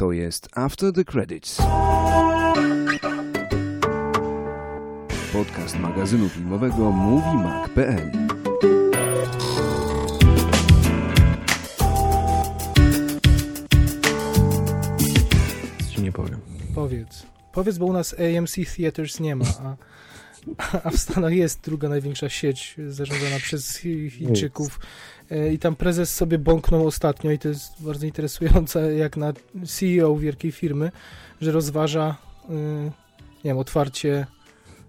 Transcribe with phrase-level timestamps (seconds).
[0.00, 1.58] To jest After the Credits.
[5.32, 8.10] Podcast magazynu filmowego MovieMag.pl
[15.90, 16.40] Ci nie powiem.
[16.74, 17.26] Powiedz.
[17.52, 19.76] Powiedz, bo u nas AMC Theaters nie ma, a,
[20.84, 24.80] a w Stanach jest druga największa sieć zarządzana przez Chi- Chińczyków.
[25.30, 29.32] E, I tam prezes sobie bąknął ostatnio i to jest bardzo interesujące, jak na
[29.66, 30.92] CEO wielkiej firmy,
[31.40, 32.16] że rozważa,
[32.50, 32.52] y,
[33.44, 34.26] nie wiem, otwarcie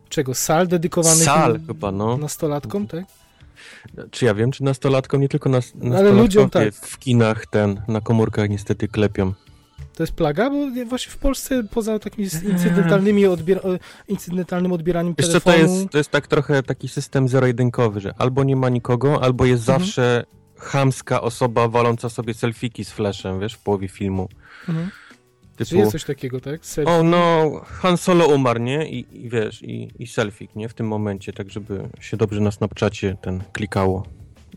[0.10, 0.34] czego?
[0.34, 2.18] Sal dedykowanych Sal chyba, no.
[2.18, 3.06] nastolatkom, tak?
[4.12, 6.74] Czy ja wiem, czy nastolatkom, nie tylko nas, Ale nastolatkom, ludziom tak.
[6.76, 9.34] w kinach ten, na komórkach niestety klepią.
[10.02, 15.14] To jest plaga, bo nie- właśnie w Polsce poza takimi incydentalnymi odbier e, incydentalnym odbieraniem
[15.18, 15.80] Wiesz co, to telefonu...
[15.80, 19.70] jest, to jest tak trochę taki system zero-jedynkowy, że albo nie ma nikogo, albo jest
[19.70, 19.80] Mhm.
[19.80, 20.26] zawsze
[20.58, 24.30] chamska osoba waląca sobie selfiki z flashem, wiesz, w połowie filmu.
[24.70, 24.90] Mhm.
[25.58, 26.66] Czy Typu, jest coś takiego, tak?
[26.66, 26.92] Selfie?
[26.92, 28.90] o no, Han Solo umarł, nie?
[28.92, 30.70] I, i wiesz, i, i selfik, nie?
[30.70, 34.06] W tym momencie, tak żeby się dobrze na Snapchacie ten klikało.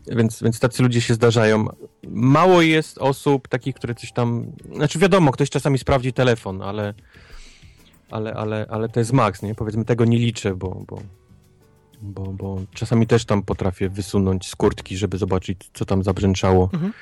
[0.07, 1.67] Więc, więc tacy ludzie się zdarzają.
[2.07, 4.51] Mało jest osób takich, które coś tam...
[4.75, 6.93] Znaczy wiadomo, ktoś czasami sprawdzi telefon, ale...
[8.11, 9.55] Ale, ale, ale to jest maks, nie?
[9.55, 11.01] Powiedzmy, tego nie liczę, bo, bo,
[12.01, 16.69] bo, bo czasami też tam potrafię wysunąć z kurtki, żeby zobaczyć, co tam zabrzęczało.
[16.73, 16.93] Mhm.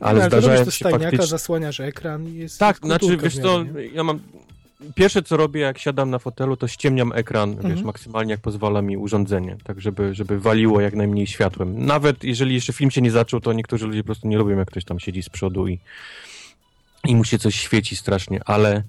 [0.00, 1.26] Ale to zdarzają się faktycznie...
[1.26, 4.20] zasłaniasz ekran i jest Tak, znaczy, wiesz co, ja mam...
[4.94, 7.84] Pierwsze, co robię, jak siadam na fotelu, to ściemniam ekran, wiesz, Mhm.
[7.86, 11.86] maksymalnie jak pozwala mi urządzenie, tak żeby, żeby waliło jak najmniej światłem.
[11.86, 14.68] Nawet jeżeli jeszcze film się nie zaczął, to niektórzy ludzie po prostu nie lubią, jak
[14.70, 15.78] ktoś tam siedzi z przodu i,
[17.04, 18.82] i mu się coś świeci strasznie, ale,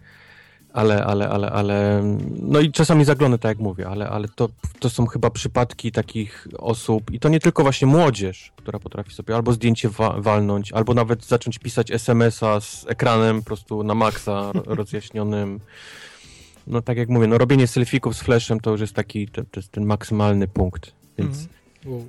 [0.73, 2.03] ale, ale, ale, ale,
[2.41, 6.47] no i czasami zaglądam, tak jak mówię, ale, ale to, to są chyba przypadki takich
[6.57, 10.93] osób, i to nie tylko właśnie młodzież, która potrafi sobie albo zdjęcie wa- walnąć, albo
[10.93, 15.59] nawet zacząć pisać SMS-a z ekranem po prostu na maksa ro- rozjaśnionym.
[16.67, 19.59] No tak jak mówię, no robienie selfików z flashem to już jest taki, to, to
[19.59, 21.47] jest ten maksymalny punkt, więc.
[21.85, 22.05] Wow.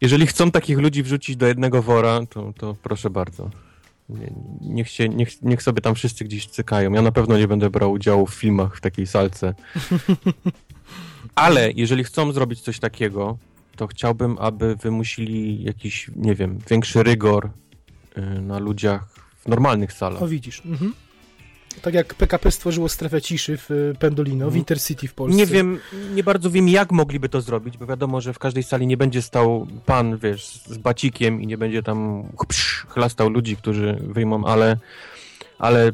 [0.00, 3.50] jeżeli chcą takich ludzi wrzucić do jednego wora, to, to proszę bardzo.
[4.18, 6.92] Nie, niech, się, niech, niech sobie tam wszyscy gdzieś cykają.
[6.92, 9.54] Ja na pewno nie będę brał udziału w filmach w takiej salce.
[11.34, 13.38] Ale jeżeli chcą zrobić coś takiego,
[13.76, 17.50] to chciałbym, aby wymusili jakiś, nie wiem, większy rygor
[18.18, 20.22] y, na ludziach w normalnych salach.
[20.22, 20.62] O widzisz.
[20.66, 20.92] Mhm.
[21.82, 24.58] Tak jak PKP stworzyło strefę ciszy w y, Pendolino, w Mhm.
[24.58, 25.36] Intercity w Polsce.
[25.36, 25.78] Nie wiem,
[26.14, 29.22] nie bardzo wiem, jak mogliby to zrobić, bo wiadomo, że w każdej sali nie będzie
[29.22, 32.24] stał pan, wiesz, z bacikiem i nie będzie tam
[32.88, 34.76] chlastał ludzi, którzy wyjmą, ale,
[35.58, 35.92] ale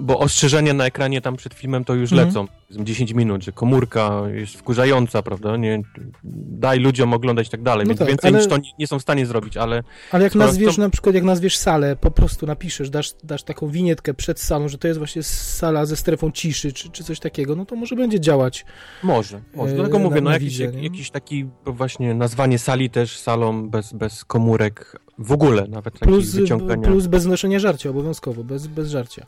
[0.00, 2.28] bo ostrzeżenia na ekranie tam przed filmem to już Mhm.
[2.28, 2.46] lecą.
[2.70, 5.56] 10 minut, że komórka jest wkurzająca, prawda?
[5.56, 5.82] Nie,
[6.24, 8.86] daj ludziom oglądać i tak dalej, No więc tak, więcej ale- niż to nie, nie
[8.86, 12.10] są w stanie zrobić, ale Ale jak nazwiesz chcą- na przykład, jak nazwiesz salę, po
[12.10, 16.30] prostu napiszesz, dasz, dasz taką winietkę przed salą, że to jest właśnie sala ze strefą
[16.30, 18.64] ciszy, czy, czy coś takiego, no to może będzie działać.
[19.02, 19.74] Może, może.
[19.74, 23.92] Dlatego mówię, na- no jakiś, widzę, jak, jakiś taki właśnie nazwanie sali też salą bez,
[23.92, 26.88] bez komórek w ogóle, nawet Plus, wyciągania.
[26.88, 29.26] plus bez noszenia żarcia, obowiązkowo, bez, bez żarcia.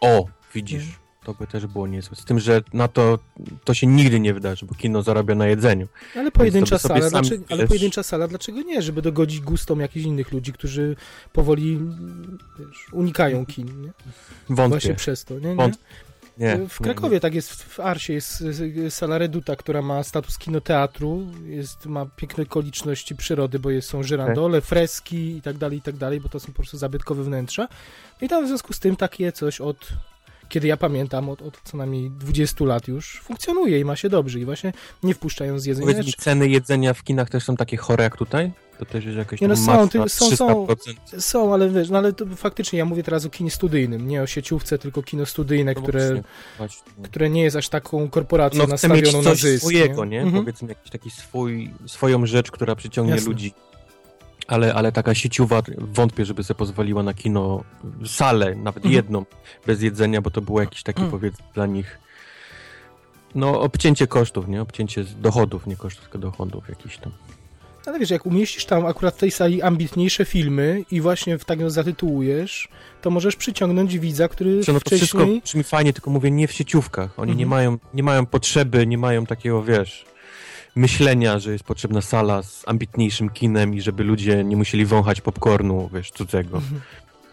[0.00, 0.98] O, widzisz, Mhm.
[1.24, 2.16] to by też było niezłe.
[2.16, 3.18] Z tym, że na to
[3.64, 5.88] to się nigdy nie wydarzy, bo kino zarabia na jedzeniu.
[6.16, 8.82] Ale pojedyncza sala, dlaczego, ale pojedyncza sala, dlaczego nie?
[8.82, 10.96] Żeby dogodzić gustom jakichś innych ludzi, którzy
[11.32, 11.80] powoli
[12.58, 13.92] wiesz, unikają kin, nie?
[14.48, 14.68] Wątpię.
[14.68, 15.48] Właśnie przez to, nie?
[15.48, 15.54] nie?
[15.54, 15.84] Wątpię.
[16.38, 20.38] Nie, w nie, Krakowie tak jest, w Arsie jest y, sala Reduta, która ma status
[20.38, 25.82] kinoteatru, jest, ma piękne okoliczności przyrody, bo jest, są żyrandole, freski i tak dalej, i
[25.82, 27.68] tak dalej, bo to są po prostu zabytkowe wnętrza.
[28.20, 29.88] I tam w związku z tym takie coś od,
[30.48, 34.40] kiedy ja pamiętam, od, od co najmniej 20 lat już funkcjonuje i ma się dobrze
[34.40, 35.70] i właśnie nie wpuszczają z nie.
[35.70, 35.86] jedzenia.
[35.86, 38.52] Powiedz mi, ceny jedzenia w kinach też są takie chore jak tutaj?
[38.78, 40.66] To też jest jakieś Nie, no są, ty- są- są.
[40.66, 41.20] 300%.
[41.20, 44.26] Są, ale wiesz, no ale to faktycznie ja mówię teraz o kinie studyjnym, nie o
[44.26, 46.22] sieciówce, tylko kino studyjne, No które, właśnie,
[46.58, 46.82] właśnie.
[47.02, 49.60] które nie jest aż taką korporacją No chcę mieć nastawioną na coś zysk.
[49.60, 50.22] swojego, nie?
[50.22, 50.42] Mhm.
[50.44, 53.28] Powiedzmy jakiś taki swój, swoją rzecz, która przyciągnie Jasne.
[53.28, 53.52] ludzi.
[54.46, 57.64] Ale, ale taka sieciowa, wątpię, żeby sobie pozwoliła na kino,
[58.06, 58.94] salę, nawet Mhm.
[58.94, 59.24] jedną,
[59.66, 61.10] bez jedzenia, bo to było jakiś taki, Mhm.
[61.20, 61.98] powiedzmy, dla nich
[63.34, 64.62] no, obcięcie kosztów, nie?
[64.62, 67.12] Obcięcie dochodów, nie kosztów, tylko dochodów jakiś tam.
[67.86, 71.60] Ale wiesz, jak umieścisz tam akurat w tej sali ambitniejsze filmy i właśnie w tak
[71.60, 72.68] ją zatytułujesz,
[73.02, 75.42] to możesz przyciągnąć widza, który Czy no to wszystko wcześniej...
[75.44, 77.18] brzmi fajnie, tylko mówię nie w sieciówkach.
[77.18, 77.48] Oni nie, Mhm.
[77.50, 80.04] mają, nie mają potrzeby, nie mają takiego, wiesz,
[80.76, 85.90] myślenia, że jest potrzebna sala z ambitniejszym kinem i żeby ludzie nie musieli wąchać popcornu,
[85.94, 86.56] wiesz, cudzego.
[86.56, 86.80] Mhm.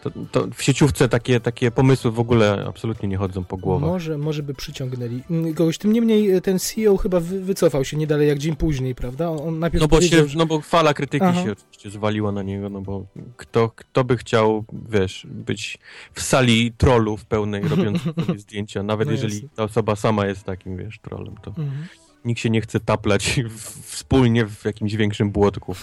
[0.02, 3.90] To, to w sieciówce takie, takie pomysły w ogóle absolutnie nie chodzą po głowach.
[3.90, 5.78] Może, może by przyciągnęli mm, kogoś.
[5.78, 9.30] Tym niemniej e, ten CEO chyba wy, wycofał się nie dalej jak dzień później, prawda?
[9.30, 10.38] On, on najpierw No bo, się, że...
[10.38, 11.44] no bo fala krytyki Aha.
[11.44, 13.06] się oczywiście zwaliła na niego, no bo
[13.36, 15.78] kto, kto by chciał, wiesz, być
[16.12, 20.76] w sali trollów pełnej, robiąc sobie zdjęcia, nawet No jeżeli ta osoba sama jest takim,
[20.76, 21.86] wiesz, trollem, to Mhm.
[22.24, 25.74] nikt się nie chce taplać w, wspólnie w jakimś większym błotku.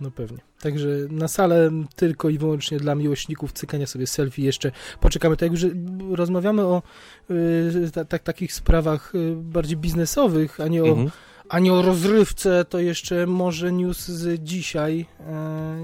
[0.00, 0.38] No pewnie.
[0.60, 5.36] Także na salę tylko i wyłącznie dla miłośników cykania sobie selfie jeszcze poczekamy.
[5.36, 5.72] Tak jak już
[6.10, 6.82] rozmawiamy o
[7.30, 11.10] y, ta, tak, takich sprawach y, bardziej biznesowych, a nie, o, Mhm.
[11.48, 15.06] a nie o rozrywce, to jeszcze może news z dzisiaj.
[15.20, 15.76] E,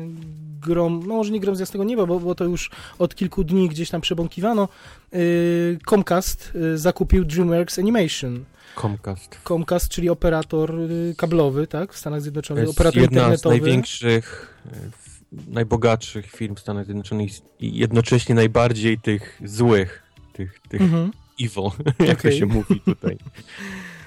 [0.60, 3.68] grom, no może nie grom z jasnego nieba, bo, bo to już od kilku dni
[3.68, 4.68] gdzieś tam przebąkiwano.
[5.14, 8.44] Y, Comcast y, zakupił DreamWorks Animation.
[8.80, 9.38] Comcast.
[9.44, 13.54] Comcast, czyli operator y, kablowy, tak, w Stanach To Zjednoczonych, jest operator jedna z internetowy.
[13.60, 17.30] największych, e, f- najbogatszych firm w Stanach Zjednoczonych
[17.60, 20.02] i jednocześnie najbardziej tych złych,
[20.32, 21.10] tych, tych Mhm.
[21.40, 21.70] evil,
[22.08, 23.16] jak to się mówi tutaj.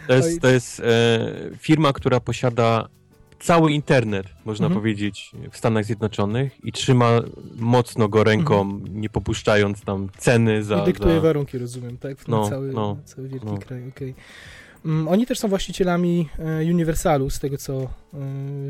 [0.08, 0.84] To jest, to jest e,
[1.58, 2.88] firma, która posiada
[3.40, 4.82] cały internet, można Mhm.
[4.82, 7.10] powiedzieć, w Stanach Zjednoczonych i trzyma
[7.56, 10.82] mocno go ręką, nie popuszczając tam ceny za...
[10.82, 11.22] I dyktuje za...
[11.22, 12.28] warunki, rozumiem, tak?
[12.28, 13.58] No, cały, no, cały wielki no.
[13.58, 14.08] kraj, okej.
[14.10, 14.20] Mm,
[15.08, 17.88] Oni też są właścicielami e, Universalu, z tego co e,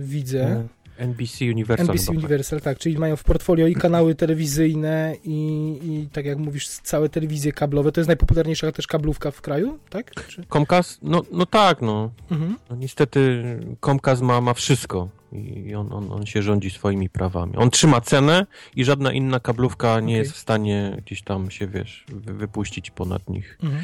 [0.04, 0.42] widzę.
[0.42, 0.68] E,
[1.00, 1.90] NBC Universal.
[1.90, 2.12] NBC.
[2.12, 5.38] Universal, tak, czyli mają w portfolio i kanały telewizyjne i,
[5.84, 7.92] i tak jak mówisz, całe telewizje kablowe.
[7.92, 10.28] To jest najpopularniejsza też kablówka w kraju, tak?
[10.28, 10.44] Czy...
[10.54, 11.00] Comcast?
[11.02, 12.12] No, no tak, no.
[12.32, 12.56] Mhm.
[12.70, 12.76] no.
[12.76, 13.44] Niestety
[13.82, 17.56] Comcast ma, ma wszystko i on, on, on się rządzi swoimi prawami.
[17.56, 18.46] On trzyma cenę
[18.76, 20.18] i żadna inna kablówka nie Okej.
[20.18, 23.58] jest w stanie gdzieś tam się, wiesz, wy, wypuścić ponad nich.
[23.64, 23.84] Mhm.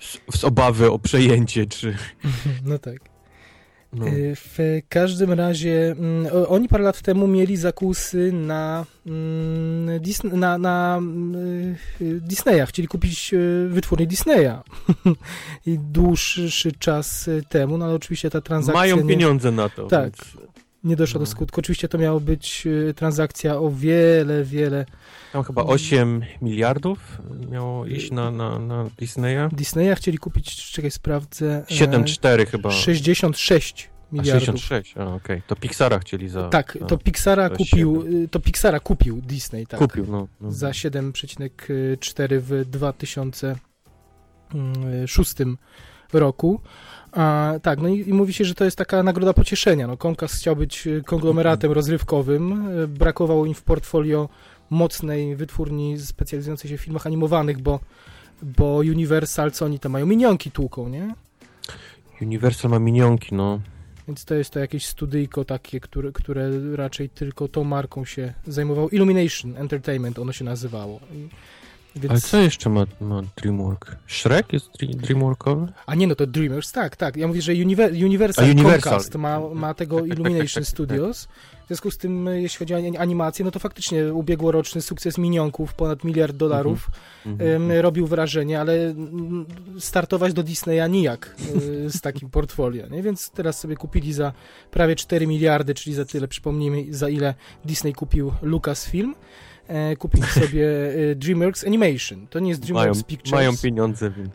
[0.00, 1.96] Z, z obawy o przejęcie, czy...
[2.66, 3.10] No tak.
[3.92, 4.06] No.
[4.06, 4.58] Y, W
[4.88, 10.00] każdym razie mm, oni parę lat temu mieli zakusy na, mm,
[10.32, 11.34] na, na mm,
[12.00, 14.62] y, Disneya, chcieli kupić y, wytwórnię Disneya
[15.66, 19.86] i dłuższy czas y, temu, no ale oczywiście ta transakcja Mają nie, pieniądze na to.
[19.86, 20.04] Tak.
[20.04, 20.49] Więc...
[20.84, 21.30] nie doszła do No.
[21.30, 21.60] skutku.
[21.60, 24.86] Oczywiście to miało być y, transakcja o wiele, wiele
[25.32, 27.18] Tam chyba 8 miliardów
[27.50, 29.48] miało iść na, na, na Disneya.
[29.52, 32.70] Disneya, chcieli kupić, czekaj, sprawdzę, e, 7,4 chyba.
[32.70, 34.44] 66 A, miliardów.
[34.44, 35.42] 66, a okej.
[35.46, 36.48] To Pixara chcieli za...
[36.48, 39.80] Tak, to Pixara za kupił, y, to Pixara kupił Disney, tak.
[39.80, 40.28] Kupił, no.
[40.40, 40.52] no.
[40.52, 45.34] za 7,4 w 2006
[46.12, 46.60] roku.
[47.12, 49.86] A, tak, no i, i mówi się, że to jest taka nagroda pocieszenia.
[49.86, 54.28] No, Comcast chciał być y, konglomeratem rozrywkowym, y, brakowało im w portfolio
[54.70, 57.80] mocnej wytwórni specjalizującej się w filmach animowanych, bo,
[58.42, 61.14] bo Universal, co oni tam mają, minionki tłuką, nie?
[62.22, 63.60] Universal ma minionki, no.
[64.08, 68.88] Więc to jest to jakieś studyjko takie, które, które raczej tylko tą marką się zajmowało.
[68.88, 71.00] Illumination Entertainment ono się nazywało.
[71.12, 71.28] I,
[71.96, 72.10] więc...
[72.10, 73.90] Ale co jeszcze ma, ma DreamWorks?
[74.06, 75.72] Shrek jest dre- DreamWorkowy?
[75.86, 77.16] A nie, no to Dreamers, tak, tak.
[77.16, 78.80] Ja mówię, że Univer Universal, A, Universal.
[78.92, 81.28] Comcast ma, ma tego Tak, Illumination tak, Studios.
[81.64, 85.18] W związku z tym, y, jeśli chodzi o ani- animację, no to faktycznie ubiegłoroczny sukces
[85.18, 86.90] minionków, ponad miliard dolarów,
[87.26, 87.50] Mhm.
[87.70, 88.94] ym, robił wrażenie, ale
[89.78, 93.02] startować do Disneya nijak y, z takim portfolio, nie?
[93.02, 94.32] Więc teraz sobie kupili za
[94.70, 97.34] prawie 4 miliardy, czyli za tyle, przypomnijmy, za ile
[97.64, 99.14] Disney kupił Lucasfilm.
[99.70, 102.26] E, kupili sobie y, DreamWorks Animation.
[102.26, 103.32] To nie jest Mają, DreamWorks Pictures.
[103.32, 104.30] mają pieniądze, więc...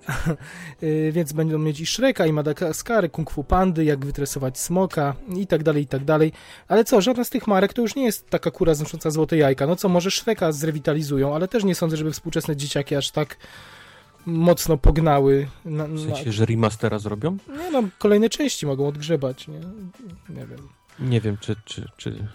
[0.84, 5.48] Y, więc będą mieć i Shreka, i Madagaskary, Kung Fu Pandy, jak wytresować smoka i
[5.48, 6.32] tak dalej, i tak dalej.
[6.68, 9.68] Ale co, żadna z tych marek to już nie jest taka kura znosząca złote jajka.
[9.68, 13.38] No co, może Shreka zrewitalizują, ale też nie sądzę, żeby współczesne dzieciaki aż tak
[14.26, 15.48] mocno pognały.
[15.66, 17.38] Na, W na, sensie, że remastera zrobią?
[17.48, 19.60] nie no, kolejne części mogą odgrzebać, nie?
[20.30, 20.60] Nie wiem.
[21.00, 21.56] Nie wiem, czy...
[21.66, 22.28] czy, czy...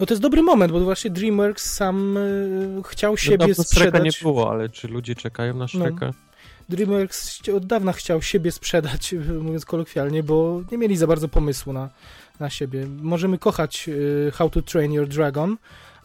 [0.00, 3.98] No to jest dobry moment, bo właśnie DreamWorks sam y, chciał No siebie dawno Shreka
[3.98, 4.22] nie sprzedać.
[4.22, 6.12] było, ale czy ludzie czekają na Shreka?
[6.68, 11.72] DreamWorks chci- od dawna chciał siebie sprzedać, mówiąc kolokwialnie, bo nie mieli za bardzo pomysłu
[11.72, 11.88] na,
[12.40, 12.86] na siebie.
[13.02, 15.56] Możemy kochać y, How to Train Your Dragon,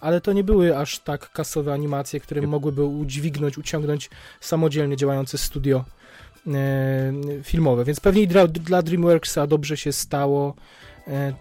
[0.02, 5.86] ale to nie były aż tak kasowe animacje, które mogłyby udźwignąć, uciągnąć samodzielnie działające studio
[6.48, 6.54] e,
[7.44, 7.86] filmowe.
[7.86, 10.60] Więc pewnie dla, dla DreamWorksa dobrze się stało e,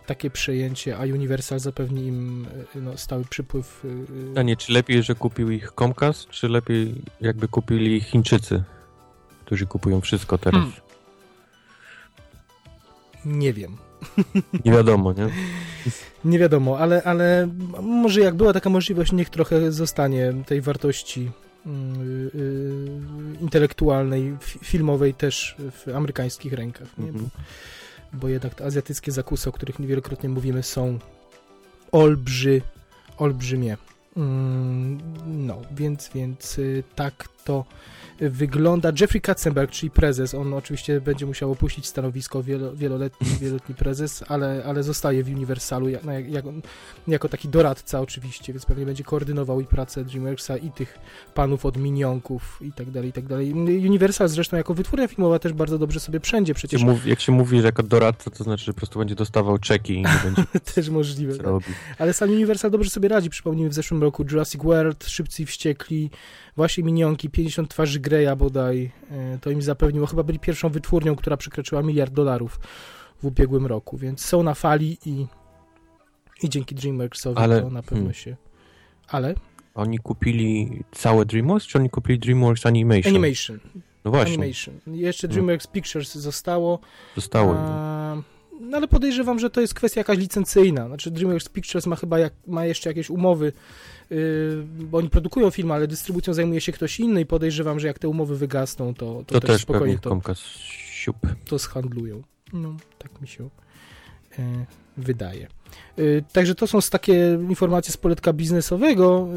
[0.07, 3.85] takie przejęcie, a Universal zapewni im e, no, stały przypływ.
[4.25, 8.62] e, Pytanie, czy lepiej, że kupił ich Comcast, czy lepiej jakby kupili Chińczycy,
[9.45, 10.61] którzy kupują wszystko teraz?
[10.61, 10.81] Hmm.
[13.40, 13.76] Nie wiem.
[14.64, 15.29] Nie wiadomo, nie?
[16.33, 17.49] Nie wiadomo, ale, ale
[17.83, 21.31] może jak była taka możliwość, niech trochę zostanie tej wartości
[21.67, 22.00] mm,
[22.35, 27.05] y, intelektualnej, fi- filmowej też w amerykańskich rękach, nie?
[27.12, 27.31] Bo, Mhm.
[28.12, 30.99] Bo jednak te azjatyckie zakusy, o których wielokrotnie mówimy, są
[31.93, 32.62] olbrzy,
[33.17, 33.76] olbrzymie.
[34.17, 34.99] Mm,
[35.47, 37.64] No, więc, więc y, tak to
[38.21, 38.93] wygląda.
[39.00, 44.62] Jeffrey Katzenberg, czyli prezes, on oczywiście będzie musiał opuścić stanowisko, wielo, wieloletni, wieloletni prezes, ale,
[44.67, 46.45] ale zostaje w Universalu jak, no, jak, jak,
[47.09, 50.99] jako taki doradca oczywiście, więc pewnie będzie koordynował i pracę DreamWorksa i tych
[51.35, 53.53] panów od minionków i tak dalej, i tak dalej.
[53.89, 56.81] Universal zresztą jako wytwórnia filmowa też bardzo dobrze sobie wszędzie przecież.
[56.81, 59.59] Jak, mówi, jak się mówi, że jako doradca, to znaczy, że po prostu będzie dostawał
[59.59, 60.43] czeki i nie będzie
[60.75, 61.35] też możliwe.
[61.35, 61.47] tak.
[61.99, 63.31] Ale sam Universal dobrze sobie radzi.
[63.31, 66.11] Przypomnijmy w zeszłym roku Jurassic World, Szybcy i Wściekli,
[66.57, 68.90] właśnie Minionki, 50 twarzy Greya bodaj.
[69.11, 70.07] E, To im zapewniło.
[70.07, 72.61] Chyba byli pierwszą wytwórnią, która przekroczyła miliard dolarów
[73.23, 75.26] w ubiegłym roku, więc są na fali i,
[76.43, 78.14] i dzięki DreamWorksowi Ale- to na pewno hmm.
[78.14, 78.37] się...
[79.09, 79.35] Ale?
[79.75, 83.12] Oni kupili całe DreamWorks, czy oni kupili DreamWorks Animation?
[83.14, 83.59] Animation.
[84.05, 84.75] No właśnie, Animation.
[84.87, 85.33] Jeszcze No.
[85.33, 86.79] DreamWorks Pictures zostało.
[87.17, 87.55] zostało.
[87.57, 88.17] A,
[88.61, 90.87] no ale podejrzewam, że to jest kwestia jakaś licencyjna.
[90.87, 93.52] Znaczy DreamWorks Pictures ma chyba jak, ma jeszcze jakieś umowy,
[94.64, 98.09] bo oni produkują film, ale dystrybucją zajmuje się ktoś inny i podejrzewam, że jak te
[98.09, 100.11] umowy wygasną, to, to, To też też spokojnie to,
[101.45, 102.23] to zhandlują.
[102.52, 103.49] No, tak mi się
[104.38, 104.43] e,
[104.97, 105.47] wydaje.
[105.99, 106.02] E,
[106.33, 109.29] Także to są takie informacje z poletka biznesowego,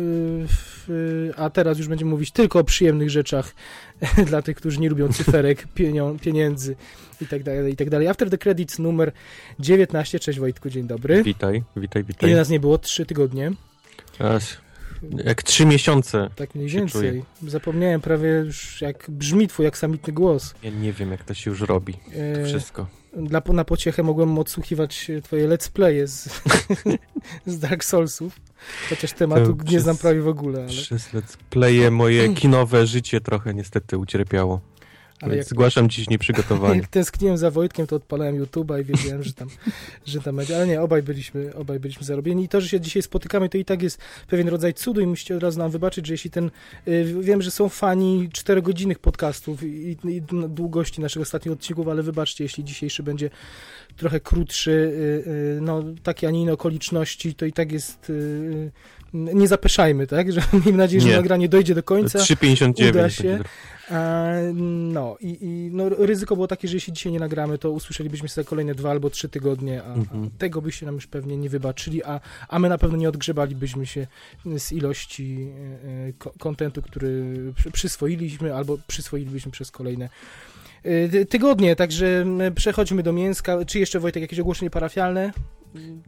[0.47, 3.55] w- a teraz już będziemy mówić tylko o przyjemnych rzeczach
[4.27, 5.67] dla tych, którzy nie lubią cyferek,
[6.21, 6.75] pieniędzy
[7.21, 8.07] i tak dalej, i tak dalej.
[8.07, 9.11] After the Credits numer
[9.59, 10.19] 19.
[10.19, 11.23] Cześć Wojtku, dzień dobry.
[11.23, 12.29] Witaj, witaj, witaj.
[12.29, 12.77] Ile nas nie było?
[12.77, 13.51] Trzy tygodnie,
[14.17, 14.57] Teraz,
[15.25, 16.29] jak trzy miesiące.
[16.35, 17.23] tak mniej więcej.
[17.47, 20.53] Zapomniałem prawie już jak brzmi twój aksamitny głos.
[20.63, 21.93] Ja nie wiem, jak to się już robi.
[22.13, 22.87] E, To wszystko.
[23.17, 26.41] Dla, na pociechę mogłem odsłuchiwać e, twoje let's playe z,
[27.45, 28.39] z Dark Soulsów,
[28.89, 32.87] chociaż tematu To nie znam przez- prawie w ogóle, ale, Przez let's playe moje kinowe
[32.87, 34.61] życie trochę niestety ucierpiało.
[35.23, 36.79] Ale jak, zgłaszam dziś nieprzygotowanie.
[36.79, 39.47] jak tęskniłem za Wojtkiem, to odpalałem YouTube'a i wiedziałem, że tam,
[40.05, 43.01] że tam będzie, ale nie, obaj byliśmy, obaj byliśmy zarobieni i to, że się dzisiaj
[43.01, 46.13] spotykamy, to i tak jest pewien rodzaj cudu i musicie od razu nam wybaczyć, że
[46.13, 46.51] jeśli ten,
[46.87, 52.43] y, wiem, że są fani czterogodzinnych podcastów i, i długości naszych ostatnich odcinków, ale wybaczcie,
[52.43, 53.29] jeśli dzisiejszy będzie
[53.97, 58.11] trochę krótszy, y, y, no takie, a nie inne okoliczności, to i tak jest,
[59.13, 61.15] nie zapeszajmy, tak, że miejmy nadzieję, że Nie.
[61.15, 62.19] nagranie dojdzie do końca.
[62.19, 63.39] 3,59 uda się.
[63.91, 68.27] E, No i, i no, ryzyko było takie, że jeśli dzisiaj nie nagramy, to usłyszelibyśmy
[68.27, 70.23] za kolejne dwa albo trzy tygodnie, a, Mhm.
[70.35, 73.85] a tego byście nam już pewnie nie wybaczyli, a, a my na pewno nie odgrzebalibyśmy
[73.85, 74.07] się
[74.57, 75.47] z ilości
[75.85, 77.23] e, e, ko- kontentu, który
[77.55, 80.09] przy- przyswoiliśmy albo przyswoilibyśmy przez kolejne
[81.11, 81.75] ty- tygodnie.
[81.75, 83.65] Także m, przechodźmy do mięska.
[83.65, 85.31] Czy jeszcze Wojtek jakieś ogłoszenie parafialne?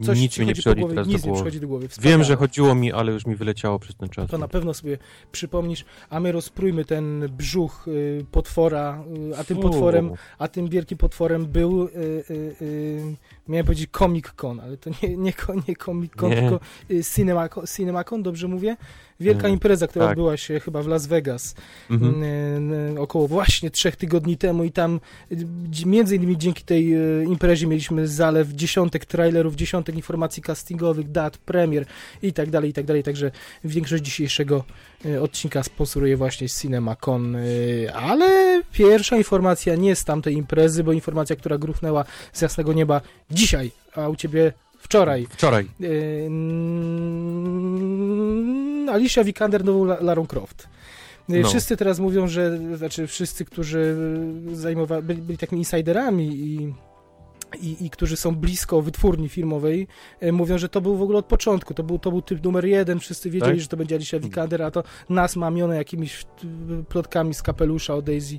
[0.02, 0.94] Coś Nic mi nie przychodzi głowie?
[0.94, 1.34] teraz do głowy.
[1.34, 1.88] przychodzi do głowy.
[2.00, 4.30] Wiem, że chodziło mi, ale już mi wyleciało przez ten czas.
[4.30, 4.98] To na pewno sobie
[5.32, 9.62] przypomnisz, a my rozprójmy ten brzuch y, potwora, y, a tym Fu.
[9.62, 13.16] potworem, a tym wielkim potworem był, y,
[13.48, 15.32] miałem powiedzieć Comic Con, ale to nie, nie,
[15.68, 16.36] nie Comic Con, Nie.
[16.36, 16.60] tylko
[16.90, 18.76] y, Cinemacon, Cinemacon, dobrze mówię?
[19.20, 20.12] Wielka E, impreza, która tak.
[20.12, 21.54] odbyła się chyba w Las Vegas
[21.90, 22.22] Mhm.
[22.22, 25.00] y, y, około właśnie trzech tygodni temu i tam
[25.32, 31.38] y, między innymi dzięki tej y, imprezie mieliśmy zalew dziesiątek trailerów, dziesiątek informacji castingowych, dat,
[31.38, 31.86] premier
[32.22, 33.30] i tak dalej, i tak dalej, także
[33.64, 40.84] większość dzisiejszego y, odcinka sponsoruje właśnie CinemaCon, y, ale pierwsza informacja nie z tamtej imprezy,
[40.84, 45.26] bo informacja, która gruchnęła z jasnego nieba dzisiaj, a u ciebie wczoraj.
[45.30, 45.66] Wczoraj.
[47.96, 50.68] Mm, Alicia Vikander nową La- Larą Croft.
[51.28, 51.48] No.
[51.48, 53.96] Wszyscy teraz mówią, że, znaczy wszyscy, którzy
[54.52, 56.74] zajmowa- byli, byli takimi insiderami i,
[57.56, 59.86] i, i którzy są blisko wytwórni filmowej,
[60.20, 62.64] yy, mówią, że to był w ogóle od początku, to był, to był typ numer
[62.64, 63.60] jeden, wszyscy wiedzieli, Tak?
[63.60, 66.24] że to będzie Alicia Vikander, a to nas mamione jakimiś
[66.88, 68.38] plotkami z kapelusza o Daisy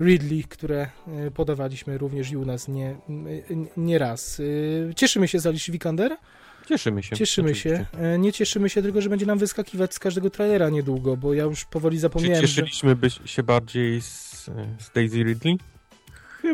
[0.00, 2.96] Ridley, które yy, podawaliśmy również i u nas nie,
[3.76, 4.38] nie raz.
[4.38, 6.16] Yy, Cieszymy się z Alicia Vikander,
[6.68, 7.16] Cieszymy się.
[7.16, 7.86] Cieszymy się.
[7.98, 11.44] E, Nie cieszymy się tylko, że będzie nam wyskakiwać z każdego trailera niedługo, bo ja
[11.44, 12.48] już powoli Czy zapomniałem, że...
[12.48, 14.44] cieszyliśmy by się bardziej z,
[14.78, 15.58] z Daisy Ridley?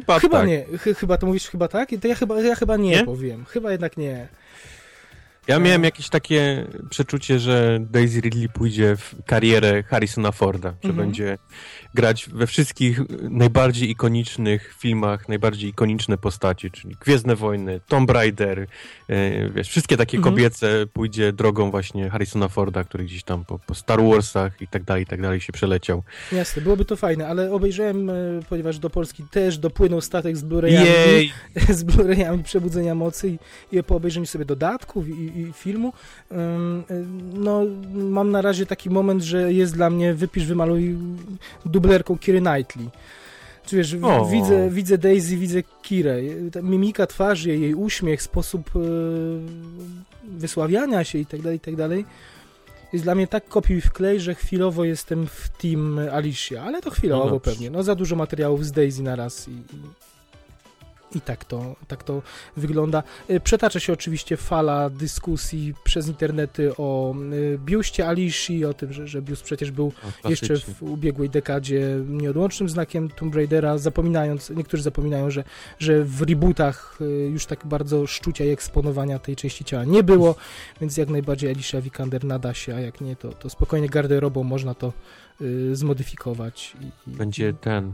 [0.00, 0.48] Chyba, Chyba tak.
[0.48, 0.64] nie.
[0.78, 1.88] Chy- chyba to mówisz chyba tak?
[2.00, 3.04] To ja chyba, ja chyba nie, Nie?
[3.04, 3.44] powiem.
[3.44, 4.28] Chyba jednak nie.
[5.48, 5.64] Ja No.
[5.64, 10.96] miałem jakieś takie przeczucie, że Daisy Ridley pójdzie w karierę Harrisona Forda, że Mhm.
[11.06, 11.38] będzie
[11.94, 18.66] grać we wszystkich najbardziej ikonicznych filmach, najbardziej ikoniczne postaci, czyli Gwiezdne Wojny, Tomb Raider,
[19.08, 20.34] e, wiesz, wszystkie takie Mhm.
[20.34, 24.84] kobiece pójdzie drogą właśnie Harrisona Forda, który gdzieś tam po, po Star Warsach i tak
[24.84, 26.02] dalej, i tak dalej się przeleciał.
[26.32, 28.14] Jasne, byłoby to fajne, ale obejrzałem, e,
[28.48, 31.30] ponieważ do Polski też dopłynął statek z Blu-rayami,
[31.78, 33.38] z Blu-rayami Przebudzenia Mocy i,
[33.76, 35.92] i po obejrzeniu sobie dodatków i, i filmu,
[36.32, 36.34] y,
[37.34, 37.62] no
[37.94, 40.96] mam na razie taki moment, że jest dla mnie wypisz, wymaluj
[41.82, 42.90] dublerką Kiry Knightley.
[43.66, 44.26] Czy wiesz, O.
[44.26, 46.16] widzę, widzę Daisy, widzę Kirę.
[46.52, 48.80] Ta mimika twarzy, jej uśmiech, sposób y,
[50.24, 52.04] wysławiania się i tak dalej, i tak dalej.
[52.92, 56.90] jest dla mnie tak kopiuj w klej, że chwilowo jestem w team Alicia, ale to
[56.90, 57.70] chwilowo No pewnie.
[57.70, 60.11] No za dużo materiałów z Daisy na raz i, i,
[61.14, 62.22] i tak, to, tak to
[62.56, 63.02] wygląda.
[63.30, 69.08] Y, Przetacza się oczywiście fala dyskusji przez internety o y, biuście Alicji, o tym, że,
[69.08, 69.92] że biust przecież był
[70.28, 75.44] jeszcze w ubiegłej dekadzie nieodłącznym znakiem Tomb Raidera, zapominając, niektórzy zapominają, że,
[75.78, 80.34] że w rebootach y, już tak bardzo szczucia i eksponowania tej części ciała nie było,
[80.80, 84.74] więc jak najbardziej Alicia Vikander nada się, a jak nie, to, to spokojnie garderobą można
[84.74, 84.92] to
[85.42, 86.76] y, zmodyfikować.
[86.80, 87.92] I, i, Będzie ten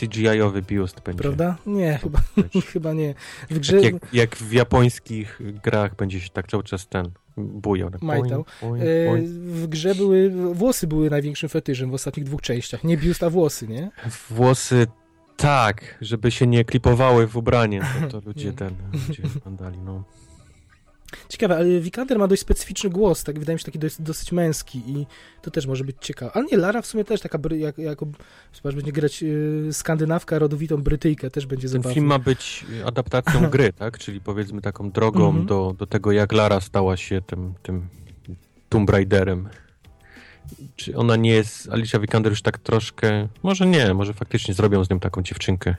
[0.00, 1.22] CGI-owy biust będzie.
[1.22, 1.56] Prawda?
[1.66, 2.20] Nie, chyba,
[2.72, 3.14] chyba nie.
[3.50, 3.72] W grze...
[3.80, 7.90] Tak jak, jak w japońskich grach będzie się tak cały czas ten bujał.
[7.90, 8.02] Tak.
[8.02, 8.44] Majtał.
[8.60, 9.28] Boing, boing, y, boing.
[9.28, 12.84] w grze były, włosy były największym fetyszem w ostatnich dwóch częściach.
[12.84, 13.90] Nie biust, a włosy, nie?
[14.30, 14.86] Włosy
[15.36, 18.74] tak, żeby się nie klipowały w ubranie, to, to ludzie ten,
[19.08, 20.04] ludzie oglądali, no.
[21.28, 24.82] Ciekawe, ale Vikander ma dość specyficzny głos, tak wydaje mi się taki dość, dosyć męski
[24.86, 25.06] i
[25.42, 26.32] to też może być ciekawe.
[26.34, 28.06] Ale nie, Lara w sumie też taka, jak, jako,
[28.54, 31.94] zobacz, będzie grać y, skandynawka, rodowitą Brytyjkę, też będzie Ten zabawny.
[31.94, 33.98] film ma być adaptacją gry, tak?
[33.98, 35.46] Czyli powiedzmy taką drogą Mhm.
[35.46, 37.88] do, do tego, jak Lara stała się tym, tym
[38.68, 39.48] Tomb Raiderem.
[40.76, 44.90] Czy ona nie jest, Alicia Vikander już tak troszkę, może nie, może faktycznie zrobią z
[44.90, 45.74] nią taką dziewczynkę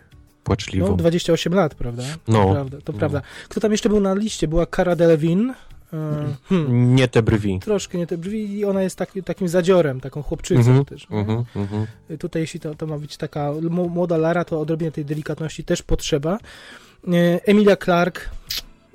[0.50, 0.88] płaczliwą.
[0.88, 2.04] No, 28 lat, prawda?
[2.28, 2.44] No.
[2.46, 3.00] To prawda, to No.
[3.00, 3.22] prawda.
[3.50, 4.48] Kto tam jeszcze był na liście?
[4.48, 5.54] Była Cara Delevingne.
[5.54, 5.96] y,
[6.50, 6.96] Hmm.
[6.96, 7.60] Nie te brwi.
[7.60, 11.10] Troszkę nie te brwi i ona jest taki, takim zadziorem, taką chłopczycą Mhm, też.
[11.10, 11.18] nie?
[11.20, 11.88] Mhm, mhm.
[12.20, 16.38] Tutaj jeśli to, to ma być taka młoda Lara, to odrobinę tej delikatności też potrzeba.
[17.08, 18.22] Y, Emilia Clarke,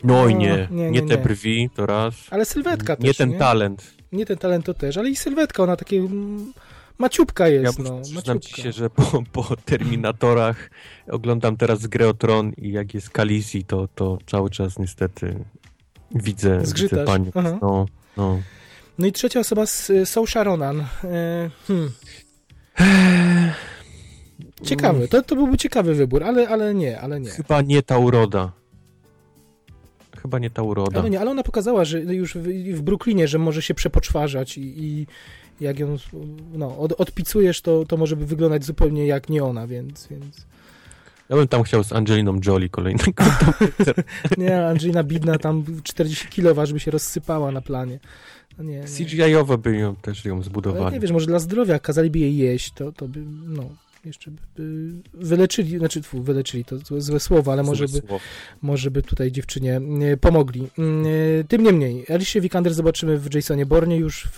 [0.04, 2.14] No i No, nie, nie, nie, nie, te brwi, to raz.
[2.30, 3.38] ale sylwetka nie też, ten nie?
[3.38, 3.94] talent.
[4.12, 6.08] Nie ten talent to też, ale i sylwetka, ona takie
[6.98, 10.70] maciubka Ja jest, muszę- no, ci się, że po, po Terminatorach
[11.10, 15.44] oglądam teraz grę o Tron i jak jest Khaleesi, to, to cały czas niestety
[16.14, 17.06] widzę, widzę Zgrzytasz.
[17.06, 17.30] panią.
[17.34, 17.58] Aha.
[17.62, 17.86] No,
[18.16, 18.40] no.
[18.98, 20.80] No i trzecia osoba z y, Saoirse Ronan.
[21.04, 21.90] E, hmm.
[24.62, 27.30] Ciekawy, to, to byłby ciekawy wybór, ale, ale nie, ale nie.
[27.30, 28.52] Chyba nie ta uroda.
[30.22, 31.00] Chyba nie ta uroda.
[31.00, 32.42] Ale nie, ale ona pokazała, że już w,
[32.76, 35.06] w Brooklynie, że może się przepoczwarzać i, i
[35.60, 35.96] jak ją
[36.52, 40.46] no, od, odpicujesz, to, to może by wyglądać zupełnie jak nie ona, więc, więc...
[41.28, 43.24] Ja bym tam chciał z Angeliną Jolie kolejnego.
[44.38, 47.98] Nie, Angelina Bidna tam 40 kilo waży, by się rozsypała na planie.
[48.58, 48.84] No nie, nie.
[48.84, 50.94] CGI-owo by ją też ją Ale zbudowali.
[50.94, 53.68] nie wiesz, może dla zdrowia kazaliby jej jeść, to, to by, no,
[54.04, 58.20] jeszcze by, wyleczyli, znaczy wyleczyli, to złe, złe słowo, ale może by, Złe słowo.
[58.62, 59.80] może by tutaj dziewczynie
[60.20, 60.68] pomogli.
[60.78, 61.06] Mm,
[61.40, 64.36] e, Tym niemniej, Alicia Vikander zobaczymy w Jasonie Bornie już w,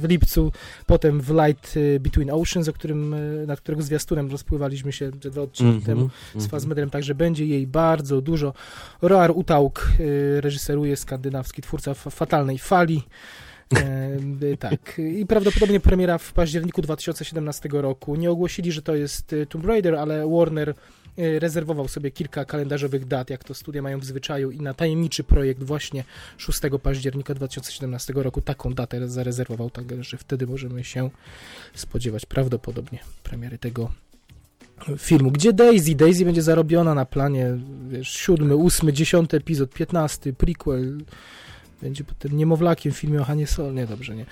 [0.00, 0.52] w lipcu,
[0.86, 5.42] potem w Light e, Between Oceans, o którym, e, nad którego zwiastunem rozpływaliśmy się dwa
[5.42, 6.50] odcinki Mhm, temu z mhm.
[6.50, 8.52] Fazmedrem, także będzie jej bardzo dużo.
[9.02, 9.88] Roar Utauk
[10.40, 13.02] reżyseruje skandynawski twórca fa- Fatalnej Fali.
[13.74, 14.98] E, tak.
[14.98, 18.16] I prawdopodobnie premiera w październiku 2017 roku.
[18.16, 23.06] Nie ogłosili, że to jest e, Tomb Raider, ale Warner e, rezerwował sobie kilka kalendarzowych
[23.06, 26.04] dat, jak to studia mają w zwyczaju i na tajemniczy projekt właśnie
[26.36, 31.10] 6 października 2017 roku taką datę zarezerwował, także wtedy możemy się
[31.74, 33.90] spodziewać prawdopodobnie premiery tego
[34.98, 35.30] filmu.
[35.30, 35.94] Gdzie Daisy?
[35.94, 40.98] Daisy będzie zarobiona na planie, wiesz, siódmy, ósmy, dziesiąty epizod, piętnasty, prequel.
[41.82, 43.74] Będzie potem niemowlakiem w filmie o Hanie Sol.
[43.74, 44.26] Nie, dobrze, nie.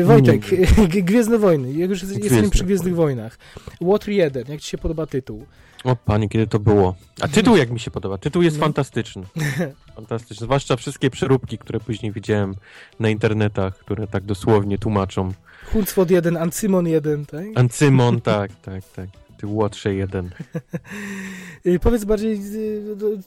[0.00, 0.40] E, Wojtek,
[0.88, 1.72] G- Gwiezdne Wojny.
[1.72, 3.38] Jak już jesteśmy Gwiezdne przy Gwiezdnych Wojnach.
[3.80, 5.46] Water 1, jak ci się podoba tytuł?
[5.84, 6.94] O panie, kiedy to było?
[7.20, 8.18] A tytuł jak mi się podoba?
[8.18, 8.62] Tytuł jest No.
[8.64, 9.22] fantastyczny.
[9.96, 10.44] Fantastyczny.
[10.44, 12.54] Zwłaszcza wszystkie przeróbki, które później widziałem
[13.00, 15.32] na internetach, które tak dosłownie tłumaczą.
[15.72, 17.44] Huncwod 1, Ancymon 1, tak?
[17.54, 19.08] Ancymon, tak, tak, tak.
[19.38, 20.30] Ty Łotrze jeden.
[21.64, 22.38] E, Powiedz bardziej, e,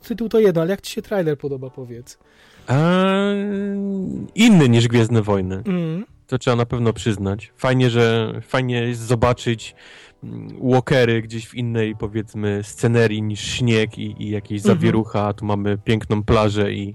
[0.07, 2.17] tytuł to jedno, ale jak ci się trailer podoba, powiedz?
[4.35, 5.63] Inny niż Gwiezdne Wojny.
[5.65, 6.05] Mm.
[6.27, 7.51] To trzeba na pewno przyznać.
[7.57, 9.75] Fajnie, że fajnie jest zobaczyć
[10.23, 14.77] mm, walkery gdzieś w innej, powiedzmy, scenerii niż śnieg i, i jakieś Mhm.
[14.77, 15.27] zawierucha.
[15.27, 16.93] A tu mamy piękną plażę i,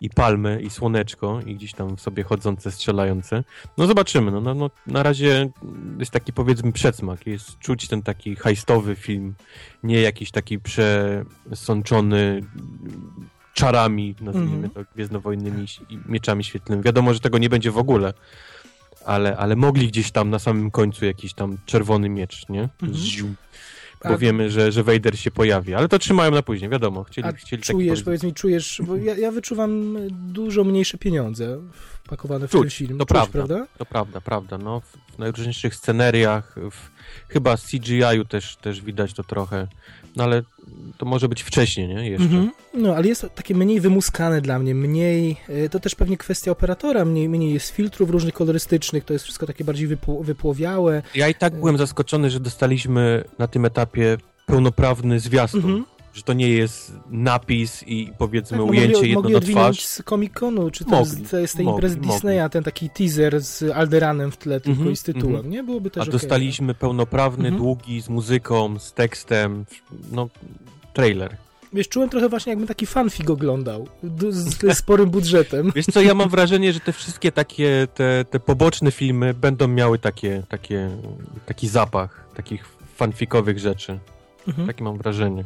[0.00, 3.44] i palmę i słoneczko i gdzieś tam sobie chodzące, strzelające.
[3.78, 4.30] No zobaczymy.
[4.30, 5.50] No, no, no, na razie
[5.98, 7.26] jest taki, powiedzmy, przedsmak.
[7.26, 9.34] Jest czuć ten taki hajstowy film,
[9.82, 12.42] nie jakiś taki przesączony
[13.54, 14.70] czarami, nazwijmy Mhm.
[14.70, 16.82] to, gwiezdnowojennymi i mieczami świetlnymi.
[16.82, 18.12] Wiadomo, że tego nie będzie w ogóle,
[19.04, 22.68] ale, ale mogli gdzieś tam na samym końcu jakiś tam czerwony miecz, nie?
[22.94, 23.26] Ziu.
[24.00, 27.04] A- Bo wiemy, że, że Vader się pojawi, ale to trzymają na później, wiadomo.
[27.04, 30.98] Chcieli, A chcieli taki czujesz, powiedz- powiedz mi, czujesz, bo ja, ja wyczuwam dużo mniejsze
[30.98, 31.58] pieniądze
[32.04, 32.98] wpakowane w Czuć, ten film.
[32.98, 33.32] to Czuć, prawda.
[33.32, 33.66] prawda?
[33.78, 34.58] To prawda, prawda.
[34.58, 36.90] No, w, najróżniejszych sceneriach, w,
[37.28, 39.68] chyba z CGI-u też, też widać to trochę,
[40.16, 40.42] no ale
[40.98, 42.10] to może być wcześniej, nie?
[42.10, 42.24] Jeszcze.
[42.24, 42.50] Mhm.
[42.74, 47.04] No, ale jest takie mniej wymuskane dla mnie, mniej, e, to też pewnie kwestia operatora,
[47.04, 51.02] mniej, mniej jest filtrów różnych kolorystycznych, to jest wszystko takie bardziej wypło, wypłowiałe.
[51.14, 55.60] Ja i tak byłem zaskoczony, że dostaliśmy na tym etapie pełnoprawny zwiastun.
[55.60, 55.84] Mhm.
[56.12, 59.84] Że to nie jest napis i powiedzmy Tak, ujęcie mogli, jedno mogli na twarz.
[59.84, 62.10] z Comic-Conu, czy Mogli, też z, z tej mogli, imprezy mogli.
[62.12, 65.50] Disneya, ten taki teaser z Alderanem w tle tylko Mhm, i z tytułem, mhm.
[65.50, 65.62] nie?
[65.62, 66.12] Byłoby też A okej.
[66.12, 67.56] dostaliśmy pełnoprawny, Mhm.
[67.62, 69.64] długi, z muzyką, z tekstem,
[70.12, 70.28] no
[70.94, 71.36] trailer.
[71.72, 73.88] Wiesz, czułem trochę właśnie jakbym taki fanfic oglądał,
[74.30, 75.72] z sporym budżetem.
[75.76, 79.98] Wiesz co, ja mam wrażenie, że te wszystkie takie, te, te poboczne filmy będą miały
[79.98, 80.90] takie, takie,
[81.46, 82.64] taki zapach takich
[82.96, 83.98] fanfikowych rzeczy.
[84.48, 84.66] Mhm.
[84.66, 85.44] Takie mam wrażenie.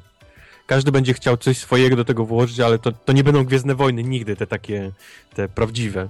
[0.67, 4.03] Każdy będzie chciał coś swojego do tego włożyć, ale to, to nie będą Gwiezdne Wojny
[4.03, 4.93] nigdy, te takie,
[5.35, 6.09] te prawdziwe.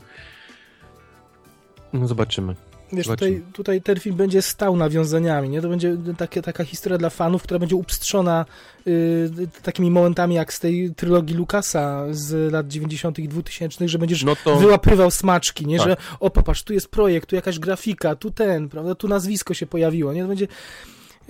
[1.92, 2.54] No zobaczymy.
[2.92, 5.62] Wiesz, tutaj, tutaj ten film będzie stał nawiązaniami, nie?
[5.62, 8.44] To będzie takie, taka historia dla fanów, która będzie upstrzona
[8.86, 9.30] y,
[9.62, 13.18] takimi momentami jak z tej trylogii Lucasa z lat 90.
[13.18, 15.78] i 2000, że będziesz No to wyłapywał smaczki, nie?
[15.78, 15.88] Tak.
[15.88, 18.94] Że o, popatrz, tu jest projekt, tu jakaś grafika, tu ten, prawda?
[18.94, 20.22] Tu nazwisko się pojawiło, nie?
[20.22, 20.48] To będzie...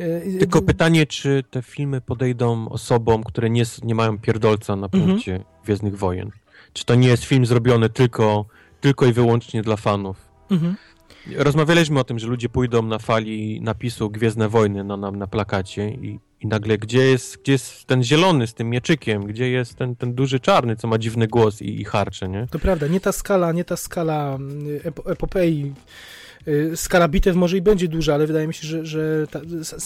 [0.00, 4.86] y, tylko y, pytanie, czy te filmy podejdą osobom, które nie, nie mają pierdolca na
[4.86, 5.04] Mhm.
[5.06, 6.30] punkcie Gwiezdnych Wojen.
[6.72, 8.44] Czy to nie jest film zrobiony tylko,
[8.80, 10.16] tylko i wyłącznie dla fanów?
[10.50, 10.76] Mhm.
[11.36, 15.90] Rozmawialiśmy o tym, że ludzie pójdą na fali napisu Gwiezdne Wojny na, na, na plakacie
[15.90, 19.96] i, i nagle gdzie jest, gdzie jest ten zielony z tym mieczykiem, gdzie jest ten,
[19.96, 22.46] ten duży czarny, co ma dziwny głos i, i harcze, nie?
[22.50, 25.72] To prawda, nie ta skala, nie ta skala y, epo, epopei.
[26.48, 29.26] Y, Skala bitew może i będzie duża, ale wydaje mi się, że, że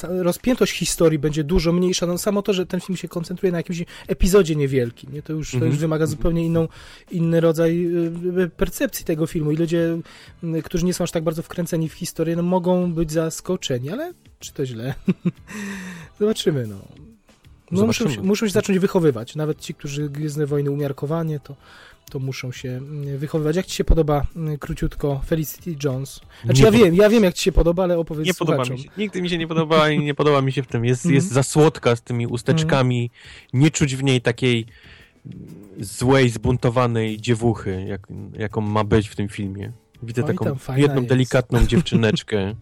[0.02, 2.06] rozpiętość historii będzie dużo mniejsza.
[2.06, 5.22] No samo to, że ten film się koncentruje na jakimś epizodzie niewielkim, nie?
[5.22, 5.72] To, już, to Mhm.
[5.72, 6.68] już wymaga zupełnie inną,
[7.10, 7.86] inny rodzaj
[8.38, 9.98] y, percepcji tego filmu i ludzie,
[10.44, 14.12] y, którzy nie są aż tak bardzo wkręceni w historię, no mogą być zaskoczeni, ale
[14.38, 14.94] czy to źle?
[16.20, 16.76] Zobaczymy, no.
[17.70, 19.36] No muszą, muszą się zacząć wychowywać.
[19.36, 21.56] Nawet ci, którzy Gwiezdne Wojny umiarkowanie, to,
[22.10, 23.56] to muszą się mm, wychowywać.
[23.56, 26.20] Jak ci się podoba, mm, króciutko, Felicity Jones?
[26.44, 28.76] Znaczy Nie ja wiem, ja wiem jak ci się podoba, ale opowiedz Nie podoba słuchaczom.
[28.76, 28.90] mi się.
[28.98, 30.84] Nigdy mi się nie podobała i nie podoba mi się w tym.
[30.84, 31.14] Jest, Mhm.
[31.14, 33.10] jest za słodka z tymi usteczkami.
[33.52, 34.66] Nie czuć w niej takiej
[35.80, 38.06] złej, zbuntowanej dziewuchy, jak,
[38.38, 39.72] jaką ma być w tym filmie.
[40.02, 41.08] Widzę Oj, taką tam fajna jedną jest.
[41.08, 42.54] delikatną dziewczyneczkę.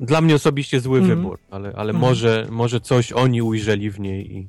[0.00, 1.18] Dla mnie osobiście zły Mhm.
[1.18, 1.98] wybór, ale, ale Mhm.
[2.00, 4.48] może, może coś oni ujrzeli w niej i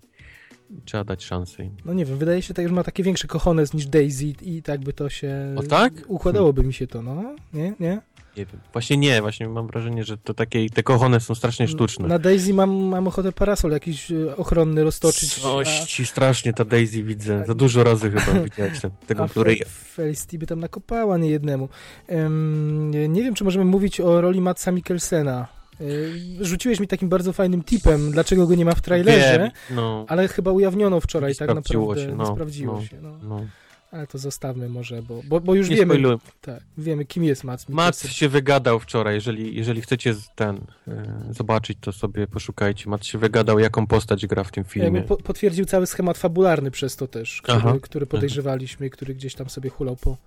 [0.86, 1.75] trzeba dać szansę im.
[1.86, 4.81] No nie wiem, wydaje się, tak, że ma takie większe kochones niż Daisy i tak
[4.81, 5.55] by to się...
[5.57, 5.93] O tak?
[6.07, 7.36] Układałoby mi się to, no.
[7.53, 7.73] Nie?
[7.79, 8.01] Nie?
[8.38, 8.59] Nie wiem.
[8.73, 12.07] Właśnie nie, właśnie mam wrażenie, że to takie, te kochone są strasznie sztuczne.
[12.07, 15.33] Na Daisy mam, mam ochotę parasol jakiś e, ochronny roztoczyć.
[15.36, 17.43] Coś ci strasznie ta Daisy widzę.
[17.47, 19.27] Za dużo razy chyba widziałeś ten- tego a.
[19.27, 21.69] Fe- Felicity by tam nakopała nie jednemu.
[22.07, 25.47] Em, nie wiem, czy możemy mówić o roli Matsa Mikkelsena.
[25.81, 30.05] E, Rzuciłeś mi takim bardzo fajnym tipem, dlaczego go nie ma w trailerze, Wiem, no,
[30.07, 32.01] ale chyba ujawniono wczoraj, Nie tak naprawdę.
[32.01, 32.86] się, nie no, sprawdziło no.
[32.86, 32.97] się.
[33.01, 33.17] No.
[33.23, 33.45] no.
[33.91, 36.17] Ale to zostawmy może, bo, bo, bo już Nie wiemy, spoiluję.
[36.41, 38.12] tak, wiemy, kim jest Matt Mikkelsen.
[38.12, 40.57] się wygadał wczoraj, jeżeli, jeżeli chcecie ten
[40.88, 42.89] e, zobaczyć, to sobie poszukajcie.
[42.89, 45.01] Matt się wygadał, jaką postać gra w tym filmie.
[45.01, 47.73] po, potwierdził cały schemat fabularny przez to też, który, Aha.
[47.81, 50.17] który podejrzewaliśmy, który gdzieś tam sobie hulał po,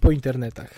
[0.00, 0.74] po internetach.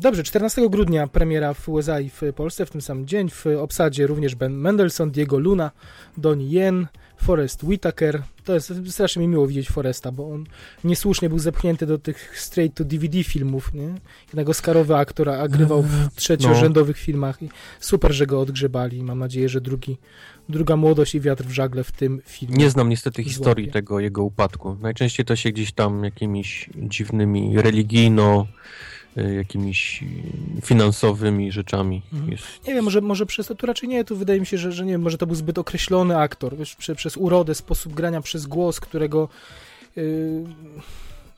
[0.00, 3.30] Dobrze, 14 grudnia premiera w USA i w Polsce w tym samym dzień.
[3.30, 5.70] W obsadzie również Ben Mendelssohn, Diego Luna,
[6.16, 8.22] Donnie Yen, Forrest Whitaker.
[8.44, 10.44] To jest strasznie mi miło widzieć Foresta, bo on
[10.84, 13.94] niesłusznie był zepchnięty do tych straight to DVD filmów, nie?
[14.26, 17.48] Jednak Oscarowy aktor, a grywał w trzeciorzędowych filmach i
[17.80, 19.02] super, że go odgrzebali.
[19.02, 19.98] Mam nadzieję, że drugi,
[20.48, 22.56] druga młodość i wiatr w żagle w tym filmie.
[22.56, 23.72] Nie znam niestety historii Złapie.
[23.72, 24.76] tego jego upadku.
[24.80, 28.46] Najczęściej to się gdzieś tam jakimiś dziwnymi religijno,
[29.16, 30.04] e, jakimiś
[30.62, 32.32] finansowymi rzeczami Mhm.
[32.32, 32.44] jest.
[32.66, 34.84] Nie wiem, może, może przez to, tu raczej nie, tu wydaje mi się, że, że
[34.86, 38.46] nie wiem, może to był zbyt określony aktor, wiesz, prze, przez urodę, sposób grania, przez
[38.46, 39.28] głos, którego
[39.96, 40.44] yy,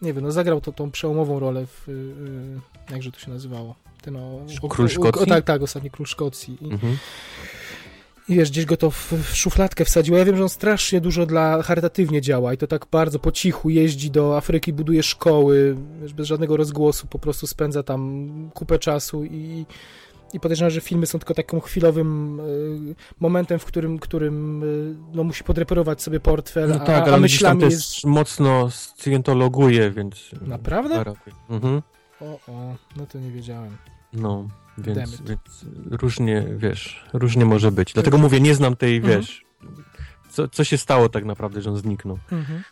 [0.02, 3.74] nie wiem, no zagrał to, tą przełomową rolę w, yy, jakże to się nazywało?
[4.02, 4.68] Ten o, o,
[5.02, 6.58] o, o, tak, tak, ostatni król Szkocji.
[6.60, 6.96] I, Mhm.
[8.28, 10.18] I wiesz, gdzieś go to w, w szufladkę wsadziło.
[10.18, 13.70] Ja wiem, że on strasznie dużo dla charytatywnie działa i to tak bardzo po cichu
[13.70, 19.24] jeździ do Afryki, buduje szkoły, wiesz, bez żadnego rozgłosu, po prostu spędza tam kupę czasu
[19.24, 19.66] i,
[20.32, 25.24] i podejrzewam, że filmy są tylko takim chwilowym y, momentem, w którym, którym y, no,
[25.24, 28.04] musi podreperować sobie portfel, No a, tak, a ale gdzieś tam myślami też jest...
[28.04, 30.30] mocno scjentologuje, więc...
[30.46, 31.04] Naprawdę?
[31.50, 31.82] Mhm.
[32.20, 33.76] O, o, no to nie wiedziałem.
[34.12, 37.92] No, więc, więc różnie, wiesz, różnie może być.
[37.92, 39.20] Dlatego mówię, nie znam tej, Mhm.
[39.20, 39.44] wiesz,
[40.30, 42.18] co, co się stało tak naprawdę, że on zniknął.
[42.32, 42.62] Mhm.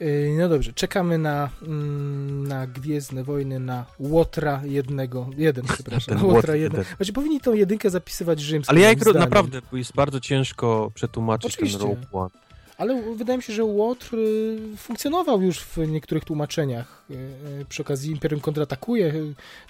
[0.00, 6.24] Yy, No dobrze, czekamy na, mm, na Gwiezdne Wojny, na Łotra jednego, jeden, przepraszam, Ten
[6.24, 6.84] Łotra Łotr jeden.
[7.14, 8.70] powinni tą jedynkę zapisywać rzymską.
[8.70, 11.78] Ale ja jak naprawdę jest bardzo ciężko przetłumaczyć Oczywiście.
[11.78, 12.30] ten Rogue One.
[12.78, 17.04] Ale wydaje mi się, że Łotr y, funkcjonował już w niektórych tłumaczeniach.
[17.10, 17.14] Y,
[17.60, 19.12] y, Przy okazji Imperium kontratakuje,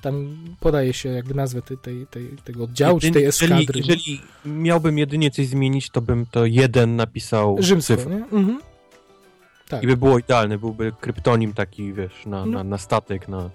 [0.03, 3.81] tam podaje się jakby nazwę tej, tej, tej, tego oddziału, czy tej Jeżeli, eskadry.
[3.81, 8.11] jeżeli miałbym jedynie coś zmienić, to bym to jeden napisał Rzymsko, cyfr.
[8.11, 8.17] nie?
[8.17, 8.61] Mhm.
[9.69, 9.83] Tak.
[9.83, 12.53] I by było idealne, byłby kryptonim taki, wiesz, na, No.
[12.53, 13.51] na, na statek, na,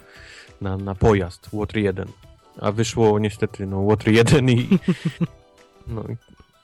[0.62, 2.08] na, na pojazd, Łotr 1.
[2.62, 4.68] A wyszło niestety, no, Łotr 1 i...
[5.88, 6.04] no,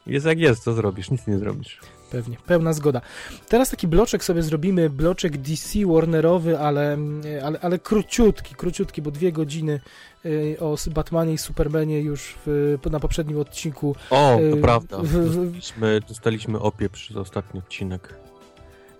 [0.07, 1.11] jest jak jest, co zrobisz?
[1.11, 1.79] Nic nie zrobisz.
[2.11, 3.01] Pewnie, pełna zgoda.
[3.49, 6.97] Teraz taki bloczek sobie zrobimy, bloczek DC Warnerowy, ale,
[7.43, 9.79] ale, ale króciutki, króciutki, bo dwie godziny
[10.25, 13.95] y, o Batmanie i Supermanie już w, na poprzednim odcinku.
[14.09, 14.97] O, to prawda.
[14.97, 18.13] w- w- Dostaliśmy, dostaliśmy opieprz przez ostatni odcinek.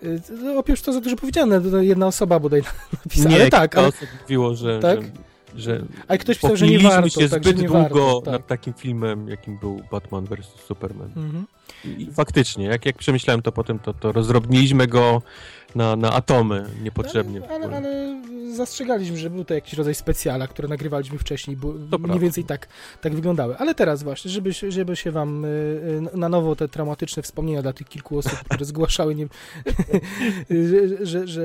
[0.04, 0.22] y,
[0.58, 2.62] opież to za dużo powiedziane, jedna osoba bodaj
[3.06, 5.02] napisała, ale Nie, tak, kilka ale, osób mówiło, że, Tak?
[5.02, 5.08] że,
[5.56, 8.22] że ale ktoś pisał, że nie warto, się także zbyt nie długo warto.
[8.22, 8.32] Tak.
[8.32, 10.48] nad takim filmem, jakim był Batman vs.
[10.68, 11.12] Superman.
[11.16, 11.46] Mhm.
[11.86, 15.22] I faktycznie, jak, jak przemyślałem to potem, to, to rozrobniliśmy go
[15.76, 17.42] na, na atomy niepotrzebnie.
[17.50, 17.78] Ale, ogóle.
[17.78, 18.22] ale
[18.56, 22.18] zastrzegaliśmy, że był to jakiś rodzaj specjala, które nagrywaliśmy wcześniej, bo mniej prawda.
[22.18, 22.68] więcej tak,
[23.02, 23.58] tak wyglądały.
[23.58, 25.48] Ale teraz właśnie, żeby, się- żeby się wam y,
[26.14, 29.28] y, na nowo te traumatyczne wspomnienia dla tych kilku osób, które zgłaszały, nie,
[30.50, 31.42] że, że, że,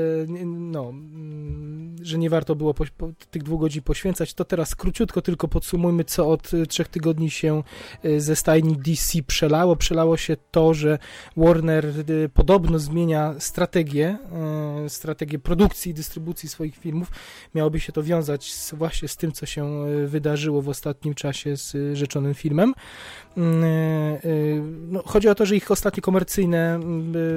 [0.46, 5.22] no, mm, że nie warto było po, po, tych dwóch godzin poświęcać, to teraz króciutko
[5.22, 7.62] tylko podsumujmy, co od y, trzech tygodni się
[8.04, 9.76] y, ze stajni DC przelało.
[9.76, 10.98] Przelało się to, że
[11.36, 14.18] Warner y, podobno zmienia strategię,
[14.88, 17.10] strategię produkcji i dystrybucji swoich filmów.
[17.54, 21.96] Miałoby się to wiązać z, właśnie z tym, co się wydarzyło w ostatnim czasie z
[21.96, 22.74] rzeczonym filmem.
[23.36, 26.80] Y, y, No, chodzi o to, że ich ostatnie komercyjne,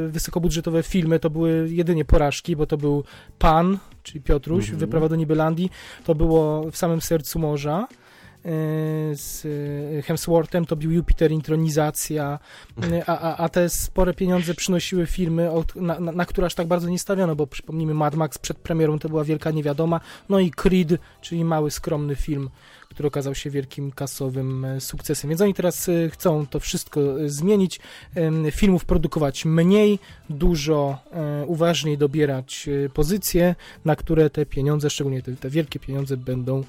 [0.07, 3.03] y, wysokobudżetowe filmy to były jedynie porażki, bo to był
[3.39, 4.79] Pan, czyli Piotruś, Mhm.
[4.79, 5.69] Wyprawa do Nibelandii,
[6.05, 7.87] to było w samym sercu morza
[9.13, 12.39] z y, Hemsworthem, to był Jupiter, intronizacja,
[12.83, 16.55] y, a, a, a te spore pieniądze przynosiły filmy, od, na, na, na które aż
[16.55, 20.39] tak bardzo nie stawiono, bo przypomnijmy, Mad Max przed premierą to była wielka niewiadoma, no
[20.39, 22.49] i Creed, czyli mały, skromny film,
[22.89, 25.29] który okazał się wielkim kasowym e, sukcesem.
[25.29, 27.79] Więc oni teraz e, chcą to wszystko e, zmienić,
[28.51, 35.35] filmów produkować mniej, dużo e, uważniej dobierać e, pozycje, na które te pieniądze, szczególnie te,
[35.35, 36.63] te wielkie pieniądze będą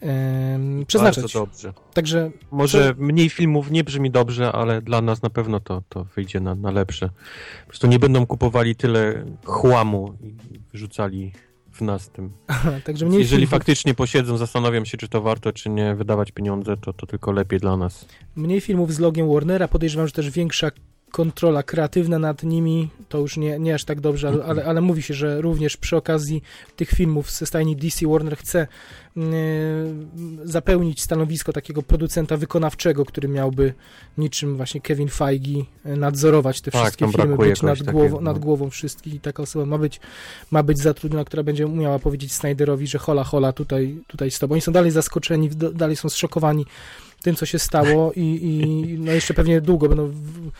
[0.00, 1.22] em, przeznaczać.
[1.22, 1.72] Bardzo dobrze.
[1.94, 6.40] Także Może mniej filmów nie brzmi dobrze, ale dla nas na pewno to, to wyjdzie
[6.40, 7.08] na, na lepsze.
[7.60, 11.32] Po prostu nie będą kupowali tyle chłamu i wyrzucali
[11.72, 12.32] w nas tym.
[12.86, 16.76] także mniej Jeżeli filmów, faktycznie posiedzą, zastanawiam się, czy to warto, czy nie wydawać pieniądze,
[16.76, 18.06] to, to tylko lepiej dla nas.
[18.36, 20.70] mniej filmów z logiem Warnera, podejrzewam, że też większa
[21.12, 25.02] kontrola kreatywna nad nimi, to już nie, nie aż tak dobrze, ale, ale, ale mówi
[25.02, 26.42] się, że również przy okazji
[26.76, 28.66] tych filmów ze stajni DC Warner chce
[29.16, 30.10] mm,
[30.44, 33.74] zapełnić stanowisko takiego producenta wykonawczego, który miałby
[34.18, 38.36] niczym właśnie Kevin Feige e, nadzorować te Tak, wszystkie filmy, być nad, głową, takiego, nad
[38.36, 38.42] no.
[38.42, 40.00] głową wszystkich i taka osoba ma być,
[40.50, 44.52] ma być zatrudniona, która będzie umiała powiedzieć Snyderowi, że hola, hola, tutaj, tutaj z tobą.
[44.52, 46.66] Oni są dalej zaskoczeni, dalej są zszokowani
[47.22, 50.50] tym, co się stało i, i no jeszcze pewnie długo będą w,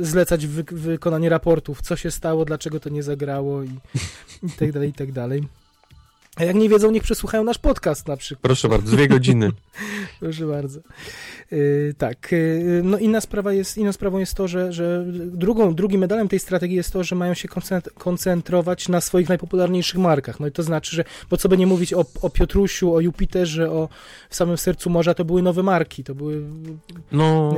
[0.00, 3.70] zlecać wy, wykonanie raportów, co się stało, dlaczego to nie zagrało i,
[4.42, 5.48] i tak dalej, i tak dalej.
[6.38, 8.42] A jak nie wiedzą, niech przesłuchają nasz podcast na przykład.
[8.42, 9.50] Proszę bardzo, dwie godziny.
[10.20, 10.80] Proszę bardzo.
[11.50, 12.32] Yy, tak.
[12.32, 16.38] Yy, no inna sprawa jest, inną sprawą jest to, że, że drugą, drugim medalem tej
[16.38, 20.40] strategii jest to, że mają się koncent- koncentrować na swoich najpopularniejszych markach.
[20.40, 23.70] No i to znaczy, że, bo co by nie mówić o, o Piotrusiu, o Jupiterze,
[23.70, 23.88] o
[24.30, 26.42] w samym sercu morza, to były nowe marki, to były
[27.12, 27.54] No,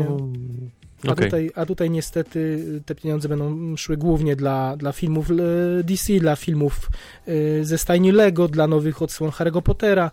[1.09, 1.27] a, okej.
[1.27, 5.35] tutaj, a tutaj niestety te pieniądze będą szły głównie dla, dla filmów e,
[5.83, 6.91] DC, dla filmów
[7.27, 10.11] e, ze stajni Lego, dla nowych odsłon Harry'ego Pottera.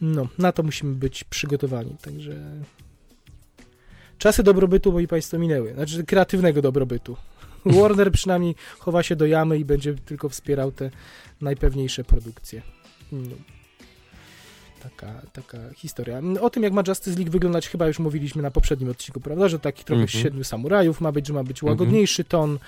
[0.00, 2.36] No, na to musimy być przygotowani, także
[4.18, 5.74] czasy dobrobytu, moi Państwo, minęły.
[5.74, 7.16] Znaczy kreatywnego dobrobytu.
[7.80, 10.90] Warner przynajmniej chowa się do jamy i będzie tylko wspierał te
[11.40, 12.62] najpewniejsze produkcje.
[13.12, 13.36] No.
[14.82, 16.20] Taka, taka historia.
[16.40, 19.48] O tym, jak ma Justice League wyglądać, chyba już mówiliśmy na poprzednim odcinku, prawda?
[19.48, 20.22] Że taki trochę Mhm.
[20.22, 22.58] siedmiu samurajów ma być, że ma być łagodniejszy ton.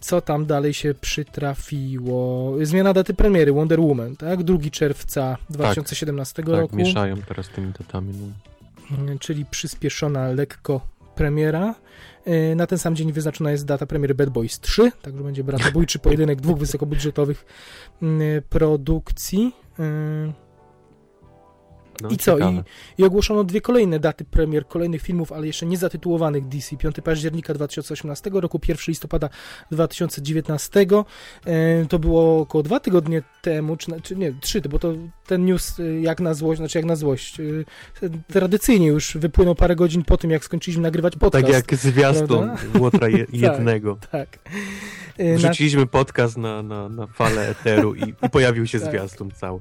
[0.00, 2.54] Co tam dalej się przytrafiło?
[2.62, 4.42] Zmiana daty premiery Wonder Woman, tak?
[4.42, 6.76] 2 czerwca 2017 Tak, roku.
[6.76, 8.12] mieszają teraz tymi datami.
[8.90, 8.96] No.
[8.98, 10.80] Mm, czyli przyspieszona lekko
[11.14, 11.74] premiera.
[12.24, 15.98] E, Na ten sam dzień wyznaczona jest data premiery Bad Boys 3, także będzie bratobójczy
[15.98, 17.44] pojedynek dwóch wysokobudżetowych
[18.02, 19.52] mm, produkcji.
[19.80, 20.34] E,
[22.00, 22.38] No, I co?
[22.38, 22.62] I.
[22.98, 26.76] I ogłoszono dwie kolejne daty premier kolejnych filmów, ale jeszcze nie zatytułowanych DC.
[26.76, 29.28] 5 października 2018 roku, 1 listopada
[29.70, 30.86] 2019.
[31.46, 34.92] E, to było około dwa tygodnie temu, czy, czy nie, trzy, bo to
[35.26, 37.40] ten news e, jak na złość, znaczy jak na złość.
[37.40, 41.46] e, Tradycyjnie już wypłynął parę godzin po tym, jak skończyliśmy nagrywać podcast.
[41.46, 42.50] Tak jak zwiastun?
[42.78, 43.98] Łotra je, jednego.
[44.12, 44.38] Tak.
[45.18, 48.88] Na- Wrzuciliśmy podcast na, na, na falę eteru i, i pojawił się Tak.
[48.90, 49.60] zwiastun cały.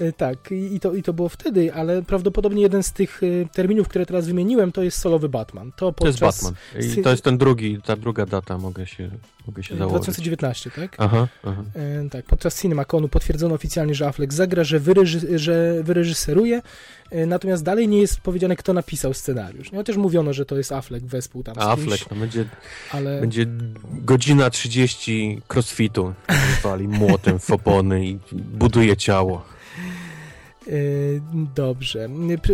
[0.00, 3.88] E, Tak, i, to, i to było wtedy, ale prawdopodobnie jeden z tych e, terminów,
[3.88, 5.72] które teraz wymieniłem, to jest solowy Batman.
[5.76, 6.54] To, To jest podczas Batman.
[6.98, 9.10] I to jest ten drugi, ta druga data, mogę się,
[9.46, 10.02] mogę się założyć.
[10.02, 10.96] 2019, tak?
[10.98, 11.62] Aha, aha.
[11.74, 16.62] E, tak, podczas CinemaConu potwierdzono oficjalnie, że Affleck zagra, że, wyreży, że wyreżyseruje,
[17.10, 19.70] e, natomiast dalej nie jest powiedziane, kto napisał scenariusz.
[19.70, 22.44] Chociaż mówiono, że to jest Affleck wespół tam z A Affleck, to będzie,
[22.92, 23.20] ale...
[23.20, 23.46] będzie
[23.92, 26.14] godzina 30 crossfitu.
[26.62, 29.44] Wali młotem w opony i buduje ciało.
[30.66, 30.72] E,
[31.54, 32.08] Dobrze.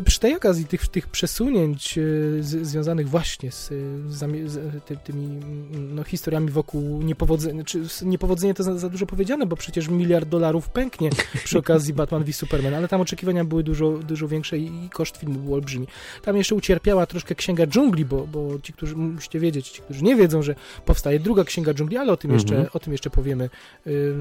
[0.05, 2.03] Przy, tej okazji tych, tych przesunięć e,
[2.41, 3.69] z, związanych właśnie z,
[4.09, 8.89] z, zamie- z ty, tymi mm, no, historiami wokół niepowodzenia, czy niepowodzenie to za, za
[8.89, 11.11] dużo powiedziane, bo przecież miliard dolarów pęknie
[11.45, 15.39] przy okazji Batman v Superman, ale tam oczekiwania były dużo, dużo większe i koszt filmu
[15.39, 15.87] był olbrzymi.
[16.23, 20.17] Tam jeszcze ucierpiała troszkę Księga Dżungli, bo, bo ci, którzy musicie wiedzieć, ci, którzy nie
[20.17, 22.71] wiedzą, że powstaje druga Księga Dżungli, ale o tym jeszcze, Mhm.
[22.73, 23.51] o tym jeszcze powiemy
[23.87, 24.15] y,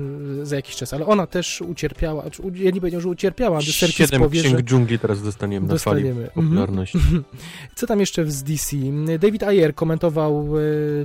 [0.43, 0.93] za jakiś czas.
[0.93, 4.47] Ale ona też ucierpiała, znaczy, u- ja nie powiedział, że ucierpiała, Serkis Siedem powie, że
[4.47, 6.25] księg dżungli teraz dostaniemy na fali dostaniemy.
[6.25, 6.45] Mhm.
[6.47, 6.99] popularności.
[7.75, 8.77] Co tam jeszcze z DC?
[9.19, 10.61] David Ayer komentował e,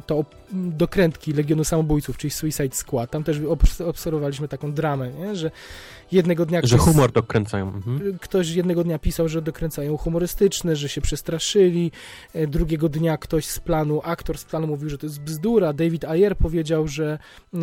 [0.07, 3.11] to dokrętki Legionu Samobójców, czyli Suicide Squad.
[3.11, 5.37] Tam też obs- obserwowaliśmy taką dramę, nie?
[5.37, 5.51] że
[6.13, 7.67] jednego dnia Że ktoś, humor dokręcają.
[7.69, 8.19] Mhm.
[8.19, 11.93] ktoś jednego dnia pisał, że dokręcają humorystyczne, że się przestraszyli.
[12.35, 15.73] E, Drugiego dnia ktoś z planu, aktor z planu mówił, że to jest bzdura.
[15.73, 17.19] David Ayer powiedział, że
[17.55, 17.59] e,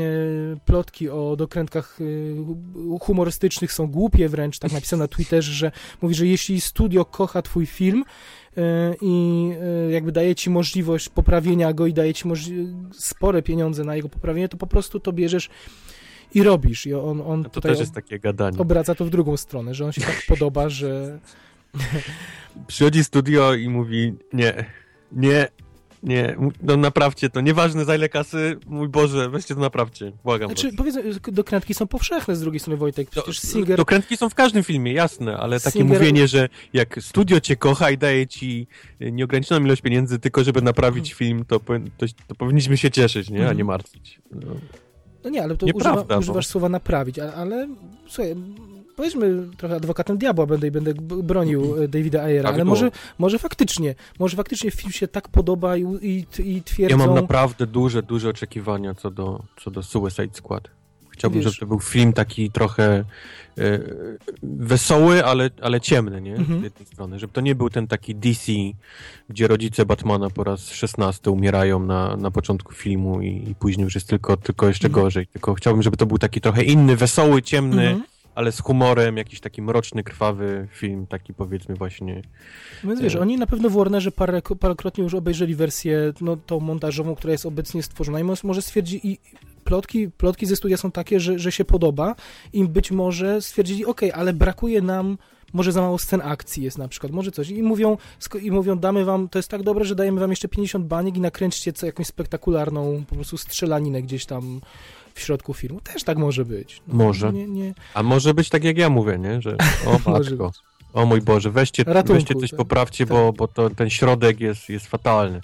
[0.65, 4.59] plotki o dokrętkach e, humorystycznych są głupie wręcz.
[4.59, 8.03] Tak napisał na Twitterze, że mówi, że jeśli studio kocha twój film,
[9.01, 9.49] i
[9.89, 12.27] jakby daje ci możliwość poprawienia go i daje ci
[12.93, 15.49] spore pieniądze na jego poprawienie, to po prostu to bierzesz
[16.33, 16.85] i robisz.
[16.85, 18.57] I on, on To tutaj też jest takie gadanie.
[18.59, 21.19] obraca to w drugą stronę, że on się tak podoba, że
[22.67, 24.65] Przychodzi studio i mówi nie,
[25.11, 25.47] nie,
[26.03, 30.67] nie, no naprawcie to, nieważne za ile kasy, mój Boże, weźcie to naprawcie, błagam Znaczy,
[30.67, 30.75] was.
[30.75, 33.09] powiedzmy, dokrętki są powszechne z drugiej strony, Wojtek.
[33.09, 33.77] Przecież Do- Singer...
[33.77, 37.91] Dokrętki są w każdym filmie, jasne, ale takie Singer- mówienie, że jak studio cię kocha
[37.91, 38.67] i daje ci
[39.01, 43.29] y, nieograniczoną ilość pieniędzy tylko, żeby naprawić film, to, powin- to, to powinniśmy się cieszyć,
[43.29, 43.37] nie?
[43.37, 43.57] A Mhm.
[43.57, 44.19] nie martwić.
[44.31, 44.47] No.
[45.23, 47.67] No nie, ale to Nieprawda, używa, bo- używasz słowa naprawić, ale, ale
[48.07, 48.35] słuchaj,
[48.95, 53.95] powiedzmy trochę adwokatem diabła będę i będę bronił e, Davida Ayera, ale może, może faktycznie,
[54.19, 56.97] może faktycznie film się tak podoba i, i, i twierdzą...
[56.99, 60.69] Ja mam naprawdę duże, duże oczekiwania co do, co do Suicide Squad.
[61.17, 63.03] Chciałbym, Wiesz- żeby to był film taki trochę
[63.57, 63.79] e,
[64.43, 66.35] wesoły, ale, ale ciemny, nie?
[66.35, 66.59] Mhm.
[66.59, 67.19] Z jednej strony.
[67.19, 68.51] Żeby to nie był ten taki DC,
[69.29, 73.95] gdzie rodzice Batmana po raz szesnasty umierają na, na początku filmu i, i później już
[73.95, 75.03] jest tylko, tylko jeszcze Mhm.
[75.05, 75.27] gorzej.
[75.27, 78.03] Tylko chciałbym, żeby to był taki trochę inny, wesoły, ciemny, Mhm.
[78.35, 82.21] ale z humorem, jakiś taki mroczny, krwawy film, taki powiedzmy właśnie.
[82.83, 83.19] Więc wiesz, E.
[83.19, 87.45] oni na pewno w Warnerze parę, parokrotnie już obejrzeli wersję, no tą montażową, która jest
[87.45, 89.17] obecnie stworzona i może stwierdzi i
[89.67, 92.15] plotki, plotki ze studia są takie, że, że się podoba
[92.53, 95.17] i być może stwierdzili, ok, ale brakuje nam
[95.53, 97.49] może za mało scen akcji jest na przykład, może coś.
[97.49, 97.97] I mówią,
[98.41, 101.19] i mówią, damy wam, to jest tak dobre, że dajemy wam jeszcze 50 baniek i
[101.19, 104.61] nakręćcie co, jakąś spektakularną po prostu strzelaninę gdzieś tam
[105.13, 105.81] w środku filmu.
[105.81, 106.81] Też tak może być.
[106.87, 107.33] No, Może.
[107.33, 109.41] Nie, nie, A może być tak jak ja mówię, nie?
[109.41, 110.51] Że o matko,
[110.93, 112.57] o mój Boże, weźcie, Ratunku, weźcie coś tak.
[112.57, 113.17] poprawcie, Tak.
[113.17, 115.41] bo, bo to, ten środek jest, jest fatalny.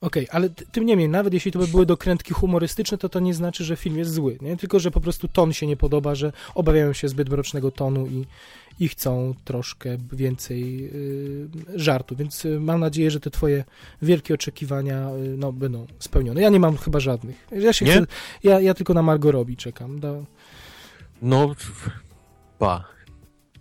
[0.00, 3.34] Okej, ale t- tym niemniej, nawet jeśli to by były dokrętki humorystyczne, to to nie
[3.34, 4.56] znaczy, że film jest zły, nie?
[4.56, 8.26] Tylko, że po prostu ton się nie podoba, że obawiają się zbyt mrocznego tonu i,
[8.80, 13.64] i chcą troszkę więcej y, żartu, więc y, mam nadzieję, że te twoje
[14.02, 16.40] wielkie oczekiwania y, no, będą spełnione.
[16.40, 17.46] Ja nie mam chyba żadnych.
[17.52, 17.92] Ja się Nie?
[17.92, 18.06] chcę,
[18.44, 20.00] ja, ja tylko na Margot Robbie czekam.
[21.22, 21.54] No,
[22.58, 22.95] pa.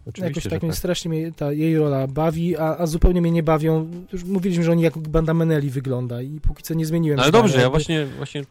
[0.08, 0.64] Oczywiście, jakoś tak, tak.
[0.64, 3.92] mnie strasznie mnie ta jej rola bawi, a, a zupełnie mnie nie bawią.
[4.14, 7.44] Już mówiliśmy, że oni jak banda Meneli wygląda i póki co nie zmieniłem Ale zdania,
[7.44, 8.44] dobrze, ja właśnie, właśnie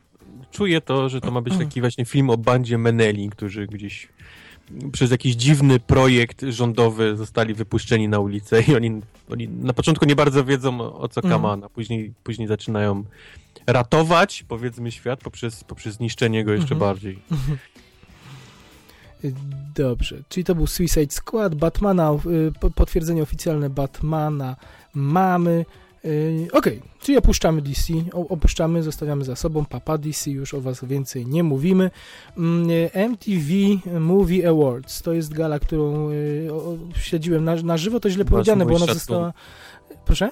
[0.51, 4.09] czuję to, że to ma być taki właśnie film o bandzie Meneli, którzy gdzieś
[4.93, 10.17] przez jakiś dziwny projekt rządowy zostali wypuszczeni na ulicę i oni, oni na początku nie
[10.17, 11.35] bardzo wiedzą o, co Mhm.
[11.35, 13.05] kaman, a później, później zaczynają
[13.67, 16.79] ratować, powiedzmy, świat poprzez, poprzez niszczenie go jeszcze Mhm.
[16.81, 17.19] bardziej.
[19.75, 24.57] Dobrze, czyli to był Suicide Squad, Batmana, y, po- potwierdzenie oficjalne Batmana
[24.95, 25.65] mamy.
[26.05, 31.27] Yy, Okej, czyli opuszczamy DC, opuszczamy, zostawiamy za sobą, papa DC, już o was więcej
[31.27, 31.91] nie mówimy.
[32.37, 33.51] Mm, MTV
[34.01, 36.09] Movie Awards, to jest gala, którą
[36.53, 39.33] o- śledziłem na, na żywo, to źle Masz powiedziane, bo ona została...
[40.05, 40.31] Proszę?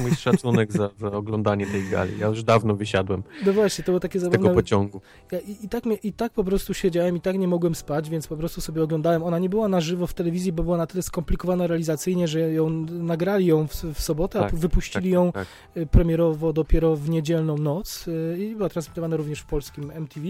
[0.00, 2.18] Mój szacunek za, za oglądanie tej gali.
[2.18, 4.54] Ja już dawno wysiadłem No właśnie, to było takie z tego zabawne.
[4.54, 5.00] pociągu.
[5.32, 8.10] Ja, i, i, tak mnie, I tak po prostu siedziałem, i tak nie mogłem spać,
[8.10, 9.22] więc po prostu sobie oglądałem.
[9.22, 12.70] Ona nie była na żywo w telewizji, bo była na tyle skomplikowana realizacyjnie, że ją
[12.90, 15.46] nagrali ją w, w sobotę, Tak, a wypuścili tak, ją tak.
[15.76, 20.26] y, premierowo dopiero w niedzielną noc y, i była transmitowana również w polskim MTV.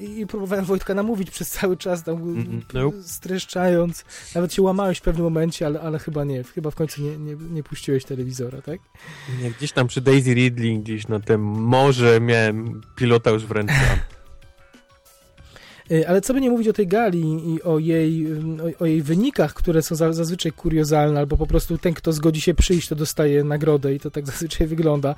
[0.00, 2.44] I próbowałem Wojtka namówić przez cały czas, tam y,
[2.74, 3.02] nope.
[3.02, 4.04] streszczając.
[4.34, 6.44] Nawet się łamałeś w pewnym momencie, ale, ale chyba nie.
[6.44, 8.80] Chyba w końcu nie, nie, nie puściłeś telewizora, tak?
[9.42, 13.74] Nie, gdzieś tam przy Daisy Ridley, gdzieś na tym morze miałem pilota już w ręce.
[15.90, 18.86] Y, Ale co by nie mówić o tej gali i o jej, ym, o, o
[18.86, 22.88] jej wynikach, które są za, zazwyczaj kuriozalne, albo po prostu ten, kto zgodzi się przyjść,
[22.88, 25.14] to dostaje nagrodę i to tak zazwyczaj wygląda.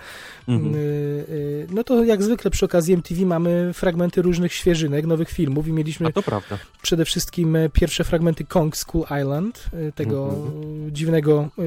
[0.49, 0.75] Mhm.
[0.75, 5.69] Y, y, No to jak zwykle przy okazji MTV mamy fragmenty różnych świeżynek, nowych filmów
[5.69, 6.59] i mieliśmy A to prawda.
[6.83, 10.95] przede wszystkim e, pierwsze fragmenty Kong School Island, e, tego Mhm.
[10.95, 11.62] dziwnego e,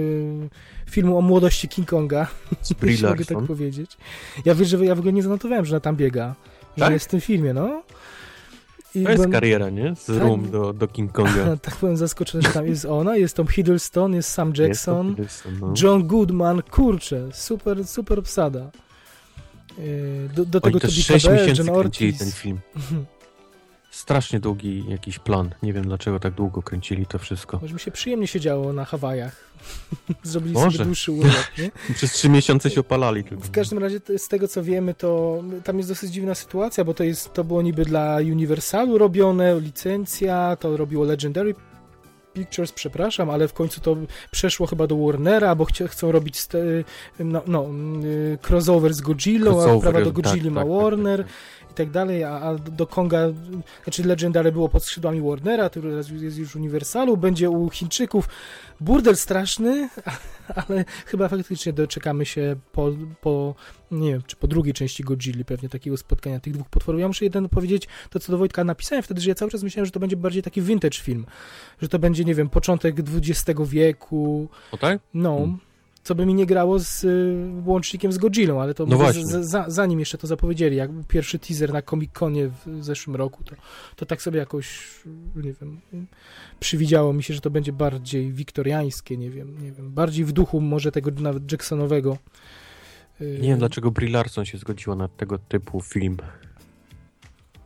[0.90, 2.28] filmu o młodości King Konga,
[2.84, 3.98] jeśli mogę tak powiedzieć.
[4.46, 6.36] Ja wiesz, że ja w ogóle nie zanotowałem, że ona tam biega,
[6.78, 6.94] że Tak?
[6.94, 7.84] jest w tym filmie, no.
[8.96, 9.96] I To jest byłem- kariera, nie?
[9.96, 10.18] Z Tak.
[10.18, 11.58] Room do, do King Konga.
[11.62, 15.58] tak byłem zaskoczony, że tam jest ona, jest Tom Hiddleston, jest Sam Jest Jackson, Hiddleston,
[15.60, 15.74] no.
[15.82, 18.60] John Goodman, kurczę, super, super obsada.
[18.60, 22.60] E, Do, do tego Oni to też 6 Bell, miesięcy John kręcili ten film.
[23.92, 25.50] Strasznie długi jakiś plan.
[25.64, 27.60] Nie wiem dlaczego tak długo kręcili to wszystko.
[27.62, 29.36] Może mi się przyjemnie siedziało na Hawajach.
[30.24, 30.72] Zrobili Może.
[30.72, 31.72] sobie dłuższy urlop, nie?
[31.96, 33.44] Przez 3 miesiące się opalali tylko.
[33.44, 37.04] W każdym razie z tego co wiemy, to tam jest dosyć dziwna sytuacja, bo to
[37.04, 41.56] jest to było niby dla Universalu robione, licencja, to robiło Legendary
[42.34, 43.98] Pictures, przepraszam, ale w końcu to
[44.32, 46.60] przeszło chyba do Warnera, bo chcia, chcą robić ste,
[47.20, 47.66] no, no,
[48.04, 51.36] y, crossover z Godzillą, a prawa do tak, Godzilli ma tak, tak, Warner tak, tak.
[51.72, 53.20] I tak dalej, a, a do Konga,
[53.84, 58.30] znaczy Legendary było pod skrzydłami Warnera, teraz jest już Universalu, będzie u Chińczyków.
[58.80, 59.90] Burdel straszny,
[60.68, 62.90] ale chyba faktycznie doczekamy się po,
[63.22, 63.56] po
[63.92, 67.02] nie wiem, czy po drugiej części Godzilli pewnie takiego spotkania tych dwóch potworów.
[67.02, 69.86] Ja muszę jeden powiedzieć, to co do Wojtka napisałem wtedy, że ja cały czas myślałem,
[69.86, 71.26] że to będzie bardziej taki vintage film,
[71.82, 75.00] że to będzie, nie wiem, początek XX wieku, O tak?
[75.14, 75.58] no, Hmm.
[76.04, 77.36] Co by mi nie grało z y,
[77.66, 81.04] łącznikiem z Godzillą, ale to No mówię, z, za, zanim jeszcze to zapowiedzieli, jak był
[81.04, 83.56] pierwszy teaser na Comic-Conie w zeszłym roku, to,
[83.96, 84.80] to tak sobie jakoś,
[85.36, 85.80] nie wiem,
[86.60, 90.62] przywidziało mi się, że to będzie bardziej wiktoriańskie, nie wiem, nie wiem, bardziej w duchu
[90.62, 92.18] może tego nawet Jacksonowego.
[93.22, 96.18] Y, Nie wiem dlaczego Brie Larson się zgodziła na tego typu film.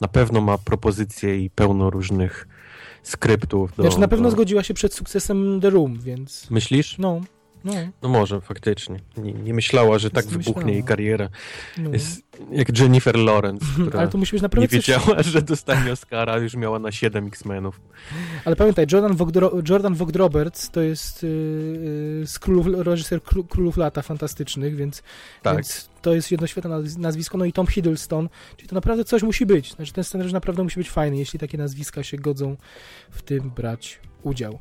[0.01, 2.47] Na pewno ma propozycje i pełno różnych
[3.03, 3.75] skryptów.
[3.77, 4.31] Do, Znaczy na pewno do...
[4.31, 6.97] zgodziła się przed sukcesem The Room, więc Myślisz?
[6.97, 7.21] no,
[7.65, 8.99] no, No może, faktycznie.
[9.17, 10.71] Nie, nie myślała, że tak Nie wybuchnie myślała.
[10.71, 11.29] jej kariera.
[11.77, 11.89] no.
[11.93, 14.75] Jest jak Jennifer Lawrence, która Ale to musi być nie naprawdę coś...
[14.75, 17.81] wiedziała, że dostanie Oscara, już miała na 7 X-Menów.
[18.45, 19.35] Ale pamiętaj, Jordan Vogt,
[19.69, 21.29] Jordan Vogt Roberts to jest yy,
[22.25, 25.03] z królów, reżyser Kró- Królów Lata Fantastycznych, więc,
[25.41, 25.53] Tak.
[25.55, 27.37] więc to jest jednoświetne naz- nazwisko.
[27.37, 29.73] No i Tom Hiddleston, czyli to naprawdę coś musi być.
[29.73, 32.57] Znaczy ten scenariusz naprawdę musi być fajny, jeśli takie nazwiska się godzą
[33.11, 34.59] w tym brać udział.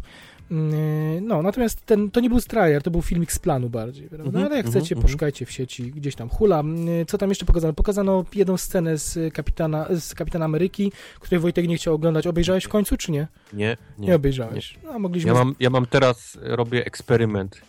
[0.50, 4.26] Yy, No, natomiast ten, to nie był trailer, to był filmik z planu bardziej, prawda?
[4.26, 5.02] Mhm, Ale jak mhm, chcecie, mhm.
[5.06, 6.62] poszukajcie w sieci, gdzieś tam hula.
[6.98, 7.72] Yy, Co tam jeszcze pokazano?
[7.72, 12.26] Pokazano jedną scenę z Kapitana, z Kapitana Ameryki, której Wojtek nie chciał oglądać.
[12.26, 13.26] Obejrzałeś w końcu, czy nie?
[13.52, 14.14] Nie, Nie, nie.
[14.14, 14.78] obejrzałeś.
[14.84, 15.28] No, mogliśmy...
[15.32, 17.60] Ja mam, ja mam teraz, robię eksperyment.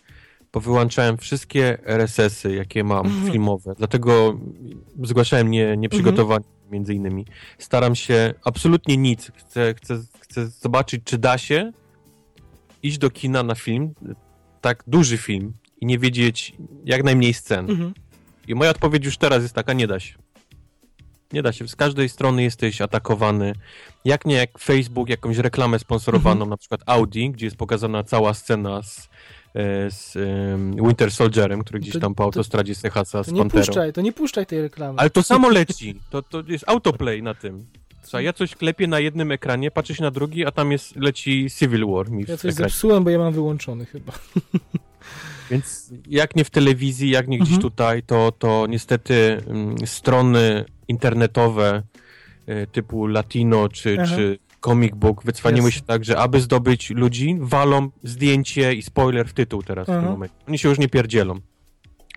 [0.51, 3.31] Powyłączałem wszystkie RSS-y, jakie mam Mhm.
[3.31, 3.73] filmowe.
[3.77, 4.39] Dlatego
[5.03, 7.25] zgłaszałem nie, nieprzygotowanie między innymi.
[7.57, 9.31] Staram się absolutnie nic.
[9.35, 11.71] Chcę, chcę, chcę zobaczyć, czy da się
[12.87, 13.93] iść do kina na film,
[14.61, 16.53] tak duży film i nie wiedzieć
[16.85, 17.69] jak najmniej scen.
[17.69, 17.93] Mhm.
[18.47, 20.13] I moja odpowiedź już teraz jest taka, nie da się.
[21.33, 21.67] Nie da się.
[21.67, 23.53] Z każdej strony jesteś atakowany.
[24.05, 26.49] Jak nie jak Facebook, jakąś reklamę sponsorowaną, Mhm.
[26.49, 29.09] na przykład Audi, gdzie jest pokazana cała scena z,
[29.55, 30.13] e, z
[30.87, 33.65] Winter Soldierem, który gdzieś To- tam po to- autostradzie Sechaca z To nie Panterą.
[33.65, 34.99] puszczaj, to nie puszczaj tej reklamy.
[34.99, 35.99] Ale to samo leci.
[36.09, 37.65] To, to jest autoplay na tym.
[38.05, 41.47] Słuchaj, ja coś klepię na jednym ekranie, patrzę się na drugi, a tam jest, leci
[41.59, 42.69] Civil War mi Ja w coś ekranie.
[42.69, 44.13] zepsułem, bo ja mam wyłączony chyba.
[45.51, 47.61] Więc jak nie w telewizji, jak nie gdzieś Mhm.
[47.61, 51.83] tutaj, to, to niestety mm, strony internetowe
[52.49, 54.15] y, typu Latino czy, Aha.
[54.15, 55.79] czy Comic Book wycwaniły Jasne.
[55.81, 59.99] się tak, że aby zdobyć ludzi, walą zdjęcie i spoiler w tytuł teraz w Aha.
[60.01, 60.35] tym momencie.
[60.47, 61.39] Oni się już nie pierdzielą.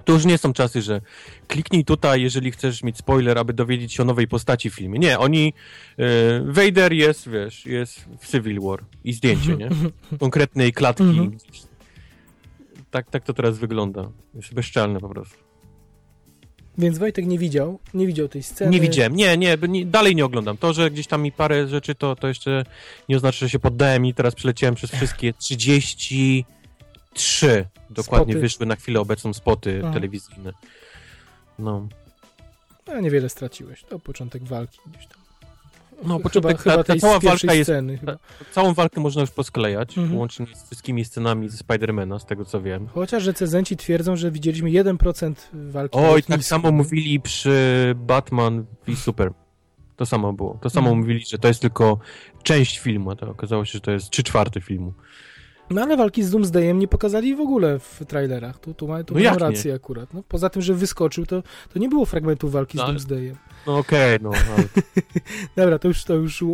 [0.09, 1.00] To już nie są czasy, że
[1.48, 4.98] kliknij tutaj, jeżeli chcesz mieć spoiler, aby dowiedzieć się o nowej postaci w filmie.
[4.98, 5.52] Nie, oni...
[5.98, 6.02] Y,
[6.44, 9.68] Vader jest, wiesz, jest w Civil War i zdjęcie, nie?
[10.20, 11.02] Konkretnej klatki.
[11.02, 11.38] Mhm.
[12.90, 14.11] tak, tak to teraz wygląda.
[14.34, 15.36] Jest bezczelne po prostu.
[16.78, 18.70] Więc Wojtek nie widział, nie widział tej sceny.
[18.70, 20.56] Nie widziałem, nie, nie, nie, dalej nie oglądam.
[20.56, 22.64] To, że gdzieś tam mi parę rzeczy, to, to jeszcze
[23.09, 25.32] nie oznacza, że się poddałem i teraz przeleciałem przez wszystkie
[27.18, 28.40] 33 dokładnie Spoty.
[28.40, 29.92] wyszły na chwilę obecną spoty Aha.
[29.94, 30.52] telewizyjne.
[31.58, 31.88] No,
[32.86, 33.84] No, niewiele straciłeś.
[33.84, 35.18] To początek walki gdzieś tam.
[36.04, 37.98] No, początek- chyba, ta- ta tej cała walka jest- sceny.
[37.98, 38.16] Chyba.
[38.52, 40.18] całą walkę można już posklejać, Mhm.
[40.18, 42.86] łącznie z wszystkimi scenami ze Spidermana, z tego co wiem.
[42.86, 45.98] Chociaż recenzenci twierdzą, że widzieliśmy 1% walki.
[45.98, 49.32] Oj, tak samo mówili przy Batman v Super.
[49.96, 50.58] To samo było.
[50.62, 50.98] To samo Mhm.
[51.00, 51.98] mówili, że to jest tylko
[52.42, 54.92] część filmu, a to okazało się, że to jest trzy czwarte filmu.
[55.70, 58.58] No ale walki z Doomsdayem nie pokazali w ogóle w trailerach.
[58.58, 59.46] Tu, tu, ma, tu No mają jak nie?
[59.48, 60.14] rację akurat.
[60.14, 61.42] No, poza tym, że wyskoczył, to,
[61.72, 63.36] to nie było fragmentu walki No, z Doomsdayem.
[63.66, 64.30] No okej, no.
[64.56, 64.64] Ale...
[65.56, 66.44] Dobra, to już, to już,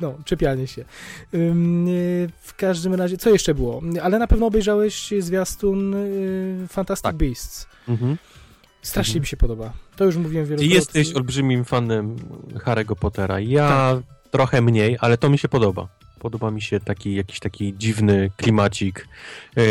[0.00, 0.82] no, czepianie się.
[0.82, 0.86] Y,
[2.40, 3.82] w każdym razie, co jeszcze było?
[4.02, 7.16] Ale na pewno obejrzałeś zwiastun y, Fantastic Tak.
[7.16, 7.66] Beasts.
[7.88, 8.16] mhm.
[8.82, 9.20] Strasznie Mhm.
[9.22, 9.72] mi się podoba.
[9.96, 10.74] To już mówiłem Ty wielokrotnie.
[10.74, 12.16] jesteś olbrzymim fanem
[12.54, 13.40] Harry'ego Pottera.
[13.40, 14.30] Ja Tak.
[14.30, 15.88] trochę mniej, ale to mi się podoba.
[16.22, 19.08] Podoba mi się taki jakiś taki dziwny klimacik
[19.56, 19.64] yy,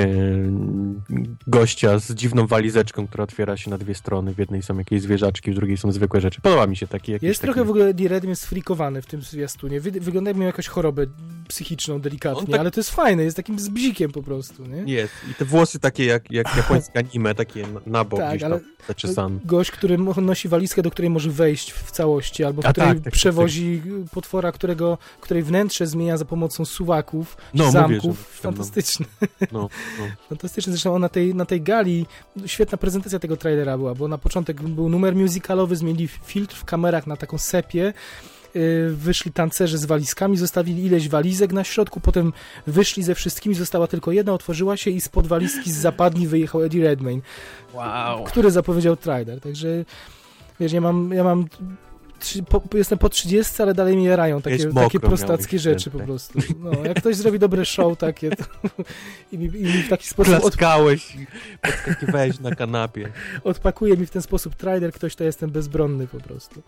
[1.47, 4.33] gościa z dziwną walizeczką, która otwiera się na dwie strony.
[4.33, 6.41] W jednej są jakieś zwierzaczki, w drugiej są zwykłe rzeczy.
[6.41, 7.53] Podoba mi się taki jakiś Jest taki...
[7.53, 9.81] trochę w ogóle Redmayne sfrikowany w tym zwiastunie.
[9.81, 11.05] Wy, wygląda jakby miał jakąś chorobę
[11.47, 14.93] psychiczną delikatnie, tak- ale to jest fajne, jest takim zbzikiem po prostu, nie?
[14.93, 15.13] Jest.
[15.31, 19.39] I te włosy takie jak, jak japońskie anime, takie na, bok Tak, gdzieś tam zaczesane.
[19.45, 22.97] Gość, który nosi walizkę, do której może wejść w całości, albo w A której tak,
[22.97, 23.81] tak, tak, przewozi
[24.11, 28.31] potwora, którego, której wnętrze zmienia za pomocą suwaków, No, mówię, zamków.
[28.35, 29.05] że- Fantastyczne.
[29.51, 29.69] No,
[29.99, 30.05] no.
[30.29, 30.73] Fantastyczne.
[30.73, 32.05] Zresztą na tej, na tej gali
[32.45, 37.07] świetna prezentacja tego trailera była, bo na początek był numer musicalowy, zmienili filtr w kamerach
[37.07, 37.93] na taką sepię.
[38.55, 42.33] Yy, Wyszli tancerze z walizkami, zostawili ileś walizek na środku, potem
[42.67, 46.83] wyszli ze wszystkimi, została tylko jedna, otworzyła się i spod walizki z zapadni wyjechał Eddie
[46.83, 47.21] Redmayne,
[47.73, 48.23] Wow.
[48.23, 49.41] który zapowiedział trailer.
[49.41, 49.67] Także
[50.59, 51.45] wiesz, ja mam, ja mam
[52.49, 56.07] po, jestem po 30, ale dalej mnie jarają takie, takie prostackie rzeczy po wtedy.
[56.07, 56.39] prostu.
[56.59, 58.43] No, jak ktoś zrobi dobre show takie to,
[59.31, 61.17] i, mi, i mi w taki sposób Klaskałeś
[61.61, 63.11] podskakiwałeś na kanapie.
[63.43, 66.61] odpakuje mi w ten sposób trailer, ktoś to jestem bezbronny po prostu.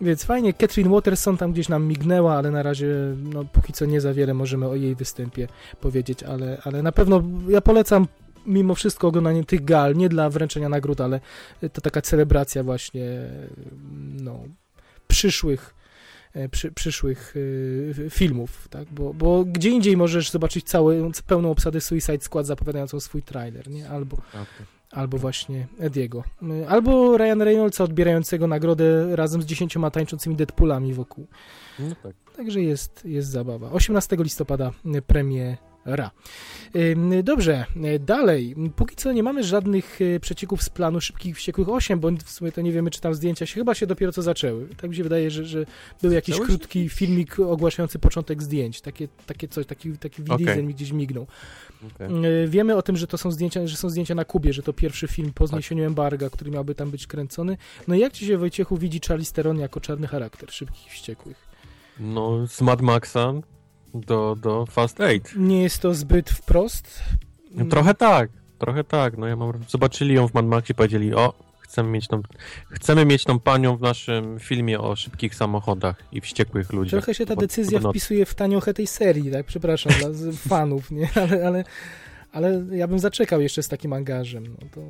[0.00, 2.86] Więc fajnie, Catherine Waterson tam gdzieś nam mignęła, ale na razie,
[3.22, 5.48] no póki co nie za wiele możemy o jej występie
[5.80, 8.06] powiedzieć, ale, ale na pewno ja polecam
[8.46, 11.20] mimo wszystko oglądanie tych gal, nie dla wręczenia nagród, ale
[11.72, 13.04] to taka celebracja właśnie
[14.22, 14.40] no,
[15.10, 15.74] przyszłych
[16.34, 17.34] e, przy, przyszłych
[18.06, 18.88] e, filmów, tak?
[18.92, 23.88] Bo, bo gdzie indziej możesz zobaczyć całą, pełną obsadę Suicide Squad zapowiadającą swój trailer, nie?
[23.88, 24.16] Albo
[24.90, 26.24] albo właśnie Ediego.
[26.42, 31.26] Y, Albo Ryan Reynoldsa odbierającego nagrodę razem z dziesięcioma tańczącymi Deadpoolami wokół.
[31.78, 32.14] No tak.
[32.36, 33.70] Także jest, jest zabawa.
[33.70, 35.02] 18 listopada y,
[36.76, 38.56] Ym, Dobrze, y, dalej.
[38.76, 42.52] Póki co nie mamy żadnych y, przecieków z planu Szybkich Wściekłych 8, bo w sumie
[42.52, 44.68] to nie wiemy, czy tam zdjęcia się chyba się dopiero co zaczęły.
[44.80, 45.66] Tak mi się wydaje, że, że
[46.02, 48.80] był jakiś krótki filmik ogłaszający początek zdjęć.
[48.80, 50.22] Takie, takie coś, taki, taki
[50.62, 51.26] mi gdzieś mignął.
[51.94, 52.24] okej.
[52.44, 54.72] Y, Wiemy o tym, że to są zdjęcia, że są zdjęcia na Kubie, że to
[54.72, 55.34] pierwszy film Tak.
[55.34, 57.56] po zniesieniu embarga, który miałby tam być kręcony.
[57.88, 61.36] No i jak ci się, Wojciechu, widzi Charlize Theron jako czarny charakter Szybkich Wściekłych?
[62.00, 63.32] No, z Mad Maxa
[63.94, 65.20] do, do Fast 8.
[65.48, 67.02] Nie jest to zbyt wprost?
[67.50, 69.18] No, trochę tak, trochę tak.
[69.18, 72.22] No ja mam, zobaczyli ją w Mad Maxie i powiedzieli, o, chcemy mieć, tą,
[72.70, 76.90] chcemy mieć tą panią w naszym filmie o szybkich samochodach i wściekłych ludziach.
[76.90, 79.46] Trochę się ta decyzja podobno- wpisuje w taniochę tej serii, tak?
[79.46, 80.08] Przepraszam dla
[80.48, 81.08] fanów, nie?
[81.14, 81.64] Ale, ale,
[82.32, 84.44] ale ja bym zaczekał jeszcze z takim angażem.
[84.44, 84.80] No to...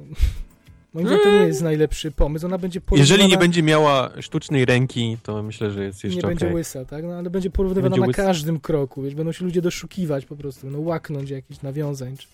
[0.95, 2.47] Moim zdaniem to nie jest najlepszy pomysł.
[2.47, 3.14] Ona będzie porównywana...
[3.14, 6.57] Jeżeli nie będzie miała sztucznej ręki, to myślę, że jest nie jeszcze będzie okej.
[6.57, 7.05] łysa, tak?
[7.05, 8.22] No, ale będzie porównywana Będzie na łysa.
[8.22, 12.28] każdym kroku, wiesz, będą się ludzie doszukiwać po prostu, będą łaknąć jakichś nawiązań, czy,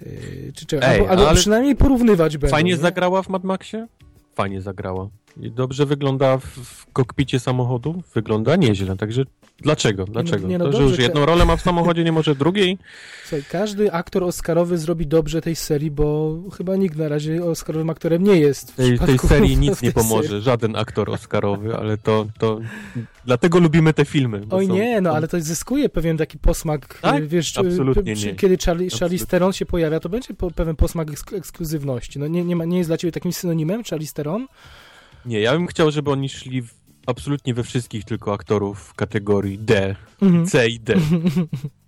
[0.00, 2.56] yy, czy czego, Ej, albo, albo ale przynajmniej porównywać będą.
[2.56, 2.76] Fajnie nie?
[2.76, 3.86] zagrała w Mad Maxie?
[4.34, 5.08] Fajnie zagrała.
[5.40, 8.02] I dobrze wygląda w, w kokpicie samochodu?
[8.14, 9.24] Wygląda nieźle, także
[9.62, 10.04] dlaczego?
[10.04, 10.48] Dlaczego?
[10.48, 12.78] nie no, to, że już jedną rolę ma w samochodzie, nie może drugiej?
[13.22, 18.22] Słuchaj, każdy aktor oscarowy zrobi dobrze tej serii, bo chyba nikt na razie oscarowym aktorem
[18.24, 18.72] nie jest.
[18.72, 20.42] W tej, tej serii nic tej nie pomoże, serii.
[20.42, 22.60] żaden aktor oscarowy, ale to, to
[23.24, 24.42] dlatego lubimy te filmy.
[24.50, 27.22] Oj są- nie, no są- ale to zyskuje pewien taki posmak, Tak?
[27.22, 28.34] y, wiesz, Absolutnie y, przy- nie.
[28.34, 29.26] kiedy Charlie, Charlize Absolutnie.
[29.26, 32.18] Theron się pojawia, to będzie po, pewien posmak eksk- ekskluzywności.
[32.18, 34.46] No nie, nie, ma, nie jest dla ciebie takim synonimem Charlize Theron?
[35.26, 36.68] Nie, ja bym chciał, żeby oni szli w,
[37.06, 39.96] absolutnie we wszystkich tylko aktorów kategorii D.
[40.46, 40.94] C i D.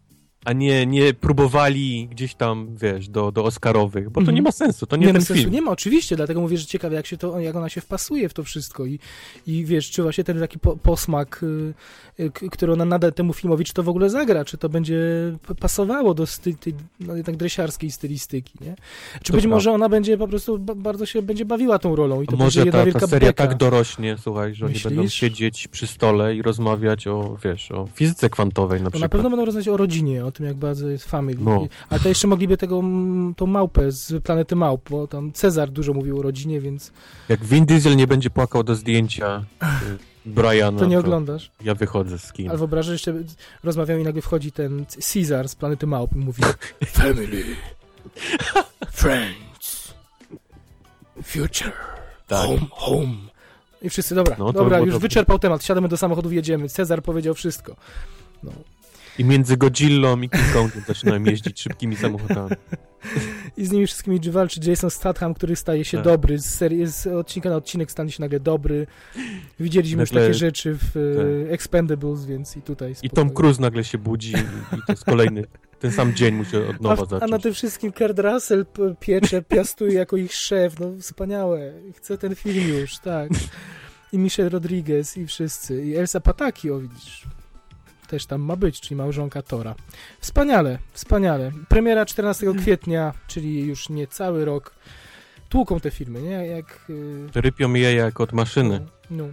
[0.44, 4.34] a nie, nie próbowali gdzieś tam, wiesz, do, do Oscarowych, bo to Mhm.
[4.34, 5.52] nie ma sensu, to nie, ma ten sensu, film.
[5.54, 8.34] nie ma, oczywiście, dlatego mówię, że ciekawe, jak się to, jak ona się wpasuje w
[8.34, 8.98] to wszystko i,
[9.46, 11.74] i wiesz, czy właśnie ten taki po, posmak, y,
[12.24, 14.98] y, k- który ona nada temu filmowi, czy to w ogóle zagra, czy to będzie
[15.60, 18.74] pasowało do sty, tej, no, jednak dresiarskiej stylistyki, nie?
[19.22, 22.22] Czy To być może ona będzie po prostu ba, bardzo się będzie bawiła tą rolą
[22.22, 23.46] i to A będzie może jedna ta, wielka ta seria beka.
[23.48, 24.92] tak dorośnie, słuchaj, że oni Myślisz?
[24.94, 29.10] będą siedzieć przy stole i rozmawiać o, wiesz, o fizyce kwantowej na na przykład.
[29.12, 31.38] pewno będą rozmawiać o rodzinie, o tym, jak bardzo jest family.
[31.40, 31.66] No.
[31.90, 32.82] Ale to jeszcze mogliby tego,
[33.36, 36.92] tą małpę z planety małp, bo tam Cezar dużo mówił o rodzinie, więc
[37.28, 39.44] Jak Vin Diesel nie będzie płakał do zdjęcia
[40.26, 41.50] Briana, to nie oglądasz.
[41.64, 42.48] ja wychodzę z kin.
[42.48, 43.14] Ale wyobrażasz, że jeszcze
[43.64, 46.42] rozmawiają i nagle wchodzi ten Caesar z planety Małp i mówi
[46.86, 47.44] Family,
[48.92, 49.94] Friends,
[51.24, 51.72] Future,
[52.26, 52.46] Tak.
[52.46, 53.14] Home, Home.
[53.82, 56.68] I wszyscy, dobra, No, dobra, już wyczerpał temat, siadamy do samochodów, jedziemy.
[56.68, 57.76] Cezar powiedział wszystko.
[58.42, 58.52] No.
[59.18, 62.50] I między Godzillą i King Kongiem zaczynają jeździć szybkimi samochodami.
[63.56, 66.04] I z nimi wszystkimi walczy Jason Statham, który staje się Tak.
[66.04, 68.86] dobry, z, serii, z odcinka na odcinek stanie się nagle dobry.
[69.60, 70.96] Widzieliśmy już Nagle- takie rzeczy w
[71.46, 73.14] e, Expendables, więc i tutaj I spokojnie.
[73.16, 75.44] Tom Cruise nagle się budzi i, i to jest kolejny,
[75.80, 77.30] ten sam dzień musi od A, nowa a zacząć.
[77.30, 78.66] na tym wszystkim Kurt Russell
[79.00, 80.80] piecze, piastuje jako ich szef.
[80.80, 81.72] No wspaniałe.
[81.96, 83.30] Chcę ten film już, tak.
[84.12, 85.84] I Michelle Rodriguez i wszyscy.
[85.84, 87.26] I Elsa Pataki, o widzisz.
[88.08, 89.74] Też tam ma być, czyli małżonka Tora.
[90.20, 91.52] Wspaniale, wspaniale.
[91.68, 94.74] Premiera 14 kwietnia, czyli już nie cały rok.
[95.48, 96.46] Tłuką te filmy, nie?
[96.46, 96.80] Jak...
[96.90, 98.86] y, Rypią je jak od maszyny.
[99.10, 99.24] no.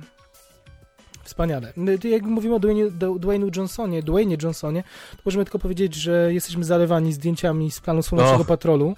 [1.23, 1.73] Wspaniale.
[1.77, 7.13] No, Jak mówimy o Dwayne'u Johnsonie, Dwayne Johnsonie, to możemy tylko powiedzieć, że jesteśmy zalewani
[7.13, 8.47] zdjęciami z planu Słonecznego Och.
[8.47, 8.95] Patrolu.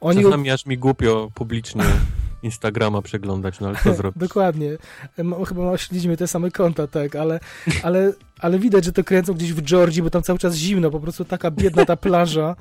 [0.00, 1.84] Oni Czasami aż mi głupio publicznie
[2.44, 4.18] Instagrama przeglądać, no ale co zrobić?
[4.20, 4.70] Dokładnie.
[5.48, 7.40] Chyba śledzimy te same konta, tak, ale,
[7.82, 11.00] ale, ale widać, że to kręcą gdzieś w Georgii, bo tam cały czas zimno, po
[11.00, 12.56] prostu taka biedna ta plaża.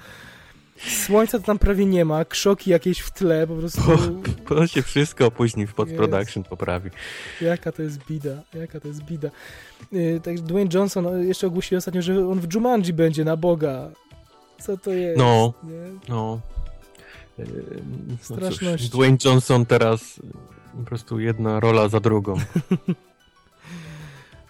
[1.05, 3.81] Słońca tam prawie nie ma, krzoki jakieś w tle, po prostu
[4.49, 6.89] To się wszystko później w post-production poprawi.
[7.41, 9.29] jaka to jest bida, jaka to jest bida.
[9.91, 13.89] Yy, Także Dwayne Johnson no, jeszcze ogłosił ostatnio, że on w Jumanji będzie na Boga.
[14.59, 15.17] Co to jest?
[15.17, 15.53] No.
[15.63, 15.99] Nie?
[16.09, 16.39] No.
[17.37, 17.45] Yy,
[18.29, 20.19] No cóż, Dwayne Johnson teraz
[20.77, 22.35] po prostu jedna rola za drugą.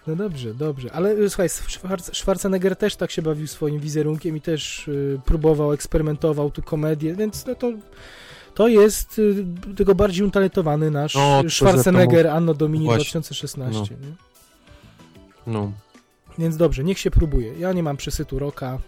[0.06, 0.92] No dobrze, dobrze.
[0.92, 5.72] Ale y, słuchaj, Schwarz- Schwarzenegger też tak się bawił swoim wizerunkiem i też y, próbował,
[5.72, 7.72] eksperymentował tu komedię, więc no to,
[8.54, 9.44] to jest y,
[9.76, 13.04] tylko bardziej utalentowany nasz No, Schwarzenegger Anno Domini Właśnie.
[13.04, 13.80] 2016.
[13.80, 14.12] Nie?
[15.46, 15.72] No.
[16.38, 17.58] Więc dobrze, niech się próbuje.
[17.58, 18.78] Ja nie mam przesytu roka.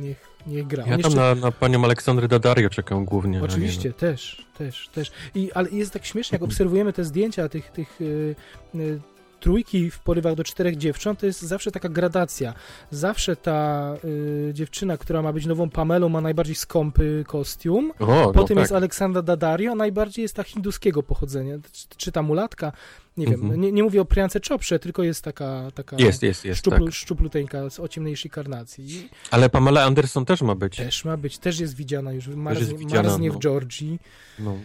[0.00, 0.84] Niech, niech gra.
[0.84, 3.42] On Ja tam jeszcze- na, na panią Aleksandrę Daddario czekam głównie.
[3.42, 5.10] Oczywiście, też, też, też.
[5.34, 8.34] I, ale jest tak śmiesznie, jak obserwujemy te zdjęcia tych, tych y,
[8.74, 9.00] y,
[9.40, 12.54] trójki w porywach do czterech dziewcząt, to jest zawsze taka gradacja.
[12.90, 17.92] Zawsze ta y, dziewczyna, która ma być nową Pamelą, ma najbardziej skąpy kostium.
[17.98, 18.76] O, Potem no jest tak.
[18.76, 21.54] Aleksandra Daddario, a najbardziej jest ta hinduskiego pochodzenia.
[21.72, 22.72] Czy, czy ta mulatka?
[23.16, 23.60] Nie wiem, Mhm.
[23.60, 26.74] nie, nie mówię o Priance Choprze, tylko jest taka, taka Jest, jest, jest, tak.
[26.74, 29.08] szczuplu, szczupluteńka z- o ciemniejszej karnacji.
[29.30, 30.76] Ale Pamela Anderson też ma być.
[30.76, 33.34] też ma być, też jest widziana już, marznie, jest widziana, marznie no.
[33.34, 33.98] w Georgii.
[34.38, 34.56] No.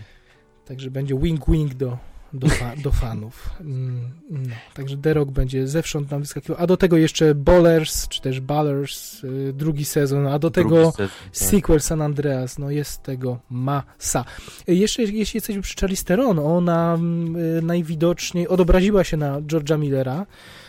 [0.65, 1.97] Także będzie wing-wing do,
[2.33, 3.49] do, fa do fanów.
[3.61, 6.57] Mm, No, także The Rock będzie zewsząd nam wyskakiwał.
[6.59, 10.91] A do tego jeszcze Ballers, czy też Ballers, y, drugi sezon, a do tego Drugi
[10.91, 11.37] sezon, tak.
[11.37, 12.59] sequel San Andreas.
[12.59, 14.25] No jest tego masa.
[14.69, 19.79] Y, Jeszcze jeśli jesteśmy przy Charlize Theron, ona mm, y, najwidoczniej odobraziła się na George'a
[19.79, 20.25] Millera.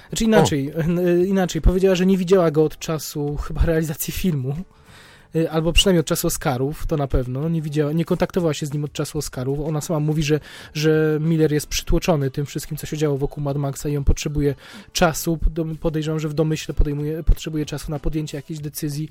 [0.08, 0.72] Znaczy inaczej,
[1.26, 4.54] inaczej, powiedziała, że nie widziała go od czasu chyba realizacji filmu.
[5.36, 7.48] Y, Albo przynajmniej od czasu Oscarów, to na pewno.
[7.48, 9.60] Nie widziała, nie kontaktowała się z nim od czasu Oscarów.
[9.60, 10.40] Ona sama mówi, że,
[10.74, 14.54] że Miller jest przytłoczony tym wszystkim, co się działo wokół Mad Maxa i on potrzebuje
[14.92, 15.38] czasu.
[15.80, 19.08] Podejrzewam, że w domyśle podejmuje, potrzebuje czasu na podjęcie jakiejś decyzji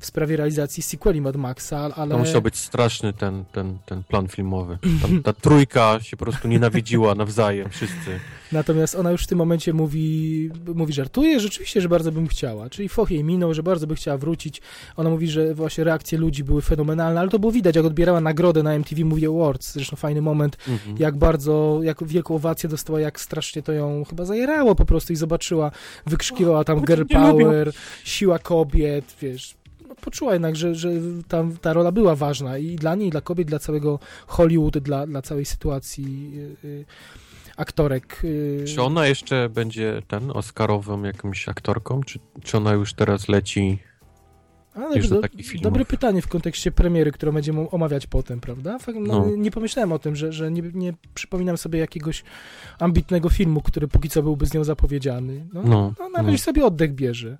[0.00, 2.10] w sprawie realizacji sequeli Mad Maxa, ale...
[2.10, 4.78] To musiał być straszny ten, ten, ten plan filmowy.
[5.02, 8.20] Tam, ta trójka się po prostu nienawidziła nawzajem, wszyscy.
[8.52, 12.70] Natomiast ona już w tym momencie mówi, mówi żartuje, rzeczywiście, że bardzo bym chciała.
[12.70, 14.62] Czyli foch jej minął, że bardzo by chciała wrócić.
[14.96, 18.62] Ona mówi, że właśnie reakcje ludzi były fenomenalne, ale to było widać, jak odbierała nagrodę
[18.62, 19.72] na MTV Movie Awards.
[19.72, 20.96] Zresztą fajny moment, Mhm.
[20.98, 25.16] jak bardzo, jak wielką owację dostała, jak strasznie to ją chyba zajerało po prostu i
[25.16, 25.70] zobaczyła,
[26.06, 27.72] wykrzykiwała tam girl power,
[28.04, 29.54] siła kobiet, wiesz.
[29.88, 30.90] No, poczuła jednak, że, że
[31.28, 35.06] tam ta rola była ważna i dla niej, i dla kobiet, dla całego Hollywood, dla,
[35.06, 36.32] dla całej sytuacji
[36.64, 36.84] y, y,
[37.56, 38.20] aktorek.
[38.24, 43.78] y, Czy ona jeszcze będzie ten Oscarową jakąś aktorką, czy, czy ona już teraz leci?
[44.76, 45.20] Ale do
[45.62, 48.78] dobre pytanie w kontekście premiery, którą będziemy omawiać potem, prawda?
[48.94, 49.36] No, No.
[49.36, 52.24] Nie pomyślałem o tym, że, że nie, nie przypominam sobie jakiegoś
[52.78, 55.46] ambitnego filmu, który póki co byłby z nią zapowiedziany.
[55.52, 55.94] No, no.
[55.98, 56.38] No, na razie no.
[56.38, 57.38] sobie oddech bierze.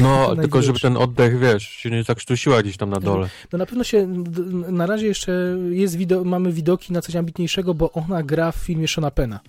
[0.00, 3.28] No, tylko żeby ten oddech, wiesz, się nie zakrztusiła gdzieś tam na dole.
[3.52, 4.06] No na pewno się,
[4.68, 8.88] na razie jeszcze jest wido- mamy widoki na coś ambitniejszego, bo ona gra w filmie
[8.88, 9.40] Shona Pena.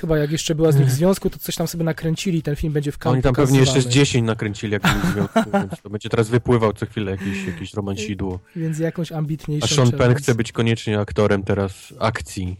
[0.00, 2.72] Chyba jak jeszcze była z nich w związku, to coś tam sobie nakręcili, ten film
[2.72, 4.04] będzie w Oni kampu tam pewnie jeszcze z pokazywany.
[4.04, 8.38] 10 nakręcili, jak w związku, więc to będzie teraz wypływał co chwilę jakiś, jakiś romansidło.
[8.56, 12.56] Więc jakąś ambitniejszą A Sean Penn chce być koniecznie aktorem teraz akcji.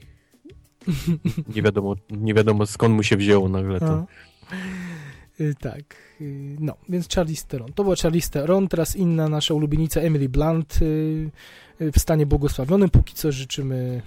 [1.55, 3.86] Nie wiadomo, nie wiadomo skąd mu się wzięło nagle to.
[3.86, 4.07] No.
[5.41, 7.72] Y, Tak, y, no, więc Charlize Theron.
[7.72, 11.30] To była Charlize Theron, teraz inna nasza ulubienica Emily Blunt y,
[11.80, 12.90] w stanie błogosławionym.
[12.90, 14.02] Póki co życzymy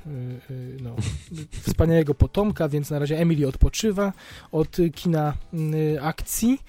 [0.49, 0.95] y, y, no,
[1.67, 4.13] wspaniałego potomka, więc na razie Emily odpoczywa
[4.51, 6.59] od kina y, akcji.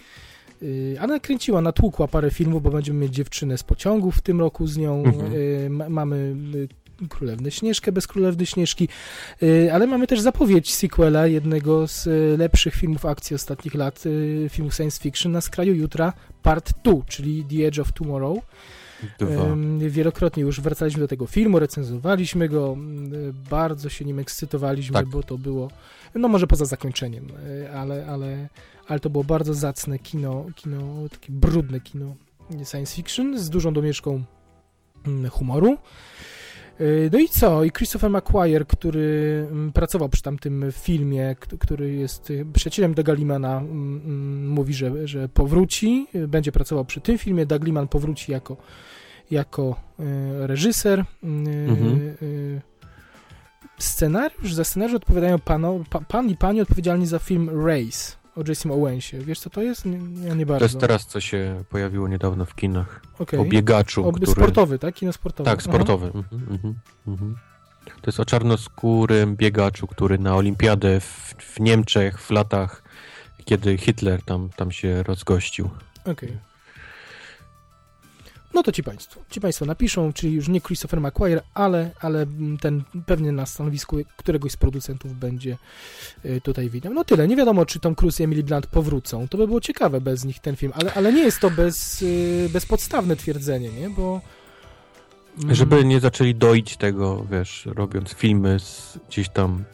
[1.00, 4.76] A nakręciła, natłukła parę filmów, bo będziemy mieć dziewczynę z pociągu w tym roku z
[4.76, 5.04] nią.
[5.04, 5.76] Mhm.
[5.76, 6.36] Ma- Mamy
[7.08, 8.88] Królewny Śnieżkę bez Królewny Śnieżki,
[9.72, 14.04] ale mamy też zapowiedź sequela jednego z lepszych filmów akcji ostatnich lat,
[14.48, 18.38] filmu science fiction na skraju jutra, part 2, czyli The Edge of Tomorrow.
[19.18, 19.56] Dwa.
[19.78, 22.76] Wielokrotnie już wracaliśmy do tego filmu, recenzowaliśmy go,
[23.50, 25.06] bardzo się nim ekscytowaliśmy, Tak.
[25.08, 25.70] bo to było,
[26.14, 28.48] no może poza zakończeniem, y, ale, ale,
[28.88, 32.14] ale to było bardzo zacne kino, kino, takie brudne kino
[32.64, 34.22] science fiction z dużą domieszką
[35.30, 35.78] humoru.
[36.80, 37.64] Y, No i co?
[37.64, 44.00] I Christopher McQuire, który mm, pracował przy tamtym filmie, który jest y, przyjacielem Limana, mm,
[44.04, 47.46] mm, mówi, że, że powróci, y, będzie pracował przy tym filmie.
[47.46, 48.56] Doug Liman powróci jako,
[49.30, 49.76] jako
[50.38, 51.04] reżyser.
[51.22, 52.14] Mhm.
[53.78, 58.72] Scenariusz, za scenariusz odpowiadają pano, pa, pan i pani odpowiedzialni za film Race o Jason
[58.72, 59.18] Owensie.
[59.18, 59.84] Wiesz co to jest?
[59.86, 60.64] Nie, ja nie To bardzo.
[60.64, 63.02] jest teraz, co się pojawiło niedawno w kinach.
[63.18, 63.40] Okej.
[63.40, 64.32] O biegaczu, O, który...
[64.32, 64.94] Sportowy, tak?
[64.94, 65.50] Kino sportowe.
[65.50, 66.06] Tak, sportowy.
[66.06, 66.74] Mhm, mhm,
[67.08, 67.36] mhm.
[67.86, 72.82] To jest o czarnoskórym biegaczu, który na olimpiadę w, w Niemczech w latach,
[73.44, 75.70] kiedy Hitler tam, tam się rozgościł.
[76.04, 76.51] Okej.
[78.54, 82.26] No to ci państwo, ci państwo napiszą, czyli już nie Christopher McQuire, ale, ale
[82.60, 85.56] ten pewnie na stanowisku któregoś z producentów będzie
[86.24, 86.94] y, tutaj widniał.
[86.94, 90.00] No tyle, nie wiadomo czy Tom Cruise i Emily Blunt powrócą, to by było ciekawe
[90.00, 94.20] bez nich ten film, ale, ale nie jest to bez, y, bezpodstawne twierdzenie, nie, bo...
[95.42, 99.64] mm, Żeby nie zaczęli doić tego, wiesz, robiąc filmy z gdzieś tam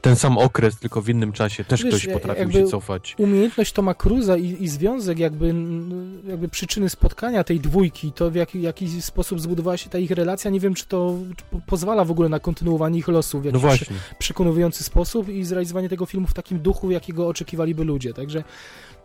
[0.00, 3.14] ten sam okres, tylko w innym czasie, też Wiesz, ktoś potrafił się cofać.
[3.18, 5.54] umiejętność Toma Cruza i, i związek jakby,
[6.28, 10.50] jakby przyczyny spotkania tej dwójki, to w jaki, jaki sposób zbudowała się ta ich relacja,
[10.50, 13.62] nie wiem, czy to czy pozwala w ogóle na kontynuowanie ich losu w No jakiś
[13.62, 13.96] właśnie.
[14.18, 18.14] przekonujący sposób i zrealizowanie tego filmu w takim duchu, jakiego oczekiwaliby ludzie.
[18.14, 18.44] Także,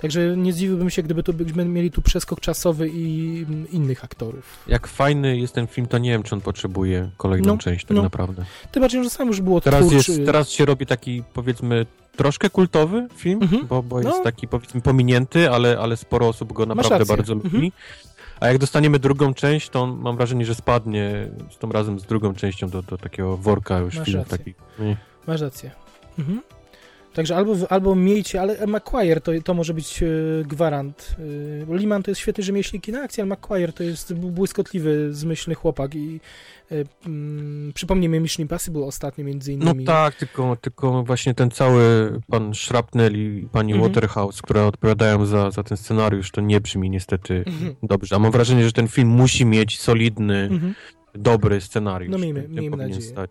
[0.01, 4.63] także nie zdziwiłbym się, gdyby to byśmy mieli tu przeskok czasowy i mm, innych aktorów.
[4.67, 7.97] Jak fajny jest ten film, to nie wiem, czy on potrzebuje kolejną No, część tak
[7.97, 8.03] no.
[8.03, 8.45] naprawdę.
[8.71, 10.11] Tym bardziej, że sam już było Teraz, twórczy.
[10.11, 11.85] jest, teraz się robi taki, powiedzmy,
[12.15, 13.67] troszkę kultowy film, Mhm.
[13.67, 14.23] bo, bo jest No.
[14.23, 17.45] taki, powiedzmy, pominięty, ale, ale sporo osób go naprawdę bardzo lubi.
[17.47, 17.71] Mhm.
[18.39, 22.03] A jak dostaniemy drugą część, to on, mam wrażenie, że spadnie z tą razem z
[22.05, 24.37] drugą częścią do, do takiego worka już Masz filmów rację.
[24.37, 24.55] takich.
[24.79, 24.97] Nie.
[25.27, 25.71] Masz rację.
[26.19, 26.41] Mhm.
[27.13, 30.07] Także albo, albo miejcie, ale McQuire to, to może być e,
[30.47, 31.15] gwarant.
[31.69, 35.95] E, Liman to jest świetny rzemieślnik na akcji, ale McQuire to jest błyskotliwy, zmyślny chłopak
[35.95, 36.19] i
[36.71, 39.85] e, mm, przypomnijmy Mission Impossible ostatnio między No innymi.
[39.85, 41.83] tak, tylko, tylko właśnie ten cały
[42.27, 43.91] pan Shrapnel i pani Mhm.
[43.91, 47.75] Waterhouse, które odpowiadają za, za ten scenariusz, to nie brzmi niestety Mhm.
[47.83, 48.15] dobrze.
[48.15, 50.73] A mam wrażenie, że ten film musi mieć solidny, Mhm.
[51.15, 52.11] dobry scenariusz.
[52.11, 53.01] No miejmy- miejmy nadzieję.
[53.01, 53.29] stać.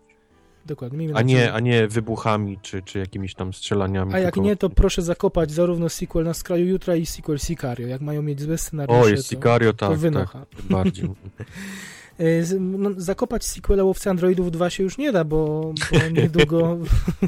[0.65, 0.97] Dokładnie.
[0.97, 4.13] miejmy A nie, a nie wybuchami, czy, czy jakimiś tam strzelaniami.
[4.13, 4.47] A jak tylko...
[4.47, 7.87] nie, to proszę zakopać zarówno sequel na skraju jutra i sequel Sicario.
[7.87, 10.45] Jak mają mieć złe scenariusze, O, jest to, Sicario, tak, to tak, wynocha.
[10.45, 11.09] tym bardziej.
[12.19, 16.77] E, No, zakopać sequela Łowcy Androidów 2 się już nie da, bo, bo niedługo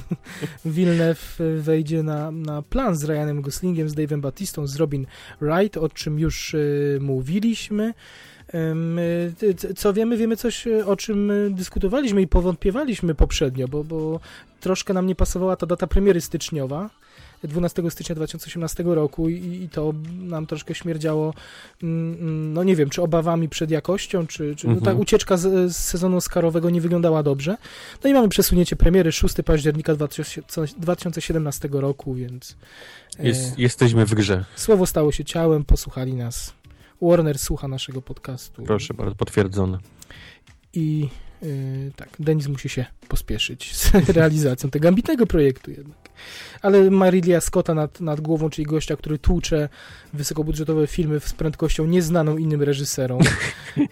[0.66, 5.06] Villeneuve wejdzie na, na plan z Ryanem Goslingiem, z Dave'em Batistą, z Robin
[5.42, 6.58] Wright, o czym już e,
[7.00, 7.94] mówiliśmy.
[9.49, 10.18] E, c- Co wiemy?
[10.18, 14.20] Wiemy coś, e, o czym e, dyskutowaliśmy i powątpiewaliśmy poprzednio, bo, bo
[14.62, 16.89] troszkę nam nie pasowała ta data premiery styczniowa.
[17.43, 19.34] 12 stycznia 2018 roku i,
[19.64, 21.34] i to nam troszkę śmierdziało,
[21.84, 24.95] mm, mm, no nie wiem, czy obawami przed jakością, czy, czy no Mhm.
[24.95, 27.58] ta ucieczka z, z sezonu Oscarowego nie wyglądała dobrze.
[28.03, 30.41] No i mamy przesunięcie premiery 6 października 2000
[30.78, 32.56] 2017 roku, więc
[33.20, 34.45] e, Jest, jesteśmy w grze.
[34.56, 36.53] słowo stało się ciałem, posłuchali nas.
[37.02, 38.64] Warner słucha naszego podcastu.
[38.64, 39.78] Proszę bardzo, potwierdzone.
[40.74, 41.10] I
[41.43, 45.98] y, tak, Denis musi się pospieszyć z realizacją tego ambitnego projektu jednak.
[46.62, 49.70] Ale Marilia Scotta nad, nad głową, czyli gościa, który tłucze
[50.14, 53.22] wysokobudżetowe filmy z prędkością nieznaną innym reżyserom.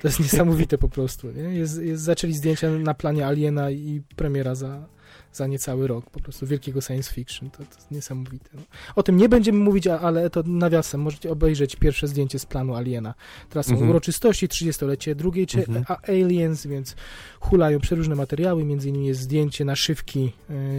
[0.01, 1.31] To jest niesamowite po prostu.
[1.31, 1.41] Nie?
[1.41, 4.85] Jest, jest, zaczęli zdjęcia na planie Aliena i premiera za,
[5.33, 8.49] za niecały rok, po prostu wielkiego science fiction, to, to jest niesamowite.
[8.53, 8.61] No.
[8.95, 13.13] O tym nie będziemy mówić, ale to nawiasem, możecie obejrzeć pierwsze zdjęcie z planu Aliena.
[13.49, 13.89] Teraz są Mhm.
[13.89, 16.95] uroczystości, 30-lecie drugiej, czy a Aliens, więc
[17.39, 20.31] hulają przeróżne materiały, między innymi jest zdjęcie naszywki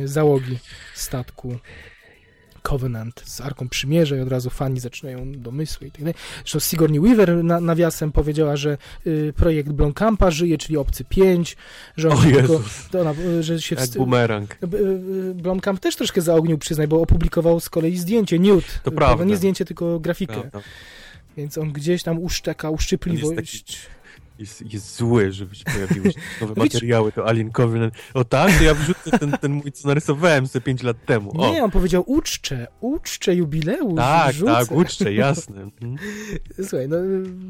[0.03, 0.59] y, załogi
[0.95, 1.57] statku
[2.69, 6.15] Covenant z Arką Przymierza i od razu fani zaczynają domysły i tak dalej.
[6.45, 11.57] Zresztą Sigourney Weaver na, nawiasem powiedziała, że y, projekt Blomkampa żyje, czyli Obcy 5,
[11.97, 12.61] że on tylko,
[13.01, 14.59] ona, y, że się wst- bumerang.
[14.61, 18.81] B- y, Blomkamp też troszkę zaognił, przyznaj, bo opublikował z kolei zdjęcie, Newt.
[18.83, 19.25] To prawda.
[19.25, 20.35] Nie zdjęcie, tylko grafikę.
[20.41, 20.61] Prawda.
[21.37, 23.87] Więc on gdzieś tam uszczeka uszczypliwość.
[24.39, 27.95] Jest, jest zły, żeby się pojawiły się nowe No materiały, to Alien Covenant.
[28.15, 31.33] O tak, to ja wrzucę ten, ten mój, co narysowałem sobie 5 lat temu.
[31.41, 34.53] O, Nie, on powiedział uczczę, uczczę jubileusz, tak, rzucę.
[34.53, 35.63] tak, uczczę, jasne.
[35.63, 35.97] Mhm.
[36.69, 36.97] Słuchaj, no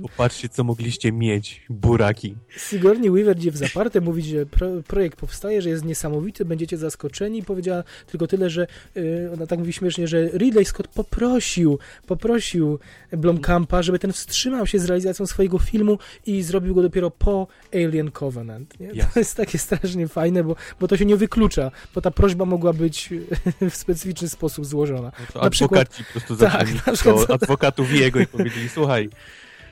[0.02, 2.34] Popatrzcie, co mogliście mieć, buraki.
[2.56, 7.42] Sigourney Weaver gdzie w zaparte mówi, że pro, projekt powstaje, że jest niesamowity, będziecie zaskoczeni.
[7.42, 8.66] Powiedziała tylko tyle, że
[8.96, 12.78] y, ona tak mówi śmiesznie, że Ridley Scott poprosił, poprosił
[13.12, 18.10] Blomkampa, żeby ten wstrzymał się z realizacją swojego filmu i zrobił go dopiero po Alien
[18.10, 18.80] Covenant.
[18.80, 18.86] Nie?
[18.86, 19.12] Jasne.
[19.12, 22.72] To jest takie strasznie fajne, bo, bo to się nie wyklucza, bo ta prośba mogła
[22.72, 23.10] być
[23.70, 25.12] w specyficzny sposób złożona.
[25.34, 29.10] No Na przykład- po prostu tak, na przykład- do adwokatów jego i powiedzieli, słuchaj,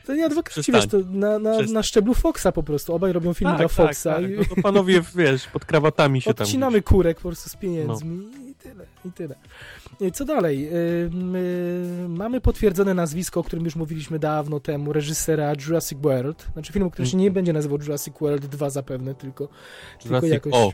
[0.07, 1.75] To nie adwokaci, wiesz, to na, na, Przestań.
[1.75, 2.95] na szczeblu Foxa po prostu.
[2.95, 6.21] Obaj robią filmy tak, dla tak, Foxa tak, i no to panowie, wiesz, pod krawatami
[6.23, 6.45] się tam...
[6.45, 9.35] Odcinamy kurek po prostu z pieniędzmi i tyle, i tyle.
[10.01, 10.69] I Co dalej?
[11.13, 16.49] Ym, y, mamy potwierdzone nazwisko, o którym już mówiliśmy dawno temu, reżysera Jurassic World.
[16.53, 19.49] Znaczy filmu, który się nie będzie nazywał Jurassic World 2 zapewne, tylko,
[20.03, 20.53] tylko jakoś...
[20.55, 20.73] O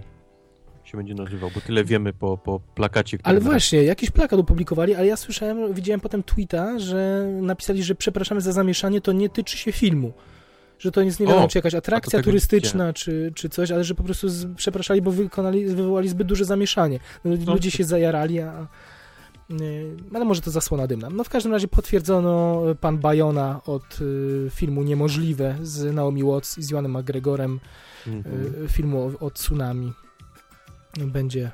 [0.89, 4.95] się będzie nazywał, bo tyle wiemy po, po plakacie, który Ale właśnie, jakiś plakat opublikowali,
[4.95, 9.59] ale ja słyszałem, widziałem potem tweeta, że napisali, że przepraszamy za zamieszanie, to nie tyczy
[9.59, 10.13] się filmu.
[10.79, 13.95] Że to jest nie wiadomo, O, czy jakaś atrakcja turystyczna, czy, czy coś, ale że
[13.95, 17.01] po prostu z, przepraszali, bo wykonali, wywołali zbyt duże zamieszanie.
[17.25, 18.67] No, No, ludzie to- się zajarali, a...
[19.51, 21.11] y, Ale może to zasłona dymna.
[21.11, 26.59] No w każdym razie potwierdzono y, pan Bayona od y, filmu Niemożliwe z Naomi Watts
[26.59, 27.61] i z Joanem McGregorem
[28.07, 28.69] Mhm.
[28.69, 29.93] filmu o, o tsunami
[31.07, 31.51] będzie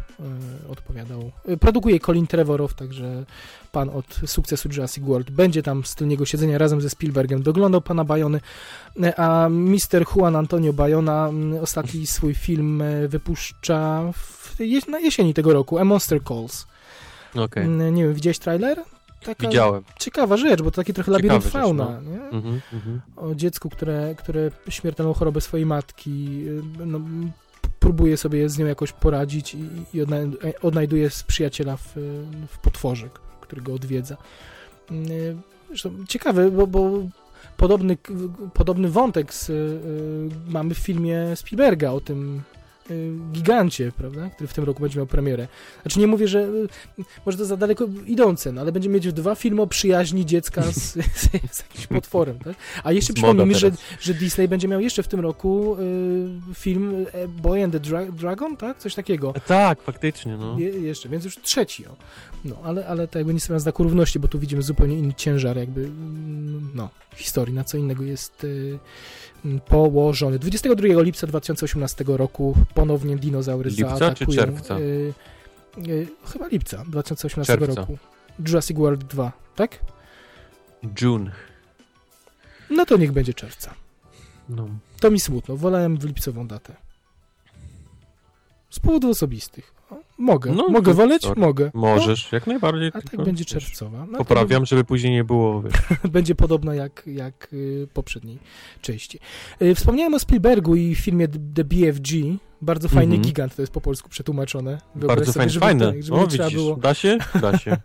[0.67, 1.33] y, odpowiadał.
[1.61, 3.25] Produkuje Colin Trevorow, także
[3.73, 8.05] pan od sukcesu Jurassic World będzie tam z tylniego siedzenia razem ze Spielbergiem doglądał pana
[8.05, 8.41] Bayony,
[8.97, 10.05] Y, a Mr.
[10.15, 14.57] Juan Antonio Bayona y, ostatni swój film wypuszcza w,
[14.89, 16.67] na jesieni tego roku, A Monster Calls.
[17.37, 18.79] Okej, Y, Nie wiem, widziałeś trailer?
[19.25, 19.83] Taka widziałem.
[19.99, 22.11] ciekawa rzecz, bo to taki trochę labirynt rzecz, fauna, no.
[22.11, 22.23] nie?
[22.23, 23.01] Mhm, mhm.
[23.17, 27.01] o dziecku, które, które śmiertelną chorobę swojej matki y, no,
[27.81, 29.59] próbuje sobie z nią jakoś poradzić i,
[29.95, 31.93] i odnaj- odnajduje przyjaciela w,
[32.49, 33.09] w potworze,
[33.41, 34.17] który go odwiedza.
[34.91, 35.37] Y,
[35.69, 36.91] Zresztą ciekawe, bo, bo
[37.57, 37.97] podobny,
[38.55, 39.81] podobny wątek z, y,
[40.47, 42.43] mamy w filmie Spielberga o tym
[43.33, 45.49] gigancie, prawda, który w tym roku będzie miał premierę.
[45.83, 46.69] Znaczy nie mówię, że y,
[47.27, 50.75] może to za daleko idące, no, ale będziemy mieć dwa filmy o przyjaźni dziecka z,
[51.21, 52.57] z, z jakimś potworem, tak?
[52.85, 53.71] A jeszcze przypomnijmy, że,
[54.01, 55.77] że Disney będzie miał jeszcze w tym roku
[56.51, 58.79] y, film e, Boy and the Dra- Dragon, tak?
[58.79, 59.33] Coś takiego.
[59.37, 60.59] E, Tak, faktycznie, no.
[60.59, 61.87] Je, jeszcze, więc już trzeci.
[61.87, 61.97] O.
[62.45, 65.57] No, ale, ale to jakby nie stawiam znaku równości, bo tu widzimy zupełnie inny ciężar
[65.57, 68.79] jakby mm, no, historii, na co innego jest y,
[69.67, 70.39] położony.
[70.39, 74.39] 22 lipca 2018 roku ponownie dinozaury Lipca czy zaatakują.
[74.39, 74.79] czerwca?
[74.79, 75.13] Y,
[75.89, 77.81] y, chyba lipca 2018 Czerwca.
[77.81, 77.99] roku.
[78.47, 79.79] Jurassic World 2, tak?
[81.03, 81.31] June.
[82.71, 83.75] No to niech będzie czerwca.
[84.49, 84.69] No.
[85.01, 86.77] To mi smutno, wolałem w lipcową datę.
[88.75, 89.75] Z powodów osobistych.
[90.19, 90.53] Mogę.
[90.53, 91.23] No, mogę to woleć?
[91.23, 91.41] sorry.
[91.41, 91.71] Mogę.
[91.75, 92.91] Możesz, jak najbardziej.
[92.95, 94.07] No, a tak będzie czerwcowa.
[94.07, 95.63] No, to Poprawiam, żeby później nie było,
[96.13, 98.39] będzie podobna jak, jak y, poprzedniej
[98.81, 99.19] części.
[99.63, 102.11] Y, wspomniałem o Spielbergu i filmie The BFG.
[102.65, 103.23] Bardzo fajny Mhm.
[103.23, 104.79] gigant, to jest po polsku przetłumaczone.
[104.95, 105.53] Wyobraź bardzo sobie, fajne.
[105.53, 106.03] żeby, fajne.
[106.03, 106.77] żeby o, nie trzeba było.
[106.77, 107.19] da się?
[107.41, 107.77] Da się.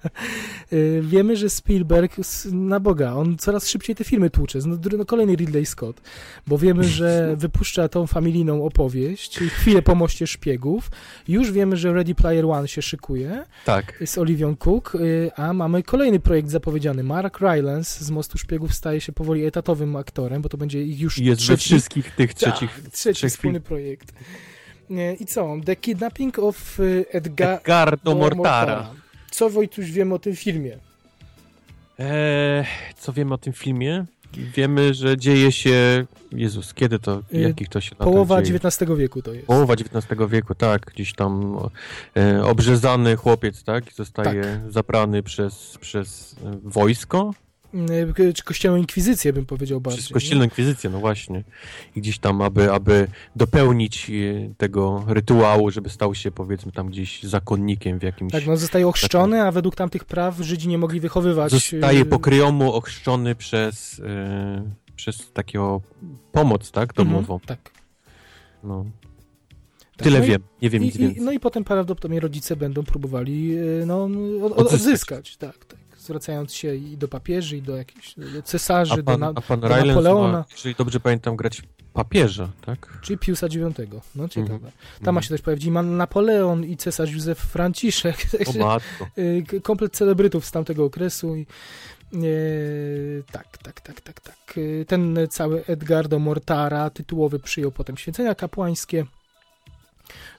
[0.74, 2.16] Y, Wiemy, że Spielberg,
[2.52, 4.60] na Boga, on coraz szybciej te filmy tłucze.
[4.66, 6.02] No, no kolejny Ridley Scott,
[6.48, 10.92] bo wiemy, że wypuszcza tą familijną opowieść, chwilę po moście szpiegów.
[11.28, 14.04] Już wiemy, że Ready Player One się szykuje Tak.
[14.06, 17.04] z Olivią Cook, y, a mamy kolejny projekt zapowiedziany.
[17.04, 21.18] Mark Rylance z Mostu Szpiegów staje się powoli etatowym aktorem, bo to będzie ich już
[21.18, 24.14] Jest we trzeci, wszystkich tych trzecich, tak, trzeci trzech wspólny projekt.
[25.20, 25.56] I co?
[25.66, 27.58] The Kidnapping of y, Edgar...
[27.58, 28.90] Edgardo Mortara.
[29.32, 30.78] Co Wojtuś wiemy o tym filmie?
[32.00, 32.66] Eee,
[32.98, 34.06] co wiemy o tym filmie?
[34.34, 36.06] Wiemy, że dzieje się...
[36.32, 37.22] Jezus, kiedy to?
[37.34, 38.40] Y, Jakich to się Połowa?
[38.40, 39.48] XIX wieku to jest.
[39.48, 40.86] Połowa XIX wieku, tak.
[40.86, 41.58] Gdzieś tam
[42.18, 43.84] e, obrzezany chłopiec, tak?
[43.94, 47.34] Zostaje zabrany przez, przez wojsko.
[48.20, 50.00] E, czy kościelną inkwizycję, bym powiedział bardziej.
[50.04, 51.44] Przez kościelną inkwizycję, no właśnie.
[51.96, 54.14] I gdzieś tam, aby, aby dopełnić e,
[54.58, 58.32] tego rytuału, żeby stał się, powiedzmy, tam gdzieś zakonnikiem w jakimś...
[58.32, 61.52] Tak, no zostaje ochrzczony, a według tamtych praw Żydzi nie mogli wychowywać...
[61.52, 65.82] Zostaje e, po kryjomu ochrzczony przez, e, przez takiego
[66.32, 67.34] pomoc, tak, domową.
[67.34, 67.72] Mhm, tak.
[68.64, 68.86] No.
[69.98, 71.22] Tak, Tyle no i- wiem, nie wiem I, nic więcej.
[71.22, 73.56] i, no i potem prawdopodobnie rodzice będą próbowali
[73.86, 74.04] no,
[74.44, 74.74] od, Odzyskać.
[74.74, 75.79] odzyskać, tak, tak.
[76.10, 79.42] Zwracając się i do papieży, i do jakichś do cesarzy, A do, pan, na, a
[79.42, 80.32] pan do Rylands Napoleona.
[80.32, 81.62] ma, jeżeli dobrze pamiętam, grać
[81.94, 83.00] papieża, tak?
[83.02, 83.80] czyli Piusa IX.
[84.16, 84.54] No ciekawe.
[84.54, 84.72] Mhm.
[85.04, 88.16] Tam ma się też pojawić i Napoleon i cesarz Józef Franciszek.
[88.56, 89.08] O matko.
[89.18, 91.46] y, komplet celebrytów z tamtego okresu i
[92.14, 92.18] e,
[93.32, 94.58] tak, tak, tak, tak, tak.
[94.58, 99.06] Y, Ten cały Edgardo Mortara, tytułowy, przyjął potem święcenia kapłańskie.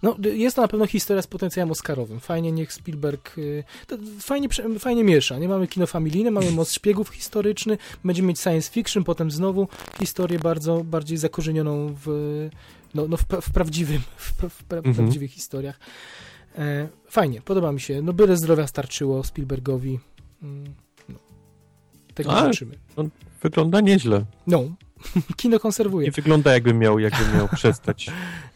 [0.02, 2.20] No, jest to na pewno historia z potencjałem oscarowym.
[2.20, 4.48] Fajnie niech Spielberg, y, to fajnie,
[4.78, 5.48] fajnie miesza, nie?
[5.48, 9.68] Mamy kino familijne, mamy most szpiegów historyczny, będziemy mieć science fiction, potem znowu
[9.98, 12.48] historię bardzo, bardziej zakorzenioną w,
[12.94, 14.94] no, no w, w prawdziwym, w, pra- w pra- Mhm.
[14.94, 15.80] prawdziwych historiach.
[16.58, 18.02] E, fajnie, podoba mi się.
[18.02, 19.98] No byle zdrowia starczyło Spielbergowi.
[20.42, 20.64] Mm,
[21.08, 21.18] No,
[22.14, 22.74] tego A, życzymy.
[23.42, 24.24] Wygląda nieźle.
[24.46, 24.64] No,
[25.36, 26.06] kino konserwuje.
[26.06, 28.10] Nie wygląda jakby miał, jakby miał przestać.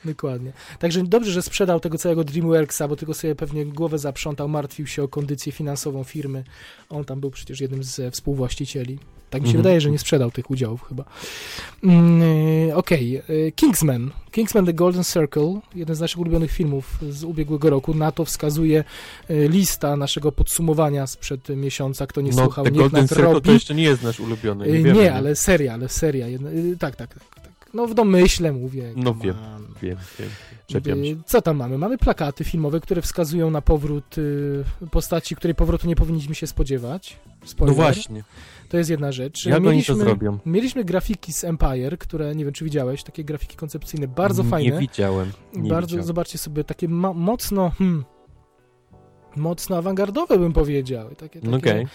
[0.04, 0.52] Dokładnie.
[0.78, 5.02] Także dobrze, że sprzedał tego całego DreamWorksa, bo tylko sobie pewnie głowę zaprzątał, martwił się
[5.02, 6.44] o kondycję finansową firmy.
[6.88, 8.98] On tam był przecież jednym z współwłaścicieli.
[9.34, 9.62] Tak mi się Mhm.
[9.62, 11.04] wydaje, że nie sprzedał tych udziałów chyba.
[11.84, 12.22] Mm,
[12.70, 13.22] e, Okej, e,
[13.54, 14.10] Kingsman.
[14.30, 17.94] Kingsman The Golden Circle, jeden z naszych ulubionych filmów z ubiegłego roku.
[17.94, 18.84] Na to wskazuje
[19.28, 22.06] e, lista naszego podsumowania sprzed miesiąca.
[22.06, 23.46] Kto nie no, słuchał, The niech Golden Circle nadrobi.
[23.46, 24.66] to jeszcze nie jest nasz ulubiony.
[24.66, 26.28] Nie, E, wiemy, nie, ale seria, ale seria.
[26.28, 27.44] Jedna, tak, tak, tak, tak.
[27.74, 28.92] No w domyśle mówię.
[28.96, 29.34] No wiem.
[29.82, 29.96] Wiem,
[30.84, 31.04] wiem.
[31.04, 31.78] Y, Co tam mamy?
[31.78, 37.16] Mamy plakaty filmowe, które wskazują na powrót y, postaci, której powrotu nie powinniśmy się spodziewać.
[37.42, 37.76] No Spoiler.
[37.76, 38.24] właśnie.
[38.74, 39.46] To jest jedna rzecz.
[39.46, 40.38] Jak oni to zrobią?
[40.46, 44.78] mieliśmy grafiki z Empire, które nie wiem, czy widziałeś, takie grafiki koncepcyjne, bardzo nie fajne.
[44.78, 45.32] widziałem.
[45.54, 46.06] Nie bardzo, widziałem.
[46.06, 48.04] zobaczcie sobie, takie mocno, hmm,
[49.36, 51.14] mocno awangardowe bym powiedział.
[51.14, 51.86] Takie, takie, e,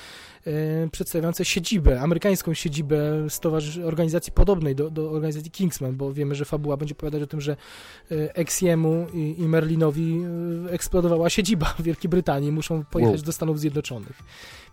[0.91, 6.77] przedstawiające siedzibę, amerykańską siedzibę stowarzysz- organizacji podobnej do, do organizacji Kingsman, bo wiemy, że fabuła
[6.77, 7.55] będzie opowiadać o tym, że
[8.11, 10.21] e, Exiemu i, i Merlinowi
[10.67, 13.25] e, eksplodowała siedziba w Wielkiej Brytanii, muszą pojechać Wow.
[13.25, 14.19] do Stanów Zjednoczonych.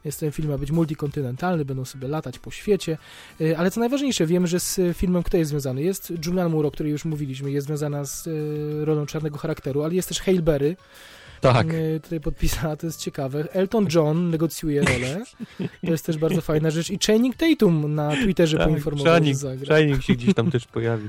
[0.05, 2.99] Więc ten film ma być multikontynentalny, będą sobie latać po świecie,
[3.41, 5.83] E, ale co najważniejsze, wiemy, że z filmem kto jest związany?
[5.83, 8.31] Jest Julian Moore, o której już mówiliśmy, jest związana z e,
[8.85, 10.77] rolą czarnego charakteru, ale jest też Hale Berry,
[11.41, 11.75] Tak.
[11.75, 13.53] y, tutaj podpisała, to jest ciekawe.
[13.53, 15.25] Elton John negocjuje rolę.
[15.59, 16.91] To jest też bardzo fajna rzecz.
[16.91, 18.69] I Channing Tatum na Twitterze tak.
[18.69, 19.77] poinformował, że Shining, zagra.
[19.77, 21.09] Shining się gdzieś tam też pojawił.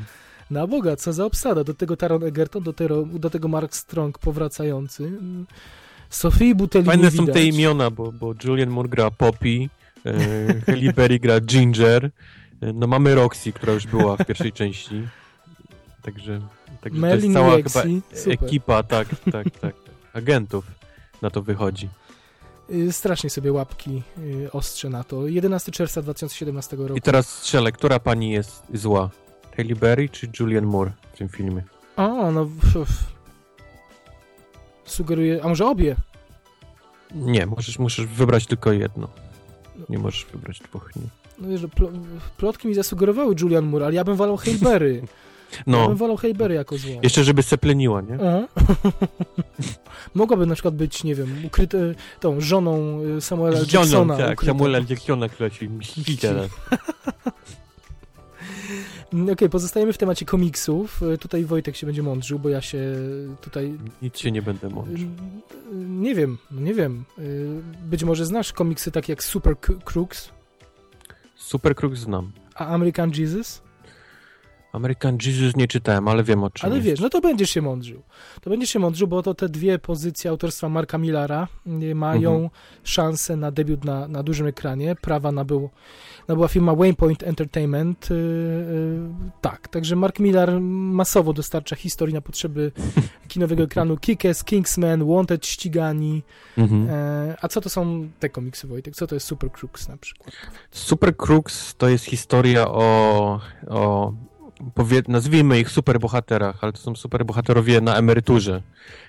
[0.51, 1.63] Na Boga, co za obsada.
[1.63, 5.11] Do tego Taron Egerton, do tego, do tego Mark Strong powracający.
[6.09, 9.69] Sophie Butelli Fajne są te imiona, bo, bo Julian Moore gra Poppy,
[10.05, 12.11] e, Halle Berry gra Ginger,
[12.61, 15.07] e, no mamy Roxy, która już była w pierwszej części.
[16.01, 16.41] Także,
[16.81, 18.47] także to jest cała Lexi, chyba super.
[18.47, 19.75] ekipa, tak, tak, tak,
[20.17, 20.65] agentów
[21.21, 21.89] na to wychodzi.
[22.69, 25.27] Y, Strasznie sobie łapki y, ostrze na to.
[25.27, 26.95] 11 czerwca 2017 roku.
[26.95, 29.09] I teraz strzelę, która pani jest zła?
[29.57, 31.63] Halle Berry czy Julian Moore w tym filmie?
[31.95, 32.47] O, no...
[34.85, 35.43] Sugeruję...
[35.43, 35.95] A może obie?
[37.15, 39.07] Nie, możesz, musisz wybrać tylko jedno.
[39.89, 40.95] Nie możesz wybrać dwóch.
[40.95, 41.01] Nie.
[41.39, 41.61] No wiesz,
[42.37, 44.57] plotki mi zasugerowały Julian Moore, ale ja bym wolał Hale
[45.51, 45.63] Berry.
[45.67, 46.99] Ja No, bym wolał Hale Berry jako złą.
[47.03, 48.17] jeszcze żeby sepleniła, nie?
[50.15, 51.77] Mogłaby na przykład być, nie wiem, ukryte,
[52.19, 54.17] tą żoną y, Samuela Żoną, Jacksona.
[54.17, 54.43] tak.
[54.43, 56.47] Samuela Jacksona, która się mści teraz.
[59.13, 61.01] Mm, Okej, pozostajemy w temacie komiksów.
[61.03, 62.79] Y, Tutaj Wojtek się będzie mądrzył, bo ja się
[63.41, 63.73] tutaj...
[64.01, 64.95] Nic się nie będę y, mówił.
[64.97, 65.07] y,
[65.75, 67.03] Nie wiem, nie wiem.
[67.19, 70.29] Y, Być może znasz komiksy takie jak Super Crooks,
[71.35, 72.31] Super Crooks znam.
[72.55, 73.61] a American Jesus?
[74.73, 76.87] American Jesus nie czytałem, ale wiem o czym Ale jest.
[76.87, 78.01] wiesz, no to będziesz się mądrzył.
[78.41, 81.47] To będziesz się mądrzył, bo to te dwie pozycje autorstwa Marka Millara
[81.83, 82.49] y, mają Mhm.
[82.83, 84.95] szansę na debiut na, na dużym ekranie.
[84.95, 85.69] Prawa nabył,
[86.27, 88.11] nabyła firma Waypoint Entertainment.
[88.11, 88.99] y, y,
[89.41, 92.71] tak, także Mark Millar masowo dostarcza historii na potrzeby
[93.27, 93.95] kinowego ekranu.
[93.97, 96.23] Kick-Ass, Kingsman, Wanted, Ścigani.
[96.57, 96.87] Mhm.
[96.89, 98.95] E, a co to są te komiksy, Wojtek?
[98.95, 100.31] Co to jest Super Crooks na przykład?
[100.71, 104.13] Super Crooks to jest historia o, o
[104.75, 108.61] powie, nazwijmy ich superbohaterach, ale to są superbohaterowie na emeryturze,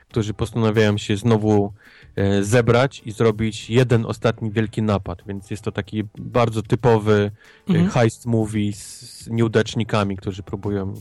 [0.09, 1.73] którzy postanawiają się znowu
[2.17, 7.31] e, zebrać i zrobić jeden ostatni wielki napad, więc jest to taki bardzo typowy
[7.69, 7.87] Mhm.
[7.87, 7.91] mhm.
[7.91, 10.95] heist movie z, z nieudacznikami, którzy próbują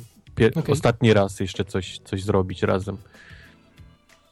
[0.55, 0.73] Okej.
[0.73, 2.97] ostatni raz jeszcze coś, coś zrobić razem.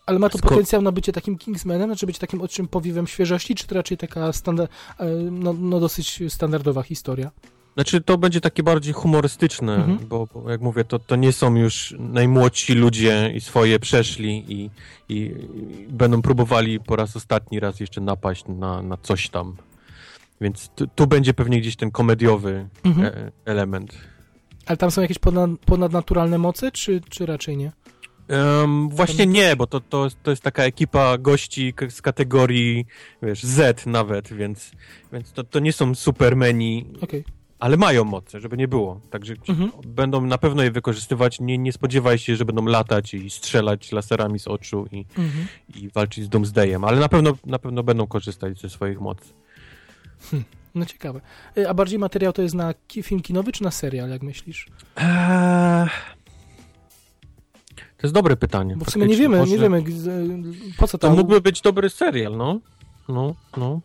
[0.06, 3.68] Ale ma to potencjał na bycie takim Kingsmanem, znaczy być takim odczym powiewem świeżości, czy
[3.68, 7.32] to raczej taka standard, e, no, no dosyć standardowa historia?
[7.76, 9.98] Znaczy to będzie takie bardziej humorystyczne, Mhm.
[10.08, 14.70] bo, bo jak mówię, to, to nie są już najmłodsi ludzie i swoje przeszli i,
[15.10, 19.56] i, i będą próbowali po raz ostatni raz jeszcze napaść na, na coś tam.
[20.42, 23.06] Więc tu, tu będzie pewnie gdzieś ten komediowy Mhm.
[23.08, 23.94] e, element.
[24.66, 27.72] Ale tam są jakieś ponad, ponadnaturalne moce, czy, czy raczej nie?
[28.28, 32.86] Em, właśnie nie, bo to, to, to jest taka ekipa gości z kategorii,
[33.24, 34.72] wiesz, Z nawet, więc,
[35.14, 37.24] więc to, to nie są supermeni, Okej.
[37.60, 39.02] Ale mają moce, żeby nie było.
[39.10, 39.72] Także Mhm.
[39.88, 41.40] będą na pewno je wykorzystywać.
[41.40, 45.48] Nie, nie spodziewaj się, że będą latać i strzelać laserami z oczu i, Mhm.
[45.76, 49.34] i walczyć z Doomsdayem, ale na pewno, na pewno będą korzystać ze swoich mocy.
[50.76, 51.22] No ciekawe.
[51.58, 54.68] E, A bardziej materiał to jest na film kinowy, czy na serial, jak myślisz?
[54.98, 55.90] Eee...
[57.76, 58.76] To jest dobre pytanie.
[58.78, 59.84] Bo w sumie nie wiemy, nie wiemy,
[60.78, 61.16] po co To to...
[61.16, 62.60] mógłby być dobry serial, no.
[63.10, 63.82] No, no.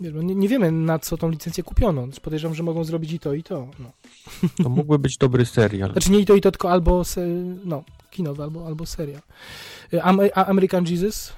[0.00, 2.08] Nie, nie, wiemy, na co tą licencję kupiono.
[2.22, 3.68] Podejrzewam, że mogą zrobić i to, i to.
[3.78, 3.90] No.
[4.64, 5.92] To mógłby być dobry serial.
[5.92, 7.26] Znaczy nie i to, i to, tylko albo se,
[7.64, 9.20] no, kinowy, albo, albo serial.
[9.94, 11.32] E, Am a American Jesus?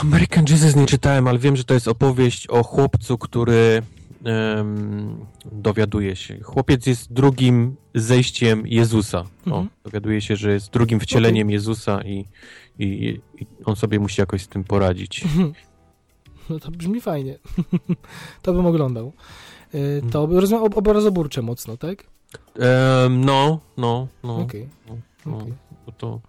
[0.00, 3.82] American Jesus nie czytałem, ale wiem, że to jest opowieść o chłopcu, który
[4.24, 5.16] em,
[5.52, 6.40] dowiaduje się.
[6.42, 9.18] Chłopiec jest drugim zejściem Jezusa.
[9.20, 9.68] O, Mhm.
[9.84, 12.24] dowiaduje się, że jest drugim wcieleniem Jezusa i,
[12.78, 12.84] i,
[13.38, 15.24] i on sobie musi jakoś z tym poradzić.
[16.50, 17.38] No to brzmi fajnie.
[18.42, 19.12] to bym oglądał.
[19.74, 19.78] E,
[20.10, 22.04] To rozumiem, ob- obrazoburcze mocno, tak?
[23.10, 24.36] No, no, no.
[24.38, 24.68] Okej.
[25.26, 25.36] no.
[25.36, 25.52] okej.
[25.86, 26.20] Bo to,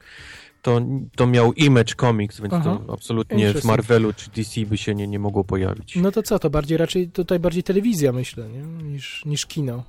[0.61, 0.82] to,
[1.16, 2.80] to miał Image Comics, więc Aha.
[2.88, 3.63] to absolutnie w.
[3.63, 5.95] Marvelu czy DC by się nie, nie mogło pojawić.
[5.95, 8.59] No to co, to bardziej raczej tutaj bardziej telewizja, myślę, nie?
[8.84, 9.84] Niż, niż kino.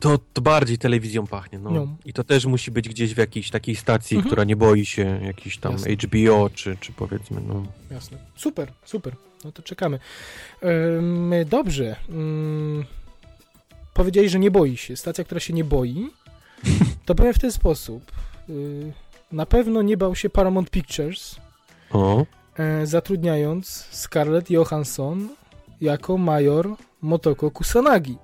[0.00, 1.70] To, to bardziej telewizją pachnie, no.
[1.70, 1.96] No.
[2.04, 4.28] I to też musi być gdzieś w jakiejś takiej stacji, Mhm.
[4.30, 5.92] która nie boi się jakiś tam Jasne.
[5.92, 7.62] HBO, czy, czy powiedzmy, no.
[7.90, 8.18] Jasne.
[8.36, 9.16] Super, super.
[9.44, 9.98] No to czekamy.
[10.98, 11.96] Ym, dobrze.
[12.08, 12.84] Ym,
[13.94, 14.96] powiedziałeś, że nie boi się.
[14.96, 16.10] Stacja, która się nie boi,
[17.06, 18.12] to powiem w ten sposób.
[18.50, 18.92] Y,
[19.32, 21.36] na pewno nie bał się Paramount Pictures,
[21.90, 22.26] O,
[22.58, 25.28] e, zatrudniając Scarlett Johansson
[25.80, 26.68] jako major
[27.02, 28.16] Motoko Kusanagi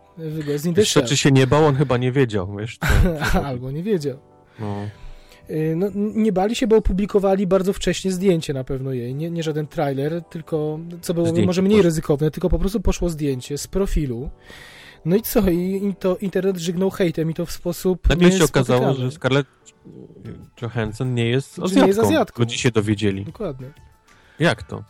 [0.73, 2.79] wiesz czy się nie bał, on chyba nie wiedział, wiesz.
[3.45, 4.19] Albo nie wiedział.
[4.59, 4.75] no.
[5.51, 9.15] Y, No, nie bali się, bo opublikowali bardzo wcześnie zdjęcie na pewno jej.
[9.15, 11.83] Nie, nie żaden trailer, tylko co było Zdjęcie może mniej poszło.
[11.83, 14.31] ryzykowne, tylko po prostu poszło zdjęcie z profilu.
[15.05, 15.51] No i co?
[15.51, 18.09] I, to internet żygnął hejtem i to w sposób.
[18.09, 19.47] Nagle się okazało, że Scarlett
[20.63, 21.87] Johansson nie jest Że nie Azjatką.
[21.87, 22.43] jest Azjatką.
[22.43, 23.25] Ludzie się dowiedzieli.
[23.25, 23.71] Dokładnie.
[24.39, 24.85] Jak to?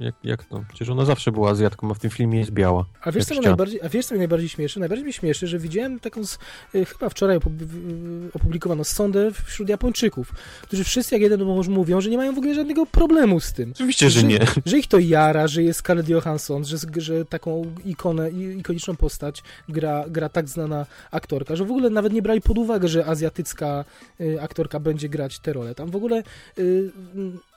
[0.00, 0.64] Jak, jak to?
[0.68, 2.84] Przecież ona zawsze była Azjatką, a w tym filmie jest biała.
[3.02, 4.80] A wiesz, co mnie najbardziej, a wiesz, co mnie najbardziej śmieszy?
[4.80, 6.38] Najbardziej mnie śmieszy, że widziałem taką, z,
[6.74, 10.32] y, chyba wczoraj opub- opublikowano sondę wśród Japończyków,
[10.62, 13.70] którzy wszyscy jak jeden mówią, że nie mają w ogóle żadnego problemu z tym.
[13.70, 14.38] Oczywiście, że Że- nie.
[14.66, 19.42] że ich to jara, że jest Scarlett Johansson, że, że taką ikonę, i- ikoniczną postać
[19.68, 23.84] gra, gra tak znana aktorka, że w ogóle nawet nie brali pod uwagę, że azjatycka
[24.20, 25.74] y, aktorka będzie grać tę rolę.
[25.74, 26.22] Tam w ogóle
[26.58, 26.90] y,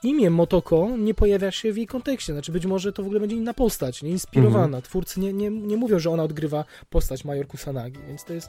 [0.02, 3.36] imię Motoko nie pojawia się w jej kontekście, znaczy być może to w ogóle będzie
[3.36, 4.64] inna postać, nie inspirowana.
[4.64, 4.82] Mhm.
[4.82, 8.48] Twórcy nie, nie, nie mówią, że ona odgrywa postać Major Kusanagi, więc to jest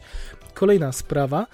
[0.53, 1.47] kolejna sprawa.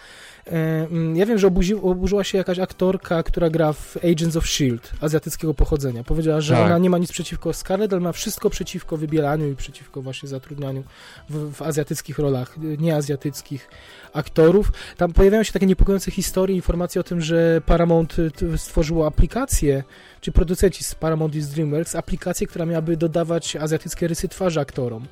[0.48, 4.44] E, mm, Ja wiem, że obuzi, oburzyła się jakaś aktorka, która gra w Agents of
[4.46, 4.88] S.H.I.E.L.D.
[5.02, 6.04] azjatyckiego pochodzenia.
[6.04, 6.66] Powiedziała, że Tak.
[6.66, 10.84] ona nie ma nic przeciwko Scarlett, ale ma wszystko przeciwko wybielaniu i przeciwko właśnie zatrudnianiu
[11.30, 13.70] w, w azjatyckich rolach, y, nieazjatyckich
[14.14, 14.72] aktorów.
[14.98, 19.84] Tam pojawiają się takie niepokojące historie, informacje o tym, że Paramount t- stworzyło aplikację,
[20.22, 25.06] czy producenci z Paramount i z DreamWorks, aplikację, która miałaby dodawać azjatyckie rysy twarzy aktorom.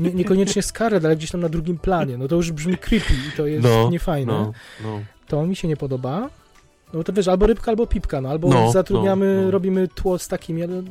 [0.00, 2.18] Nie, niekoniecznie Scarlett, ale gdzieś tam na drugim planie.
[2.18, 4.32] No to już brzmi creepy i to jest No, niefajne.
[4.32, 4.47] No,
[4.84, 5.00] no.
[5.28, 6.30] To mi się nie podoba.
[6.92, 9.50] No to wiesz, albo rybka, albo pipka, no albo No, zatrudniamy, no, no.
[9.50, 10.82] robimy tło z takimi, ale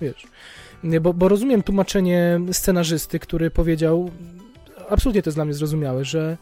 [0.00, 0.26] wiesz.
[1.00, 4.10] Bo, bo rozumiem tłumaczenie scenarzysty, który powiedział,
[4.90, 6.36] absolutnie to jest dla mnie zrozumiałe, że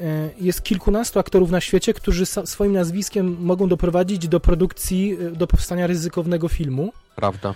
[0.00, 5.46] e, jest kilkunastu aktorów na świecie, którzy swoim nazwiskiem mogą doprowadzić do produkcji, e, do
[5.46, 6.92] powstania ryzykownego filmu.
[7.16, 7.54] Prawda.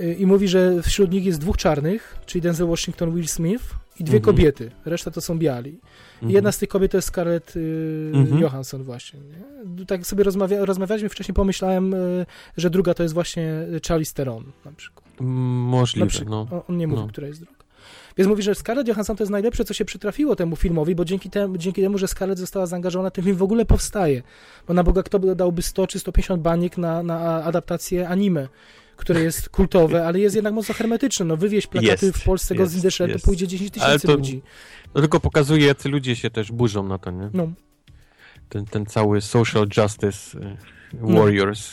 [0.00, 3.64] E, I mówi, że wśród nich jest dwóch czarnych, czyli Denzel Washington, Will Smith
[4.00, 4.22] i dwie Mhm.
[4.36, 4.70] kobiety.
[4.84, 5.80] Reszta to są biali.
[6.14, 6.30] Mhm.
[6.32, 8.40] Jedna z tych kobiet to jest Scarlett y, Mhm.
[8.40, 9.20] Johansson właśnie.
[9.76, 9.86] Nie?
[9.86, 12.26] Tak sobie rozmawia, rozmawialiśmy wcześniej, pomyślałem, y,
[12.56, 13.52] że druga to jest właśnie
[13.88, 15.06] Charlize Theron na przykład.
[15.20, 16.30] Mm, Na Możliwe, przykład.
[16.30, 16.56] no.
[16.56, 17.08] On, on nie mówi, No.
[17.08, 17.60] która jest druga.
[18.16, 21.30] Więc mówi, że Scarlett Johansson to jest najlepsze, co się przytrafiło temu filmowi, bo dzięki
[21.30, 24.22] temu, dzięki temu że Scarlett została zaangażowana, ten film w ogóle powstaje.
[24.68, 28.48] Bo na Boga kto by dałby 100 czy 150 baniek na, na adaptację anime,
[29.00, 31.26] które jest kultowe, ale jest jednak mocno hermetyczne.
[31.26, 33.24] No wywieź plakaty Jest, w Polsce jest, Shell, to jest.
[33.24, 34.42] pójdzie 10 Ale tysięcy to- ludzi.
[34.92, 37.30] To tylko pokazuje, jacy ludzie się też burzą na to, nie?
[37.34, 37.52] No.
[38.48, 40.56] Ten, ten cały social justice y,
[41.02, 41.20] No.
[41.20, 41.70] warriors,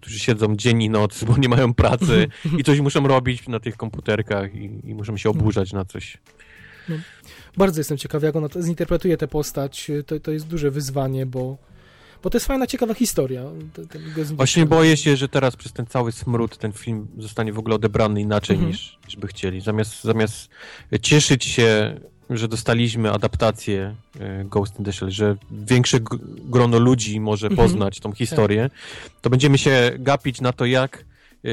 [0.00, 3.76] którzy siedzą dzień i noc, bo nie mają pracy i coś muszą robić na tych
[3.76, 6.18] komputerkach i, i muszą się oburzać na coś.
[7.56, 9.90] Bardzo jestem ciekaw, jak ona to zinterpretuje tę postać.
[10.06, 11.58] To, to jest duże wyzwanie, bo,
[12.22, 13.42] bo to jest fajna, ciekawa historia.
[14.32, 18.20] Właśnie boję się, że teraz przez ten cały smród ten film zostanie w ogóle odebrany
[18.20, 18.72] inaczej Mhm.
[18.72, 19.60] niż, niż by chcieli.
[19.60, 20.48] Zamiast, zamiast
[21.02, 22.00] cieszyć się,
[22.30, 25.98] że dostaliśmy adaptację e, Ghost in the Shell, że większe
[26.44, 27.68] grono ludzi może Mhm.
[27.68, 28.70] poznać tą historię,
[29.22, 31.04] to będziemy się gapić na to, jak
[31.44, 31.48] e,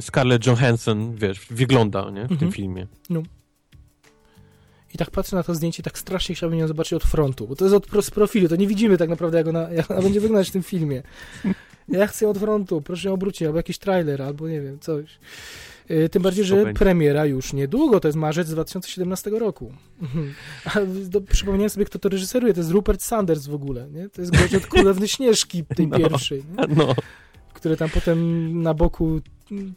[0.00, 2.38] Scarlett Johansson, wiesz, wygląda nie, w Mhm.
[2.38, 2.86] tym filmie.
[4.94, 7.64] I tak patrzę na to zdjęcie, tak strasznie chciałbym ją zobaczyć od frontu, bo to
[7.64, 10.48] jest od z profilu, to nie widzimy tak naprawdę, jak ona, jak ona będzie wyglądać
[10.48, 11.02] w tym filmie.
[11.88, 15.18] Ja chcę od frontu, proszę ją obrócić, albo jakiś trailer, albo nie wiem, coś.
[15.88, 16.78] Yy, Tym bardziej, że będzie.
[16.78, 19.72] premiera już niedługo, to jest marzec 2017 roku.
[20.02, 20.34] Mhm.
[20.64, 24.08] A do, przypomniałem sobie, kto to reżyseruje, to jest Rupert Sanders w ogóle, nie?
[24.08, 25.98] To jest gość od Królewny Śnieżki, tej No.
[25.98, 26.74] pierwszej, nie?
[26.76, 26.94] No,
[27.54, 29.20] które tam potem na boku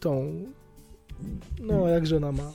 [0.00, 0.44] tą,
[1.60, 2.52] no jakże ona ma,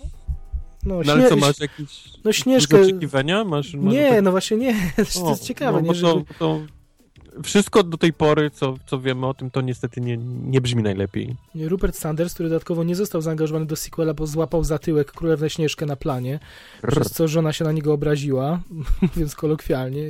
[0.86, 3.44] no, no ale co, masz jakieś no śnieżkę, oczekiwania?
[3.44, 4.76] Masz, masz nie, no właśnie nie,
[5.14, 6.60] to O, jest ciekawe, no, nie, to, to
[7.44, 11.36] wszystko do tej pory, co, co wiemy o tym, to niestety nie, nie brzmi najlepiej.
[11.56, 15.86] Rupert Sanders, który dodatkowo nie został zaangażowany do sequela, bo złapał za tyłek Królewnę Śnieżkę
[15.86, 16.40] na planie,
[16.88, 18.60] przez co żona się na niego obraziła,
[19.02, 20.10] mówiąc kolokwialnie,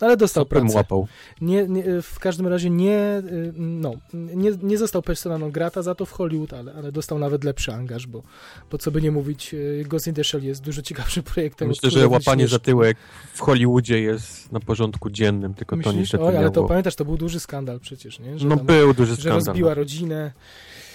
[0.00, 0.76] no ale dostał Co pracę.
[0.76, 1.08] łapał.
[1.40, 5.94] Nie, nie, w każdym razie nie, y, no, nie, nie został persona non grata za
[5.94, 8.22] to w Hollywood, ale, ale dostał nawet lepszy angaż, bo,
[8.70, 11.68] bo co by nie mówić, y, Ghost in the Shell jest dużo ciekawszym projektem.
[11.68, 12.64] Myślę, że łapanie za Śnieżki.
[12.64, 12.96] tyłek
[13.34, 15.94] w Hollywoodzie jest na porządku dziennym, tylko to Myślisz?
[15.96, 18.38] niestety Oj, ale to pamiętasz, to był duży skandal przecież, nie?
[18.38, 19.44] Że, No tam, był duży że skandal.
[19.44, 20.32] rozbiła rodzinę.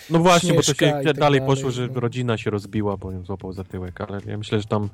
[0.09, 1.99] No właśnie, bo to się tak dalej poszło, że no.
[1.99, 4.89] rodzina się rozbiła, bo ją złapał za tyłek, ale ja myślę, że tam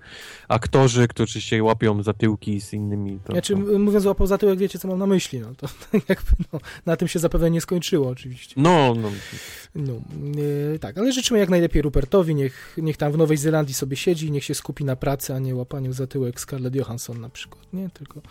[0.47, 3.33] aktorzy, którzy się łapią za tyłki z innymi, to...
[3.33, 3.79] Znaczy, to...
[3.79, 5.67] mówiąc łapał za tyłek, wiecie, co mam na myśli, no to
[6.09, 8.53] jakby, no, na tym się zapewne nie skończyło oczywiście.
[8.57, 9.11] No, no,
[9.75, 9.93] No,
[10.75, 14.31] e, tak, ale życzymy jak najlepiej Rupertowi, niech, niech tam w Nowej Zelandii sobie siedzi,
[14.31, 17.89] niech się skupi na pracy, a nie łapaniu za tyłek Scarlett Johansson na przykład, nie?
[17.89, 18.21] Tylko,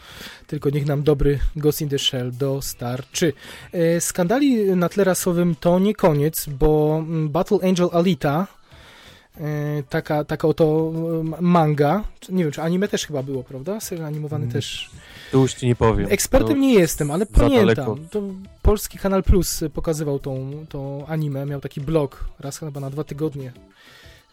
[0.47, 3.33] tylko niech nam dobry Ghost in the Shell dostarczy.
[3.73, 8.47] E, skandali na tle rasowym to nie koniec, bo mm, Battle Angel Alita,
[9.89, 10.93] taka, taka oto
[11.41, 13.81] manga, nie wiem, czy anime też chyba było, prawda?
[13.81, 14.91] Serial animowany Mm, też.
[15.33, 16.07] tu już ci nie powiem.
[16.11, 18.09] Ekspertem To nie jestem, ale pamiętam.
[18.11, 18.23] To
[18.63, 23.53] polski Kanal Plus pokazywał tą, tą anime, miał taki blog raz chyba na dwa tygodnie.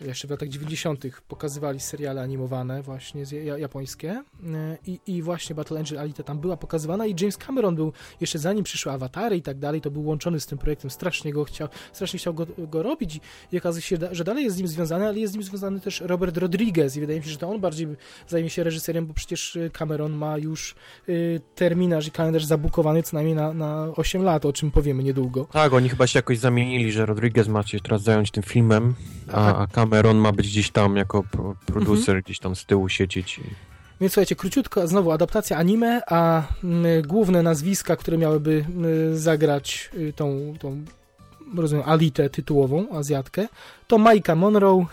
[0.02, 1.06] Jeszcze w latach 90.
[1.28, 3.24] pokazywali seriale animowane, właśnie
[3.58, 4.10] japońskie.
[4.10, 7.06] E, I, I właśnie Battle Angel Alita tam była pokazywana.
[7.06, 10.46] I James Cameron był jeszcze zanim przyszły awatary i tak dalej, to był łączony z
[10.46, 10.92] tym projektem.
[10.92, 13.20] Strasznie go chciał, strasznie chciał go, go robić.
[13.52, 16.02] I okazuje się, że dalej jest z nim związany, ale jest z nim związany też
[16.02, 16.98] Robert Rodriguez.
[16.98, 17.88] I wydaje mi się, że to on bardziej
[18.28, 20.76] zajmie się reżyserem, bo przecież y, Cameron ma już
[21.10, 25.48] y, terminarz i kalendarz zabukowany co najmniej na, na 8 lat, o czym powiemy niedługo.
[25.52, 28.96] Tak, oni chyba się jakoś zamienili, że Rodriguez ma się teraz zająć tym filmem,
[29.34, 29.85] a, a Cameron
[30.16, 33.40] ma być gdzieś tam jako pro, producer, gdzieś tam z tyłu siedzieć.
[34.02, 38.66] Więc słuchajcie, króciutko, znowu adaptacja anime, a mm, główne nazwiska, które miałyby
[39.14, 40.86] y, zagrać y, tą, tą
[41.57, 43.48] rozumiem, Alitę tytułową, Azjatkę,
[43.88, 44.86] to Majka Monroe,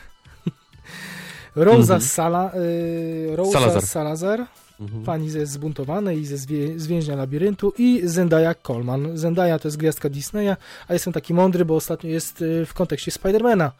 [1.56, 2.00] Rosa Mhm.
[2.00, 3.82] Sala, y, Rosa Salazar.
[3.82, 4.46] Salazar,
[4.80, 5.04] Mhm.
[5.04, 9.18] pani ze Zbuntowanej i ze zwie, z Więźnia Labiryntu i Zendaya Coleman.
[9.18, 10.56] Zendaya to jest gwiazdka Disneya,
[10.88, 13.72] a jestem taki mądry, bo ostatnio jest y, w kontekście Spidermana.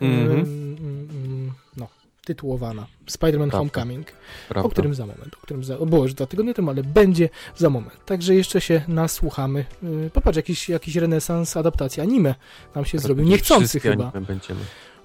[0.00, 0.30] Mhm.
[0.30, 1.88] Ym, ym, no,
[2.24, 2.86] tytułowana.
[3.06, 3.58] Spider-Man Prawda.
[3.58, 4.06] Homecoming.
[4.48, 4.66] Prawda.
[4.66, 7.70] O którym za moment, o którym za, było już dwa tygodnie temu, ale będzie za
[7.70, 8.04] moment.
[8.04, 9.64] Także jeszcze się nasłuchamy.
[9.82, 12.34] Yy, popatrz, jakiś, jakiś renesans adaptacji anime
[12.74, 13.24] nam się zrobił.
[13.24, 14.12] Niechcący chyba.
[14.28, 14.60] będziemy.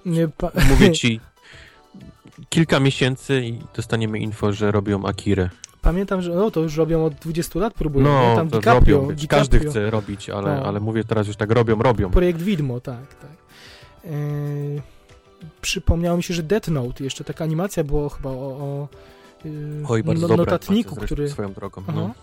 [0.06, 1.20] Nie, pa, Mówię ci,
[2.48, 5.50] kilka miesięcy i dostaniemy info, że robią Akirę.
[5.82, 8.04] pamiętam, że no, to już robią od 20 lat, próbują.
[8.04, 9.38] No, Tam to DiCaprio, robią, DiCaprio.
[9.38, 10.62] każdy chce robić, ale, No.
[10.66, 12.10] ale mówię teraz już tak, robią, robią.
[12.10, 13.30] Projekt Widmo, tak, tak.
[14.06, 14.82] Yy,
[15.60, 18.88] przypomniało mi się, że Death Note, jeszcze taka animacja była chyba o, o
[19.44, 21.28] yy, Oj, bardzo no- dobra notatniku, który...
[21.28, 21.92] Swoją drogą, Aha.
[21.96, 22.14] no.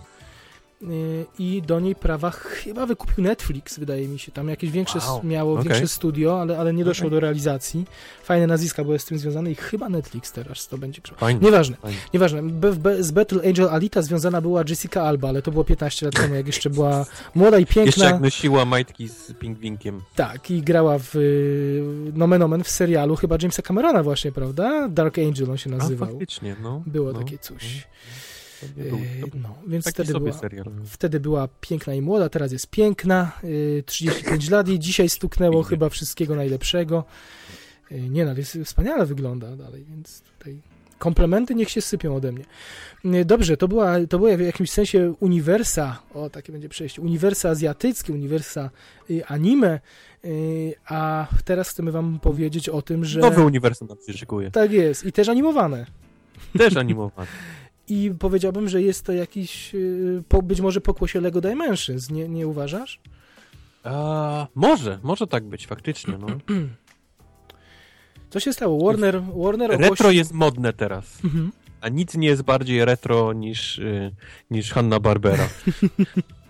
[0.92, 4.32] Y, i do niej prawa chyba wykupił Netflix, wydaje mi się.
[4.32, 5.64] Tam jakieś większe Wow, miało okej.
[5.64, 7.12] większe studio, ale, ale nie doszło Okej.
[7.12, 7.86] do realizacji.
[8.24, 11.02] Fajne nazwiska były z tym związane i chyba Netflix teraz to będzie.
[11.18, 11.40] Fajnie.
[11.42, 11.98] Nieważne, fajnie.
[12.14, 12.44] nieważne.
[12.44, 16.16] Be, be, z Battle Angel Alita związana była Jessica Alba, ale to było 15 lat
[16.16, 17.06] temu, jak jeszcze była
[17.36, 18.06] młoda i Jeszcze piękna.
[18.06, 20.02] jak nosiła majtki z pingwinkiem.
[20.16, 21.84] Tak, i grała w y,
[22.14, 24.88] Nomen Omen w serialu chyba Jamesa Camerona właśnie, prawda?
[24.90, 26.10] Dark Angel on się A nazywał.
[26.10, 26.84] faktycznie, no.
[26.86, 27.64] Było no, takie coś.
[27.76, 27.82] Nie
[28.78, 30.66] był, Y, to no, więc wtedy była, serial.
[30.86, 35.70] Wtedy była piękna i młoda, teraz jest piękna, y, 35 lat i dzisiaj stuknęło Pięknie.
[35.70, 37.04] chyba wszystkiego najlepszego.
[37.92, 40.62] Y, Nie no, jest, wspaniale wygląda dalej, więc tutaj
[41.00, 42.46] komplementy niech się sypią ode mnie.
[43.26, 48.14] Dobrze, to była, to była w jakimś sensie uniwersa, o takie będzie przejście, uniwersa azjatyckie,
[48.14, 48.70] uniwersa
[49.28, 49.80] anime,
[50.86, 53.20] a teraz chcemy wam powiedzieć o tym, że...
[53.20, 54.52] Nowy uniwersum nam się szykuje.
[54.52, 55.86] Tak jest, i też animowane.
[56.58, 57.28] Też animowany.
[57.88, 63.00] I powiedziałbym, że jest to jakiś, y, być może pokłosie Lego Dimensions, nie, nie uważasz?
[63.84, 66.18] A, może, może tak być, faktycznie.
[66.18, 66.28] No.
[68.30, 68.86] Co się stało?
[68.86, 69.90] Warner, Warner ogłosił...
[69.90, 71.24] Retro jest modne teraz.
[71.24, 71.52] Mhm.
[71.82, 74.16] A nic nie jest bardziej retro niż, y,
[74.52, 75.50] niż Hanna Barbera.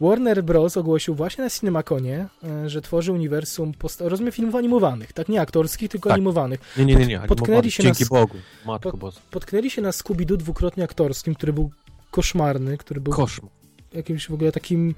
[0.00, 0.76] Warner Bros.
[0.76, 5.28] ogłosił właśnie na Cinemaconie, e, że tworzy uniwersum, posta- rozumiem, filmów animowanych, tak?
[5.28, 6.14] Nie aktorskich, tylko Tak.
[6.16, 6.60] animowanych.
[6.76, 7.18] Nie, nie, nie, nie.
[7.20, 8.34] Potknęli się Dzięki na Bogu.
[8.66, 9.20] Matko Pod- Boska.
[9.30, 11.70] Potknęli się na Scooby-Doo dwukrotnie aktorskim, który był
[12.10, 13.50] koszmarny, który był Koszmar.
[13.92, 14.94] jakimś w ogóle takim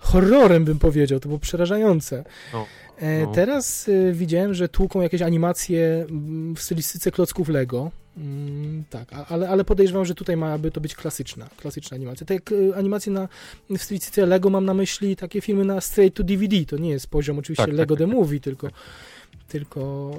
[0.00, 1.20] horrorem, bym powiedział.
[1.20, 2.24] To było przerażające.
[2.52, 2.66] No,
[3.00, 3.32] no.
[3.32, 7.90] Teraz e, widziałem, że tłuką jakieś animacje mm, w stylistyce klocków Lego.
[8.16, 12.26] Mm, tak, ale, ale podejrzewam, że tutaj ma by to być klasyczna, klasyczna animacja.
[12.26, 12.38] Te e,
[12.76, 13.28] animacje na,
[13.70, 16.64] w stylistyce Lego mam na myśli takie filmy na straight to DVD.
[16.64, 18.68] To nie jest poziom oczywiście Tak, tak, Lego tak, The Movie, tylko,
[19.52, 20.10] tylko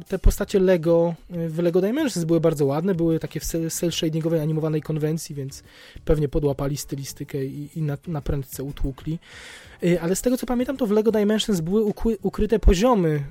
[0.00, 3.70] y, te postacie Lego y, w Lego Dimensions były bardzo ładne, były takie w cel-
[3.70, 5.62] cel shadingowej animowanej konwencji, więc
[6.04, 9.18] pewnie podłapali stylistykę i, i na, na prędce utłukli.
[9.84, 13.22] Y, Ale z tego co pamiętam, to w Lego Dimensions były ukły, ukryte poziomy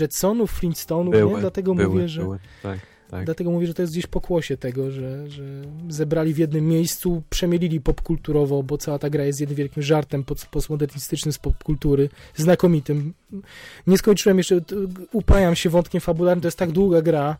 [0.00, 1.40] Jetsonów, Flintstoneów, nie?
[1.40, 2.38] dlatego były, mówię, że były.
[2.62, 2.78] Tak,
[3.10, 3.24] tak.
[3.24, 5.44] Dlatego mówię, że to jest gdzieś pokłosie tego, że, że
[5.88, 10.46] zebrali w jednym miejscu, przemielili popkulturowo, bo cała ta gra jest jednym wielkim żartem post-
[10.46, 13.14] postmodernistycznym z popkultury, znakomitym.
[13.86, 14.60] Nie skończyłem jeszcze,
[15.12, 17.36] upajam się wątkiem fabularnym, to jest tak długa gra,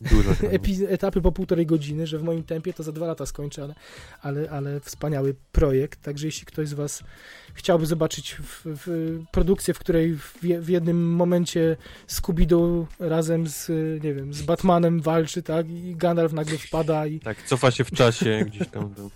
[0.00, 0.30] Dużo.
[0.88, 3.74] etapy po półtorej godziny, że w moim tempie to za dwa lata skończę, ale,
[4.22, 7.04] ale, ale wspaniały projekt, także jeśli ktoś z was
[7.54, 11.76] chciałby zobaczyć w, w produkcję, w której w, w jednym momencie
[12.08, 13.68] Scooby-Doo razem z,
[14.04, 17.90] nie wiem, z Batmanem walczy, tak, i Gandalf nagle wpada i Tak, cofa się w
[17.90, 19.10] czasie gdzieś tam do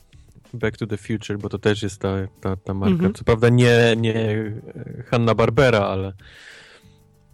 [0.55, 2.95] Back to the Future, bo to też jest ta, ta, ta marka.
[2.95, 3.15] Mhm.
[3.15, 4.53] Co prawda nie, nie
[5.07, 6.13] Hanna Barbera, ale...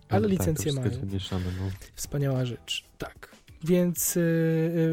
[0.08, 1.42] Ale tak, licencje jest mają.
[1.60, 1.70] no.
[1.94, 3.33] wspaniała rzecz, tak.
[3.64, 4.22] Więc yy,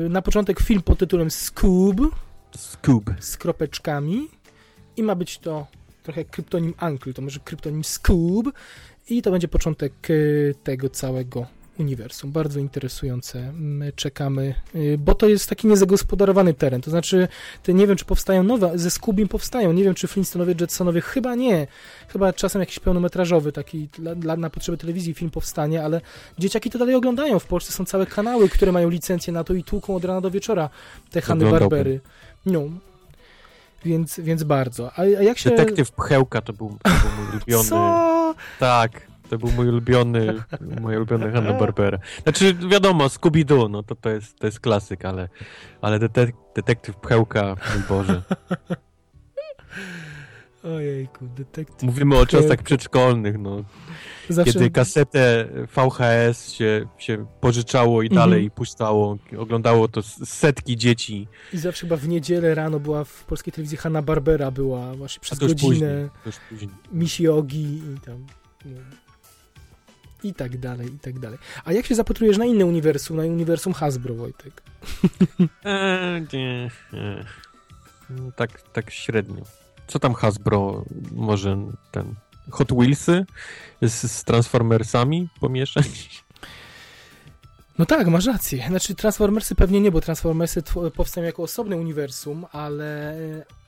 [0.04, 2.02] yy, na początek film pod tytułem Scoob.
[2.58, 3.10] Scoob.
[3.20, 4.28] z kropeczkami.
[4.98, 5.68] I ma być to
[6.04, 8.52] trochę kryptonim Uncle, to może kryptonim Scoob.
[9.10, 11.48] I to będzie początek y, tego całego
[11.80, 12.32] uniwersum.
[12.32, 13.52] Bardzo interesujące.
[13.54, 16.82] My czekamy, y, bo to jest taki niezagospodarowany teren.
[16.82, 17.28] To znaczy,
[17.64, 19.74] te nie wiem, czy powstają nowe, ze Scoobim powstają.
[19.74, 21.68] Nie wiem, czy Flintstonowie, Jetsonowie, chyba nie.
[22.08, 26.02] Chyba czasem jakiś pełnometrażowy, taki dla, dla, na potrzeby telewizji film powstanie, ale
[26.40, 27.40] dzieciaki to dalej oglądają.
[27.40, 30.32] W Polsce są całe kanały, które mają licencję na to i tłuką od rana do
[30.32, 30.70] wieczora
[31.12, 31.60] te Oglądałbym.
[31.60, 32.00] Barbery.
[32.46, 32.64] No.
[33.86, 34.92] Więc, więc bardzo.
[34.92, 35.50] A, a jak się...
[35.50, 37.70] Detektyw Pchełka to był, to był mój ulubiony...
[37.70, 38.36] Co?
[38.60, 40.34] Tak, to był mój ulubiony,
[40.82, 41.98] moja ulubiona Hanna Barbera.
[42.24, 45.30] Znaczy, wiadomo, Scooby-Doo, no to, to, jest, to jest klasyk, ale,
[45.82, 48.22] ale detek detektyw Pchełka, mój Boże.
[50.64, 51.84] Ojejku, detektyw.
[51.84, 53.64] Mówimy o czasach przedszkolnych, no.
[54.30, 54.54] Zawsze...
[54.54, 58.30] Kiedy kasetę VHS się, się pożyczało i Mhm.
[58.30, 61.28] dalej puszczało, oglądało to setki dzieci.
[61.54, 65.40] I zawsze chyba w niedzielę rano była w polskiej telewizji Hanna Barbera była właśnie przez
[65.40, 65.60] godzinę.
[65.68, 66.10] później.
[66.50, 66.70] Później.
[66.92, 68.26] Misi Ogi i tam.
[68.66, 68.78] No.
[70.24, 71.40] I tak dalej, i tak dalej.
[71.66, 74.62] A jak się zapatrujesz na inne uniwersum, na uniwersum Hasbro, Wojtek?
[75.66, 77.26] Eee, nie, nie.
[78.10, 79.44] No, Tak, tak średnio.
[79.88, 81.58] Co tam Hasbro może
[81.92, 82.16] ten...
[82.52, 83.26] Hot Wheelsy
[83.82, 86.24] z, z Transformersami pomieszać?
[87.78, 88.66] No tak, masz rację.
[88.68, 90.64] Znaczy Transformersy pewnie nie, bo Transformersy
[90.96, 93.16] powstają jako osobne uniwersum, ale...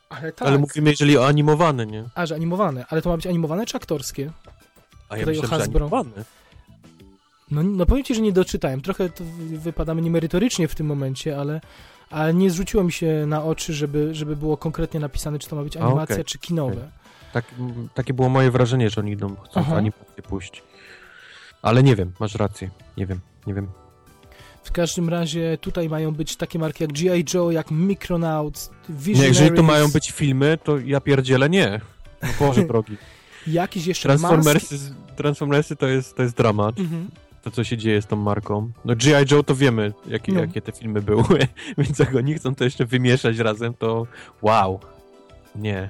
[0.09, 0.47] Ale tak.
[0.47, 2.03] Ale mówimy, jeżeli o animowane, nie?
[2.15, 2.85] A, że animowane.
[2.89, 4.31] Ale to ma być animowane czy aktorskie?
[5.09, 5.85] A ja Tutaj o myślałem, że Hasbro.
[5.85, 6.25] animowane.
[7.53, 8.81] No, no powiem ci, że nie doczytałem.
[8.81, 11.61] Trochę to wy- wypadamy niemerytorycznie w tym momencie, ale,
[12.09, 15.63] ale nie zwróciło mi się na oczy, żeby, żeby było konkretnie napisane, czy to ma
[15.63, 16.89] być A, animacja, okej, czy kinowe.
[17.33, 19.75] Tak, m, takie było moje wrażenie, że oni idą, chcą Aha.
[19.75, 20.63] w animację pójść.
[21.61, 22.69] Ale nie wiem, masz rację.
[22.97, 23.67] Nie wiem, nie wiem.
[24.63, 27.25] W każdym razie tutaj mają być takie marki jak G.I.
[27.33, 31.81] Joe, jak Micronauts, Nie, Visionaries, jeżeli to mają być filmy, to ja pierdzielę nie.
[32.23, 32.97] No Boże drogi.
[33.47, 34.79] jakiś jeszcze Transformersy,
[35.15, 36.79] Transformersy to jest, to jest dramat.
[36.79, 37.07] Mhm.
[37.43, 38.71] To, co się dzieje z tą marką.
[38.85, 39.25] No G.I.
[39.31, 40.39] Joe to wiemy, jakie, No.
[40.39, 41.47] jakie te filmy były,
[41.77, 44.07] więc jak oni chcą to jeszcze wymieszać razem, to
[44.41, 44.79] wow.
[45.55, 45.89] Nie.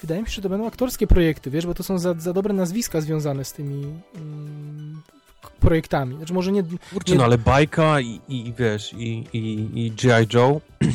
[0.00, 2.54] Wydaje mi się, że to będą aktorskie projekty, wiesz, bo to są za, za dobre
[2.54, 3.86] nazwiska związane z tymi
[4.16, 5.02] mm,
[5.60, 6.16] projektami.
[6.16, 6.62] Znaczy może nie...
[6.92, 10.26] Kurczę, Nie- no ale bajka i, i wiesz, i, i, i G.I.
[10.34, 10.60] Joe.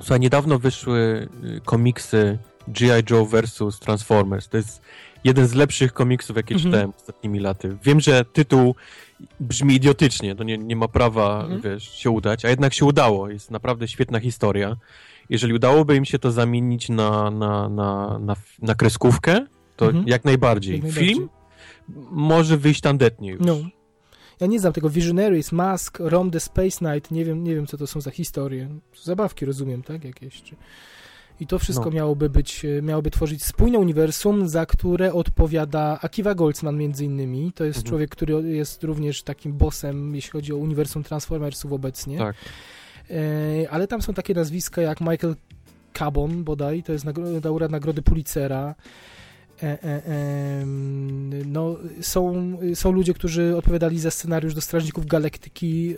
[0.00, 2.38] Słuchaj, niedawno wyszły y, komiksy
[2.68, 3.02] G.I.
[3.10, 4.48] Joe versus Transformers.
[4.48, 4.82] To jest
[5.24, 6.72] jeden z lepszych komiksów, jakie Mhm.
[6.72, 7.76] czytałem ostatnimi laty.
[7.84, 8.74] Wiem, że tytuł
[9.40, 11.60] brzmi idiotycznie, to nie, nie ma prawa, Mhm.
[11.60, 13.30] wiesz, się udać, a jednak się udało.
[13.30, 14.76] Jest naprawdę świetna historia.
[15.30, 19.46] Jeżeli udałoby im się to zamienić na, na, na, na, na kreskówkę,
[19.76, 20.08] to Mhm.
[20.08, 20.74] jak najbardziej.
[20.74, 21.14] Jak najbardziej.
[21.14, 21.28] Film
[22.10, 23.40] może wyjść tandetnie już.
[23.40, 23.56] No.
[24.40, 27.76] Ja nie znam tego Visionaries, Mask, Rom the Space Knight, nie wiem, nie wiem co
[27.78, 28.68] to są za historie.
[29.02, 30.04] Zabawki rozumiem, tak?
[30.04, 30.42] Jakieś.
[30.42, 30.56] Czy...
[31.40, 31.90] I to wszystko No.
[31.90, 37.52] miałoby być, e, miałoby tworzyć spójne uniwersum, za które odpowiada Akiva Goldsman między innymi.
[37.54, 37.88] To jest Mhm.
[37.90, 42.18] człowiek, który jest również takim bossem, jeśli chodzi o uniwersum Transformersów obecnie.
[42.18, 42.36] Tak.
[43.10, 45.36] E, ale tam są takie nazwiska jak Michael
[45.98, 47.04] Cabon bodaj, to jest
[47.44, 48.74] laureat nagrody Pulitzera.
[49.62, 50.64] E, e,
[51.46, 55.96] no, są, są ludzie, którzy odpowiadali za scenariusz do Strażników Galaktyki,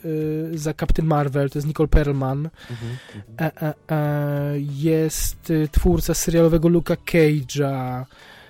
[0.54, 2.48] e, za Captain Marvel, to jest Nicole Perlman.
[2.70, 2.96] Mhm.
[3.14, 3.50] mhm.
[3.62, 8.04] E, e, jest e, twórca serialowego Luka Cage'a,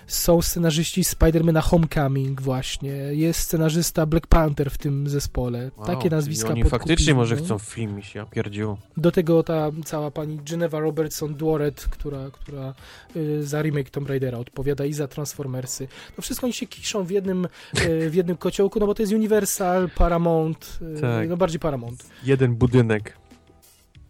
[0.06, 5.70] są scenarzyści Spidermana Homecoming właśnie, jest scenarzysta Black Panther w tym zespole.
[5.76, 7.42] Wow, Takie nazwiska Oni faktycznie może no.
[7.44, 8.76] chcą film się, pierdził.
[8.96, 12.74] Do tego ta cała pani Geneva Robertson Dworet, która, która
[13.16, 15.88] y, za remake Tomb Raidera odpowiada i za Transformersy.
[16.16, 17.48] To wszystko oni się kiszą w jednym,
[17.86, 21.28] y, w jednym kociołku, no bo to jest Universal, Paramount, y, Tak.
[21.28, 22.06] no bardziej Paramount.
[22.24, 23.16] Jeden budynek.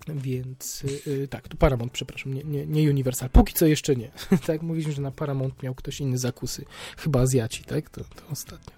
[0.08, 3.30] Więc y, y, tak, to Paramount, przepraszam, nie, nie, nie Universal.
[3.30, 4.10] Póki co jeszcze nie.
[4.46, 6.64] tak, mówiliśmy, że na Paramount miał ktoś inny zakusy.
[6.96, 7.90] Chyba Azjaci, tak?
[7.90, 8.76] To, to ostatnio.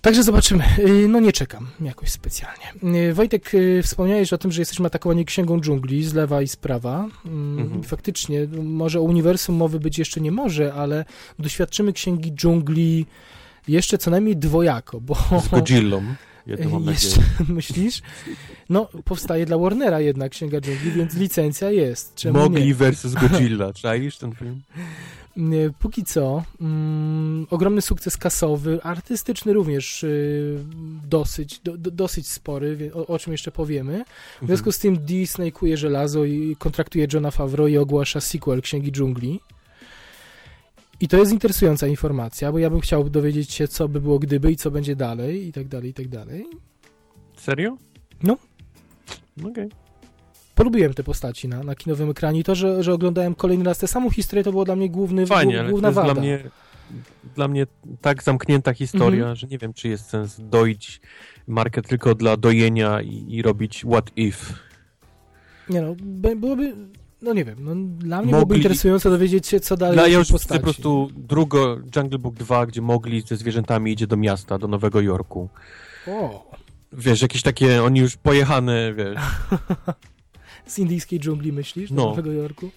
[0.00, 0.64] Także zobaczymy.
[0.78, 2.72] Y, No nie czekam jakoś specjalnie.
[3.10, 7.08] Y, Wojtek, wspomniałeś o tym, że jesteśmy atakowani księgą dżungli z lewa i z prawa.
[7.24, 7.82] Mm, Mhm.
[7.82, 11.04] Faktycznie, może o uniwersum mowy być jeszcze nie może, ale
[11.38, 13.06] doświadczymy księgi dżungli
[13.68, 15.16] jeszcze co najmniej dwojako, bo...
[15.44, 16.02] Z Godzillą.
[16.70, 17.26] Mam Jeszcze nadzieję.
[17.54, 18.02] myślisz?
[18.70, 22.14] No, powstaje dla Warnera jednak Księga Dżungli, więc licencja jest.
[22.14, 22.74] Czemu Mogli nie?
[22.74, 23.72] versus Godzilla.
[23.72, 24.60] Czaisz ten film?
[25.78, 30.58] Póki co, mm, ogromny sukces kasowy, artystyczny również y,
[31.08, 34.04] dosyć, do, do, dosyć spory, o, o czym jeszcze powiemy.
[34.42, 38.92] W związku z tym Disney kuje żelazo i kontraktuje Johna Favreau i ogłasza sequel Księgi
[38.92, 39.40] Dżungli.
[41.00, 44.52] I to jest interesująca informacja, bo ja bym chciał dowiedzieć się, co by było gdyby
[44.52, 46.46] i co będzie dalej i tak dalej, i tak dalej.
[47.36, 47.76] Serio?
[48.22, 48.36] No.
[49.50, 49.68] Okej.
[50.54, 53.86] polubiłem te postaci na, na kinowym ekranie i to, że, że oglądałem kolejny raz tę
[53.88, 56.12] samą historię, to było dla mnie główny, Fajnie, głó- ale to główna jest wada.
[56.14, 56.38] dla mnie,
[57.34, 57.66] dla mnie
[58.00, 59.36] tak zamknięta historia, Mhm.
[59.36, 61.00] że nie wiem, czy jest sens doić
[61.46, 64.54] markę tylko dla dojenia i, i robić what if.
[65.68, 66.74] Nie no, by- byłoby,
[67.22, 70.18] no nie wiem, no, dla mnie Mogli- byłoby interesujące dowiedzieć się, co dalej w ja
[70.18, 70.60] już postaci.
[70.60, 75.00] po prostu drugo Jungle Book 2, gdzie mogli ze zwierzętami idzie do miasta, do Nowego
[75.00, 75.48] Jorku.
[76.06, 76.50] O,
[76.92, 79.18] Wiesz, jakieś takie, oni już pojechane, wiesz,
[80.66, 82.04] z indyjskiej dżungli myślisz, do No.
[82.08, 82.70] Nowego Jorku?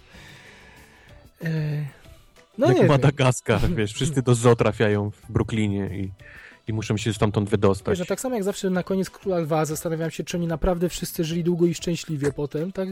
[1.43, 1.49] E,
[2.57, 2.91] no jak nie wiem.
[2.91, 6.11] Madagaskar, wiesz, wszyscy do zoo trafiają w Brooklynie i,
[6.67, 7.99] i muszą się stamtąd wydostać.
[7.99, 11.23] Wiesz, tak samo jak zawsze na koniec Króla Lwa zastanawiam się, czy oni naprawdę wszyscy
[11.23, 12.89] żyli długo i szczęśliwie potem, tak?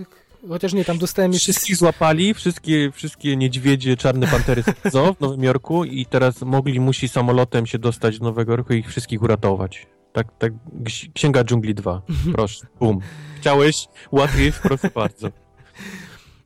[0.49, 1.51] Chociaż nie, tam dostałem jeszcze...
[1.51, 7.07] Wszystkich złapali, wszystkie, wszystkie niedźwiedzie, czarne pantery z w Nowym Jorku i teraz mogli, musi
[7.07, 9.87] samolotem się dostać do Nowego Jorku i ich wszystkich uratować.
[10.13, 10.53] Tak, tak,
[10.83, 12.01] Ks- Księga Dżungli 2,
[12.33, 12.99] proszę, bum.
[13.37, 13.87] Chciałeś?
[14.11, 15.27] Łatwiej, proszę bardzo.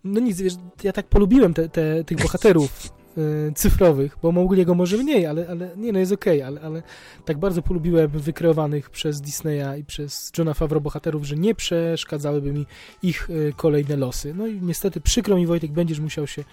[0.03, 0.53] No nic, wiesz,
[0.84, 5.69] ja tak polubiłem te, te, tych bohaterów y, cyfrowych, bo Mowgliego może mniej, ale, ale
[5.77, 6.83] nie, no jest okej, ale, ale
[7.25, 12.65] tak bardzo polubiłem wykreowanych przez Disneya i przez Johna Favreau bohaterów, że nie przeszkadzałyby mi
[13.03, 14.33] ich y, kolejne losy.
[14.33, 16.43] No i niestety przykro mi, Wojtek, będziesz musiał się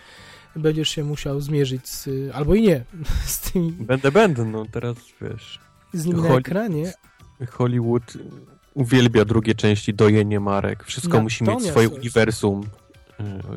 [0.56, 2.84] będziesz się musiał zmierzyć z, y, albo i nie,
[3.26, 5.60] z tymi, Będę, będę, no teraz, wiesz,
[5.93, 6.93] z nimi na ekranie.
[7.51, 8.12] Hollywood
[8.74, 10.84] uwielbia drugie części dojenie marek.
[10.84, 12.62] Wszystko musi mieć Natomiast- swoje uniwersum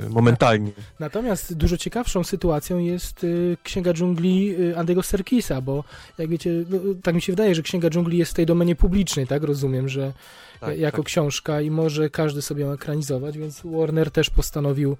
[0.09, 0.71] momentalnie.
[0.99, 5.83] Natomiast dużo ciekawszą sytuacją jest y, Księga Dżungli y, Andy'ego Serkisa, bo
[6.17, 9.27] jak wiecie, no, tak mi się wydaje, że Księga Dżungli jest w tej domenie publicznej,
[9.27, 9.43] tak?
[9.43, 10.13] Rozumiem, że
[10.59, 11.05] Tak, jako tak.
[11.05, 14.97] książka i może każdy sobie ją ekranizować, więc Warner też postanowił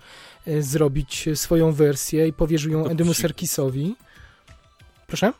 [0.47, 3.21] y, zrobić y, swoją wersję i powierzył ją Andymu psik.
[3.21, 3.95] Serkisowi.
[5.07, 5.33] Proszę?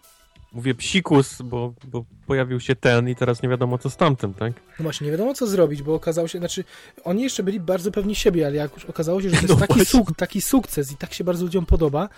[0.56, 4.54] Mówię psikus, bo, bo pojawił się ten i teraz nie wiadomo co z tamtym, tak?
[4.80, 6.64] No właśnie, nie wiadomo co zrobić, bo okazało się, znaczy
[7.04, 9.68] oni jeszcze byli bardzo pewni siebie, ale jak już okazało się, że to jest No
[9.68, 12.10] taki, suk, taki sukces i tak się bardzo ludziom podoba,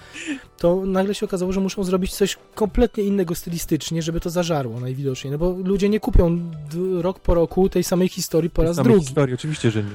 [0.58, 5.32] to nagle się okazało, że muszą zrobić coś kompletnie innego stylistycznie, żeby to zażarło najwidoczniej,
[5.32, 6.52] no bo ludzie nie kupią
[7.02, 9.06] rok po roku tej samej historii po raz Samej drugi.
[9.06, 9.90] historii, oczywiście, że nie.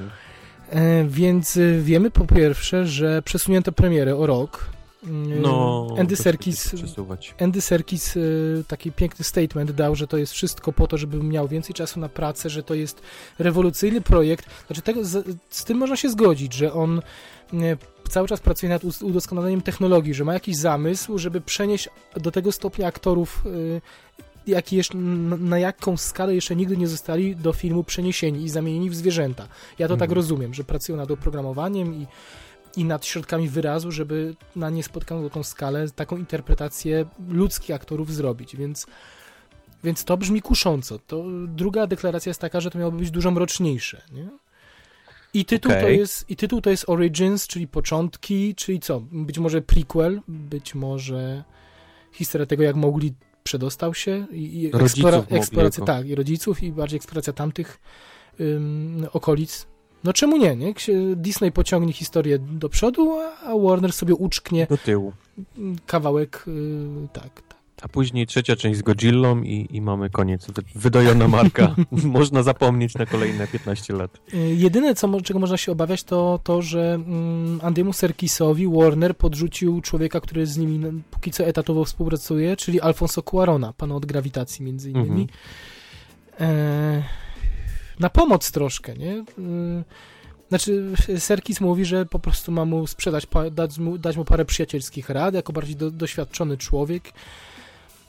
[0.69, 4.69] E, więc y, wiemy po pierwsze, że przesunięto premierę o rok.
[5.07, 7.35] Mm, No, Andy Serkis przesuwać.
[7.41, 11.47] Andy Serkis y, taki piękny statement dał, że to jest wszystko po to, żeby miał
[11.47, 13.01] więcej czasu na pracę, że to jest
[13.39, 14.45] rewolucyjny projekt.
[14.67, 17.01] Znaczy tego, z, z tym można się zgodzić, że on
[17.53, 17.77] y,
[18.09, 21.89] cały czas pracuje nad udoskonaleniem technologii, że ma jakiś zamysł, żeby przenieść
[22.21, 23.81] do tego stopnia aktorów y,
[24.47, 28.95] jak jeszcze, na jaką skalę jeszcze nigdy nie zostali do filmu przeniesieni i zamienieni w
[28.95, 29.47] zwierzęta.
[29.79, 30.15] Ja to tak Mhm.
[30.15, 32.07] rozumiem, że pracują nad oprogramowaniem i,
[32.77, 38.87] i nad środkami wyrazu, żeby na niespotkaną tą skalę taką interpretację ludzkich aktorów zrobić, więc
[39.83, 40.99] więc to brzmi kusząco.
[40.99, 44.29] To druga deklaracja jest taka, że to miałoby być dużo mroczniejsze, nie?
[45.33, 45.97] I tytuł, to Okej.
[45.97, 48.99] jest, I tytuł to jest Origins, czyli początki, czyli co?
[49.11, 51.43] Być może prequel, być może
[52.11, 53.13] historia tego, jak Mowgli
[53.43, 57.79] przedostał się i, i eksplora, eksploracja, tak, i rodziców, i bardziej eksploracja tamtych
[58.39, 59.67] ym, okolic.
[60.03, 60.73] No czemu nie, nie?
[61.15, 65.13] Disney pociągnie historię do przodu, a Warner sobie uczknie Do tyłu.
[65.85, 67.53] kawałek, y, tak, tak.
[67.81, 70.47] A później trzecia część z Godzillą i, i mamy koniec.
[70.47, 71.75] Wy, wydojona marka.
[71.91, 74.21] Można zapomnieć na kolejne 15 lat.
[74.33, 79.81] Y, Jedyne, co, czego można się obawiać, to to, że mm, Andymu Serkisowi Warner podrzucił
[79.81, 84.65] człowieka, który z nimi no, póki co etatowo współpracuje, czyli Alfonso Cuarona, pana od grawitacji
[84.65, 85.21] między innymi.
[85.21, 85.27] Mhm.
[86.39, 87.22] E,
[87.99, 89.13] na pomoc troszkę, nie?
[89.39, 89.83] Y,
[90.49, 95.09] Znaczy, Serkis mówi, że po prostu ma mu sprzedać, dać mu, dać mu parę przyjacielskich
[95.09, 97.13] rad, jako bardziej do, doświadczony człowiek.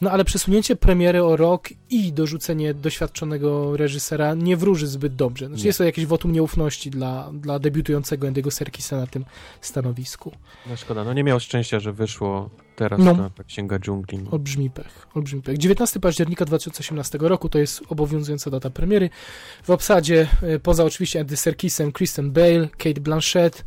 [0.00, 5.46] No ale przesunięcie premiery o rok i dorzucenie doświadczonego reżysera nie wróży zbyt dobrze.
[5.46, 5.66] Znaczy Nie.
[5.66, 9.24] jest to jakieś wotum nieufności dla, dla debiutującego Andy'ego Serkisa na tym
[9.60, 10.32] stanowisku.
[10.66, 13.14] No szkoda, no nie miał szczęścia, że wyszło teraz No.
[13.14, 14.18] ta, ta księga dżungli.
[14.18, 14.30] No.
[14.30, 15.58] Olbrzymi pech, olbrzymi pech.
[15.58, 19.10] 19 października 2018 roku to jest obowiązująca data premiery.
[19.62, 23.64] W obsadzie, e, poza oczywiście Andy Serkisem, Kristen Bale, Kate Blanchett,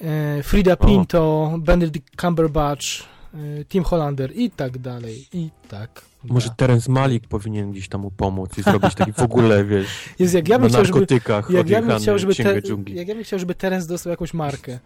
[0.00, 0.86] e, Frida O.
[0.86, 2.84] Pinto, Benedict Cumberbatch,
[3.34, 6.50] e, Tim Hollander i tak dalej, i tak Może.
[6.56, 9.86] Terence Malik powinien gdzieś tam mu pomóc i zrobić taki w ogóle, wiesz,
[10.18, 12.60] Jest, jak ja na bym chciał, żeby, narkotykach jak ja bym chciał, żeby, te,
[12.94, 14.78] jak ja bym chciał, żeby Terence dostał jakąś markę,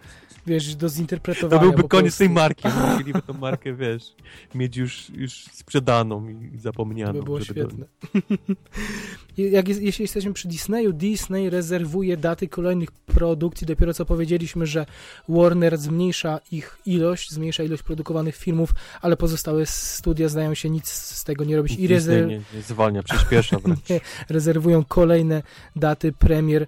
[0.46, 1.62] wiesz, do To zinterpretowania.
[1.62, 2.68] byłby po koniec tej marki.
[2.90, 4.14] Musieliby tą markę, wiesz,
[4.54, 7.12] mieć już, już sprzedaną i To zapomnianą.
[7.12, 7.86] by było żeby świetne.
[9.38, 13.66] I Jak jest, jeśli jesteśmy przy Disneyu, Disney rezerwuje daty kolejnych produkcji.
[13.66, 14.86] Dopiero co powiedzieliśmy, że
[15.28, 18.70] Warner zmniejsza ich ilość, zmniejsza ilość produkowanych filmów,
[19.02, 23.02] ale pozostałe studia zdają się nic z tego nie robić i rezer- nie, nie zwalnia,
[23.02, 24.02] przyspiesza wręcz.
[24.28, 25.42] rezerwują kolejne
[25.76, 26.66] daty premier,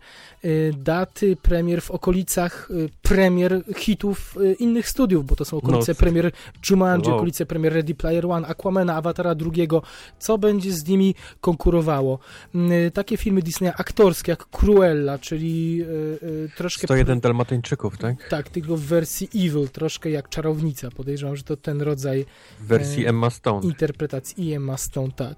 [0.79, 5.97] daty premier w okolicach y, premier hitów y, innych studiów, bo to są okolice No.
[5.97, 6.33] premier
[6.71, 7.17] Jumanji, Hello.
[7.17, 9.83] okolice premier Ready Player One, Aquamana, Awatara drugiego,
[10.19, 12.19] co będzie z nimi konkurowało.
[12.55, 15.87] Y, Takie filmy Disneya aktorskie jak Cruella, czyli y,
[16.27, 16.87] y, troszkę...
[16.87, 18.29] 101 Dalmatyńczyków, tak?
[18.29, 20.91] Tak, tylko w wersji evil, troszkę jak czarownica.
[20.91, 22.25] Podejrzewam, że to ten rodzaj
[22.61, 23.67] W wersji E, Emma Stone.
[23.67, 25.37] interpretacji i Emma Stone, tak.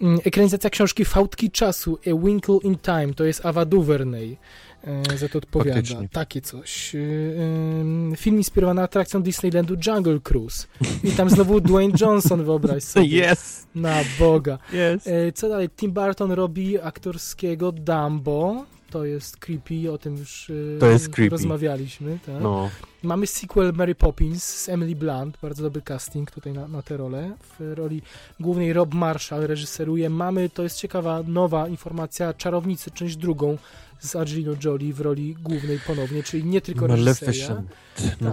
[0.00, 4.36] Mm, Ekranizacja książki Fałdki czasu, A Winkle in Time, to jest Ava DuVernay.
[4.84, 5.76] e, Za to odpowiada.
[5.76, 6.08] Faktycznie.
[6.08, 6.94] Takie coś.
[6.94, 10.66] E, em, Film inspirowany atrakcją Disneylandu Jungle Cruise.
[11.04, 13.32] I tam znowu Dwayne Johnson, wyobraź sobie.
[13.32, 13.66] Yes!
[13.74, 14.58] Na Boga.
[14.72, 15.06] Yes!
[15.06, 15.68] E, Co dalej?
[15.76, 18.64] Tim Burton robi aktorskiego Dumbo.
[18.90, 20.52] To jest creepy, o tym już
[21.10, 21.28] creepy.
[21.28, 22.18] rozmawialiśmy.
[22.26, 22.42] Tak?
[22.42, 22.70] No,
[23.02, 27.32] Mamy sequel Mary Poppins z Emily Blunt, bardzo dobry casting tutaj na, na tę rolę.
[27.58, 28.02] W roli
[28.40, 30.10] głównej Rob Marshall reżyseruje.
[30.10, 33.58] Mamy, to jest ciekawa, nowa informacja, Czarownicy, część drugą
[33.98, 37.48] z Angelina Jolie w roli głównej ponownie, czyli nie tylko reżyseria.
[37.48, 38.20] Maleficent.
[38.20, 38.32] No.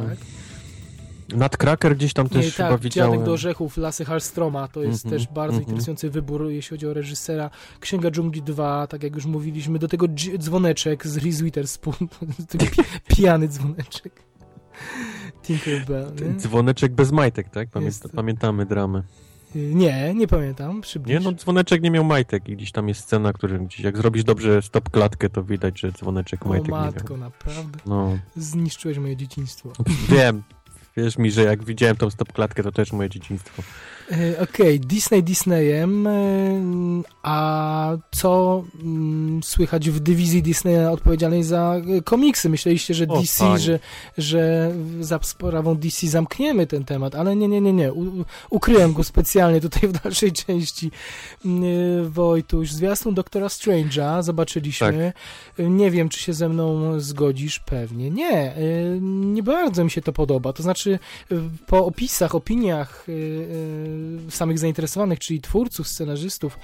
[1.30, 3.12] Nutcracker gdzieś tam Nie, też tak, chyba widziałem.
[3.12, 5.64] Dziadek do orzechów, Lasy Hallstroma, to jest Mhm, też bardzo mhm.
[5.70, 7.50] interesujący wybór, jeśli chodzi o reżysera.
[7.80, 11.96] Księga Dżungli 2, tak jak już mówiliśmy, do tego dzwoneczek z Reese Witherspoon,
[13.16, 14.24] pijany dzwoneczek.
[15.44, 16.36] Tinkerbell, nie?
[16.40, 17.70] Dzwoneczek bez majtek, tak?
[17.70, 18.16] Pamięta, Jest.
[18.16, 19.04] Pamiętamy dramę.
[19.56, 20.82] Nie, nie pamiętam.
[20.82, 21.14] Przybliż.
[21.14, 24.24] Nie, no dzwoneczek nie miał majtek i gdzieś tam jest scena, która gdzieś, jak zrobisz
[24.24, 27.20] dobrze stop klatkę, to widać, że dzwoneczek o majtek nie matko, miał.
[27.24, 27.80] naprawdę.
[27.86, 29.72] No, Zniszczyłeś moje dzieciństwo.
[30.10, 30.44] wiem.
[30.98, 33.64] Wierz mi, że jak widziałem tą stop klatkę, to też moje dzieciństwo.
[34.12, 36.12] E, Okej, Disney Disneyem, e,
[37.24, 42.50] a co mm, słychać w dywizji Disneya odpowiedzialnej za e, komiksy?
[42.50, 43.60] Myśleliście, że O, DC, panie.
[43.60, 43.80] że,
[44.18, 47.94] że za sprawą DC zamkniemy ten temat, ale nie, nie, nie, nie.
[47.94, 50.92] U, ukryłem go specjalnie tutaj w dalszej części.
[51.46, 55.14] Mm, Wojtuś, zwiastun Doktora Strange'a zobaczyliśmy.
[55.60, 58.12] E, Nie wiem, czy się ze mną zgodzisz, pewnie.
[58.12, 58.54] Nie,
[59.02, 60.54] nie bardzo mi się to podoba.
[60.54, 61.00] To znaczy,
[61.68, 63.06] po opisach, opiniach
[64.30, 66.60] samych zainteresowanych, czyli twórców, scenarzystów,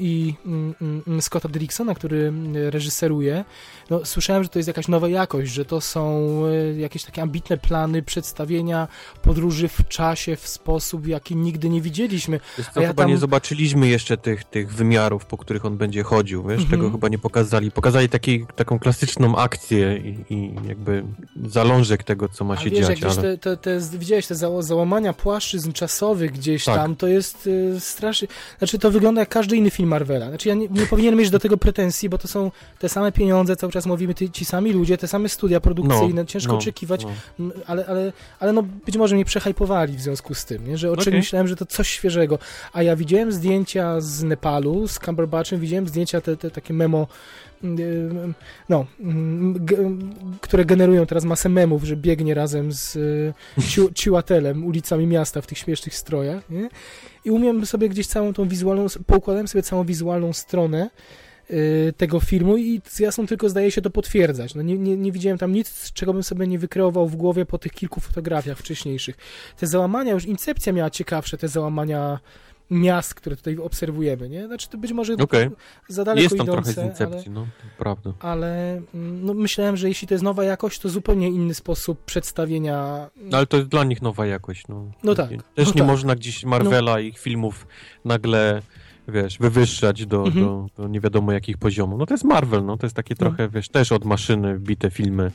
[0.00, 0.74] i mm,
[1.06, 3.44] mm, Scotta Derricksona, który mm, reżyseruje,
[3.90, 7.56] no, słyszałem, że to jest jakaś nowa jakość, że to są e, jakieś takie ambitne
[7.56, 8.88] plany przedstawienia
[9.22, 12.40] podróży w czasie w sposób, jaki nigdy nie widzieliśmy.
[12.58, 13.10] Wiesz co, ja chyba tam...
[13.10, 16.70] nie zobaczyliśmy jeszcze tych, tych wymiarów, po których on będzie chodził, wiesz, mhm.
[16.70, 17.70] tego chyba nie pokazali.
[17.70, 21.04] Pokazali taki, taką klasyczną akcję i, i jakby
[21.44, 23.00] zalążek tego, co ma A się wiesz, dziać.
[23.00, 23.22] Jak ale...
[23.22, 26.76] te, te, te, widziałeś te załamania płaszczyzn czasowych gdzieś tak.
[26.76, 28.28] tam, to jest y, strasznie...
[28.58, 30.28] Znaczy to wygląda jak każdy inny film Marvela.
[30.28, 33.56] Znaczy ja nie, nie powinienem mieć do tego pretensji, bo to są te same pieniądze,
[33.56, 37.04] cały czas mówimy, ty, ci sami ludzie, te same studia produkcyjne, no, ciężko no, oczekiwać,
[37.38, 37.50] no.
[37.66, 40.78] ale, ale, ale no być może mnie przehajpowali w związku z tym, nie?
[40.78, 41.18] że o czym okay.
[41.18, 42.38] myślałem, że to coś świeżego.
[42.72, 47.06] A ja widziałem zdjęcia z Nepalu, z Cumberbatchem, widziałem zdjęcia, te, te takie memo
[48.68, 48.86] no,
[50.40, 55.58] które generują teraz masę memów, że biegnie razem z e, Ciłatelem ulicami miasta w tych
[55.58, 56.68] śmiesznych strojach, nie?
[57.24, 60.90] I umiem sobie gdzieś całą tą wizualną, poukładałem sobie całą wizualną stronę
[61.50, 64.54] e, tego filmu i z jasną tylko zdaje się to potwierdzać.
[64.54, 67.58] No nie, nie, nie widziałem tam nic, czego bym sobie nie wykreował w głowie po
[67.58, 69.16] tych kilku fotografiach wcześniejszych.
[69.56, 72.20] Te załamania, już Incepcja miała ciekawsze te załamania
[72.70, 74.46] miast, które tutaj obserwujemy, nie?
[74.46, 75.50] Znaczy to być może okay.
[75.88, 77.46] za daleko Jest tam idące, trochę z incepcji, ale, no,
[77.78, 78.12] prawda.
[78.20, 83.10] Ale mm, no, myślałem, że jeśli to jest nowa jakość, to zupełnie inny sposób przedstawienia...
[83.16, 84.84] No ale to jest dla nich nowa jakość, no.
[85.02, 85.30] No tak.
[85.30, 85.86] Też no nie tak.
[85.86, 86.98] można gdzieś Marvela no.
[86.98, 87.66] i ich filmów
[88.04, 88.62] nagle
[89.08, 90.46] wiesz, wywyższać do, Mhm.
[90.46, 91.98] do, do nie wiadomo jakich poziomów.
[91.98, 93.26] No to jest Marvel, no to jest takie No.
[93.26, 95.32] trochę, wiesz, też od maszyny wbite filmy,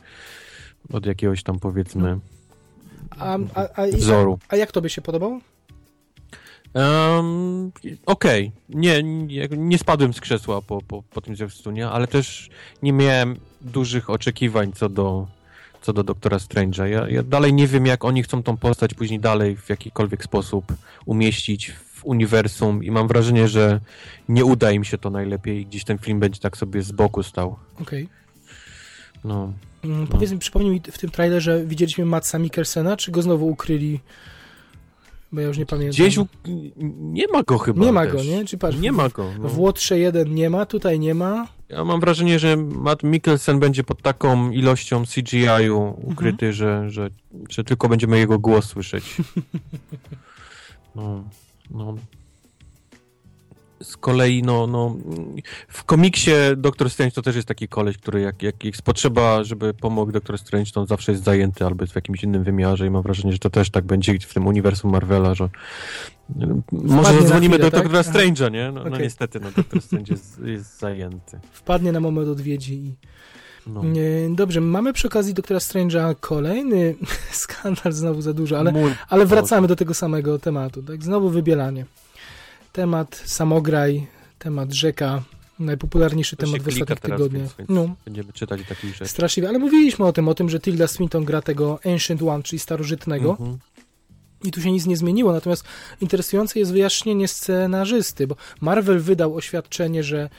[0.93, 2.19] od jakiegoś tam powiedzmy
[3.19, 4.39] A, a, a, wzoru.
[4.49, 5.39] a jak to by się podobało?
[6.73, 7.71] Um,
[8.05, 12.49] Okej, nie, nie, nie spadłem z krzesła po, po, po tym zwiastunie, ale też
[12.83, 15.27] nie miałem dużych oczekiwań co do,
[15.81, 16.85] co do Doktora Strange'a.
[16.85, 20.73] Ja, ja dalej nie wiem, jak oni chcą tą postać później dalej w jakikolwiek sposób
[21.05, 23.79] umieścić w uniwersum i mam wrażenie, że
[24.29, 27.23] nie uda im się to najlepiej i gdzieś ten film będzie tak sobie z boku
[27.23, 27.55] stał.
[27.81, 28.09] Okej.
[29.23, 29.53] No.
[29.83, 33.99] Mm, Powiedz mi, przypomnij mi w tym trailerze widzieliśmy Matsa Mikkelsena, czy go znowu ukryli?
[35.31, 35.91] Bo ja już nie pamiętam.
[35.91, 36.27] Gdzieś u...
[36.99, 38.13] nie ma go chyba Nie ma też.
[38.13, 38.45] go, nie?
[38.45, 39.25] Czy patrz, Nie ma go.
[39.39, 39.49] No.
[39.49, 41.47] W Łotrze 1 nie ma, tutaj nie ma.
[41.69, 46.11] Ja mam wrażenie, że Matt Mikkelsen będzie pod taką ilością CGI-u Mhm.
[46.13, 47.09] ukryty, że, że,
[47.49, 49.03] że tylko będziemy jego głos słyszeć.
[50.95, 51.23] No,
[51.69, 51.95] no.
[53.81, 54.95] Z kolei, no, no,
[55.67, 59.73] w komiksie Doktor Strange to też jest taki koleś, który jak, jak jest potrzeba, żeby
[59.73, 62.89] pomógł Doktor Strange, to on zawsze jest zajęty albo jest w jakimś innym wymiarze i
[62.89, 65.49] mam wrażenie, że to też tak będzie w tym uniwersum Marvela, że
[66.71, 67.89] może na zadzwonimy chwilę, do tak?
[67.89, 68.01] Doktora.
[68.01, 68.71] Strange'a, nie?
[68.71, 69.01] No, no Okej.
[69.01, 71.39] niestety, no Doktor Strange jest, jest zajęty.
[71.51, 72.95] Wpadnie na moment odwiedzi i...
[73.67, 73.83] No.
[74.29, 76.95] Dobrze, mamy przy okazji Doktora Strange'a kolejny
[77.31, 81.03] skandal, znowu za dużo, ale, Mój ale wracamy do tego samego tematu, tak?
[81.03, 81.85] Znowu wybielanie.
[82.71, 84.07] Temat samograj,
[84.39, 85.23] temat rzeka,
[85.59, 87.55] najpopularniejszy To temat w ostatnich tygodniach.
[87.57, 89.07] więc- No, Będziemy czytać takich rzeczy.
[89.11, 92.59] straszliwe, ale mówiliśmy o tym, o tym, że Tilda Swinton gra tego Ancient One, czyli
[92.59, 93.57] starożytnego Mhm.
[94.43, 95.63] i tu się nic nie zmieniło, natomiast
[96.01, 100.29] interesujące jest wyjaśnienie scenarzysty, bo Marvel wydał oświadczenie, że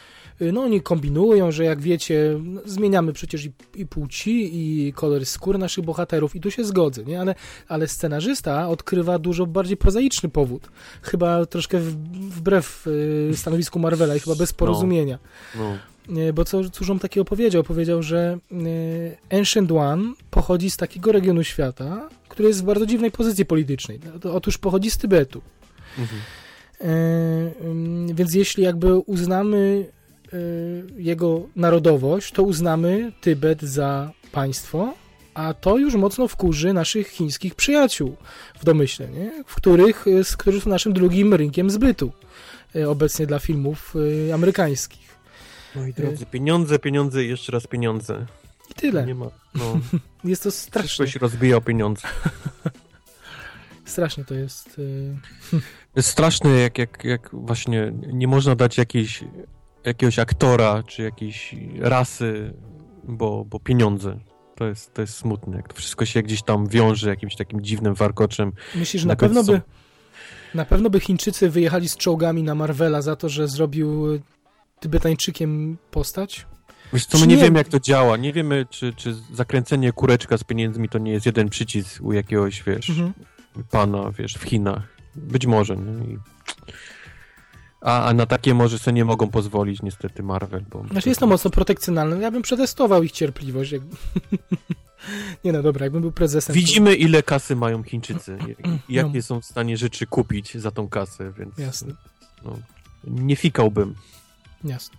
[0.40, 5.58] no oni kombinują, że jak wiecie, no, zmieniamy przecież i, i płci, i kolor skór
[5.58, 7.20] naszych bohaterów i tu się zgodzę, nie?
[7.20, 7.34] Ale,
[7.68, 10.68] ale scenarzysta odkrywa dużo bardziej prozaiczny powód.
[11.02, 11.94] Chyba troszkę w,
[12.30, 15.18] wbrew y, stanowisku Marvela i chyba bez porozumienia.
[15.58, 15.76] No.
[16.08, 17.62] Nie, Bo co, cóż on takiego powiedział?
[17.62, 23.10] Powiedział, że y, Ancient One pochodzi z takiego regionu świata, który jest w bardzo dziwnej
[23.10, 24.00] pozycji politycznej.
[24.20, 25.42] To- Otóż pochodzi z Tybetu.
[25.98, 26.20] Mhm.
[26.80, 30.01] E, więc jeśli jakby uznamy y,
[30.96, 34.94] jego narodowość, to uznamy Tybet za państwo,
[35.34, 38.16] a to już mocno wkurzy naszych chińskich przyjaciół
[38.60, 39.44] w domyśle, nie?
[39.46, 42.12] W których, y, z którzy są naszym drugim rynkiem zbytu
[42.76, 43.94] y, obecnie dla filmów
[44.28, 45.12] y, amerykańskich.
[45.76, 48.26] Moi drodzy, pieniądze, pieniądze i jeszcze raz pieniądze.
[48.70, 49.06] I tyle.
[49.06, 49.26] Nie ma.
[49.54, 49.80] No,
[50.30, 50.88] Jest to straszne.
[50.88, 52.08] wszystko się rozbija o pieniądze.
[53.84, 54.78] Strasznie to jest.
[54.78, 55.16] y,
[55.96, 59.24] Jest straszne, jak, jak, jak właśnie nie można dać jakiejś,
[59.84, 62.54] jakiegoś aktora czy jakiejś rasy,
[63.04, 64.18] bo, bo pieniądze.
[64.56, 67.94] To jest, to jest smutne, jak to wszystko się gdzieś tam wiąże jakimś takim dziwnym
[67.94, 68.52] warkoczem.
[68.74, 69.60] Myślisz, że na Na pewno by.
[70.54, 74.18] Na pewno by Chińczycy wyjechali z czołgami na Marvela za to, że zrobił
[74.80, 76.46] Tybetańczykiem postać?
[76.92, 78.16] Wiesz co, my nie, nie- wiemy jak to działa.
[78.16, 82.62] Nie wiemy, czy, czy zakręcenie kureczka z pieniędzmi to nie jest jeden przycisk u jakiegoś,
[82.62, 83.12] wiesz, Mhm.
[83.70, 84.82] pana, wiesz, w Chinach.
[85.14, 86.14] Być może, nie?
[86.14, 86.18] I...
[87.82, 90.84] A, a na takie może sobie nie mogą pozwolić niestety Marvel, bo...
[90.90, 92.16] Znaczy jest to mocno protekcjonalne.
[92.20, 93.72] Ja bym przetestował ich cierpliwość.
[93.72, 93.82] Jak...
[95.44, 96.54] nie no, dobra, jakbym był prezesem.
[96.54, 98.78] to- Widzimy, ile kasy mają Chińczycy i No.
[98.88, 101.58] jakie są w stanie rzeczy kupić za tą kasę, więc...
[101.58, 101.94] Jasne.
[102.44, 102.58] No.
[103.04, 103.94] nie fikałbym.
[104.64, 104.96] Jasne.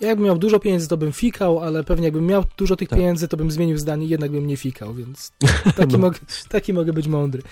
[0.00, 2.98] Ja jakbym miał dużo pieniędzy, to bym fikał, ale pewnie jakbym miał dużo tych Tak.
[2.98, 5.32] pieniędzy, to bym zmienił zdanie i jednak bym nie fikał, więc
[5.76, 5.98] taki, No.
[5.98, 6.18] mogę,
[6.48, 7.42] taki mogę być mądry.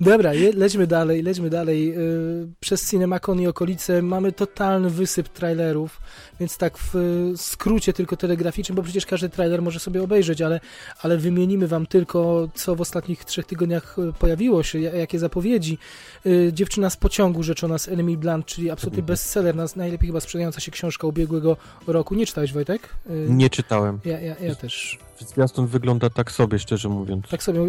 [0.00, 1.86] Dobra, je, lećmy dalej, lećmy dalej.
[1.88, 6.00] Yy, przez CinemaCon i okolice mamy totalny wysyp trailerów,
[6.40, 10.60] więc tak w y, skrócie tylko telegraficznym, bo przecież każdy trailer może sobie obejrzeć, ale,
[11.02, 15.78] ale wymienimy wam tylko, co w ostatnich trzech tygodniach y, pojawiło się, ja- jakie zapowiedzi.
[16.26, 19.06] Y, Dziewczyna z pociągu rzeczona z Enemy Blunt, czyli absolutny Mhm.
[19.06, 21.56] bestseller, nas- najlepiej chyba sprzedająca się książka ubiegłego
[21.92, 22.14] roku.
[22.14, 22.88] Nie czytałeś, Wojtek?
[23.10, 24.00] Y, Nie czytałem.
[24.04, 24.98] Ja, ja, ja też.
[25.18, 27.28] Zwiastun wygląda tak sobie, szczerze mówiąc.
[27.28, 27.60] Tak sobie,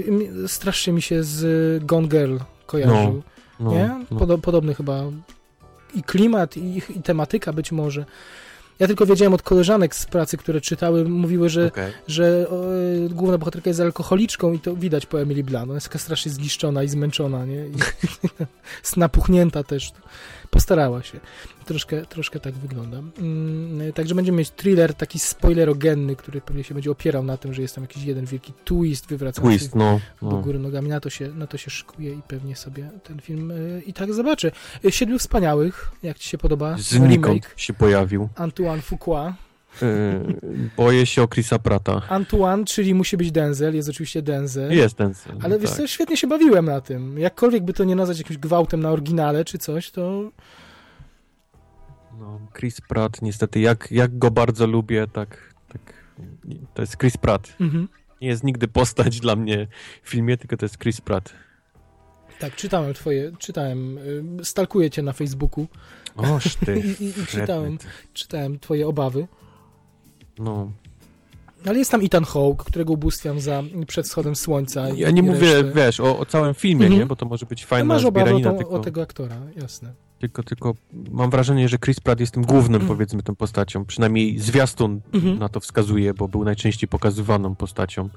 [0.48, 3.24] strasznie mi się z Gone Girl kojarzył.
[3.60, 4.06] No, nie?
[4.12, 4.18] no.
[4.20, 5.04] Podo- podobny chyba
[5.96, 8.06] i klimat, i, i tematyka być może.
[8.80, 11.92] Ja tylko wiedziałem od koleżanek z pracy, które czytały, mówiły, że, Okej.
[12.08, 15.64] że o, y, główna bohaterka jest alkoholiczką i to widać po Emily Blunt.
[15.64, 17.68] Ona jest taka strasznie zniszczona i zmęczona, nie?
[17.68, 17.72] I
[18.82, 19.92] jest napuchnięta też.
[20.54, 21.20] Postarała się.
[21.66, 22.98] Troszkę, troszkę tak wygląda.
[22.98, 27.62] Mm, także będziemy mieć thriller taki spoilerogenny, który pewnie się będzie opierał na tym, że
[27.62, 30.00] jest tam jakiś jeden wielki twist wywracający Twist, no.
[30.22, 30.42] do no.
[30.42, 30.90] góry nogami.
[30.90, 34.14] Na to, się, na to się szykuje i pewnie sobie ten film y, i tak
[34.14, 34.52] zobaczę.
[34.86, 36.76] Y, Siedmiu Wspaniałych, jak ci się podoba?
[36.78, 38.30] Znikąd Remake się pojawił.
[38.36, 39.34] Antoine Fuqua.
[39.82, 42.02] Yy, boję się o Chrisa Prata.
[42.10, 44.72] Antoine, czyli musi być Denzel, jest oczywiście Denzel.
[44.76, 45.80] Jest ten sen, Ale wiesz tak.
[45.80, 47.20] co, świetnie się bawiłem na tym.
[47.20, 50.32] Jakkolwiek by to nie nazwać jakimś gwałtem na oryginale czy coś, to
[52.20, 55.94] No, Chris Pratt, niestety, jak, jak go bardzo lubię, tak, tak.
[56.74, 57.56] To jest Chris Pratt.
[57.62, 57.88] mhm.
[58.22, 59.68] Nie jest nigdy postać dla mnie
[60.04, 61.34] w filmie, tylko to jest Chris Pratt.
[62.40, 63.98] tak, czytałem twoje, czytałem,
[64.42, 65.68] y, stalkuję cię na Facebooku
[66.16, 66.80] Oż ty.
[67.00, 67.78] i, i, i czytałem,
[68.14, 69.28] czytałem twoje obawy.
[70.40, 70.72] No.
[71.66, 74.90] Ale jest tam Ethan Hawke, którego ubóstwiam za przed wschodem słońca.
[74.90, 75.72] Ja nie mówię, resztę.
[75.76, 77.02] wiesz, o, o całym filmie, Mhm.
[77.02, 77.06] nie?
[77.08, 79.94] Bo to może być No fajna masz obawę o, zbieranina, tylko, o tego aktora, jasne.
[80.20, 80.76] tylko, tylko
[81.12, 82.88] mam wrażenie, że Chris Pratt jest tym głównym, Mhm.
[82.88, 83.86] powiedzmy, tą postacią.
[83.86, 85.40] Przynajmniej zwiastun Mhm.
[85.40, 88.10] na to wskazuje, bo był najczęściej pokazywaną postacią.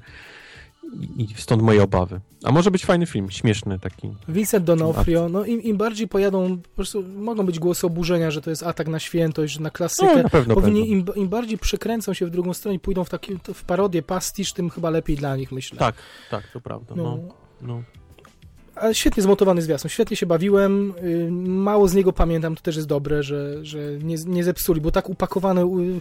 [1.17, 2.21] I, stąd moje obawy.
[2.45, 4.15] A może być fajny film, śmieszny taki.
[4.29, 8.51] Vincent D'Onofrio, no im, im bardziej pojadą, po prostu mogą być głosy oburzenia, że to
[8.51, 10.17] jest atak na świętość, że na klasykę.
[10.17, 11.15] No, na pewno, Powinni, pewno.
[11.15, 14.53] im, im bardziej przekręcą się w drugą stronę i pójdą w, taki, w parodię, pastisz,
[14.53, 15.79] tym chyba lepiej dla nich, myślę.
[15.79, 15.95] Tak,
[16.31, 16.95] tak, to prawda.
[16.97, 17.03] No.
[17.03, 17.83] No, no.
[18.75, 22.89] Ale świetnie zmontowany zwiastun, świetnie się bawiłem, y, mało z niego pamiętam, to też jest
[22.89, 26.01] dobre, że, że nie, nie zepsuli, bo tak upakowane y,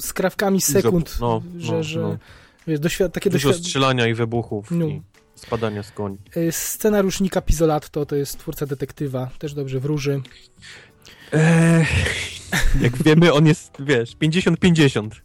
[0.00, 2.18] skrawkami sekund, no, że, no, że no.
[2.66, 3.64] Wiesz, doświad- takie Dużo doświadczenie.
[3.68, 4.86] strzelania i wybuchów No.
[4.86, 5.02] i
[5.34, 6.18] spadania z koni.
[6.36, 10.20] Y, Scenariusznika Pizolatto to jest twórca detektywa, też dobrze wróży.
[11.32, 11.86] Eee,
[12.80, 15.22] jak wiemy, on jest, wiesz, 50-50.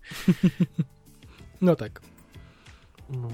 [1.62, 2.02] No tak.
[3.10, 3.30] No.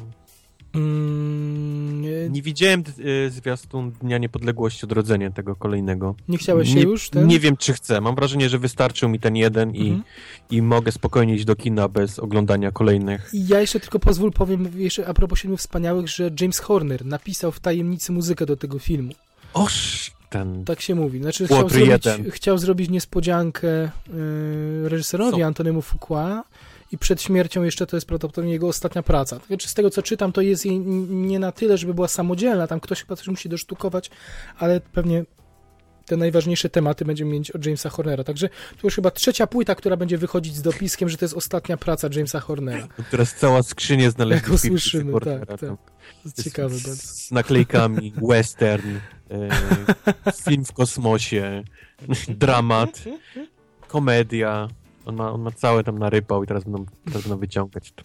[0.75, 2.01] Mm,
[2.31, 6.15] nie, widziałem y, zwiastun Dnia Niepodległości, odrodzenia tego kolejnego.
[6.27, 7.09] nie chciałeś się nie, już?
[7.09, 7.27] Ten?
[7.27, 8.01] Nie wiem, czy chcę.
[8.01, 10.03] Mam wrażenie, że wystarczył mi ten jeden i, Mhm.
[10.51, 13.29] i mogę spokojnie iść do kina bez oglądania kolejnych.
[13.33, 17.51] I ja jeszcze tylko pozwól powiem jeszcze a propos Siedmiu Wspaniałych, że James Horner napisał
[17.51, 19.13] w tajemnicy muzykę do tego filmu.
[19.53, 20.65] Oż, ten...
[20.65, 21.19] Tak się mówi.
[21.21, 25.45] Znaczy chciał zrobić, chciał zrobić niespodziankę yy, reżyserowi Co?
[25.45, 26.43] Antoniemu Fuqua
[26.93, 29.39] i przed śmiercią jeszcze to jest prawdopodobnie jego ostatnia praca.
[29.47, 30.79] Znaczy, z tego co czytam, to jest jej
[31.09, 34.09] nie na tyle, żeby była samodzielna, tam ktoś chyba coś musi dosztukować,
[34.57, 35.25] ale pewnie
[36.05, 38.23] te najważniejsze tematy będziemy mieć od Jamesa Hornera.
[38.23, 41.77] Także to już chyba trzecia płyta, która będzie wychodzić z dopiskiem, że to jest ostatnia
[41.77, 42.87] praca Jamesa Hornera.
[43.11, 45.69] Teraz cała skrzynia znaleźli Jak usłyszymy, Hornera, tak, tak.
[45.69, 45.77] To
[46.25, 47.01] jest Z- ciekawe z, bardzo.
[47.07, 48.95] z naklejkami, western,
[49.31, 49.49] e,
[50.43, 51.63] film w kosmosie,
[52.43, 53.03] dramat,
[53.87, 54.67] komedia.
[55.05, 57.91] On ma, on ma całe tam narypał i teraz będą, teraz będą wyciągać.
[57.95, 58.03] to.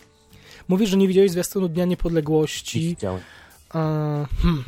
[0.69, 2.81] Mówisz, że nie widziałeś zwiastunu Dnia Nie Niepodległości.
[2.81, 3.21] widziałem.
[3.71, 3.79] A,
[4.43, 4.65] hmm,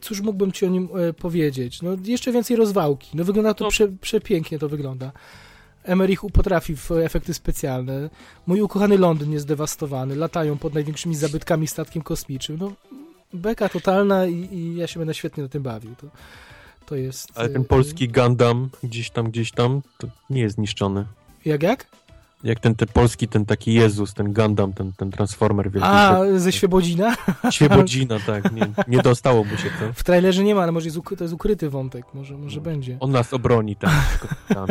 [0.00, 1.82] cóż mógłbym ci o nim e, powiedzieć?
[1.82, 3.10] No, jeszcze więcej rozwałki.
[3.14, 3.70] No, wygląda to No.
[3.70, 5.12] prze, przepięknie, to wygląda.
[5.84, 8.10] Emmerich potrafi w efekty specjalne.
[8.46, 10.16] Mój ukochany Londyn jest zdewastowany.
[10.16, 12.58] Latają pod największymi zabytkami statkiem kosmicznym.
[12.60, 12.72] No,
[13.32, 15.94] beka totalna i, i ja się będę świetnie na tym bawił.
[15.94, 16.06] To,
[16.86, 17.28] to jest...
[17.34, 21.04] Ale e, ten polski Gundam gdzieś tam, gdzieś tam, to nie jest zniszczony.
[21.44, 21.86] Jak, jak?
[22.44, 25.88] Jak ten, ten polski, ten taki Jezus, ten Gundam, ten, ten Transformer wielki.
[25.90, 27.16] A, ze Świebodzina?
[27.50, 28.52] Świebodzina, tak.
[28.52, 29.92] Nie, nie dostało mu się to.
[29.92, 32.14] W trailerze nie ma, ale może jest to jest ukryty wątek.
[32.14, 32.62] Może, może No.
[32.62, 32.96] będzie.
[33.00, 34.26] On nas obroni, tak.
[34.54, 34.66] tam.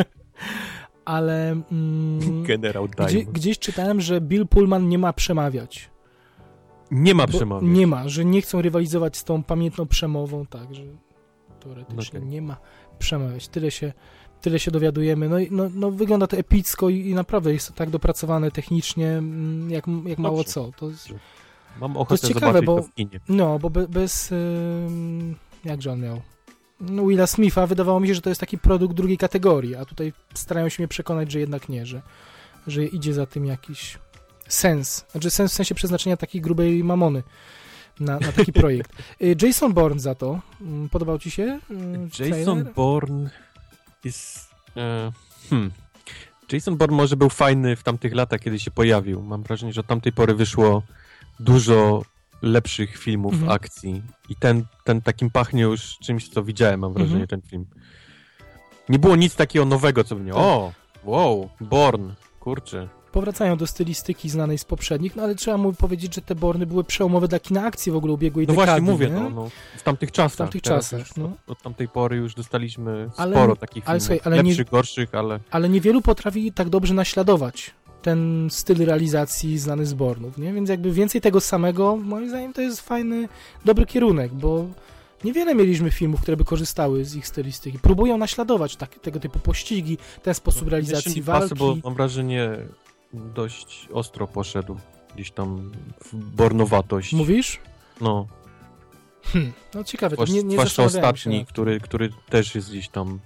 [1.04, 1.50] Ale...
[1.72, 5.90] Mm, Generał Gdzie, gdzieś czytałem, że Bill Pullman nie ma przemawiać.
[6.90, 7.70] Nie ma przemawiać.
[7.70, 10.82] Nie ma, że nie chcą rywalizować z tą pamiętną przemową, tak, że
[11.60, 12.30] teoretycznie Okej.
[12.30, 12.56] nie ma
[12.98, 13.48] przemawiać.
[13.48, 13.92] Tyle się,
[14.40, 15.28] tyle się dowiadujemy.
[15.28, 19.84] No, no, no wygląda to epicko i, i naprawdę jest tak dopracowane technicznie, mm, jak,
[20.06, 20.52] jak mało Dobrze.
[20.52, 20.70] co.
[20.76, 21.08] To jest,
[21.80, 23.20] Mam ochotę ciekawe, bo- to w kinie.
[23.28, 24.32] no, bo be, bez...
[24.32, 26.20] Ym, jakże on miał?
[26.80, 30.12] no, Willa Smitha, wydawało mi się, że to jest taki produkt drugiej kategorii, a tutaj
[30.34, 32.02] starają się mnie przekonać, że jednak nie, że,
[32.66, 33.98] że idzie za tym jakiś
[34.48, 35.04] sens.
[35.12, 37.22] Znaczy sens w sensie przeznaczenia takiej grubej mamony
[38.00, 38.92] na, na taki projekt.
[39.22, 40.40] Y, Jason Bourne za to.
[40.60, 41.60] Mm, Podobał ci się?
[42.20, 42.64] y, Jason?
[42.76, 43.30] Bourne
[44.08, 44.50] jest...
[44.76, 45.12] E,
[45.50, 45.70] hmm.
[46.52, 49.22] Jason Bourne może był fajny w tamtych latach, kiedy się pojawił.
[49.22, 50.82] Mam wrażenie, że od tamtej pory wyszło
[51.40, 52.02] dużo
[52.42, 53.52] lepszych filmów Mhm.
[53.52, 54.02] akcji.
[54.28, 57.28] I ten, ten takim pachnie już czymś, co widziałem, mam wrażenie, Mhm.
[57.28, 57.66] ten film.
[58.88, 60.32] Nie było nic takiego nowego, co by mnie...
[60.32, 60.40] Tak.
[60.42, 60.72] O,
[61.04, 62.88] wow, Bourne, kurczę.
[63.18, 66.84] Powracają do stylistyki znanej z poprzednich, no ale trzeba mu powiedzieć, że te Borny były
[66.84, 68.66] przełomowe dla kina akcji w ogóle ubiegłej No dekady.
[68.80, 69.12] właśnie mówię, nie?
[69.12, 70.32] no, no, w tamtych czasach.
[70.34, 71.24] W tamtych czasach, już no.
[71.24, 74.26] Od, od tamtej pory już dostaliśmy Ale- sporo takich ale filmów.
[74.26, 75.40] ale nie- Lepszych, gorszych, ale...
[75.50, 80.52] ale niewielu potrafi tak dobrze naśladować ten styl realizacji znany z Bornów, nie?
[80.52, 83.28] Więc jakby więcej tego samego, moim zdaniem to jest fajny,
[83.64, 84.66] dobry kierunek, bo
[85.24, 87.78] niewiele mieliśmy filmów, które by korzystały z ich stylistyki.
[87.78, 91.52] Próbują naśladować tak, tego typu pościgi, ten sposób realizacji Mission walki.
[91.54, 92.50] Impossible, mam wrażenie,
[93.12, 94.76] dość ostro poszedł
[95.14, 95.72] gdzieś tam
[96.04, 97.12] w bornowatość.
[97.12, 97.60] Mówisz?
[98.00, 98.26] No,
[99.32, 101.46] Hm, no ciekawe, to nie, nie zwłaszcza się ostatni, tym.
[101.46, 103.20] który, który też jest gdzieś tam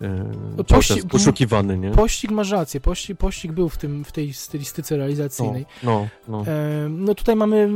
[0.00, 1.90] No, cały pości- czas poszukiwany, nie?
[1.90, 5.66] Pościg masz rację, pościg, pościg był w, tym, w tej stylistyce No, realizacyjnej.
[5.82, 6.44] no, no.
[6.46, 7.68] E, No tutaj mamy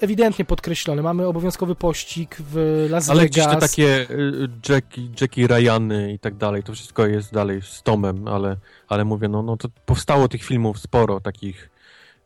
[0.00, 3.70] ewidentnie podkreślone, mamy obowiązkowy pościg w Las Ale gdzieś te Vegas.
[3.70, 8.56] takie y, Jackie, Jackie Ryany i tak dalej, to wszystko jest dalej z Tomem, ale,
[8.88, 11.70] ale mówię, no, no to powstało tych filmów sporo takich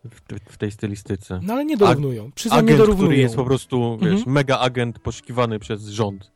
[0.04, 0.20] w,
[0.52, 1.40] w tej stylistyce.
[1.42, 2.32] No ale nie dorównują.
[2.34, 3.08] Przyznam, nie Agent, dorównują.
[3.08, 4.32] który jest po prostu, wiesz, Mhm.
[4.32, 6.30] mega agent poszukiwany przez rząd.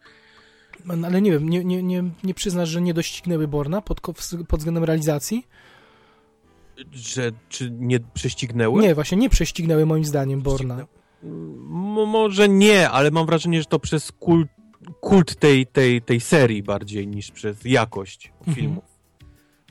[1.04, 4.00] Ale nie wiem, nie, nie, nie, nie przyznasz, że nie doścignęły Borna pod,
[4.48, 5.46] pod względem realizacji?
[6.92, 8.82] Że, czy nie prześcignęły?
[8.82, 10.86] Nie, właśnie nie prześcignęły moim zdaniem Borna.
[11.22, 11.56] M-
[12.06, 14.48] może nie, ale mam wrażenie, że to przez kult,
[15.00, 18.54] kult tej, tej, tej serii bardziej niż przez jakość Mhm.
[18.56, 18.84] filmów.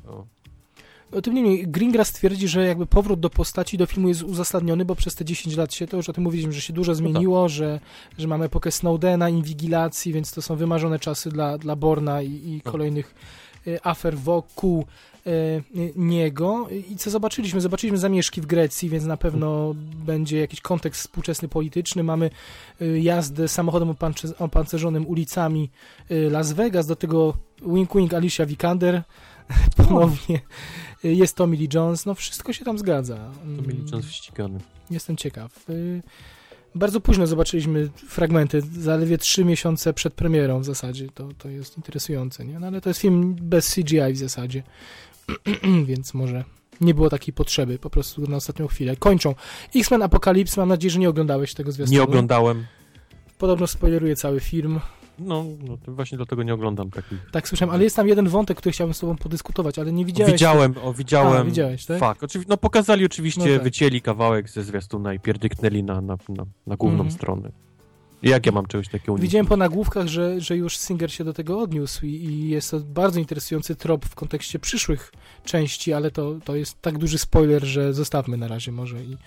[0.07, 0.25] O.
[1.11, 4.95] No, tym niemniej Greengrass twierdzi, że jakby powrót do postaci do filmu jest uzasadniony, bo
[4.95, 7.79] przez te 10 lat się, to już o tym mówiliśmy, że się dużo zmieniło, że,
[8.17, 12.61] że mamy epokę Snowdena, inwigilacji, więc to są wymarzone czasy dla, dla Borna i, i
[12.65, 12.71] No.
[12.71, 13.15] kolejnych
[13.67, 14.85] e, afer wokół
[15.25, 15.31] e,
[15.95, 16.67] niego.
[16.91, 17.61] I co zobaczyliśmy?
[17.61, 19.75] Zobaczyliśmy zamieszki w Grecji, więc na pewno
[20.05, 22.03] będzie jakiś kontekst współczesny polityczny.
[22.03, 22.29] Mamy
[22.81, 23.95] e, jazdę samochodem
[24.39, 25.69] opancerzonym ulicami
[26.09, 27.33] Las Vegas, do tego
[27.67, 29.03] wink wink Alicia Vikander
[29.77, 30.39] ponownie.
[31.03, 33.31] Jest Tommy Lee Jones, no wszystko się tam zgadza.
[33.57, 34.59] To mieli czas ścigany.
[34.91, 35.69] Jestem ciekaw.
[35.69, 36.01] Y,
[36.75, 41.07] Bardzo późno zobaczyliśmy fragmenty, zaledwie trzy miesiące przed premierą w zasadzie.
[41.13, 42.59] To, to jest interesujące, nie?
[42.59, 44.63] No ale to jest film bez CGI w zasadzie,
[45.89, 46.43] więc może
[46.81, 48.95] nie było takiej potrzeby, po prostu na ostatnią chwilę.
[48.95, 49.35] Kończą.
[49.75, 51.99] X-Men Apocalypse, mam nadzieję, że nie oglądałeś tego zwiastunu.
[51.99, 52.65] Nie oglądałem.
[53.37, 54.79] Podobno spoileruje cały film.
[55.19, 57.19] No, no to właśnie dlatego nie oglądam takich.
[57.31, 60.31] Tak słyszałem, ale jest tam jeden wątek, który chciałbym z tobą podyskutować, ale nie widziałeś.
[60.33, 61.41] Widziałem, o, widziałem.
[61.41, 61.99] A, widziałeś, tak?
[61.99, 62.23] Fakt.
[62.23, 63.63] Oczywiście, no pokazali oczywiście, No tak.
[63.63, 67.11] wycięli kawałek ze zwiastuna i pierdyknęli na, na, na, na główną Mhm.
[67.11, 67.51] stronę.
[68.23, 69.29] Jak ja mam czegoś takiego uniknąć?
[69.29, 72.79] Widziałem po nagłówkach, że, że już Singer się do tego odniósł i, i jest to
[72.79, 75.11] bardzo interesujący trop w kontekście przyszłych
[75.45, 79.17] części, ale to, to jest tak duży spoiler, że zostawmy na razie może i,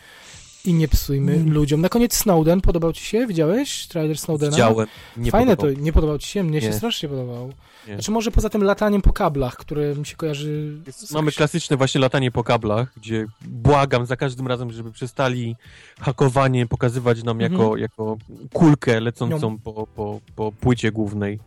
[0.64, 1.52] i nie psujmy Mm.
[1.52, 1.80] ludziom.
[1.80, 3.26] Na koniec Snowden, podobał ci się?
[3.26, 4.50] Widziałeś trailer Snowdena?
[4.52, 4.86] Widziałem.
[5.16, 5.76] Nie Fajne podobał.
[5.76, 6.42] to, nie podobał ci się?
[6.42, 6.72] Mnie się Nie.
[6.72, 7.48] strasznie podobało.
[7.88, 7.94] Nie.
[7.94, 10.78] Znaczy może poza tym lataniem po kablach, które mi się kojarzy...
[10.90, 15.56] z Mamy klasyczne właśnie latanie po kablach, gdzie błagam za każdym razem, żeby przestali
[16.00, 17.78] hakowanie pokazywać nam jako, Mhm.
[17.80, 18.16] jako
[18.52, 19.72] kulkę lecącą No.
[19.72, 21.38] po, po, po płycie głównej.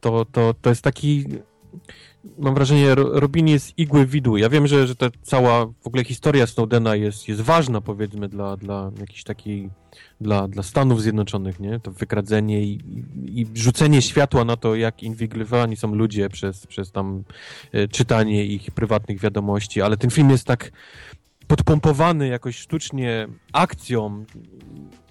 [0.00, 1.24] To, to, to jest taki...
[2.38, 4.40] Mam wrażenie, ro, robienie z igły widły.
[4.40, 8.56] Ja wiem, że, że ta cała w ogóle historia Snowdena jest, jest ważna, powiedzmy, dla,
[8.56, 9.70] dla jakiejś takiej,
[10.20, 11.80] dla, dla Stanów Zjednoczonych, nie?
[11.80, 16.92] To wykradzenie i, i, i rzucenie światła na to, jak inwigilowani są ludzie przez, przez
[16.92, 17.24] tam
[17.72, 20.72] e, czytanie ich prywatnych wiadomości, ale ten film jest tak
[21.46, 24.24] podpompowany jakoś sztucznie akcją.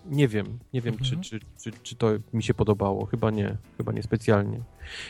[0.09, 1.21] Nie wiem, nie wiem, Mhm.
[1.21, 3.05] czy, czy, czy, czy to mi się podobało.
[3.05, 4.59] Chyba nie, chyba nie specjalnie.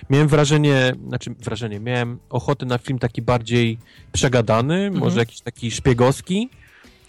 [0.10, 3.78] Miałem wrażenie, znaczy wrażenie, miałem ochotę na film taki bardziej
[4.12, 5.00] przegadany, Mhm.
[5.04, 6.50] może jakiś taki szpiegowski,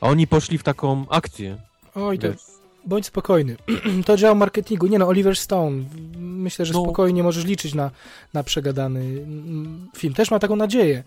[0.00, 1.56] a oni poszli w taką akcję.
[1.94, 2.40] Oj, to Wiesz,
[2.86, 3.56] bądź spokojny.
[4.06, 4.86] to działa marketingu.
[4.86, 5.84] Nie no, Oliver Stone.
[6.18, 6.82] Myślę, że No.
[6.82, 7.90] spokojnie możesz liczyć na,
[8.34, 10.14] na przegadany mm, film.
[10.14, 11.02] Też mam taką nadzieję.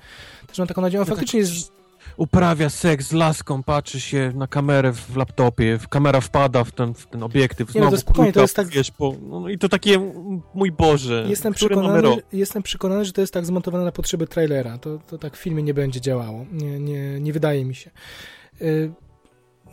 [0.47, 1.01] Też mam taką nadzieję.
[1.01, 1.71] On No faktycznie tak, jest...
[2.17, 7.05] uprawia seks z laską, patrzy się na kamerę w laptopie, kamera wpada w ten, w
[7.05, 10.11] ten obiektyw, Nie no, to znowu to jest tak- wiesz, po, no, i to takie,
[10.53, 14.77] mój Boże, Jestem przekonany, jestem przekonany, że to jest tak zmontowane na potrzeby trailera.
[14.77, 16.45] To, to tak w filmie nie będzie działało.
[16.51, 17.91] Nie, nie, nie wydaje mi się.
[18.61, 18.91] Y,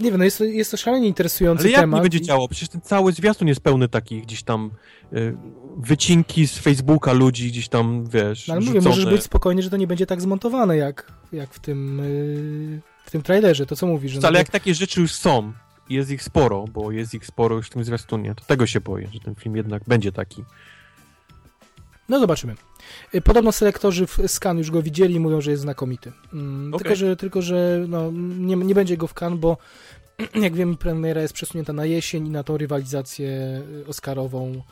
[0.01, 1.99] Nie wiem, no jest, to- jest to szalenie interesujący Ale jak temat.
[1.99, 2.49] nie będzie działo?
[2.49, 4.71] Przecież ten cały zwiastun jest pełny takich gdzieś tam
[5.13, 5.37] y,
[5.77, 8.97] wycinki z Facebooka ludzi gdzieś tam, wiesz, No, ale mówię, rzucone.
[8.97, 13.11] możesz być spokojny, że to nie będzie tak zmontowane jak, jak w tym yy, w
[13.11, 14.17] tym trailerze, to co mówisz?
[14.17, 15.53] Ale no, jak takie rzeczy już są,
[15.89, 18.81] i jest ich sporo, bo jest ich sporo już w tym zwiastunie, to tego się
[18.81, 20.45] boję, że ten film jednak będzie taki.
[22.11, 22.55] No zobaczymy.
[23.15, 26.12] Y, Podobno selektorzy w Scan już go widzieli i mówią, że jest znakomity.
[26.32, 26.78] Mm, Okej.
[26.85, 29.57] Tylko, że, tylko, że no, nie, nie będzie go w Cannes, bo
[30.45, 34.62] jak wiemy, premiera jest przesunięta na jesień i na tą rywalizację y, oscarową.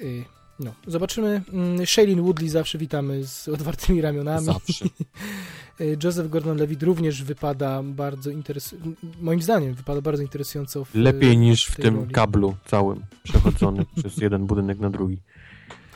[0.00, 0.24] Y,
[0.60, 1.42] No, zobaczymy.
[1.52, 4.46] Mm, Shailene Woodley zawsze witamy z otwartymi ramionami.
[4.46, 4.84] Zawsze.
[6.04, 11.76] Joseph Gordon-Levitt również wypada bardzo interesująco, moim zdaniem wypada bardzo interesująco w, Lepiej niż w
[11.76, 12.10] tej tym roli.
[12.12, 15.18] kablu całym, przechodzony przez jeden budynek na drugi.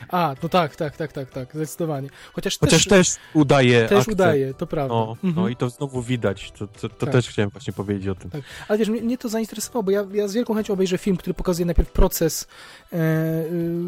[0.09, 2.09] A, no tak, tak, tak, tak, tak, zdecydowanie.
[2.33, 4.07] Chociaż, Chociaż też, też udaje też akcent.
[4.19, 4.93] udaje, to prawda.
[4.95, 5.33] No, Mhm.
[5.35, 7.09] no i to znowu widać, to, to, to Tak.
[7.11, 8.29] też chciałem właśnie powiedzieć o tym.
[8.31, 8.41] Tak.
[8.67, 11.33] Ale wiesz, mnie, mnie to zainteresowało, bo ja, ja z wielką chęcią obejrzę film, który
[11.33, 12.47] pokazuje najpierw proces
[12.93, 13.79] e, y,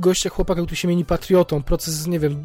[0.00, 2.44] gościa, chłopaka, który się mieni patriotą, proces, nie wiem,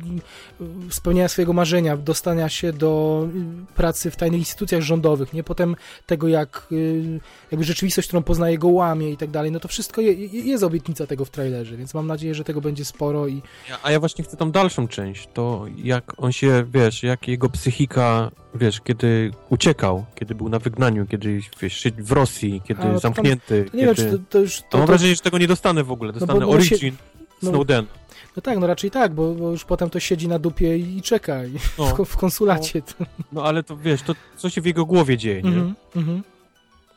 [0.90, 3.24] spełniania swojego marzenia, dostania się do
[3.72, 5.44] y, pracy w tajnych instytucjach rządowych, nie?
[5.44, 5.76] Potem
[6.06, 7.20] tego, jak y,
[7.52, 10.64] jakby rzeczywistość, którą poznaje go łamie i tak dalej, no to wszystko je, je, jest
[10.64, 13.42] obietnica tego w trailerze, więc mam nadzieję, że tego będzie sporo i
[13.84, 18.32] A ja właśnie chcę tam dalszą część, to jak on się, wiesz, jak jego psychika,
[18.56, 23.00] wiesz, kiedy uciekał, kiedy był na wygnaniu, kiedy, wiesz, w Rosji, kiedy A, no tam-
[23.00, 24.18] zamknięty, to nie wiem, czy kiedy...
[24.18, 24.58] to, to już...
[24.62, 27.15] To To, mam wrażenie, że tego nie dostanę w ogóle, dostanę bo się- Origin no-
[27.40, 27.86] Snowden.
[28.36, 31.02] no tak, no raczej tak, bo, bo już potem to siedzi na dupie i, i
[31.02, 32.82] czeka i No, w, w konsulacie.
[33.32, 35.50] no ale to wiesz, to co się w jego głowie dzieje, nie?
[35.50, 36.24] Mhm, mhm.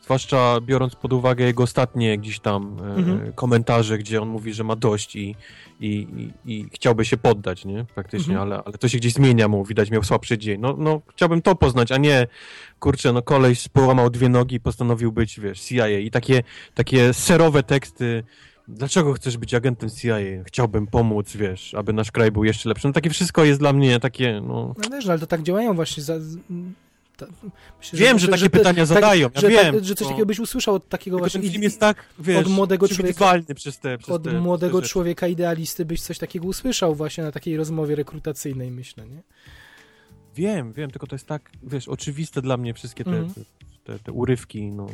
[0.05, 3.33] Zwłaszcza biorąc pod uwagę jego ostatnie gdzieś tam e, Mhm.
[3.33, 5.35] komentarze, gdzie on mówi, że ma dość i,
[5.81, 6.07] i,
[6.45, 7.85] i, i chciałby się poddać, nie?
[7.95, 8.53] Praktycznie, Mhm.
[8.53, 10.61] ale, ale to się gdzieś zmienia mu, widać miał słabszy dzień.
[10.61, 12.27] No, no chciałbym to poznać, a nie,
[12.81, 16.43] kurczę, no koleś połamał dwie nogi i postanowił być, wiesz, CIA i takie,
[16.75, 18.23] takie serowe teksty,
[18.69, 20.17] dlaczego chcesz być agentem CIA?
[20.47, 22.87] Chciałbym pomóc, wiesz, aby nasz kraj był jeszcze lepszy.
[22.87, 24.75] No takie wszystko jest dla mnie takie, no...
[24.79, 26.03] No no, ale to tak działają właśnie.
[26.03, 26.15] Za,
[27.17, 27.27] ta,
[27.79, 30.11] myślę, Wiem, że takie pytania zadają, ja że, wiem, tak, że coś no.
[30.11, 33.55] takiego byś usłyszał od takiego Tylko właśnie ten film jest tak, wiesz, od młodego przewidywalny
[33.55, 37.33] przez te, przez od te, młodego te człowieka idealisty byś coś takiego usłyszał właśnie na
[37.33, 39.23] takiej rozmowie rekrutacyjnej, myślę, nie?
[40.35, 43.35] Wiem, wiem, tylko to jest tak, wiesz, oczywiste dla mnie wszystkie te, Mhm.
[43.35, 43.41] te,
[43.85, 44.87] te, te urywki, no,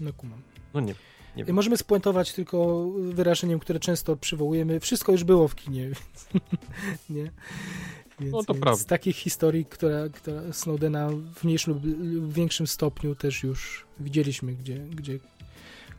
[0.00, 0.38] No kumam.
[0.74, 0.94] no nie.
[1.36, 4.80] Nie możemy spuentować tylko wyrażeniem, które często przywołujemy.
[4.80, 6.28] Wszystko już było w kinie, więc
[7.10, 7.30] nie.
[8.20, 8.82] Więc, No to prawda.
[8.82, 14.78] Z takich historii, która, która Snowdena w mniejszym lub większym stopniu też już widzieliśmy, gdzie,
[14.78, 15.18] gdzie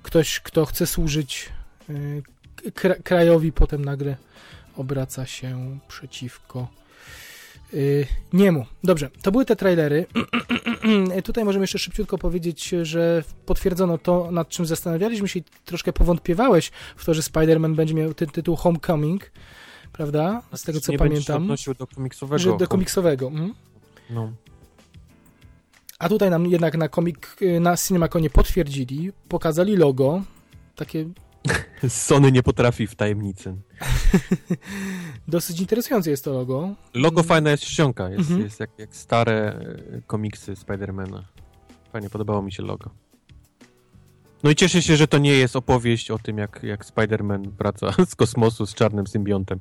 [0.03, 1.49] ktoś, kto chce służyć
[2.73, 4.17] kra krajowi, potem nagle
[4.75, 6.67] obraca się przeciwko
[8.33, 8.65] niemu.
[8.83, 10.05] Dobrze, to były te trailery.
[11.23, 16.71] Tutaj możemy jeszcze szybciutko powiedzieć, że potwierdzono to, nad czym zastanawialiśmy się i troszkę powątpiewałeś
[16.95, 19.31] w to, że Spider-Man będzie miał tytuł Homecoming,
[19.93, 20.41] prawda?
[20.55, 21.43] Z tego co nie się pamiętam.
[21.43, 22.39] odnosił do komiksowego.
[22.39, 23.27] Że do komiksowego.
[23.27, 23.53] Mhm.
[24.09, 24.31] No.
[25.99, 30.21] A tutaj nam jednak na komik, na CinemaConie potwierdzili, pokazali logo,
[30.75, 31.05] takie
[31.89, 33.55] Sony nie potrafi w tajemnicy.
[35.27, 36.75] dosyć interesujące jest to logo.
[36.93, 37.27] Logo Mm.
[37.27, 38.41] fajna jest czcionka, jest, Mhm.
[38.41, 41.23] jest jak, jak stare e, komiksy Spidermana.
[41.93, 42.89] Fajnie, podobało mi się logo.
[44.43, 47.91] No i cieszę się, że to nie jest opowieść o tym, jak, jak Spider-Man wraca
[48.11, 49.59] z kosmosu z czarnym symbiontem.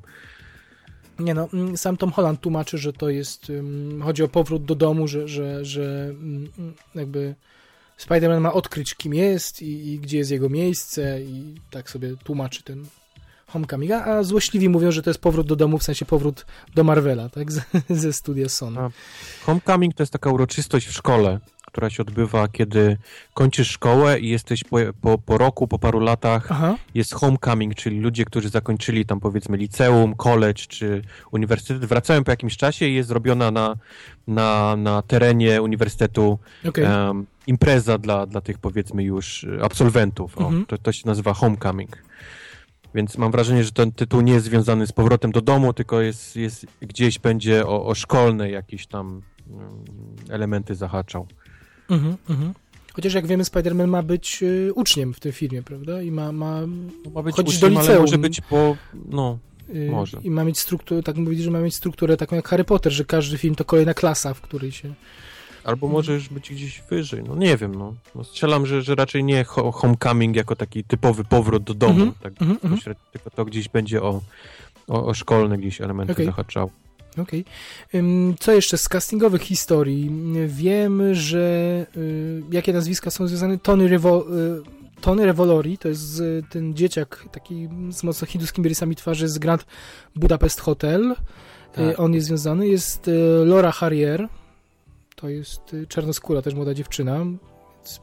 [1.19, 4.75] Nie no, mm, sam Tom Holland tłumaczy, że to jest, ym, chodzi o powrót do
[4.75, 6.49] domu, że, że, że mm,
[6.95, 7.35] jakby
[7.97, 12.63] Spider-Man ma odkryć kim jest i, i gdzie jest jego miejsce i tak sobie tłumaczy
[12.63, 12.85] ten
[13.47, 16.45] Homecoming, a, złośliwi mówią, że to jest powrót do domu, w sensie powrót
[16.75, 18.79] do Marvela, tak, ze, ze studia Sony.
[18.79, 18.89] A.
[19.45, 21.39] Homecoming to jest taka uroczystość w szkole,
[21.73, 22.97] która się odbywa, kiedy
[23.33, 27.99] kończysz szkołę i jesteś po, po, po roku, po paru latach, Aha, jest homecoming, czyli
[27.99, 31.01] ludzie, którzy zakończyli tam powiedzmy liceum, college czy
[31.31, 33.75] uniwersytet, wracają po jakimś czasie i jest zrobiona na,
[34.27, 36.83] na, na terenie uniwersytetu okej.
[36.85, 40.37] em, impreza dla, dla tych powiedzmy już absolwentów.
[40.37, 40.65] O, Mhm.
[40.65, 42.03] to, to się nazywa homecoming.
[42.95, 46.35] Więc mam wrażenie, że ten tytuł nie jest związany z powrotem do domu, tylko jest,
[46.35, 49.21] jest gdzieś będzie o, o szkolne jakieś tam
[50.29, 51.27] elementy zahaczał.
[51.89, 52.53] Mhm, mhm.
[52.93, 56.01] Chociaż jak wiemy, Spider-Man ma być y, uczniem w tym filmie, prawda?
[56.01, 56.61] I ma, ma,
[57.05, 58.01] No, ma być Chodzić uczniem, do liceum.
[58.01, 58.77] może być po...
[59.09, 59.37] No,
[59.75, 60.17] y, Może.
[60.23, 63.05] I ma mieć strukturę, tak mówić, że ma mieć strukturę taką jak Harry Potter, że
[63.05, 64.93] każdy film to kolejna klasa, w której się...
[65.63, 65.91] Albo Mhm.
[65.93, 67.93] może już być gdzieś wyżej, no nie wiem, no.
[68.15, 72.11] no strzelam, że, że raczej nie ho- homecoming jako taki typowy powrót do domu, Mhm,
[72.21, 72.71] tak mhm, mhm.
[72.73, 74.21] bezpośrednio, tylko to gdzieś będzie o,
[74.87, 76.25] o, o szkolne gdzieś elementy Okej.
[76.25, 76.69] zahaczało.
[77.21, 77.45] Okej.
[77.95, 80.11] Ym, Co jeszcze z castingowych historii?
[80.47, 83.57] Wiem, że y, jakie nazwiska są związane.
[83.57, 84.25] Tony, Revo,
[84.59, 89.65] y, Tony Revolori, to jest ten dzieciak taki z mocno hinduskimi rysami twarzy z Grand
[90.15, 91.11] Budapest Hotel.
[91.11, 91.15] Y,
[91.73, 91.99] Tak.
[91.99, 92.67] On jest związany.
[92.67, 93.09] Jest
[93.45, 94.27] Laura Harrier,
[95.15, 97.25] to jest czarnoskóra, też młoda dziewczyna.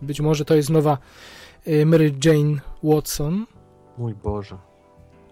[0.03, 0.99] Być może to jest nowa
[1.87, 3.47] Mary Jane Watson.
[3.99, 4.59] Mój Boże.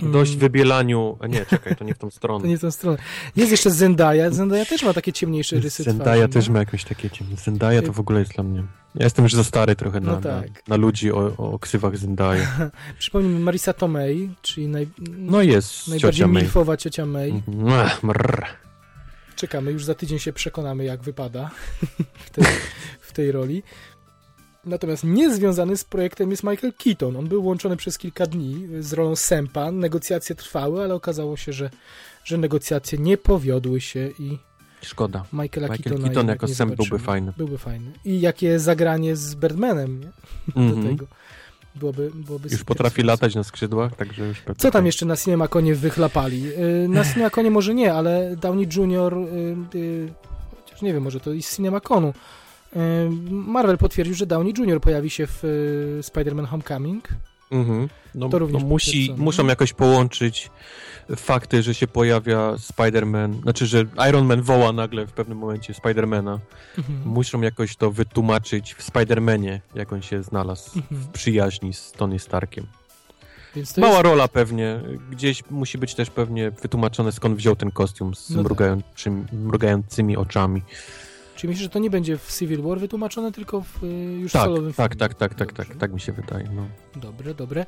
[0.00, 0.12] Mm.
[0.12, 1.18] Dość wybielaniu...
[1.28, 2.40] Nie, czekaj, to nie w tą stronę.
[2.42, 2.98] To nie w tą stronę.
[3.36, 4.30] Jest jeszcze Zendaya.
[4.30, 6.28] Zendaya też ma takie ciemniejsze rysy Zendaya twarzy.
[6.28, 6.52] też no.
[6.52, 7.36] ma jakieś takie ciemne.
[7.36, 8.64] Zendaya to w ogóle jest dla mnie...
[8.94, 10.44] Ja jestem już za stary trochę na, No tak.
[10.44, 12.46] na, na ludzi o, o ksywach Zendaya.
[12.98, 14.88] Przypomnijmy Marisa Tomei, czyli naj,
[15.18, 16.42] No jest najbardziej ciocia May.
[16.42, 17.30] milfowa ciocia May.
[17.30, 17.88] Mhm.
[18.02, 18.46] Mrr.
[19.36, 21.50] Czekamy, już za tydzień się przekonamy, jak wypada
[22.26, 22.44] w tej,
[23.00, 23.62] w tej roli.
[24.64, 27.16] Natomiast niezwiązany z projektem jest Michael Keaton.
[27.16, 29.72] On był łączony przez kilka dni z rolą Sempa.
[29.72, 31.70] Negocjacje trwały, ale okazało się, że,
[32.24, 34.38] że negocjacje nie powiodły się i
[34.82, 35.24] Szkoda.
[35.32, 37.32] Michaela Michael Keatona Keaton jako nie Sam byłby fajny.
[37.36, 37.92] Byłby fajny.
[38.04, 40.06] I jakie zagranie z Birdmanem nie?
[40.54, 40.88] do Mhm.
[40.88, 41.06] tego.
[41.74, 44.86] Byłoby, byłoby Już potrafi latać na skrzydłach, także już pewnie Co tam tak.
[44.86, 46.42] jeszcze na Cinemaconie wychlapali?
[46.42, 49.14] Yy, Na Cinemaconie może nie, ale Downey Jr.,
[49.74, 50.12] yy,
[50.64, 52.12] chociaż nie wiem, może to i z Cinemaconu.
[53.30, 54.80] Marvel potwierdził, że Downey Jr.
[54.80, 57.08] pojawi się w yy, Spider-Man Homecoming.
[57.50, 57.88] Mhm.
[58.14, 60.50] No, To również no musi, muszą jakoś połączyć
[61.16, 66.38] fakty, że się pojawia Spider-Man, znaczy, że Iron Man woła nagle w pewnym momencie Spider-Mana.
[66.78, 66.98] Mhm.
[67.04, 71.00] Muszą jakoś to wytłumaczyć w Spider-Manie, jak on się znalazł Mhm.
[71.02, 72.66] w przyjaźni z Tony Starkiem.
[73.56, 74.80] Więc to Mała jest, rola pewnie.
[75.10, 78.44] Gdzieś musi być też pewnie wytłumaczone, skąd wziął ten kostium z No tak.
[78.44, 80.62] mrugającym, mrugającymi oczami.
[81.38, 83.88] Czyli myślisz, że to nie będzie w Civil War wytłumaczone, tylko w yy,
[84.20, 84.98] już Tak, solowym tak, filmie?
[85.00, 85.80] tak, tak, tak, tak, Dobrze.
[85.80, 86.48] tak mi się wydaje.
[86.54, 86.66] No.
[86.96, 87.66] Dobre, dobre.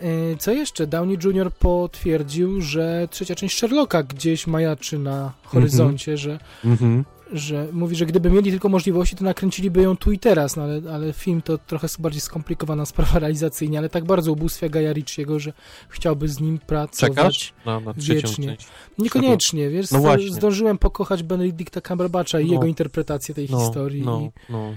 [0.00, 0.86] Yy, Co jeszcze?
[0.86, 1.52] Downey Jr.
[1.52, 7.04] potwierdził, że trzecia część Sherlocka gdzieś majaczy na horyzoncie, że Mhm.
[7.32, 10.80] Że mówi, że gdyby mieli tylko możliwości, to nakręciliby ją tu i teraz, no ale,
[10.92, 15.52] ale film to trochę bardziej skomplikowana sprawa realizacyjnie, ale tak bardzo ubóstwia Gaja Ritchiego, że
[15.88, 17.16] chciałby z nim pracować.
[17.16, 18.46] Czekasz na, na wiecznie.
[18.46, 18.68] część?
[18.98, 20.00] Niekoniecznie, wiesz, No
[20.30, 22.52] zdążyłem pokochać Benedicta Cumberbatcha i No.
[22.52, 24.02] jego interpretację tej No, historii.
[24.02, 24.72] no, I, no.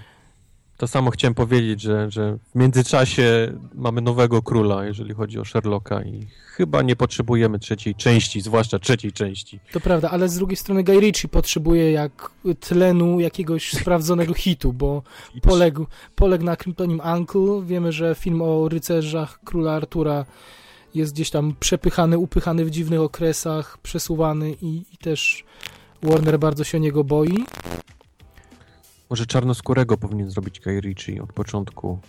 [0.82, 6.04] To samo chciałem powiedzieć, że, że w międzyczasie mamy nowego króla, jeżeli chodzi o Sherlocka
[6.04, 9.60] i chyba nie potrzebujemy trzeciej części, zwłaszcza trzeciej części.
[9.72, 15.04] to prawda, ale z drugiej strony Guy Ritchie potrzebuje jak tlenu jakiegoś sprawdzonego hitu, bo
[15.42, 15.86] poległ,
[16.16, 17.62] poległ na kryptonim Uncle.
[17.66, 20.26] Wiemy, że film o rycerzach króla Artura
[20.96, 25.44] jest gdzieś tam przepychany, upychany w dziwnych okresach, przesuwany i, i też
[26.04, 27.46] Warner bardzo się o niego boi.
[29.12, 32.00] Może czarnoskórego powinien zrobić Guy Ritchie od początku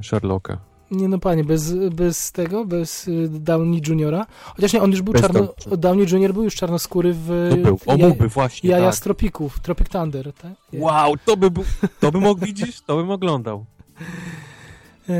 [0.00, 0.58] y, Sherlocka.
[0.90, 4.26] Nie no panie, bez, bez tego, bez y, Downey Juniora.
[4.42, 5.40] Chociaż nie, on już był Bez czarno...
[5.40, 5.78] Downey.
[5.78, 7.48] Downey Junior był już czarnoskóry w...
[7.50, 8.94] No był, o w ja- mógłby właśnie, Jaja tak.
[8.94, 10.52] z Tropików, Tropic Thunder, tak?
[10.72, 11.64] Wow, to by był,
[12.00, 13.64] to bym mógł widzieć, to bym oglądał.
[15.08, 15.14] E,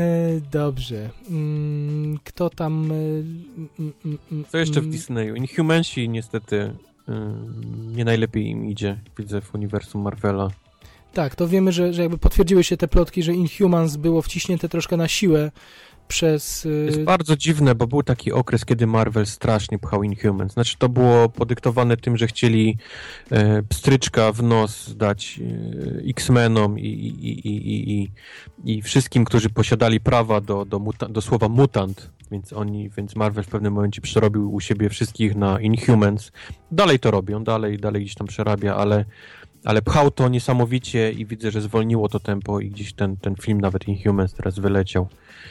[0.51, 1.09] dobrze.
[1.29, 2.91] Mm, kto tam...
[2.91, 2.95] e,
[3.79, 3.93] mm,
[4.31, 5.35] mm, Co jeszcze w Disneyu?
[5.35, 6.73] Inhumansi niestety y,
[7.95, 10.49] nie najlepiej im idzie, widzę w uniwersum Marvela.
[11.13, 14.97] Tak, to wiemy, że, że jakby potwierdziły się te plotki, że Inhumans było wciśnięte troszkę
[14.97, 15.51] na siłę
[16.09, 16.65] przez...
[16.65, 20.53] y, jest bardzo dziwne, bo był taki okres, kiedy Marvel strasznie pchał Inhumans.
[20.53, 22.77] Znaczy to było podyktowane tym, że chcieli
[23.31, 28.11] e, pstryczka w nos dać e, X-Menom i, i, i, i,
[28.65, 32.11] i, wszystkim, którzy posiadali prawa do, do, muta- do słowa mutant.
[32.31, 36.31] Więc oni, więc Marvel w pewnym momencie przerobił u siebie wszystkich na Inhumans.
[36.71, 39.05] Dalej to robią, dalej, dalej gdzieś tam przerabia, ale,
[39.65, 43.61] ale pchał to niesamowicie i widzę, że zwolniło to tempo i gdzieś ten, ten film,
[43.61, 45.07] nawet Inhumans teraz wyleciał.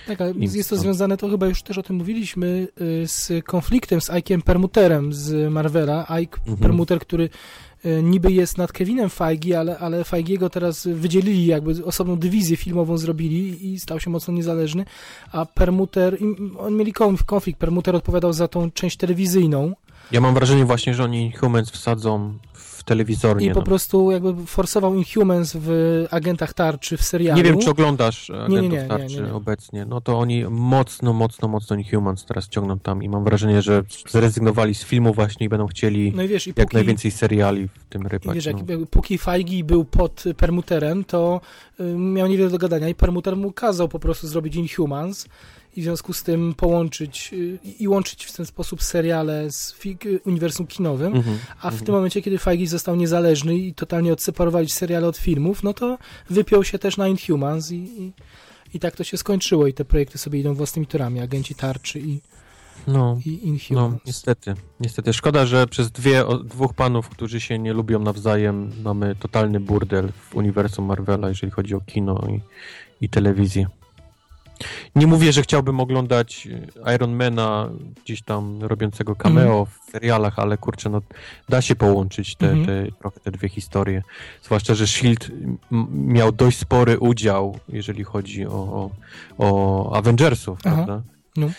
[0.06, 4.00] Tak, ale jest to związane, to chyba już też o tym mówiliśmy, y, z konfliktem
[4.00, 6.06] z Ike'em Permuterem z Marvela.
[6.20, 6.56] Ike Mhm.
[6.56, 7.28] Permuter, który
[7.86, 12.98] y, niby jest nad Kevinem Feige, ale, ale Feigiego teraz wydzielili, jakby osobną dywizję filmową
[12.98, 14.84] zrobili i stał się mocno niezależny,
[15.32, 16.18] a Permuter,
[16.58, 19.74] oni mieli konf- konflikt, Permuter odpowiadał za tą część telewizyjną
[20.12, 22.38] Ja mam wrażenie właśnie, że oni Inhumans wsadzą
[22.78, 23.46] w telewizornie.
[23.46, 23.66] i po no.
[23.66, 25.70] prostu jakby forsował Inhumans w
[26.10, 27.36] Agentach Tarczy, w serialu.
[27.36, 29.34] Nie wiem, czy oglądasz Agentów nie, nie, Tarczy nie, nie.
[29.34, 29.84] obecnie.
[29.84, 34.74] No to oni mocno, mocno, mocno Inhumans teraz ciągną tam i mam wrażenie, że zrezygnowali
[34.74, 37.84] z filmu właśnie i będą chcieli No i wiesz, i jak póki, najwięcej seriali w
[37.88, 38.34] tym rypać.
[38.34, 38.52] wiesz, no.
[38.52, 41.40] jak, jak, póki Feige był pod Permuterem, to
[41.80, 45.28] y, miał niewiele do gadania i Permuter mu kazał po prostu zrobić Inhumans
[45.78, 49.74] i w związku z tym połączyć y, i łączyć w ten sposób seriale z
[50.26, 51.84] uniwersum kinowym, Mhm, a w mhm.
[51.84, 55.98] tym momencie, kiedy Feige został niezależny i totalnie odseparowali seriale od filmów, no to
[56.30, 58.12] wypiął się też na Inhumans i, i,
[58.74, 62.20] i tak to się skończyło i te projekty sobie idą własnymi torami, agenci tarczy i,
[62.86, 63.18] No,
[63.70, 64.54] no, niestety.
[64.80, 65.12] Niestety.
[65.12, 70.12] Szkoda, że przez dwie, o, dwóch panów, którzy się nie lubią nawzajem, mamy totalny burdel
[70.12, 72.40] w uniwersum Marvela, jeżeli chodzi o kino i,
[73.04, 73.66] i telewizję.
[74.96, 76.48] Nie mówię, że chciałbym oglądać
[76.86, 77.70] e, Ironmana
[78.04, 81.02] gdzieś tam robiącego cameo w serialach, ale kurczę, no
[81.48, 82.66] da się połączyć te, Mhm.
[82.86, 84.02] te, trochę te dwie historie.
[84.42, 85.86] Zwłaszcza, że S.H.I.E.L.D.
[85.92, 88.90] miał dość spory udział, jeżeli chodzi o, o,
[89.38, 90.74] o Avengersów, Aha.
[90.74, 91.02] prawda?
[91.36, 91.50] No.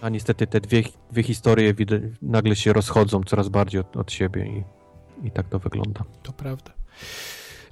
[0.00, 1.74] A niestety te dwie, dwie historie
[2.22, 6.04] nagle się rozchodzą coraz bardziej od, od siebie i, i tak to wygląda.
[6.22, 6.70] To prawda.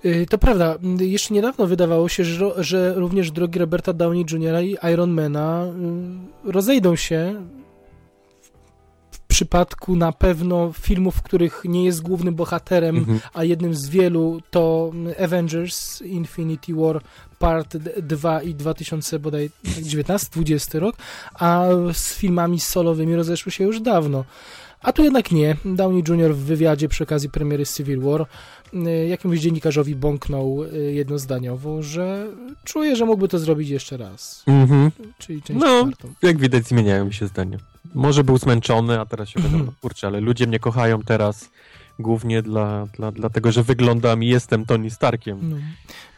[0.05, 0.75] Y, To prawda.
[0.83, 4.63] Mm, Jeszcze niedawno wydawało się, że, że również drogi Roberta Downey Jr.
[4.63, 5.67] i Ironmana
[6.47, 7.35] y, rozejdą się
[9.11, 13.21] w przypadku na pewno filmów, w których nie jest głównym bohaterem, Mhm.
[13.35, 14.93] a jednym z wielu to
[15.25, 17.01] Avengers Infinity War
[17.39, 20.97] Part 2 i 2019-20 rok,
[21.35, 24.25] a z filmami solowymi rozeszły się już dawno.
[24.81, 25.57] A tu jednak nie.
[25.65, 26.35] Downey Jr.
[26.35, 28.27] w wywiadzie przy okazji premiery Civil War y,
[29.09, 32.27] jakiemuś dziennikarzowi bąknął y, jednozdaniowo, że
[32.65, 34.43] czuje, że mógłby to zrobić jeszcze raz.
[34.47, 34.91] Mhm.
[35.19, 35.83] Czyli część No.
[35.83, 36.13] czwartą.
[36.23, 37.59] Jak widać, zmieniają mi się zdania.
[37.95, 39.55] Może był zmęczony, a teraz się Mhm.
[39.55, 41.51] okazało, kurczę, ale ludzie mnie kochają teraz
[41.99, 45.39] głównie dla, dla, dlatego, że wyglądam i jestem Tony Starkiem.
[45.51, 45.57] No.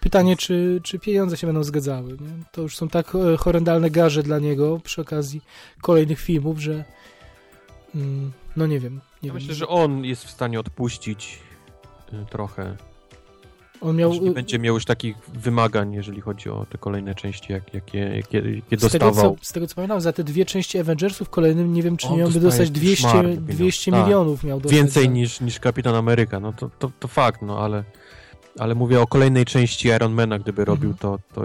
[0.01, 2.11] Pytanie, czy, czy pieniądze się będą zgadzały.
[2.13, 2.45] Nie?
[2.53, 5.41] To już są tak e, horrendalne garze dla niego przy okazji
[5.83, 6.85] kolejnych filmów, że
[7.95, 8.95] mm, no nie wiem.
[8.95, 9.35] Nie Ja wiem.
[9.35, 11.46] myślę, że on jest w stanie odpuścić y,
[12.31, 12.77] trochę.
[13.81, 17.53] On miał nie y, będzie miał już takich wymagań, jeżeli chodzi o te kolejne części,
[17.53, 19.37] jak, jakie, jakie, jakie z tego, dostawał.
[19.37, 22.19] co, z tego co pamiętam, za te dwie części Avengersów kolejnym nie wiem, czy On
[22.19, 23.53] miałby dostać 200, szmarne pieniądze.
[23.53, 24.05] 200 Tak.
[24.05, 24.79] milionów miał dostać.
[24.79, 27.85] Więcej niż, niż Kapitan Ameryka, no to, to, to fakt, no ale,
[28.59, 31.43] ale mówię o kolejnej części Ironmana, gdyby robił to, to,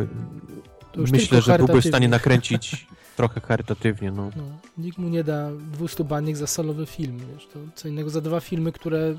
[0.92, 4.30] To myślę, że byłby w stanie nakręcić trochę charytatywnie, no.
[4.36, 4.44] No,
[4.78, 8.40] nikt mu nie da 200 baniek za solowy film, wiesz, to co innego za dwa
[8.40, 9.16] filmy, które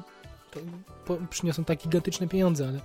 [1.30, 2.80] przyniosą tak gigantyczne pieniądze, ale,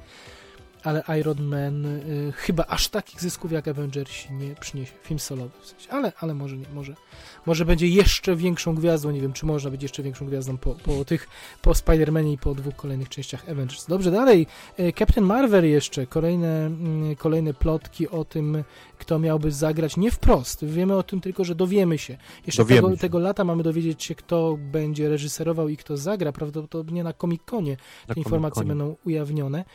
[0.83, 5.65] ale Iron Man y, chyba aż takich zysków jak Avengers nie przyniesie, film solowy w
[5.65, 6.93] sensie, ale, ale może nie, może,
[7.45, 11.05] może będzie jeszcze większą gwiazdą, nie wiem, czy można być jeszcze większą gwiazdą po, po
[11.05, 11.27] tych,
[11.61, 13.85] po Spider-Manie i po dwóch kolejnych częściach Avengers.
[13.87, 14.47] Dobrze, dalej,
[14.79, 18.63] y, Captain Marvel jeszcze, kolejne, mm, kolejne plotki o tym,
[18.97, 22.17] kto miałby zagrać, nie wprost, wiemy o tym tylko, że dowiemy się.
[22.45, 23.01] Jeszcze Dowiemy tego, się.
[23.01, 27.77] tego lata mamy dowiedzieć się, kto będzie reżyserował i kto zagra, prawdopodobnie na Comic-Conie
[28.07, 28.67] Na te informacje Comic-Conie.
[28.67, 29.65] będą ujawnione.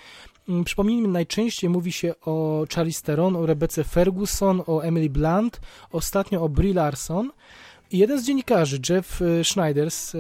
[0.48, 5.60] Mm, Przypomnijmy, najczęściej mówi się o Charlize Theron, o Rebece Ferguson, o Emily Blunt,
[5.93, 7.31] ostatnio o Brie Larson.
[7.90, 10.19] I jeden z dziennikarzy, Jeff e, Schneider z e,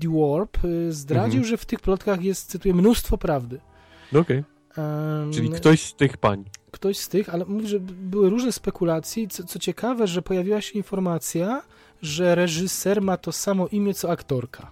[0.00, 1.44] The Warp, e, zdradził, Mhm.
[1.44, 3.60] że w tych plotkach jest, cytuję, mnóstwo prawdy.
[4.12, 4.44] No Okej,
[4.78, 6.44] Em, czyli ktoś z tych pań.
[6.70, 9.22] ktoś z tych, ale mówi, że były różne spekulacje.
[9.22, 11.62] i Co, co ciekawe, że pojawiła się informacja,
[12.02, 14.70] że reżyser ma to samo imię co aktorka.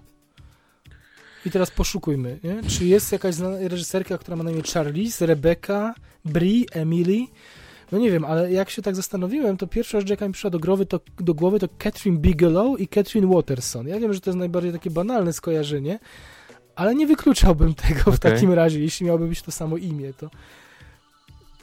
[1.46, 2.62] I teraz poszukujmy, nie?
[2.68, 5.94] czy jest jakaś reżyserka, która ma na imię Charlize, Rebecca,
[6.24, 7.26] Brie, Emily.
[7.92, 10.58] No nie wiem, ale jak się tak zastanowiłem, to pierwsza rzecz, jaka mi przyszła do
[10.58, 13.88] głowy, to, do głowy, to Catherine Bigelow i Catherine Watterson.
[13.88, 15.98] Ja wiem, że to jest najbardziej takie banalne skojarzenie,
[16.76, 18.18] ale nie wykluczałbym tego w Okej.
[18.32, 20.30] takim razie, jeśli miałoby być to samo imię, to,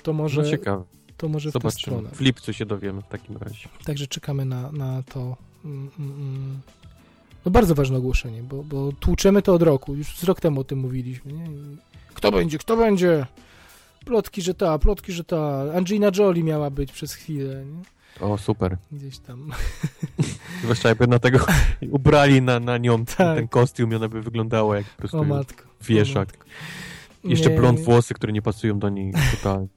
[0.03, 0.83] to może No ciekawe.
[1.17, 1.81] to może w tę Zobaczymy.
[1.81, 2.09] stronę.
[2.13, 3.69] W lipcu się dowiemy w takim razie.
[3.85, 5.37] Także czekamy na, na to.
[5.65, 6.59] Mm, mm, mm.
[7.45, 9.95] No bardzo ważne ogłoszenie, bo, bo tłuczemy to od roku.
[9.95, 11.33] Już z rok temu o tym mówiliśmy.
[11.33, 11.45] Nie?
[12.13, 13.25] Kto będzie, kto będzie?
[14.05, 15.61] Plotki, że ta, plotki, że ta.
[15.75, 17.65] Angelina Jolie miała być przez chwilę.
[17.65, 17.81] Nie?
[18.27, 18.77] O, super.
[18.91, 19.51] Gdzieś tam.
[20.63, 21.39] Zwłaszcza jakby na tego
[21.91, 23.17] ubrali na, na nią Tak.
[23.37, 25.63] ten kostium i ona by wyglądała jak po prostu O matko.
[25.63, 26.27] o wieszak.
[26.29, 26.45] matko.
[27.23, 29.67] Jeszcze blond włosy, które nie pasują do niej totalnie.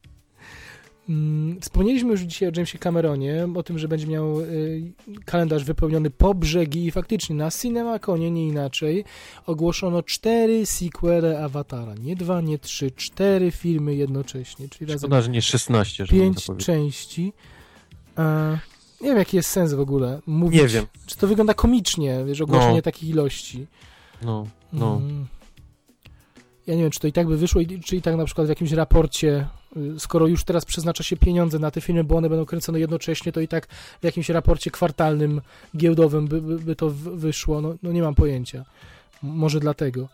[1.08, 4.92] Mm, Wspomnieliśmy już dzisiaj o Jamesie Cameronie, o tym, że będzie miał y,
[5.24, 9.04] kalendarz wypełniony po brzegi i faktycznie na CinemaConie, nie inaczej,
[9.46, 11.94] ogłoszono cztery sequele Awatara.
[11.94, 16.46] Nie dwa, nie trzy, cztery filmy jednocześnie, czyli razem Szkoda, że nie 16, że pięć
[16.58, 17.32] części.
[18.18, 18.58] E,
[19.00, 20.60] nie wiem, jaki jest sens w ogóle mówić.
[20.62, 20.86] Nie wiem.
[21.06, 22.82] Czy to wygląda komicznie, wiesz, ogłoszenie No.
[22.82, 23.66] takich ilości.
[24.22, 24.96] No, no.
[24.96, 25.26] Mm.
[26.66, 28.50] Ja nie wiem, czy to i tak by wyszło, czy i tak na przykład w
[28.50, 29.46] jakimś raporcie,
[29.76, 33.32] y, skoro już teraz przeznacza się pieniądze na te filmy, bo one będą kręcone jednocześnie,
[33.32, 33.66] to i tak
[34.00, 35.40] w jakimś raporcie kwartalnym,
[35.76, 37.60] giełdowym by, by, by to wyszło.
[37.60, 38.64] No, no nie mam pojęcia.
[39.22, 40.08] Może dlatego.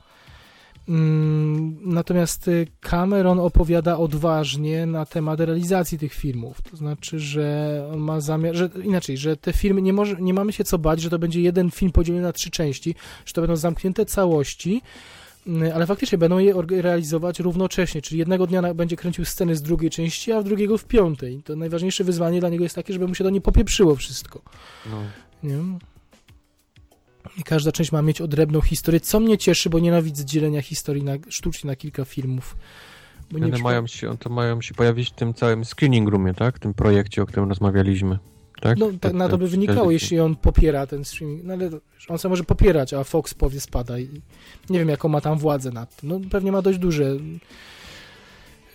[0.89, 6.63] Mm, Natomiast y, Cameron opowiada odważnie na temat realizacji tych filmów.
[6.63, 10.53] To znaczy, że on ma zamiar, że inaczej, że te filmy nie, może, nie mamy
[10.53, 12.95] się co bać, że to będzie jeden film podzielony na trzy części,
[13.27, 14.83] że to będą zamknięte całości,
[15.75, 20.33] ale faktycznie będą je realizować równocześnie, czyli jednego dnia będzie kręcił sceny z drugiej części,
[20.33, 21.43] a w drugiego w piątej.
[21.43, 24.43] To najważniejsze wyzwanie dla niego jest takie, żeby mu się to nie popieprzyło wszystko.
[24.91, 25.03] no.
[25.43, 25.79] Nie?
[27.37, 31.13] I każda część ma mieć odrębną historię, co mnie cieszy, bo nienawidzę dzielenia historii na,
[31.29, 32.57] sztucznie na kilka filmów.
[33.31, 36.57] Bo One mają się, to mają się pojawić w tym całym screening roomie, tak?
[36.57, 38.19] W tym projekcie, o którym rozmawialiśmy.
[38.61, 38.79] Tak?
[38.79, 41.45] No, tak na to by wynikało, jeśli on popiera ten streaming.
[41.45, 41.71] No ale
[42.09, 44.09] on sam może popierać, a Fox powie spadaj.
[44.71, 46.09] Nie wiem, jaką ma tam władzę nad tym.
[46.09, 47.17] No pewnie ma dość duże,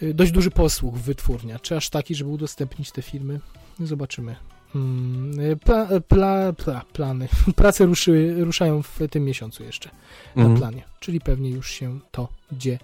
[0.04, 1.60] y, dość duży posłuch wytwórnia.
[1.60, 3.40] Czy aż taki, żeby udostępnić te filmy?
[3.80, 4.36] Zobaczymy.
[4.76, 7.28] Mm, y, Pla, pla, pla, plany.
[7.56, 9.90] Prace ruszy, ruszają w tym miesiącu jeszcze
[10.36, 10.60] na Mhm.
[10.60, 12.80] planie, czyli pewnie już się to dzieje.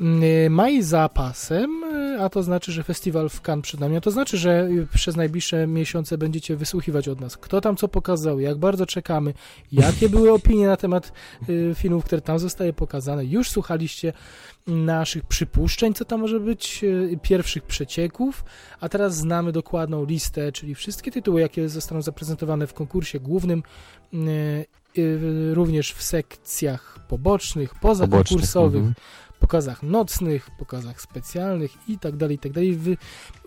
[0.00, 4.00] Mm, Maj za pasem, y, a to znaczy, że festiwal w Cannes przed nami, a
[4.00, 8.40] to znaczy, że y, przez najbliższe miesiące będziecie wysłuchiwać od nas, kto tam co pokazał,
[8.40, 9.34] jak bardzo czekamy,
[9.72, 11.12] jakie były opinie na temat
[11.48, 13.24] y, filmów, które tam zostały pokazane.
[13.24, 14.12] Już słuchaliście
[14.66, 18.44] naszych przypuszczeń, co tam może być, y, pierwszych przecieków,
[18.80, 23.62] a teraz znamy dokładną listę, czyli wszystkie tytuły, jakie zostaną zaprezentowane w konkursie głównym,
[25.52, 28.94] również w sekcjach pobocznych, pozakonkursowych, mhm.
[29.42, 32.78] Pokazach nocnych, pokazach specjalnych i tak dalej, i tak dalej.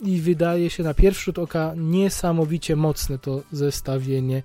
[0.02, 4.44] I wydaje się na pierwszy rzut oka niesamowicie mocne to zestawienie.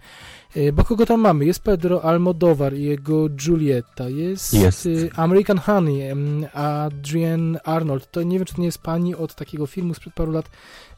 [0.57, 1.45] E, Bo kogo tam mamy?
[1.45, 4.87] Jest Pedro Almodovar i jego Julieta, jest, Jest.
[4.87, 8.11] y, American Honey, em, Adrienne Arnold.
[8.11, 10.51] To nie wiem, czy to nie jest pani od takiego filmu sprzed paru lat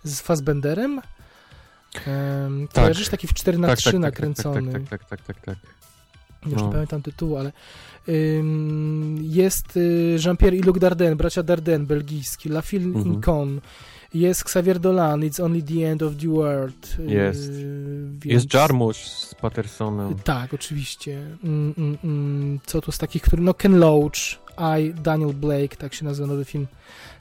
[0.04, 1.00] z Fassbenderem?
[2.06, 2.74] Um, Tak.
[2.84, 4.72] Kojarzysz taki w 4 na Tak, 3 tak, tak, nakręcony.
[4.72, 5.56] Tak, tak, tak, tak, tak, tak.
[6.46, 6.72] Już nie No.
[6.72, 7.52] pamiętam tytułu, ale
[8.08, 13.06] ym, jest y, Jean-Pierre i Luc Dardenne, bracia Dardenne, belgijski, La Fille Mhm.
[13.14, 13.60] Incon,
[14.14, 16.96] jest Xavier Dolan, It's Only the End of the World.
[16.98, 17.50] y, Jest.
[17.52, 20.14] więc- Jest Jarmusch z Pattersonem.
[20.24, 21.26] Tak, oczywiście.
[21.44, 22.58] Mm, mm, mm.
[22.66, 23.42] Co tu z takich, który...
[23.42, 24.12] No Ken Loach,
[24.80, 26.66] I, Daniel Blake, tak się nazywa nowy film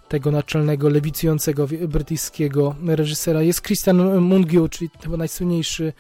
[0.10, 3.42] tego naczelnego, lewicującego wi- brytyjskiego reżysera.
[3.42, 5.94] Jest Christian Mungiu, czyli chyba najsłynniejszy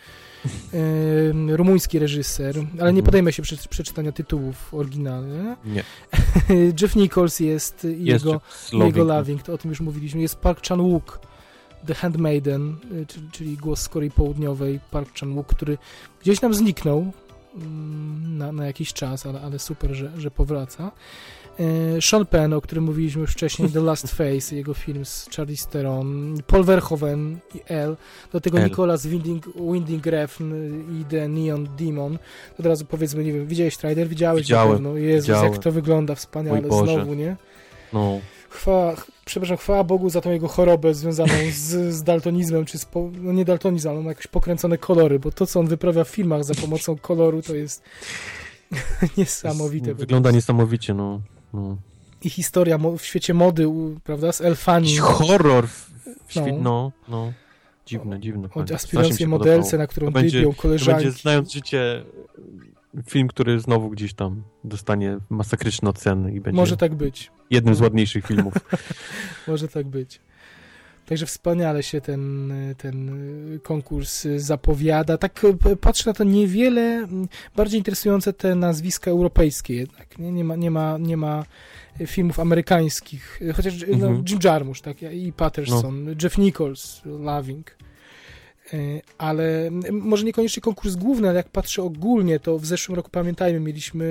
[1.48, 3.06] rumuński reżyser, ale nie Mhm.
[3.06, 5.58] podejmę się prze, przeczytania tytułów oryginalnych.
[5.66, 5.84] Nie,
[6.82, 8.42] Jeff Nichols jest, i jest jego,
[8.72, 9.08] jego Loving.
[9.08, 10.22] Loving, to o tym już mówiliśmy.
[10.22, 11.20] Jest Park Chan-wook,
[11.88, 15.78] The Handmaiden, y, czyli, czyli głos z Korei Południowej, Park Chan-wook, który
[16.22, 17.12] gdzieś nam zniknął
[17.56, 20.92] mm, na, na jakiś czas, ale, ale super, że, że powraca.
[21.62, 25.68] E, Sean Penn, o którym mówiliśmy już wcześniej, The Last Face, jego film z Charlize
[25.70, 27.98] Theron, Paul Verhoeven i L,
[28.34, 28.64] do tego L.
[28.64, 30.54] Nicolas Winding, Winding Refn
[31.02, 32.18] i The Neon Demon.
[32.60, 34.08] Od razu powiedzmy, nie wiem, widziałeś trailer?
[34.08, 34.98] Widziałeś Widziałem, na pewno.
[34.98, 35.54] Jezus, widziałem.
[35.54, 37.36] jak to wygląda wspaniale znowu, nie?
[37.94, 38.20] No,
[38.50, 42.86] Chwała, ch- przepraszam, chwała Bogu za tą jego chorobę związaną z, z daltonizmem, czy z,
[42.86, 46.10] po, no nie daltonizm, ale ma jakieś pokręcone kolory, bo to, co on wyprawia w
[46.10, 47.84] filmach za pomocą koloru, to jest
[49.18, 49.94] niesamowite.
[49.94, 51.22] Wygląda niesamowicie, no.
[51.54, 51.78] No.
[52.24, 53.68] I historia w świecie mody,
[54.04, 56.14] prawda, z elfami, Jakiś horror w, w No.
[56.30, 57.34] świecie, no, no.
[57.86, 58.50] Dziwne, dziwne.
[58.76, 59.84] aspirującej się modelce, podobało.
[59.84, 61.04] na którą To będzie- dybią To koleżanki.
[61.04, 62.04] będzie, znając życie,
[63.10, 67.32] film, który znowu gdzieś tam dostanie masakryczne oceny i będzie Może tak być.
[67.50, 68.54] jednym z ładniejszych filmów.
[69.48, 70.20] Może tak być.
[71.12, 73.12] Także wspaniale się ten, ten
[73.64, 75.18] konkurs zapowiada.
[75.18, 75.42] Tak
[75.82, 77.08] patrzę na to niewiele,
[77.56, 80.20] bardziej interesujące te nazwiska europejskie jednak.
[80.20, 81.46] Nie, nie, ma, nie, ma, nie ma
[82.06, 84.24] filmów amerykańskich, chociaż no, Mhm.
[84.30, 87.76] Jim Jarmusch tak, i Patterson, Jeff Nichols, Loving.
[88.74, 88.78] E,
[89.18, 94.06] Ale może niekoniecznie konkurs główny, ale jak patrzę ogólnie, to w zeszłym roku pamiętajmy, mieliśmy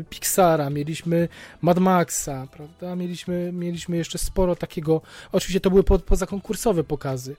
[0.00, 1.28] e, Pixara, mieliśmy
[1.62, 2.96] Mad Maxa, prawda?
[2.96, 5.00] Mieliśmy, mieliśmy jeszcze sporo takiego.
[5.32, 7.36] Oczywiście to były po, pozakonkursowe pokazy.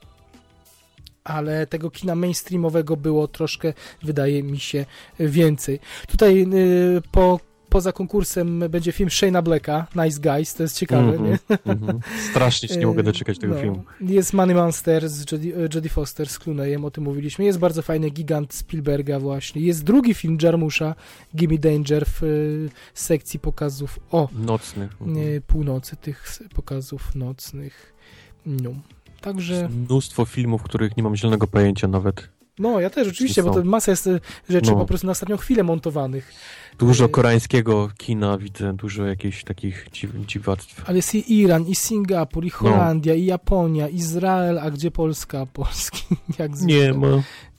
[1.23, 3.73] Ale tego kina mainstreamowego było troszkę,
[4.03, 4.85] wydaje mi się,
[5.19, 5.79] więcej.
[6.07, 11.25] Tutaj y, po, poza konkursem będzie film Shane'a Blacka, Nice Guys, to jest ciekawe, Mhm,
[11.31, 11.37] nie?
[11.65, 11.99] mhm.
[12.31, 13.61] Strasznie się nie mogę doczekać tego No.
[13.61, 13.83] filmu.
[14.01, 17.45] Jest Money Monster z Jodie, Jodie Foster z Clooneyem, o tym mówiliśmy.
[17.45, 19.61] Jest bardzo fajny gigant Spielberga właśnie.
[19.61, 20.95] Jest drugi film Jarmusza,
[21.35, 24.91] Gimme Danger w y, sekcji pokazów o Nocnych.
[25.01, 25.41] mhm.
[25.47, 27.93] północy, tych pokazów nocnych.
[28.45, 28.69] No.
[29.21, 32.29] Także, Mnóstwo filmów, których nie mam zielonego pojęcia nawet.
[32.59, 34.19] No ja też oczywiście, bo to masa jest y,
[34.49, 34.77] rzeczy No.
[34.77, 36.33] po prostu na ostatnią chwilę montowanych.
[36.79, 40.83] Dużo Y- koreańskiego kina widzę, dużo jakichś takich dziw, dziwactw.
[40.89, 45.45] Ale jest i Iran, i Singapur, i Holandia, i Japonia, Izrael, a gdzie Polska?
[45.53, 46.03] Polski,
[46.39, 46.77] jak zwykle.
[46.77, 47.07] Nie ma.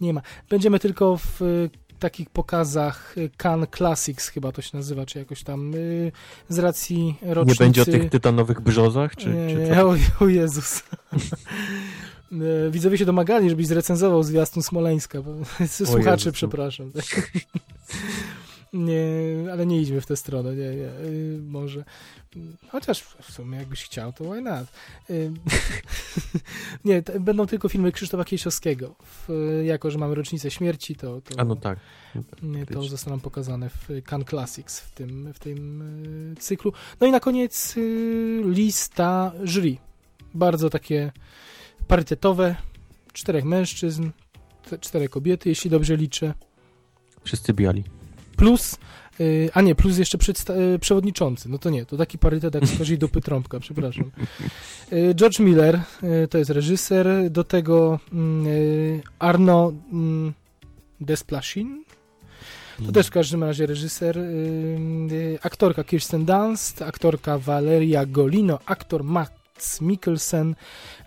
[0.00, 0.22] Nie ma.
[0.50, 5.72] Będziemy tylko w y, takich pokazach Cannes Classics chyba to się nazywa, czy jakoś tam
[6.48, 7.62] z racji rocznicy...
[7.62, 10.82] Nie będzie o tych tytanowych brzozach, czy, nie, czy o, o Jezus.
[12.32, 15.22] Y, Widzowie się domagali, żebyś zrecenzował zwiastun Smoleńska.
[15.22, 15.32] Bo,
[15.68, 16.92] słuchaczy, Jezus, przepraszam.
[18.72, 21.84] Nie, ale nie idźmy w tę stronę, nie, nie, y, może.
[22.68, 24.66] Chociaż w sumie jakbyś chciał, to why not?
[25.10, 25.32] Y,
[26.84, 28.94] Nie, będą tylko filmy Krzysztofa Kieśowskiego.
[29.02, 29.28] W,
[29.64, 31.78] jako, że mamy rocznicę śmierci, to, to, A no tak.
[32.42, 35.82] nie, to zostaną pokazane w Can Classics w tym, w tym
[36.32, 36.72] y, cyklu.
[37.00, 37.74] No i na koniec
[38.44, 39.76] lista jury.
[40.34, 41.12] Bardzo takie
[41.88, 42.56] parytetowe.
[43.12, 44.10] Czterech mężczyzn,
[44.70, 46.34] te- cztery kobiety, jeśli dobrze liczę.
[47.24, 47.84] Wszyscy biali.
[48.36, 48.78] Plus,
[49.20, 51.48] y, a nie, plus jeszcze przedsta- y, przewodniczący.
[51.48, 54.10] No to nie, to taki parytet jak z dupy trąbka, przepraszam.
[54.92, 55.80] Y, George Miller,
[56.24, 60.32] y, to jest reżyser, do tego mm, y, Arno mm,
[61.00, 61.84] Desplashin,
[62.86, 69.04] to też w każdym razie reżyser, y, aktorka Kirsten Dunst, aktorka Valeria Golino, aktor
[69.58, 70.54] Max Mikkelsen,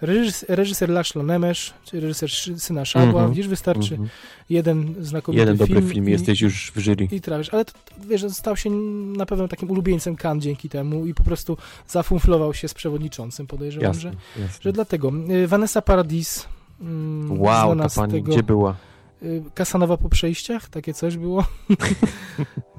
[0.02, 2.30] reżyser, reżyser Laszlo Nemesz, czyli reżyser
[2.61, 3.07] Syna Szabła.
[3.07, 3.30] Mhm.
[3.30, 4.10] Widzisz, wystarczy Mhm.
[4.49, 5.90] jeden znakomity Jeden dobry film.
[5.90, 7.07] film, i- jesteś już w jury.
[7.11, 7.72] i trawisz, ale to,
[8.07, 8.69] wiesz, stał się
[9.18, 11.57] na pewno takim ulubieńcem Kan dzięki temu i po prostu
[11.88, 14.57] zafumflował się z przewodniczącym, podejrzewam, Jasne, że, jasne.
[14.61, 15.11] że dlatego.
[15.30, 16.45] Y, Vanessa Paradis,
[16.82, 18.76] mm, Wow, ta pani tego, gdzie była?
[19.23, 21.45] y, Kasanowa po przejściach, takie coś było.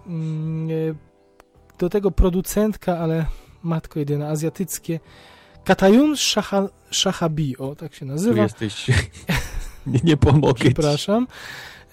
[0.07, 0.95] Mm, y,
[1.79, 3.27] Do tego producentka, ale
[3.63, 5.01] matko jedyna, azjatyckie.
[5.65, 8.43] Katayun Shaha, Shahabi, o tak się Tu nazywa.
[8.43, 8.87] jesteś...
[9.87, 10.65] nie, nie pomogę.
[10.65, 11.27] Przepraszam.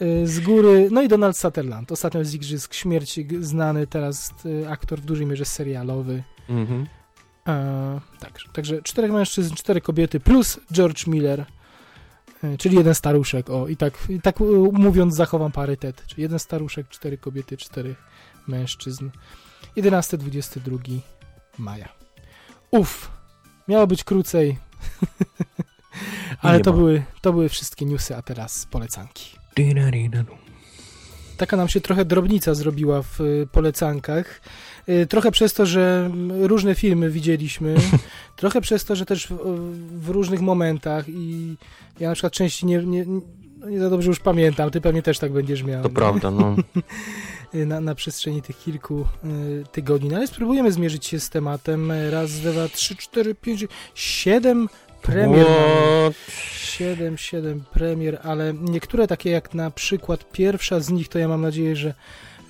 [0.02, 5.00] Y, Z góry, no i Donald Sutherland, ostatnio z Igrzysk Śmierci, znany teraz y, aktor
[5.00, 6.24] w dużej mierze serialowy.
[6.50, 6.88] Mhm.
[7.48, 11.46] E, tak, także czterech mężczyzn, cztery kobiety, plus George Miller,
[12.44, 14.40] y, czyli jeden staruszek, o i tak, i tak
[14.74, 17.98] mówiąc zachowam parytet, czyli jeden staruszek, cztery kobiety, czterech
[18.48, 19.10] mężczyzn.
[19.78, 21.00] 11-22
[21.58, 21.90] maja.
[22.72, 23.12] Uff,
[23.70, 24.58] miało być krócej,
[26.42, 26.78] ale to ma.
[26.78, 29.38] były, to były wszystkie newsy, a teraz polecanki.
[31.38, 34.42] Taka nam się trochę drobnica zrobiła w y, polecankach.
[34.90, 37.76] Y, Trochę przez to, że różne filmy widzieliśmy,
[38.36, 39.38] trochę przez to, że też w,
[39.92, 41.56] w różnych momentach i
[42.00, 43.06] ja na przykład części nie, nie,
[43.60, 45.84] no nie za dobrze już pamiętam, ty pewnie też tak będziesz miał.
[45.84, 45.96] To nie?
[45.96, 46.56] prawda, no.
[47.56, 50.10] Y, Na, na przestrzeni tych kilku y, tygodni.
[50.10, 51.92] No ale spróbujemy zmierzyć się z tematem.
[52.10, 53.66] Raz, dwa, trzy, cztery, pięć,
[53.96, 54.70] siedem
[55.02, 55.46] premier.
[55.46, 56.14] What?
[56.54, 61.42] 7, 7 premier, ale niektóre takie jak na przykład pierwsza z nich, to ja mam
[61.42, 61.94] nadzieję, że,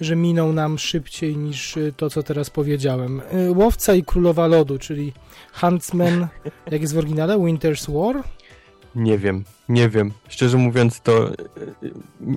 [0.02, 3.22] że miną nam szybciej niż to, co teraz powiedziałem.
[3.34, 5.14] Y, Łowca i Królowa Lodu, czyli
[5.54, 6.28] Huntsman,
[6.72, 8.24] jak jest w oryginale, Winter's War.
[8.96, 10.12] Nie wiem, nie wiem.
[10.30, 11.36] Szczerze mówiąc, to e, e,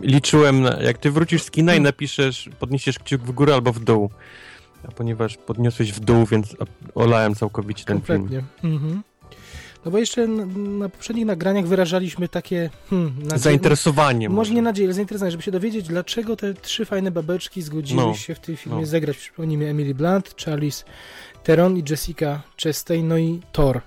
[0.03, 1.83] liczyłem, na, jak ty wrócisz z kina i Hmm.
[1.85, 4.11] napiszesz, podniesiesz kciuk w górę albo w dół.
[4.89, 6.57] A ponieważ podniosłeś w dół, więc
[6.95, 8.19] olałem całkowicie ten film.
[8.19, 8.71] Kompletnie.
[8.71, 9.03] Mhm.
[9.85, 14.29] No bo jeszcze na, poprzednich nagraniach wyrażaliśmy takie hmm, nadzie- Zainteresowanie.
[14.29, 18.15] Może nie nadzieję, ale zainteresowanie, żeby się dowiedzieć, dlaczego te trzy fajne babeczki zgodziły No,
[18.15, 18.87] się w tym filmie no.
[18.87, 19.17] zagrać.
[19.17, 20.85] Przypomnijmy Emily Blunt, Charlize
[21.45, 23.81] Theron i Jessica Chastain, no i Thor.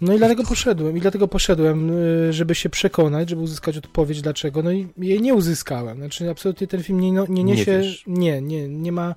[0.00, 4.62] No i dlatego poszedłem, i dlatego poszedłem, y, żeby się przekonać, żeby uzyskać odpowiedź dlaczego,
[4.62, 5.98] no i jej nie uzyskałem.
[5.98, 9.14] Znaczy absolutnie ten film nie, no, nie Nie niesie, nie, nie, nie ma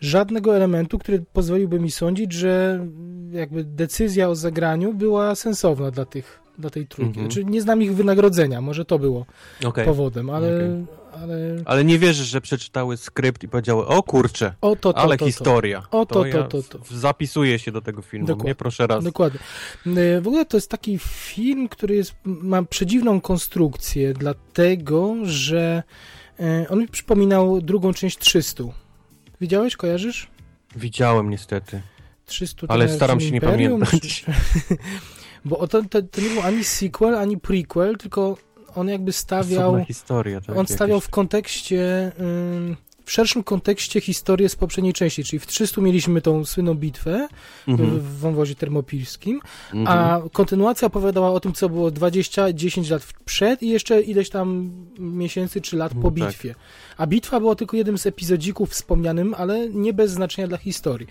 [0.00, 2.86] żadnego elementu, który pozwoliłby mi sądzić, że
[3.32, 7.20] jakby decyzja o zagraniu była sensowna dla tych, dla tej trójki.
[7.20, 7.30] Mhm.
[7.30, 9.26] Znaczy nie znam ich wynagrodzenia, może to było
[9.64, 9.84] Okej.
[9.84, 10.97] powodem, ale, Okej.
[11.12, 15.16] Ale Ale nie wierzysz, że przeczytały skrypt i powiedziały, o kurczę, o to, to, ale
[15.16, 15.26] to, to.
[15.26, 15.82] historia.
[15.90, 16.78] O, to, ja to, to, to.
[16.84, 18.26] w- Zapisuję się do tego filmu.
[18.26, 18.50] Dokładnie.
[18.50, 19.04] Nie proszę raz.
[19.04, 19.40] Dokładnie.
[19.86, 25.82] Y, W ogóle to jest taki film, który jest, ma przedziwną konstrukcję, dlatego, że
[26.40, 28.64] y, on mi przypominał drugą część 300.
[29.40, 30.30] Widziałeś, kojarzysz?
[30.76, 31.80] Widziałem niestety.
[32.26, 33.40] 300 to Ale staram Imperium, się nie
[34.00, 34.24] pamiętać.
[34.24, 34.32] Czy,
[35.44, 38.36] bo to, to, to nie był ani sequel, ani prequel, tylko
[38.74, 39.84] on jakby stawiał...
[39.84, 40.40] Historia.
[40.40, 41.08] Tak, On stawiał jakieś.
[41.08, 42.12] w kontekście,
[43.04, 47.28] w szerszym kontekście historię z poprzedniej części, czyli w 300 mieliśmy tą słynną bitwę
[47.68, 48.00] Mhm.
[48.00, 49.40] w wąwozie termopilskim,
[49.74, 49.98] Mhm.
[49.98, 54.70] a kontynuacja opowiadała o tym, co było 20, 10 lat przed i jeszcze ileś tam
[54.98, 56.12] miesięcy czy lat po No tak.
[56.14, 56.54] bitwie.
[56.96, 61.06] A bitwa była tylko jednym z epizodzików wspomnianym, ale nie bez znaczenia dla historii.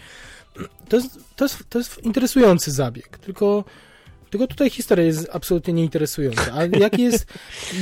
[0.90, 3.64] To jest, to jest, to jest interesujący zabieg, tylko
[4.30, 6.54] tylko tutaj historia jest absolutnie nieinteresująca.
[6.54, 7.26] A jaki jest,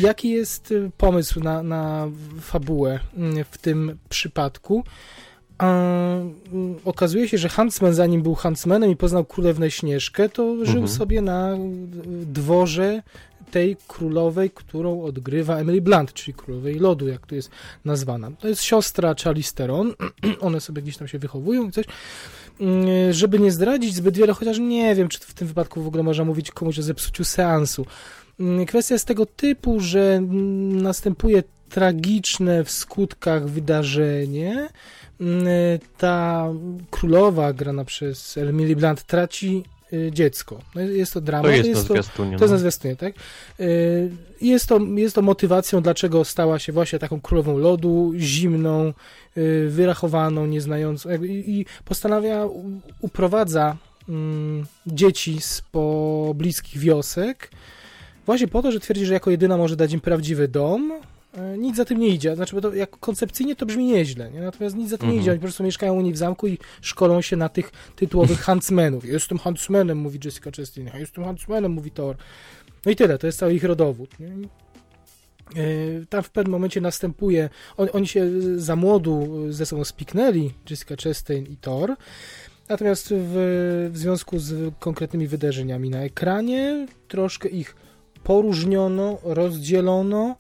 [0.02, 2.08] jaki jest y, pomysł na, na
[2.42, 4.84] fabułę mm, w tym przypadku?
[5.60, 6.36] Mm,
[6.86, 10.88] okazuje się, że Huntsman, zanim był Huntsmanem i poznał królewną Śnieżkę, to żył Mhm.
[10.88, 11.58] sobie na y,
[12.26, 13.02] dworze
[13.52, 17.50] tej królowej, którą odgrywa Emily Blunt, czyli królowej lodu, jak to jest
[17.86, 18.32] nazwana.
[18.40, 19.94] To jest siostra Charlize Theron.
[20.42, 21.86] One sobie gdzieś tam się wychowują i coś.
[22.60, 26.04] Mm, Żeby nie zdradzić zbyt wiele, chociaż nie wiem, czy w tym wypadku w ogóle
[26.04, 27.86] można mówić komuś o zepsuciu seansu.
[28.40, 34.70] Mm, Kwestia jest tego typu, że mm, następuje tragiczne w skutkach wydarzenie.
[35.98, 36.50] Ta
[36.92, 39.64] królowa grana przez Emily Blunt traci
[40.12, 40.62] dziecko.
[40.76, 41.44] No, jest to drama.
[41.44, 42.38] To jest, jest to, zwiastunie.
[42.38, 42.56] to jest no.
[42.56, 43.14] na zwiastunie, tak?
[43.60, 44.12] Y,
[44.42, 48.94] Jest to, jest to motywacją, dlaczego stała się właśnie taką królową lodu, zimną,
[49.38, 52.48] y, wyrachowaną, nieznającą i postanawia,
[53.02, 53.78] uprowadza
[54.10, 57.50] mm, dzieci z pobliskich wiosek
[58.26, 60.94] właśnie po to, że twierdzi, że jako jedyna może dać im prawdziwy dom.
[61.38, 62.36] E, Nic za tym nie idzie.
[62.36, 64.42] Znaczy, bo to jak koncepcyjnie to brzmi nieźle, nie?
[64.42, 65.22] natomiast nic za tym nie Mhm.
[65.22, 65.32] idzie.
[65.32, 69.06] Oni po prostu mieszkają u niej w zamku i szkolą się na tych tytułowych huntsmenów.
[69.06, 70.88] Jestem huntsmanem, mówi Jessica Chastain.
[70.88, 72.16] Ja jestem huntsmanem, mówi Thor.
[72.86, 74.20] No i tyle, to jest cały ich rodowód.
[74.20, 74.28] Nie?
[74.28, 78.26] E, Tam w pewnym momencie następuje, on, oni się
[78.56, 81.96] za młodu ze sobą spiknęli, Jessica Chastain i Thor,
[82.70, 87.76] natomiast w, w związku z konkretnymi wydarzeniami na ekranie troszkę ich
[88.24, 90.36] poróżniono, rozdzielono,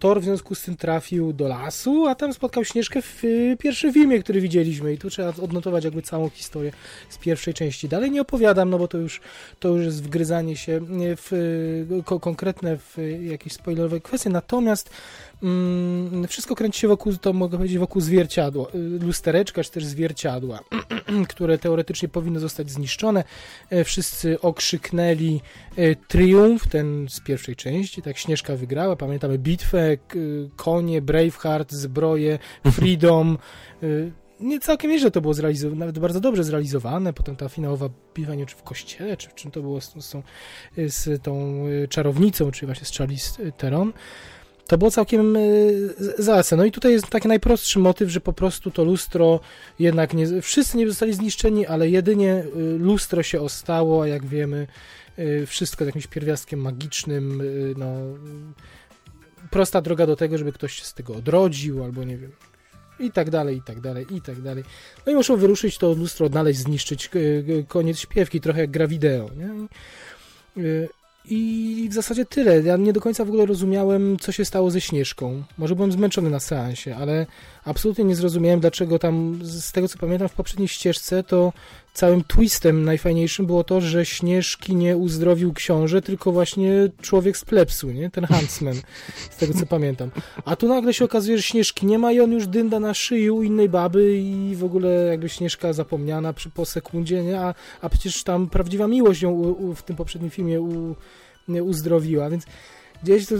[0.00, 3.92] Thor w związku z tym trafił do lasu, a tam spotkał Śnieżkę w y, pierwszym
[3.92, 6.72] filmie, który widzieliśmy i tu trzeba odnotować jakby całą historię
[7.08, 7.88] z pierwszej części.
[7.88, 9.20] Dalej nie opowiadam, no bo to już,
[9.58, 10.80] to już jest wgryzanie się
[11.16, 14.90] w y, ko konkretne w jakieś spoilerowe kwestie, natomiast
[15.42, 20.60] mm, wszystko kręci się wokół, to mogę powiedzieć, wokół zwierciadła, y, lustereczka, czy też zwierciadła,
[21.28, 23.24] które teoretycznie powinny zostać zniszczone.
[23.70, 25.40] E, Wszyscy okrzyknęli
[25.76, 29.96] e, triumf, ten z pierwszej części, tak Śnieżka wygrała, pamiętamy bitwę,
[30.56, 32.38] konie, Braveheart, zbroje,
[32.74, 33.38] Freedom,
[33.82, 33.86] e,
[34.40, 38.46] nie całkiem nieźle to było zrealizowane, nawet bardzo dobrze zrealizowane, potem ta finałowa bitwa, nie
[38.46, 40.22] czy w kościele, czy w czym to było z, z, tą,
[40.76, 43.92] z tą czarownicą, czy właśnie z Charlize Theron,
[44.70, 45.40] to było całkiem e,
[46.18, 46.56] zacne.
[46.56, 49.40] No i tutaj jest taki najprostszy motyw, że po prostu to lustro
[49.78, 52.44] jednak nie, wszyscy nie zostali zniszczeni, ale jedynie e,
[52.78, 54.66] lustro się ostało, a jak wiemy,
[55.16, 57.42] e, wszystko z jakimś pierwiastkiem magicznym,
[57.76, 57.94] no
[59.50, 62.32] prosta droga do tego, żeby ktoś się z tego odrodził, albo nie wiem,
[63.00, 64.64] i tak dalej, i tak dalej, i tak dalej.
[65.06, 67.10] No i muszą wyruszyć to lustro, odnaleźć, zniszczyć,
[67.68, 69.68] koniec śpiewki, trochę jak gra wideo, nie?
[71.24, 72.62] I w zasadzie tyle.
[72.62, 75.42] Ja nie do końca w ogóle rozumiałem, co się stało ze Śnieżką.
[75.58, 77.26] Może byłem zmęczony na seansie, ale
[77.64, 81.52] absolutnie nie zrozumiałem, dlaczego tam, z tego co pamiętam w poprzedniej ścieżce, to
[82.00, 87.90] całym twistem najfajniejszym było to, że Śnieżki nie uzdrowił książę, tylko właśnie człowiek z plepsu,
[87.90, 88.10] nie?
[88.10, 88.74] Ten Huntsman,
[89.30, 90.10] z tego co pamiętam.
[90.44, 93.30] A tu nagle się okazuje, że Śnieżki nie ma i on już dynda na szyi
[93.30, 97.40] u innej baby i w ogóle jakby Śnieżka zapomniana przy, po sekundzie, nie?
[97.40, 100.96] A, a przecież tam prawdziwa miłość ją u, u, w tym poprzednim filmie u,
[101.48, 102.44] uzdrowiła, więc
[103.02, 103.34] gdzieś to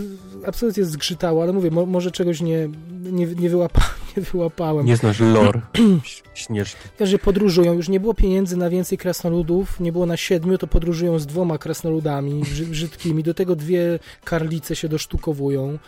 [0.46, 2.68] absolutnie zgrzytało, ale mówię, mo, może czegoś nie,
[3.02, 3.80] nie, nie, wyłapa,
[4.16, 4.86] nie wyłapałem.
[4.86, 5.60] Nie znasz lore
[6.34, 6.88] Śnieżki.
[7.00, 11.18] Że podróżują, już nie było pieniędzy na więcej krasnoludów, nie było na siedmiu, to podróżują
[11.18, 15.78] z dwoma krasnoludami brzy- brzydkimi, do tego dwie karlice się dosztukowują.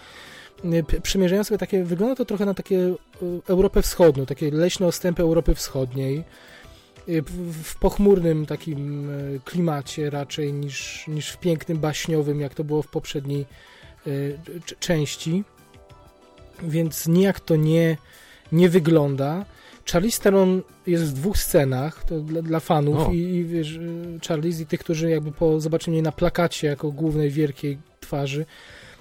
[0.65, 2.97] Y, Przymierzają sobie takie, wygląda to trochę na takie y,
[3.49, 6.25] Europę Wschodnią, takie leśne ostępy Europy Wschodniej,
[7.09, 12.83] w, w pochmurnym takim y, klimacie raczej niż, niż w pięknym, baśniowym, jak to było
[12.83, 13.47] w poprzedniej
[14.07, 15.45] y, c- części.
[16.63, 17.97] Więc nijak to nie,
[18.53, 19.45] nie wygląda.
[19.93, 23.13] Charlize Theron jest w dwóch scenach, to dla, dla fanów O.
[23.13, 26.93] i, i wiesz, y, Charlize i tych, którzy jakby po zobaczeniu jej na plakacie jako
[26.93, 28.47] głównej wielkiej twarzy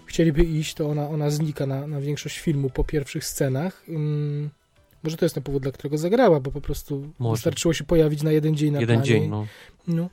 [0.06, 3.84] chcieliby iść, to ona, ona znika na, na większość filmu po pierwszych scenach.
[3.90, 4.50] Ym,
[5.04, 7.36] może to jest ten powód, dla którego zagrała, bo po prostu Może.
[7.36, 9.08] wystarczyło się pojawić na jeden dzień na Jeden planie.
[9.08, 9.46] dzień, no.
[9.88, 10.10] No.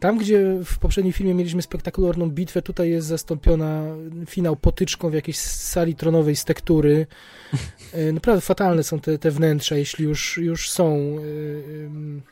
[0.00, 3.82] Tam, gdzie w poprzednim filmie mieliśmy spektakularną bitwę, tutaj jest zastąpiona
[4.26, 7.06] finał potyczką w jakiejś sali tronowej z tektury.
[7.92, 10.96] E, Naprawdę fatalne są te, te wnętrza, jeśli już, już są.
[10.96, 12.22] e, em,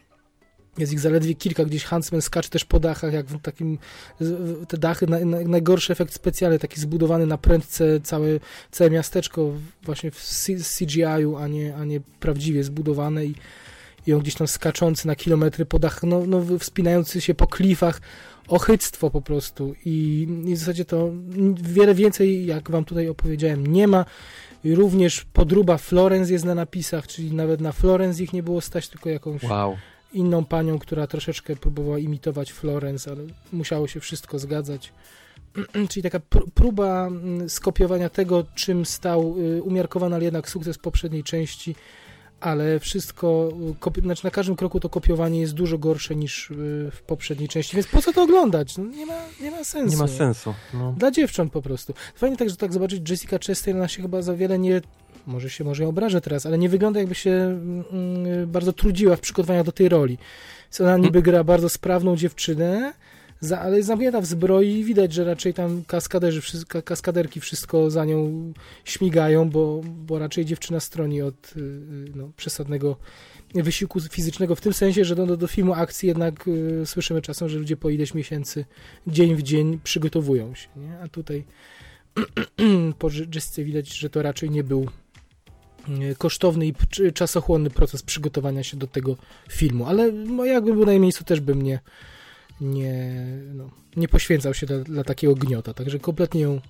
[0.79, 3.79] Jest ich zaledwie kilka, gdzieś Huntsman skacze też po dachach, jak w takim,
[4.69, 8.29] te dachy, na, na, najgorszy efekt specjalny, taki zbudowany na prędce całe,
[8.71, 10.47] całe miasteczko właśnie w
[10.79, 13.35] CGI-u, a nie, a nie prawdziwie zbudowane i
[14.07, 18.01] i on gdzieś tam skaczący na kilometry po dachach, no, no wspinający się po klifach,
[18.49, 21.11] ochyctwo po prostu i, i w zasadzie to
[21.63, 24.05] wiele więcej, jak wam tutaj opowiedziałem, nie ma.
[24.65, 28.89] I również podruba Florence jest na napisach, czyli nawet na Florence ich nie było stać,
[28.89, 29.77] tylko jakąś Wow.
[30.13, 33.23] Inną panią, która troszeczkę próbowała imitować Florence, ale
[33.53, 34.93] musiało się wszystko zgadzać.
[35.91, 41.25] Czyli taka pr- próba mm, skopiowania tego, czym stał y, umiarkowany, ale jednak sukces poprzedniej
[41.25, 41.75] części,
[42.41, 43.53] ale wszystko,
[43.99, 46.55] y, znaczy na każdym kroku to kopiowanie jest dużo gorsze niż y,
[46.93, 48.79] w poprzedniej części, więc po co to oglądać?
[48.79, 49.91] No, nie, ma, nie ma sensu.
[49.91, 50.55] Nie ma sensu.
[50.75, 50.95] No.
[50.99, 51.95] Dla dziewcząt po prostu.
[52.15, 54.81] Fajnie także tak zobaczyć Jessica Chastain, ona się chyba za wiele nie,
[55.27, 59.21] może się może obrażę teraz, ale nie wygląda jakby się mm, mm, bardzo trudziła w
[59.21, 60.19] przygotowaniach do tej roli.
[60.65, 62.93] Więc ona niby gra bardzo sprawną dziewczynę,
[63.43, 67.91] za, ale jest zamknięta w zbroi i widać, że raczej tam kaskaderzy, wszystko, kaskaderki wszystko
[67.91, 68.53] za nią
[68.85, 72.97] śmigają, bo, bo raczej dziewczyna stroni od y, y, no, przesadnego
[73.55, 77.49] wysiłku fizycznego w tym sensie, że do, do, do filmu akcji jednak y, słyszymy czasem,
[77.49, 78.65] że ludzie po ileś miesięcy,
[79.07, 80.99] dzień w dzień przygotowują się, nie?
[80.99, 81.45] a tutaj
[82.99, 85.02] po Jessice widać, że to raczej nie był y,
[86.19, 86.75] kosztowny i
[87.15, 89.17] czasochłonny proces przygotowania się do tego
[89.51, 91.81] filmu, ale no, jakbym był na miejscu, też bym nie,
[92.61, 96.61] nie, no, nie poświęcał się dla, dla takiego gniota, także kompletnie ją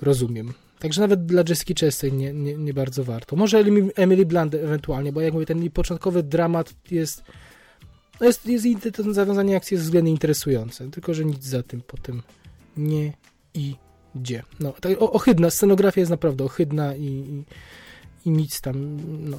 [0.00, 0.52] rozumiem.
[0.78, 3.36] Także nawet dla Jessica Chastain nie, nie, nie bardzo warto.
[3.36, 7.22] Może Emily- Blunt ewentualnie, bo jak mówię, ten początkowy dramat jest
[8.20, 11.82] no jest, jest i to zawiązanie akcji jest względnie interesujące, tylko że nic za tym
[11.86, 12.22] potem
[12.76, 13.12] nie
[13.54, 14.42] idzie.
[14.60, 17.44] No, tak, ohydna, scenografia jest naprawdę ohydna i, i,
[18.24, 18.98] i nic tam,
[19.30, 19.38] no,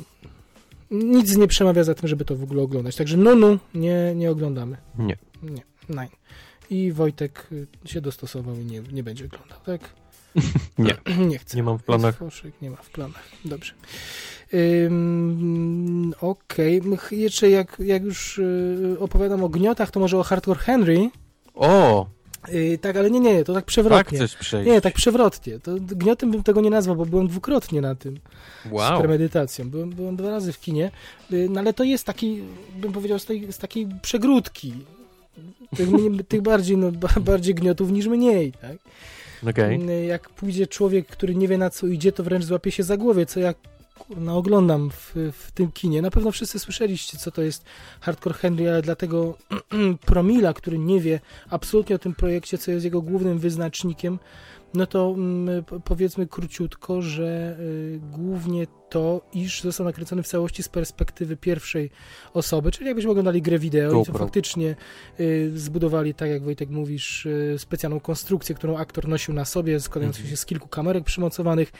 [0.92, 2.96] nic nie przemawia za tym, żeby to w ogóle oglądać.
[2.96, 4.78] Także no, no, nie, nie oglądamy.
[4.98, 5.18] Nie.
[5.44, 6.10] Nie, nein.
[6.70, 9.82] I Wojtek y, się dostosował i nie, nie będzie oglądał, tak?
[10.78, 10.98] Nie.
[11.30, 11.58] nie chce.
[11.58, 12.18] Nie mam w planach.
[12.18, 13.24] Foszek nie ma w planach.
[13.46, 13.74] Dobrze.
[16.22, 16.82] Okej.
[16.82, 17.18] Okay.
[17.18, 21.10] Jeszcze jak, jak już y, opowiadam o gniotach, to może o Hardcore Henry.
[21.54, 22.08] O,
[22.54, 24.18] Y, tak, ale nie, nie, to tak tak przewrotnie.
[24.18, 24.68] chcesz przejść.
[24.72, 25.60] nie, tak przewrotnie.
[25.60, 28.20] To gniotem bym tego nie nazwał, bo byłem dwukrotnie na tym
[28.66, 29.00] z Wow.
[29.00, 29.70] premedytacją.
[29.70, 30.92] Byłem, byłem dwa razy w kinie,
[31.34, 32.42] y, no ale to jest taki,
[32.76, 34.74] bym powiedział, z, tej, z takiej przegródki.
[35.76, 35.90] Tych,
[36.30, 38.78] tych bardziej, no, ba- bardziej gniotów niż mniej, tak?
[39.50, 39.90] Okej.
[39.90, 42.98] Y, Jak pójdzie człowiek, który nie wie na co idzie, to wręcz złapie się za
[42.98, 43.54] głowę, co ja
[44.00, 46.02] kurna oglądam w, w tym kinie.
[46.02, 47.66] Na pewno wszyscy słyszeliście, co to jest
[48.02, 49.38] Hardcore Henry, ale dlatego
[50.06, 51.20] Promila, który nie wie
[51.50, 54.20] absolutnie o tym projekcie, co jest jego głównym wyznacznikiem,
[54.74, 60.64] no to mm, po- powiedzmy króciutko, że y, głównie to, iż został nakręcony w całości
[60.64, 61.90] z perspektywy pierwszej
[62.34, 64.76] osoby, czyli jakbyśmy oglądali grę wideo i to faktycznie
[65.20, 70.18] y, zbudowali, tak jak Wojtek mówisz, y, specjalną konstrukcję, którą aktor nosił na sobie, składającą
[70.18, 70.30] Mhm.
[70.32, 71.72] się z kilku kamerek przymocowanych.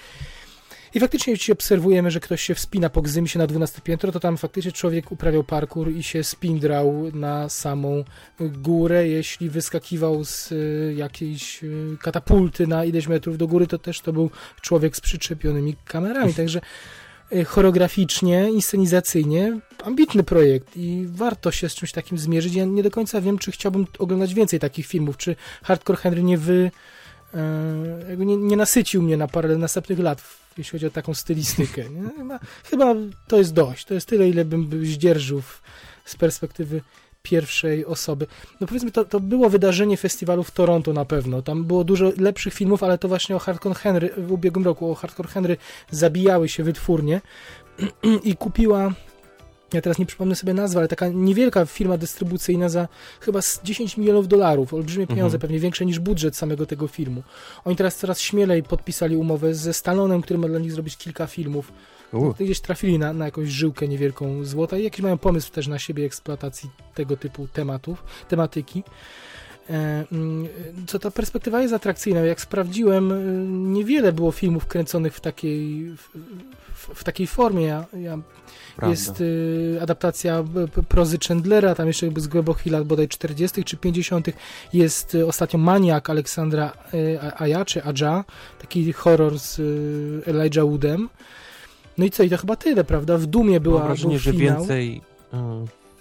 [0.94, 4.20] I faktycznie, jeśli obserwujemy, że ktoś się wspina po gzymie się na 12 piętro, to
[4.20, 8.04] tam faktycznie człowiek uprawiał parkour i się spindrał na samą
[8.40, 9.08] górę.
[9.08, 14.14] Jeśli wyskakiwał z y, jakiejś y, katapulty na ileś metrów do góry, to też to
[14.14, 14.30] był
[14.62, 16.34] człowiek z przyczepionymi kamerami.
[16.34, 16.62] Także
[17.34, 22.54] y, choreograficznie, inscenizacyjnie ambitny projekt i warto się z czymś takim zmierzyć.
[22.54, 26.38] Ja nie do końca wiem, czy chciałbym oglądać więcej takich filmów, czy Hardcore Henry nie
[26.38, 26.72] wy...
[28.18, 30.22] nie, nie nasycił mnie na parę następnych lat,
[30.60, 31.90] jeśli chodzi o taką stylistykę.
[31.90, 32.10] Nie?
[32.18, 32.96] Chyba, chyba
[33.28, 33.86] to jest dość.
[33.86, 35.42] To jest tyle, ile bym by zdzierżył
[36.06, 36.82] z perspektywy
[37.24, 38.28] pierwszej osoby.
[38.62, 41.42] No powiedzmy, to, to było wydarzenie festiwalu w Toronto na pewno.
[41.42, 44.96] Tam było dużo lepszych filmów, ale to właśnie o Hardcore Henry w ubiegłym roku, o
[44.96, 45.58] Hardcore Henry
[45.92, 47.22] zabijały się wytwórnie
[48.24, 48.94] i kupiła
[49.74, 52.88] ja teraz nie przypomnę sobie nazwy, ale taka niewielka firma dystrybucyjna za
[53.22, 55.42] chyba z 10 milionów dolarów, olbrzymie pieniądze, Mhm.
[55.42, 57.24] pewnie większe niż budżet samego tego filmu.
[57.66, 61.72] Oni teraz coraz śmielej podpisali umowę ze Stallonem, który ma dla nich zrobić kilka filmów.
[62.40, 66.06] Gdzieś trafili na, na jakąś żyłkę niewielką złota i jakiś mają pomysł też na siebie
[66.06, 68.84] eksploatacji tego typu tematów, tematyki.
[69.70, 70.48] E, mm,
[70.88, 72.20] Co ta perspektywa jest atrakcyjna.
[72.20, 76.10] Jak sprawdziłem, y, niewiele było filmów kręconych w takiej, w,
[76.96, 77.64] w, takiej formie.
[77.68, 78.20] Ja, ja
[78.90, 80.44] jest y, adaptacja
[80.76, 83.64] p- prozy Chandlera, tam jeszcze z głębokich lat bodaj 40.
[83.64, 84.28] czy 50.
[84.74, 88.26] Jest y, ostatnio Maniak Aleksandra y, Aja, czy Aja,
[88.62, 91.10] taki horror z y, Elijah Woodem.
[91.98, 93.18] No i co, i to chyba tyle, prawda?
[93.18, 94.58] W Dumie była Mam wrażenie, był że finał.
[94.58, 95.02] więcej,
[95.34, 95.38] y,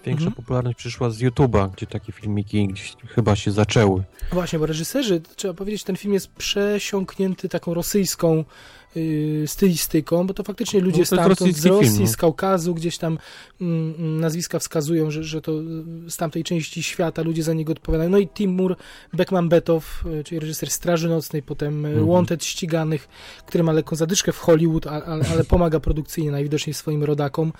[0.07, 0.33] większa Mhm.
[0.33, 4.03] popularność przyszła z YouTube'a, gdzie takie filmiki gdzieś chyba się zaczęły.
[4.33, 8.45] Właśnie, bo reżyserzy, trzeba powiedzieć, ten film jest przesiąknięty taką rosyjską
[8.97, 12.07] y, stylistyką, bo to faktycznie ludzie No, to stamtąd, z Rosji, film, no.
[12.07, 13.19] z Kaukazu, gdzieś tam
[13.61, 17.73] mm, mm, nazwiska wskazują, że, że to y, z tamtej części świata ludzie za niego
[17.73, 18.11] odpowiadają.
[18.11, 18.77] No i Timur
[19.13, 22.07] Bekmambetow, y, czyli reżyser Straży Nocnej, potem Mhm.
[22.07, 23.09] Wanted Ściganych,
[23.47, 27.53] który ma lekką zadyszkę w Hollywood, a- ale, ale pomaga produkcyjnie najwidoczniej swoim rodakom.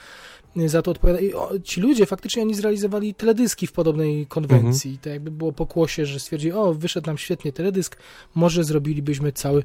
[0.67, 1.21] Za to odpowiada.
[1.21, 4.91] I o, ci ludzie faktycznie oni zrealizowali teledyski w podobnej konwencji.
[4.91, 5.03] Mhm.
[5.03, 7.97] To jakby było pokłosie, że stwierdzili, o, wyszedł nam świetnie teledysk,
[8.35, 9.63] może zrobilibyśmy cały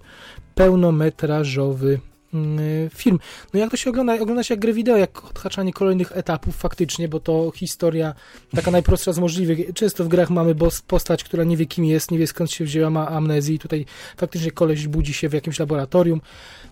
[0.56, 2.00] pełnometrażowy
[2.34, 3.20] mm, film.
[3.54, 4.14] No jak to się ogląda?
[4.14, 8.14] Ogląda się jak grę wideo, jak odhaczanie kolejnych etapów faktycznie, bo to historia
[8.56, 9.74] taka najprostsza z możliwych.
[9.74, 10.56] Często w grach mamy
[10.88, 13.86] postać, która nie wie kim jest, nie wie skąd się wzięła, ma amnezję i tutaj
[14.18, 16.22] faktycznie koleś budzi się w jakimś laboratorium.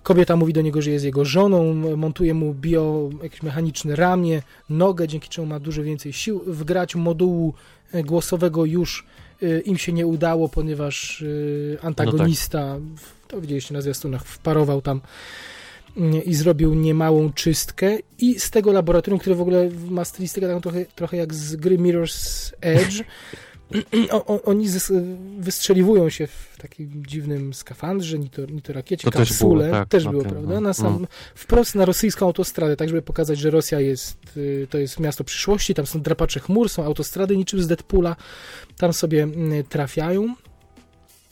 [0.03, 5.07] Kobieta mówi do niego, że jest jego żoną, montuje mu bio, jakieś mechaniczne ramię, nogę,
[5.07, 6.41] dzięki czemu ma dużo więcej sił.
[6.47, 7.53] Wgrać modułu
[7.91, 9.05] e, głosowego już
[9.43, 11.21] e, im się nie udało, ponieważ
[11.77, 15.01] e, antagonista, w- to widzieliście na zwiastunach, wparował tam
[15.97, 20.61] mm, i zrobił niemałą czystkę i z tego laboratorium, które w ogóle ma stylistykę taką
[20.61, 23.03] trochę, trochę jak z gry Mirror's Edge,
[24.11, 24.67] o, oni
[25.39, 29.65] wystrzeliwują się w takim dziwnym skafandrze, ni to, ni to rakiecie, To też kapsule.
[29.65, 30.53] było, tak, też było, tym, prawda?
[30.53, 30.61] no.
[30.61, 31.07] Na sam, Mm.
[31.35, 35.73] Wprost na rosyjską autostradę, tak żeby pokazać, że Rosja jest, y, to jest miasto przyszłości,
[35.73, 38.15] tam są drapacze chmur, są autostrady niczym z Deadpoola,
[38.77, 40.35] tam sobie mm, trafiają.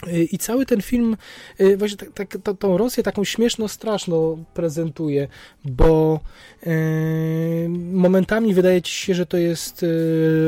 [0.07, 1.17] Y, I cały ten film
[1.61, 5.27] y, właśnie tak, tak, to, tą Rosję taką śmieszno straszną prezentuje,
[5.65, 6.19] bo
[6.67, 9.85] y, momentami wydaje ci się, że to jest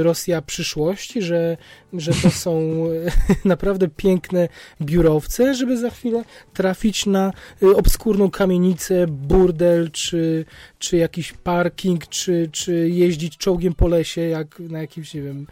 [0.02, 1.58] Rosja przyszłości, że,
[1.94, 2.62] że to są
[3.46, 4.50] naprawdę piękne
[4.82, 6.24] biurowce, żeby za chwilę
[6.54, 7.34] trafić na
[7.76, 10.46] obskurną kamienicę, burdel, czy,
[10.80, 15.48] czy jakiś parking, czy, czy jeździć czołgiem po lesie, jak na jakimś, nie wiem,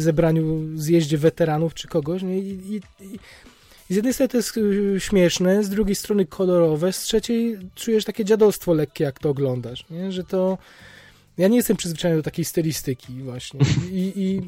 [0.00, 2.22] zebraniu, zjeździe weteranów czy kogoś.
[2.22, 2.38] Nie?
[2.38, 3.18] I, i, i
[3.90, 8.04] i z jednej strony to jest y, śmieszne, z drugiej strony kolorowe, z trzeciej czujesz
[8.04, 10.12] takie dziadostwo lekkie, jak to oglądasz, nie?
[10.12, 10.58] że to...
[11.38, 13.60] Ja nie jestem przyzwyczajony do takiej stylistyki właśnie
[13.92, 14.40] i, i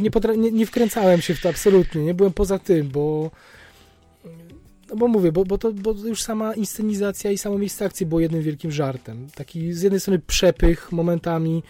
[0.00, 3.30] nie, potra- nie, nie wkręcałem się w to absolutnie, nie byłem poza tym, bo
[4.90, 8.20] no bo mówię, bo, bo to bo już sama inscenizacja i samo miejsce akcji było
[8.20, 9.26] jednym wielkim żartem.
[9.34, 11.62] Taki z jednej strony przepych momentami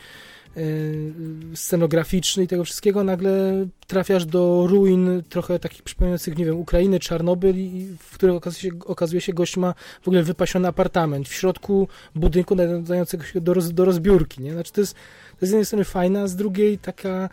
[1.55, 7.55] scenograficzny i tego wszystkiego, nagle trafiasz do ruin trochę takich przypominających, nie wiem, Ukrainy, Czarnobyl,
[7.99, 12.55] w których okazuje się, okazuje się gość ma w ogóle wypasiony apartament w środku budynku
[12.55, 14.53] nadającego się do, roz, do rozbiórki, nie?
[14.53, 17.29] Znaczy to jest, to jest z jednej strony fajna, a z drugiej taka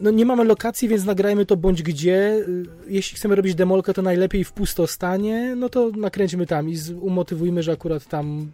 [0.00, 2.44] no nie mamy lokacji, więc nagrajmy to bądź gdzie.
[2.88, 7.72] Jeśli chcemy robić demolkę, to najlepiej w pustostanie, no to nakręćmy tam i umotywujmy, że
[7.72, 8.50] akurat tam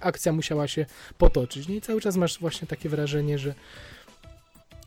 [0.00, 0.86] akcja musiała się
[1.18, 1.68] potoczyć.
[1.68, 1.76] Nie?
[1.76, 3.54] I cały czas masz właśnie takie wrażenie, że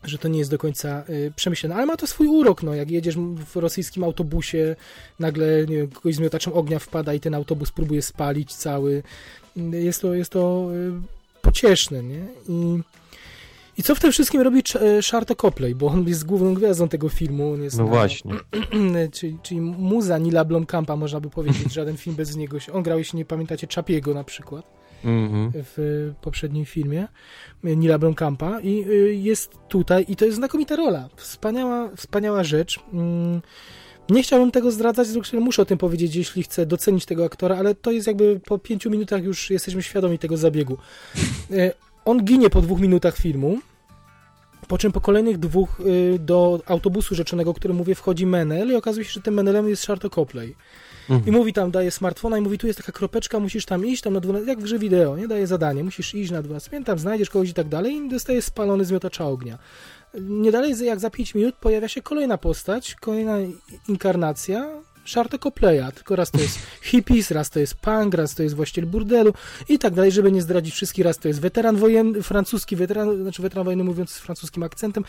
[0.04, 2.90] że to nie jest do końca y, przemyślane, ale ma to swój urok, no, jak
[2.90, 4.76] jedziesz w rosyjskim autobusie,
[5.18, 9.02] nagle, nie wiem, kogoś z miotaczem ognia wpada i ten autobus próbuje spalić cały,
[9.56, 10.92] Y, jest to, jest to y,
[11.42, 12.78] pocieszne, nie, i
[13.76, 17.08] i co w tym wszystkim robi Ch- Charlotte Copley, bo on jest główną gwiazdą tego
[17.08, 17.52] filmu.
[17.52, 18.32] On jest No na- właśnie.
[19.12, 21.72] czyli, czyli muza Nila Blomkampa, można by powiedzieć.
[21.72, 22.60] Żaden film bez niego.
[22.60, 24.64] się- On grał, jeśli nie pamiętacie, Chapiego na przykład
[25.04, 25.52] Mhm.
[25.54, 27.08] w poprzednim filmie
[27.64, 31.08] Nila Blomkampa i y, jest tutaj i to jest znakomita rola.
[31.16, 32.80] Wspaniała, wspaniała rzecz.
[32.92, 33.40] Mm,
[34.10, 37.74] Nie chciałbym tego zdradzać, zresztą muszę o tym powiedzieć, jeśli chcę docenić tego aktora, ale
[37.74, 40.78] to jest jakby po pięciu minutach już jesteśmy świadomi tego zabiegu.
[41.50, 41.72] E,
[42.04, 43.58] On ginie po dwóch minutach filmu,
[44.68, 48.74] po czym po kolejnych dwóch y, do autobusu rzeczonego, o którym mówię, wchodzi Menel i
[48.74, 50.54] okazuje się, że tym Menelem jest Charlotte Copley.
[51.08, 51.34] I Mhm.
[51.36, 54.20] mówi tam, daje smartfona i mówi, tu jest taka kropeczka, musisz tam iść, tam na
[54.20, 55.28] 12, jak w grze wideo, nie?
[55.28, 58.44] Daje zadanie, musisz iść na 12 minut, tam znajdziesz kogoś i tak dalej i dostajesz
[58.44, 59.58] spalony z miotacza ognia.
[60.20, 63.36] Nie dalej jak za 5 minut pojawia się kolejna postać, kolejna
[63.88, 64.68] inkarnacja
[65.14, 68.86] Charlotte Copleya, tylko raz to jest hippies, raz to jest punk, raz to jest właściciel
[68.86, 69.34] burdelu
[69.68, 73.42] i tak dalej, żeby nie zdradzić wszystkich, raz to jest weteran wojenny, francuski weteran, znaczy
[73.42, 75.04] weteran wojenny mówiąc z francuskim akcentem.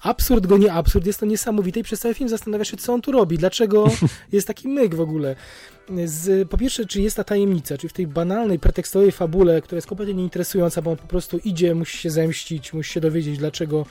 [0.00, 3.02] Absurd go nie absurd, jest to niesamowite i przez cały film zastanawiasz się, co on
[3.02, 3.90] tu robi, dlaczego
[4.32, 5.36] jest taki myk w ogóle.
[6.04, 9.86] Z, po pierwsze, czy jest ta tajemnica, czy w tej banalnej, pretekstowej fabule, która jest
[9.86, 13.86] kompletnie nieinteresująca, bo on po prostu idzie, musi się zemścić, musi się dowiedzieć, dlaczego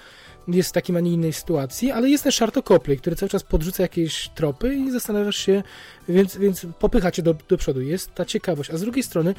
[0.47, 3.43] jest w takiej, a nie innej sytuacji, ale jest też Charto Copley, który cały czas
[3.43, 5.63] podrzuca jakieś tropy i zastanawiasz się,
[6.09, 7.81] więc, więc popycha cię do, do przodu.
[7.81, 8.69] Jest ta ciekawość.
[8.71, 9.35] A z drugiej strony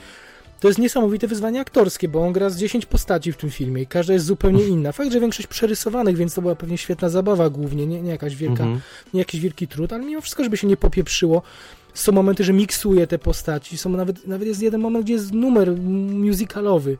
[0.60, 3.86] to jest niesamowite wyzwanie aktorskie, bo on gra z 10 postaci w tym filmie i
[3.86, 4.92] każda jest zupełnie inna.
[4.92, 8.62] Fakt, że większość przerysowanych, więc to była pewnie świetna zabawa głównie, nie, nie jakaś wielka,
[8.62, 8.80] Mhm.
[9.14, 11.42] nie jakiś wielki trud, ale mimo wszystko, żeby się nie popieprzyło,
[11.94, 15.76] są momenty, że miksuje te postaci, są nawet, nawet jest jeden moment, gdzie jest numer
[15.76, 16.96] musicalowy.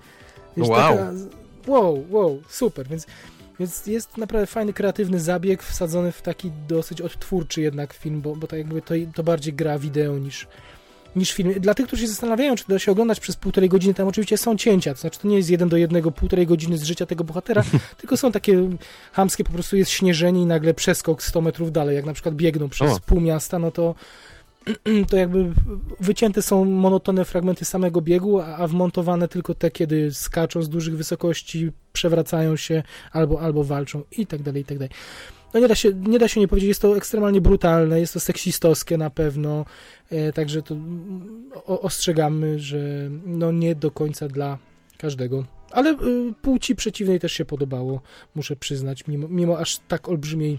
[0.56, 0.78] Wiesz, Wow.
[0.96, 1.12] Taka,
[1.66, 3.06] wow, wow, super, więc,
[3.60, 8.46] więc jest naprawdę fajny, kreatywny zabieg wsadzony w taki dosyć odtwórczy jednak film, bo, bo
[8.46, 10.46] tak jakby to, to bardziej gra wideo niż,
[11.16, 11.54] niż film.
[11.60, 14.56] Dla tych, którzy się zastanawiają, czy da się oglądać przez półtorej godziny, tam oczywiście są
[14.56, 17.64] cięcia, to znaczy to nie jest jeden do jednego półtorej godziny z życia tego bohatera,
[18.00, 18.70] tylko są takie
[19.12, 22.68] hamskie, po prostu jest śnieżenie i nagle przeskok 100 metrów dalej, jak na przykład biegną
[22.68, 23.00] przez O.
[23.06, 23.94] pół miasta, no to
[25.10, 25.52] to jakby
[26.00, 30.96] wycięte są monotonne fragmenty samego biegu, a, a wmontowane tylko te, kiedy skaczą z dużych
[30.96, 34.90] wysokości, przewracają się albo, albo walczą i tak dalej, i tak dalej.
[35.54, 38.20] No nie da, się, nie da się nie powiedzieć, jest to ekstremalnie brutalne, jest to
[38.20, 39.64] seksistowskie na pewno,
[40.10, 44.58] e, także to mm, o, ostrzegamy, że no nie do końca dla
[44.98, 45.44] każdego.
[45.70, 45.96] Ale y,
[46.42, 48.00] płci przeciwnej też się podobało,
[48.34, 50.58] muszę przyznać, mimo, mimo aż tak olbrzymiej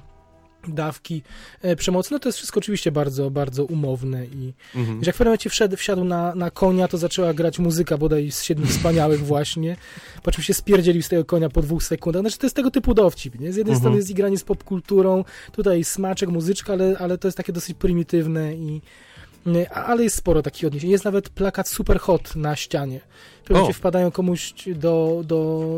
[0.67, 1.21] dawki
[1.61, 2.13] e, przemocy.
[2.13, 5.01] No to jest wszystko oczywiście bardzo, bardzo umowne i Mhm.
[5.03, 8.43] jak w pewnym momencie wszedł, wsiadł na, na konia, to zaczęła grać muzyka bodaj z
[8.43, 9.75] Siedmiu Wspaniałych właśnie,
[10.23, 12.21] po czym się spierdzielił z tego konia po dwóch sekundach.
[12.21, 13.53] Znaczy to jest tego typu dowcip, nie?
[13.53, 13.79] Z jednej Mhm.
[13.79, 18.55] strony jest igranie z popkulturą, tutaj smaczek, muzyczka, ale, ale to jest takie dosyć prymitywne
[18.55, 18.81] i
[19.73, 20.89] Ale jest sporo takich odniesień.
[20.89, 22.99] Jest nawet plakat super hot na ścianie.
[23.49, 25.69] Momencie wpadają komuś do, do,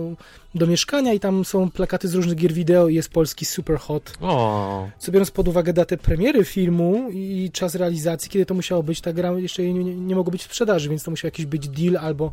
[0.56, 4.14] do mieszkania i tam są plakaty z różnych gier wideo i jest polski super hot.
[4.22, 9.02] O, Co biorąc pod uwagę datę premiery filmu i czas realizacji, kiedy to musiało być,
[9.02, 12.06] ta gra jeszcze nie, nie, mogło być w sprzedaży, więc to musiał jakiś być deal
[12.06, 12.32] albo,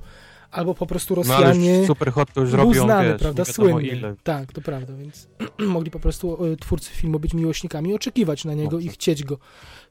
[0.50, 1.78] albo po prostu no Rosjanie...
[1.78, 4.14] już super hot to już robią, znany, wiesz, prawda, słynny.
[4.22, 8.78] Tak, to prawda, więc mogli po prostu e, twórcy filmu być miłośnikami, oczekiwać na niego
[8.78, 8.94] i Dobrze.
[8.94, 9.38] chcieć go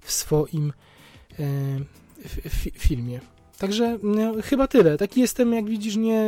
[0.01, 0.73] w swoim
[1.39, 1.43] e,
[2.25, 3.19] f, fi- filmie.
[3.57, 4.97] Także no, chyba tyle.
[4.97, 6.19] Taki jestem, jak widzisz, nie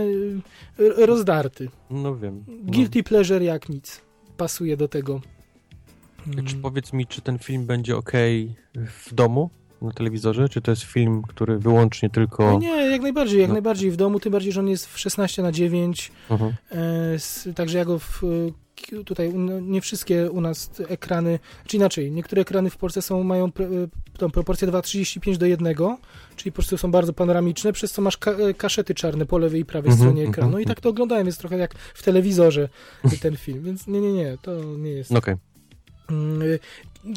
[1.02, 1.70] e, rozdarty.
[1.90, 2.44] No wiem.
[2.48, 2.72] No.
[2.72, 4.02] Guilty pleasure jak nic.
[4.38, 5.22] Pasuje do tego.
[6.34, 6.62] Czy Mm.
[6.62, 8.12] powiedz mi, czy ten film będzie ok
[9.06, 9.50] w domu,
[9.82, 12.52] na telewizorze, czy to jest film, który wyłącznie tylko...
[12.52, 13.54] No nie, jak najbardziej, jak No.
[13.54, 16.54] najbardziej w domu, tym bardziej, że on jest w 16 na 9 Mhm.
[16.72, 18.28] E, s- Także ja go w, e,
[19.06, 23.46] tutaj, no, nie wszystkie u nas ekrany, czy inaczej, niektóre ekrany w Polsce są, mają
[23.46, 23.50] e,
[24.18, 25.76] tą proporcję 2,35 do 1,
[26.36, 29.62] czyli po prostu są bardzo panoramiczne, przez co masz ka- e, kaszety czarne po lewej
[29.62, 32.70] i prawej Mhm, stronie mhm, ekranu i tak to oglądałem, jest trochę jak w telewizorze
[33.22, 35.12] ten film, więc nie, nie, nie, to nie jest...
[35.16, 35.36] Okej.
[36.10, 36.46] Mm, e,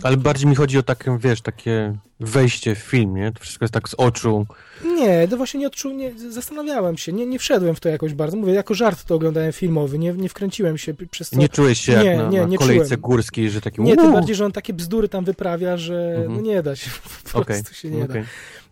[0.03, 3.33] Ale bardziej mi chodzi o takie, wiesz, takie wejście w film, nie?
[3.33, 4.47] To wszystko jest tak z oczu.
[4.85, 8.37] Nie, to właśnie nie odczuł, nie, zastanawiałem się, nie, nie wszedłem w to jakoś bardzo,
[8.37, 11.37] mówię, jako żart to oglądałem filmowy, nie, nie wkręciłem się przez co...
[11.39, 13.01] Nie czułeś się Nie, jak na, nie, na nie kolejce czułem.
[13.01, 16.35] górskiej, że taki Nie, tym bardziej, że on takie bzdury tam wyprawia, że Mhm.
[16.35, 16.91] no nie da się,
[17.33, 18.15] po prostu się nie da.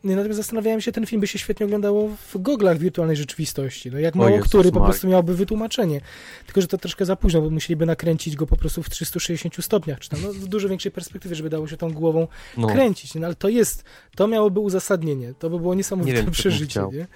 [0.05, 3.91] Natomiast zastanawiałem się, ten film by się świetnie oglądało w goglach wirtualnej rzeczywistości.
[3.91, 6.01] No jak mało Jezus który po prostu miałby wytłumaczenie.
[6.47, 9.99] Tylko, że to troszkę za późno, bo musieliby nakręcić go po prostu w 360 stopniach,
[9.99, 12.67] czy tam no, w dużo większej perspektywie, żeby dało się tą głową No.
[12.69, 13.15] kręcić.
[13.15, 13.85] No, ale to jest,
[14.17, 15.35] to miałoby uzasadnienie.
[15.39, 17.07] To by było niesamowite Nie wiem, przeżycie, nie?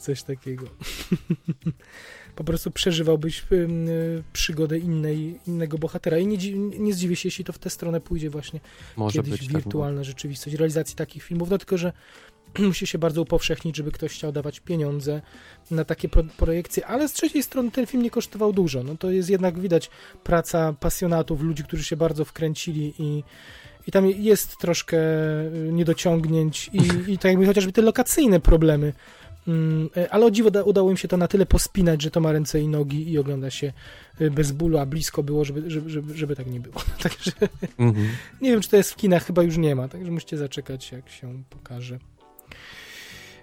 [0.00, 0.66] Coś takiego.
[2.36, 3.68] po prostu przeżywałbyś y,
[4.32, 6.18] przygodę innej, innego bohatera.
[6.18, 6.38] I nie,
[6.78, 8.60] nie zdziwię się, jeśli to w tę stronę pójdzie właśnie
[8.96, 9.58] Może kiedyś być tak, no.
[9.58, 11.92] wirtualna rzeczywistość, realizacji takich filmów, no tylko, że
[12.58, 15.22] musi się bardzo upowszechnić, żeby ktoś chciał dawać pieniądze
[15.70, 19.10] na takie pro projekcje, ale z trzeciej strony ten film nie kosztował dużo, no to
[19.10, 19.90] jest jednak widać
[20.24, 23.22] praca pasjonatów, ludzi, którzy się bardzo wkręcili i
[23.86, 28.92] i tam jest troszkę y, niedociągnięć i, i tak jakby chociażby te lokacyjne problemy.
[29.48, 32.20] Mm, e, Ale o dziwo da, udało im się to na tyle pospinać, że to
[32.20, 33.72] ma ręce i nogi i ogląda się
[34.20, 36.74] y, bez bólu, a blisko było, żeby, żeby, żeby, żeby tak nie było.
[37.02, 37.30] Także
[37.78, 38.08] Mhm.
[38.40, 41.08] nie wiem, czy to jest w kinach, chyba już nie ma, także musicie zaczekać, jak
[41.08, 41.98] się pokaże.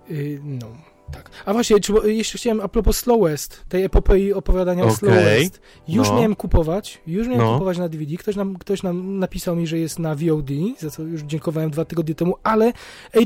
[0.10, 0.78] Yy, no,
[1.14, 1.30] tak.
[1.46, 5.14] A właśnie, czy, jeszcze chciałem, a propos Slow West, tej epopei opowiadania o Slow.
[5.14, 6.16] West, już No.
[6.16, 7.54] miałem kupować, już miałem No.
[7.54, 11.04] kupować na DVD, ktoś nam, ktoś nam napisał mi, że jest na VOD, za co
[11.04, 12.74] już dziękowałem dwa tygodnie temu, ale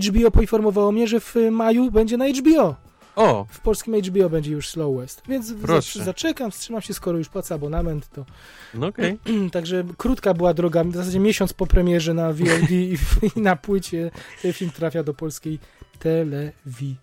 [0.06, 2.76] HBO poinformowało mnie, że w maju będzie na HBO.
[3.16, 6.00] O, W polskim HBO będzie już Slow West, więc Proszę.
[6.00, 8.26] zac- zaczekam, wstrzymam się, skoro już płacę abonament, to
[8.74, 9.18] no okej.
[9.52, 12.98] Także krótka była droga, w zasadzie miesiąc po premierze na VOD i,
[13.36, 15.60] i na płycie ten film trafia do polskiej
[16.00, 16.96] telewizji.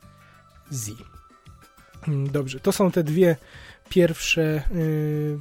[2.09, 3.37] Mm, Dobrze, to są te dwie
[3.89, 4.63] pierwsze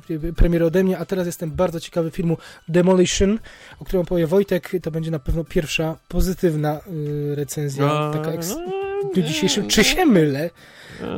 [0.09, 2.37] yy, premiery ode mnie, a teraz jestem bardzo ciekawy filmu
[2.67, 3.39] Demolition,
[3.79, 4.71] o którym opowie Wojtek.
[4.81, 6.79] To będzie na pewno pierwsza pozytywna
[7.27, 8.55] yy, recenzja, taka eks-
[9.11, 9.67] w dniu dzisiejszym.
[9.67, 10.49] Czy się mylę?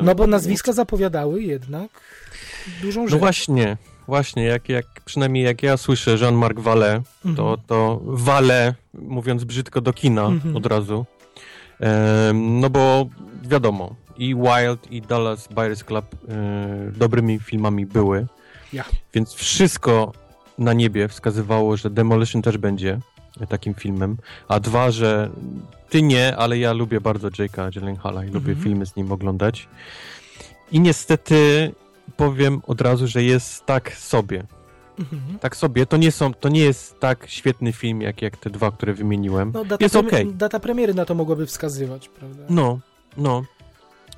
[0.03, 1.89] No bo nazwiska zapowiadały jednak
[2.81, 3.19] dużą No rzecz.
[3.19, 3.77] właśnie,
[4.07, 7.57] właśnie, jak, jak przynajmniej jak ja słyszę Jean-Marc Vallée, to, Mhm.
[7.67, 10.55] to wale, mówiąc brzydko, do kina Mhm.
[10.55, 11.05] od razu.
[12.33, 13.05] No bo
[13.43, 18.27] wiadomo, i Wild, i Dallas Buyers Club e, dobrymi filmami były.
[18.73, 18.83] Ja.
[19.13, 20.11] Więc wszystko
[20.57, 22.99] na niebie wskazywało, że Demolition też będzie
[23.49, 24.17] takim filmem.
[24.47, 25.29] A dwa, że
[25.89, 28.63] ty nie, ale ja lubię bardzo Jake'a Gyllenhaala i lubię Mhm.
[28.63, 29.67] filmy z nim oglądać.
[30.71, 31.71] I niestety
[32.17, 34.43] powiem od razu, że jest tak sobie.
[34.99, 35.39] Mhm.
[35.39, 35.85] Tak sobie.
[35.85, 39.51] To nie, są, to nie jest tak świetny film, jak, jak te dwa, które wymieniłem.
[39.53, 40.33] No, data, jest okej.
[40.33, 42.43] data premiery na to mogłaby wskazywać, prawda?
[42.49, 42.79] No,
[43.17, 43.43] no.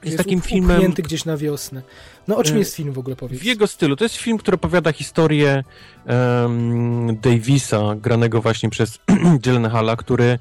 [0.04, 1.82] Jest, takim up- filmem gdzieś na wiosnę.
[2.28, 3.40] No o czym E, jest film w ogóle, powiedz?
[3.42, 3.96] w jego stylu.
[3.96, 5.64] To jest film, który opowiada historię
[6.06, 9.00] em, Davisa, granego właśnie przez
[9.44, 10.38] Gyllenhaala, który e,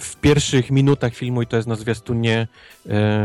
[0.00, 2.46] w pierwszych minutach filmu, i to jest na zwiastunie, e,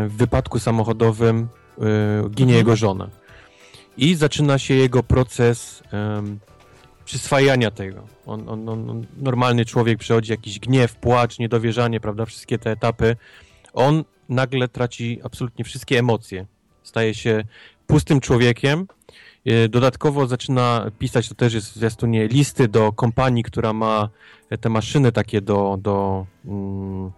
[0.08, 2.58] w wypadku samochodowym e, ginie Mhm.
[2.58, 3.09] jego żona.
[3.99, 6.39] I zaczyna się jego proces em,
[7.05, 8.07] przyswajania tego.
[8.25, 13.15] On, on, on, normalny człowiek przechodzi jakiś gniew, płacz, niedowierzanie, prawda, wszystkie te etapy.
[13.73, 16.45] On nagle traci absolutnie wszystkie emocje.
[16.83, 17.43] Staje się
[17.87, 18.87] pustym człowiekiem.
[19.45, 24.09] E, Dodatkowo zaczyna pisać, to też jest w zwiastunie, listy do kompanii, która ma
[24.61, 27.11] te maszyny takie do, do, mm,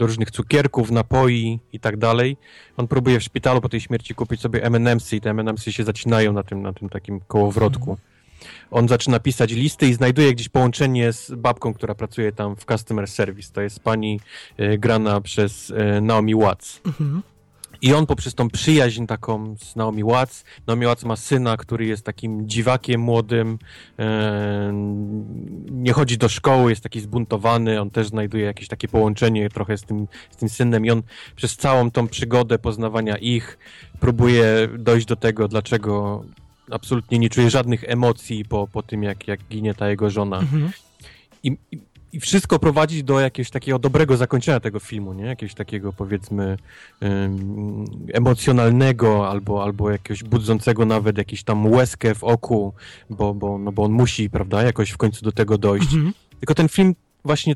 [0.00, 2.36] do różnych cukierków, napoi i tak dalej.
[2.76, 6.32] On próbuje w szpitalu po tej śmierci kupić sobie M&M'sy i te M&M'sy się zacinają
[6.32, 7.98] na tym, na tym takim kołowrotku.
[8.70, 13.08] on zaczyna pisać listy i znajduje gdzieś połączenie z babką, która pracuje tam w customer
[13.08, 13.52] service.
[13.52, 14.20] To jest pani
[14.56, 16.80] e, grana przez e, Naomi Watts.
[16.86, 17.22] Mhm.
[17.82, 22.04] I on poprzez tą przyjaźń taką z Naomi Watts, Naomi Watts ma syna, który jest
[22.04, 23.58] takim dziwakiem młodym,
[23.98, 24.70] e,
[25.70, 29.82] nie chodzi do szkoły, jest taki zbuntowany, on też znajduje jakieś takie połączenie trochę z
[29.82, 31.02] tym, z tym synem i on
[31.36, 33.58] przez całą tą przygodę poznawania ich
[34.00, 36.24] próbuje dojść do tego, dlaczego
[36.70, 40.38] absolutnie nie czuje żadnych emocji po, po tym, jak, jak ginie ta jego żona.
[40.38, 40.70] Mhm.
[41.42, 41.78] I, i,
[42.12, 45.24] i wszystko prowadzi do jakiegoś takiego dobrego zakończenia tego filmu, nie?
[45.24, 46.56] Jakiegoś takiego powiedzmy
[47.02, 52.72] ym, emocjonalnego albo, albo jakiegoś budzącego nawet jakiś tam łezkę w oku,
[53.10, 55.94] bo, bo, no bo on musi, prawda, jakoś w końcu do tego dojść.
[55.94, 56.12] Mhm.
[56.40, 57.54] Tylko ten film właśnie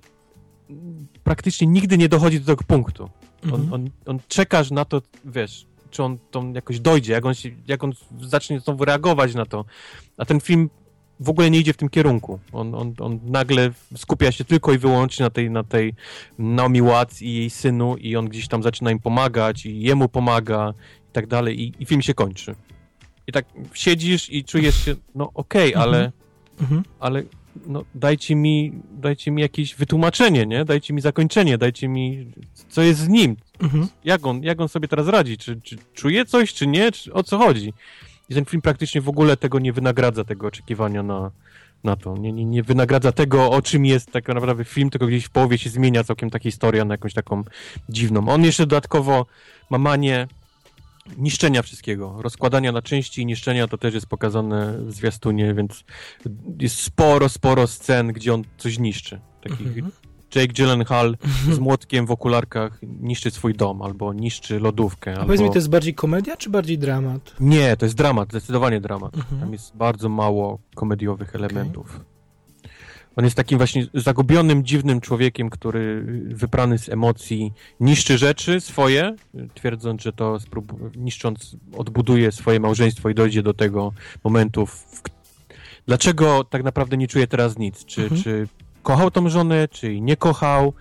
[1.24, 3.10] praktycznie nigdy nie dochodzi do tego punktu.
[3.44, 3.72] On, Mhm.
[3.72, 7.84] on, on czekasz na to, wiesz, czy on to jakoś dojdzie, jak on, się, jak
[7.84, 7.92] on
[8.22, 9.64] zacznie znowu reagować na to.
[10.16, 10.70] A ten film
[11.24, 12.38] w ogóle nie idzie w tym kierunku.
[12.52, 15.94] On, on, on nagle skupia się tylko i wyłącznie na tej, na tej
[16.38, 20.74] Naomi Watts i jej synu i on gdzieś tam zaczyna im pomagać i jemu pomaga
[21.10, 22.54] i tak dalej i, i film się kończy.
[23.26, 23.44] I tak
[23.74, 26.12] siedzisz i czujesz się, no okej, ale,
[26.60, 26.82] Mhm.
[27.00, 27.22] ale
[27.66, 30.64] no, dajcie mi, dajcie mi jakieś wytłumaczenie, nie?
[30.64, 32.26] Dajcie mi zakończenie, dajcie mi,
[32.68, 33.88] co jest z nim, Mhm.
[34.04, 37.22] jak on, jak on sobie teraz radzi, czy, czy czuje coś, czy nie, czy, o
[37.22, 37.72] co chodzi.
[38.28, 41.30] I ten film praktycznie w ogóle tego nie wynagradza, tego oczekiwania na,
[41.84, 42.16] na to.
[42.16, 45.58] Nie, nie, nie wynagradza tego, o czym jest tak naprawdę film, tylko gdzieś w połowie
[45.58, 47.44] się zmienia całkiem ta historia na jakąś taką
[47.88, 48.28] dziwną.
[48.28, 49.26] On jeszcze dodatkowo
[49.70, 50.28] ma manię
[51.18, 55.84] niszczenia wszystkiego, rozkładania na części i niszczenia, to też jest pokazane w zwiastunie, więc
[56.60, 59.20] jest sporo, sporo scen, gdzie on coś niszczy.
[59.42, 59.90] Takich Mhm.
[60.36, 61.16] Jake Gyllenhaal
[61.52, 65.10] z młotkiem w okularkach niszczy swój dom, albo niszczy lodówkę.
[65.10, 65.26] A albo...
[65.26, 67.34] powiedz mi, to jest bardziej komedia, czy bardziej dramat?
[67.40, 69.16] Nie, to jest dramat, zdecydowanie dramat.
[69.16, 69.40] Mhm.
[69.40, 72.00] Tam jest bardzo mało komediowych elementów.
[73.16, 79.16] On jest takim właśnie zagubionym, dziwnym człowiekiem, który wyprany z emocji niszczy rzeczy swoje,
[79.54, 80.38] twierdząc, że to
[80.96, 83.92] niszcząc odbuduje swoje małżeństwo i dojdzie do tego
[84.24, 85.02] momentu, w...
[85.86, 87.84] dlaczego tak naprawdę nie czuje teraz nic.
[87.84, 88.22] Czy, Mhm.
[88.22, 88.48] czy
[88.84, 90.72] kochał tą żonę, czy jej nie kochał.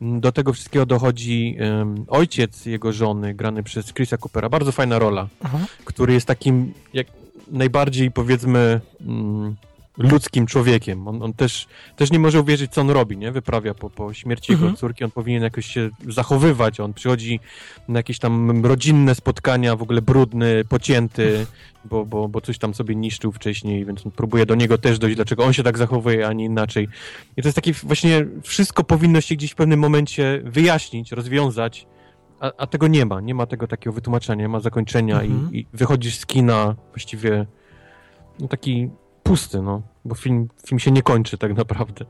[0.00, 4.48] Do tego wszystkiego dochodzi em, ojciec jego żony, grany przez Chrisa Coopera.
[4.48, 5.58] Bardzo fajna rola Aha.
[5.84, 7.06] który jest takim jak
[7.50, 9.56] najbardziej powiedzmy mm,
[9.98, 11.08] ludzkim człowiekiem.
[11.08, 13.32] On, on też, też nie może uwierzyć, co on robi, nie?
[13.32, 14.66] Wyprawia po, po śmierci Mhm.
[14.68, 17.40] jego córki, on powinien jakoś się zachowywać, on przychodzi
[17.88, 21.46] na jakieś tam rodzinne spotkania, w ogóle brudny, pocięty,
[21.84, 25.16] bo, bo, bo coś tam sobie niszczył wcześniej, więc on próbuje do niego też dojść,
[25.16, 26.88] dlaczego on się tak zachowuje, a nie inaczej.
[27.36, 31.86] I to jest takie właśnie, wszystko powinno się gdzieś w pewnym momencie wyjaśnić, rozwiązać,
[32.40, 35.54] a, a tego nie ma, nie ma tego takiego wytłumaczenia, nie ma zakończenia Mhm.
[35.54, 37.46] i, i wychodzisz z kina właściwie
[38.40, 38.90] no taki
[39.28, 42.04] pusty, no, bo film, film się nie kończy tak naprawdę.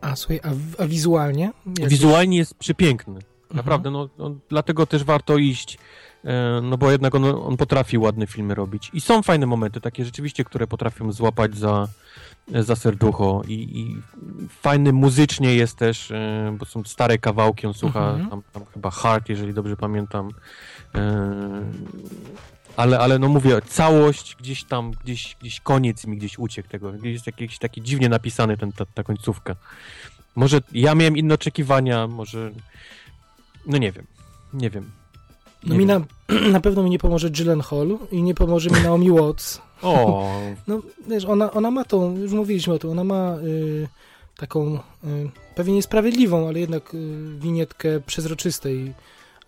[0.00, 1.52] A słuchaj, a, a wizualnie?
[1.78, 3.56] Jak- Wizualnie jest przepiękny, Mhm.
[3.56, 5.78] naprawdę, no, no dlatego też warto iść,
[6.24, 10.04] e, no bo jednak on, on potrafi ładne filmy robić i są fajne momenty, takie
[10.04, 11.88] rzeczywiście, które potrafią złapać za,
[12.48, 14.02] za serducho i, i
[14.48, 18.30] fajny muzycznie jest też, e, bo są stare kawałki, on słucha Mhm.
[18.30, 20.30] tam, tam chyba Heart, jeżeli dobrze pamiętam.
[20.94, 21.62] E,
[22.76, 26.92] ale, ale no mówię, całość gdzieś tam, gdzieś, gdzieś koniec mi gdzieś uciekł tego.
[26.92, 29.56] Gdzieś jest jakiś taki dziwnie napisany ten, ta, ta końcówka.
[30.34, 32.52] Może ja miałem inne oczekiwania, może...
[33.66, 34.06] No nie wiem.
[34.52, 34.90] Nie wiem.
[35.64, 36.04] No Nie mi wiem.
[36.28, 39.60] na, na pewno mi nie pomoże Gyllenhaal i nie pomoże mi Naomi Watts.
[39.82, 40.30] O,
[40.66, 43.88] No wiesz, ona, ona ma tą, już mówiliśmy o tym, ona ma y,
[44.36, 44.78] taką y,
[45.54, 48.94] pewnie niesprawiedliwą, ale jednak y, winietkę przezroczystej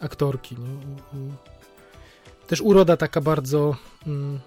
[0.01, 0.57] aktorki.
[0.57, 0.69] Nie?
[0.69, 1.31] I, i
[2.49, 4.41] też uroda taka bardzo, mm,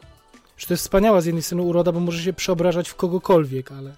[0.58, 3.96] że to jest wspaniała z jednej strony uroda, bo może się przeobrażać w kogokolwiek, ale,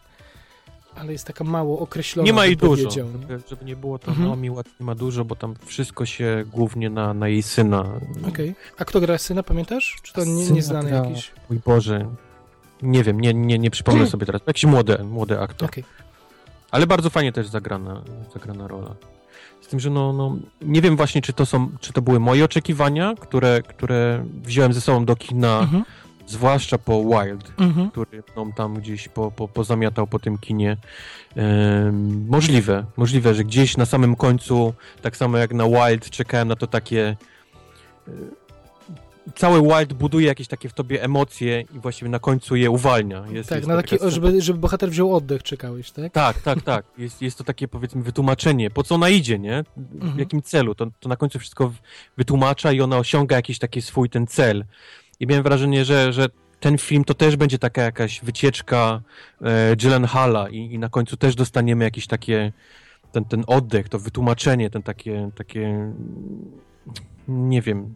[0.96, 2.26] ale jest taka mało określona.
[2.26, 2.90] nie ma jej dużo.
[2.90, 3.40] nie?
[3.48, 4.28] Żeby, nie było to Mhm.
[4.28, 7.86] Naomi Watts nie ma dużo, bo tam wszystko się głównie na, na jej syna.
[8.28, 8.56] Okej.
[8.78, 9.98] A kto gra syna, pamiętasz?
[10.04, 11.32] Czy to nie, nieznany jakiś?
[11.50, 12.10] Mój Boże.
[12.82, 14.42] Nie wiem, nie, nie, nie przypomnę sobie teraz.
[14.48, 15.70] Jakiś młody, młody aktor.
[15.70, 15.84] Okej.
[16.72, 18.02] Ale bardzo fajnie też zagrana,
[18.34, 18.96] zagrana rola.
[19.74, 23.14] Tym, że no, no, nie wiem właśnie, czy to są, czy to były moje oczekiwania,
[23.20, 25.84] które, które wziąłem ze sobą do kina, Mhm.
[26.28, 27.92] zwłaszcza po Wild, Mhm.
[27.92, 30.78] który mną tam gdzieś po, po, pozamiatał po tym kinie.
[31.36, 36.56] Em, możliwe, możliwe, że gdzieś na samym końcu, tak samo jak na Wild, czekałem na
[36.56, 37.16] to takie...
[39.36, 43.24] Cały Wild buduje jakieś takie w tobie emocje i właściwie na końcu je uwalnia.
[43.32, 46.12] Jest, Tak, jest na taki, żeby, żeby bohater wziął oddech, czekałeś, tak?
[46.14, 46.86] tak, tak, tak.
[46.98, 49.64] Jest, jest to takie powiedzmy wytłumaczenie, po co ona idzie, nie?
[49.78, 50.20] W Mhm.
[50.20, 50.76] jakim celu?
[50.76, 51.74] To, to na końcu wszystko
[52.18, 54.66] wytłumacza i ona osiąga jakiś taki swój ten cel.
[55.20, 56.28] I miałem wrażenie, że, że
[56.60, 59.02] ten film to też będzie taka jakaś wycieczka
[59.42, 62.52] e, Gyllenhaala i, i na końcu też dostaniemy jakieś takie
[63.12, 65.92] ten, ten oddech, to wytłumaczenie, ten takie, takie
[67.28, 67.96] nie wiem,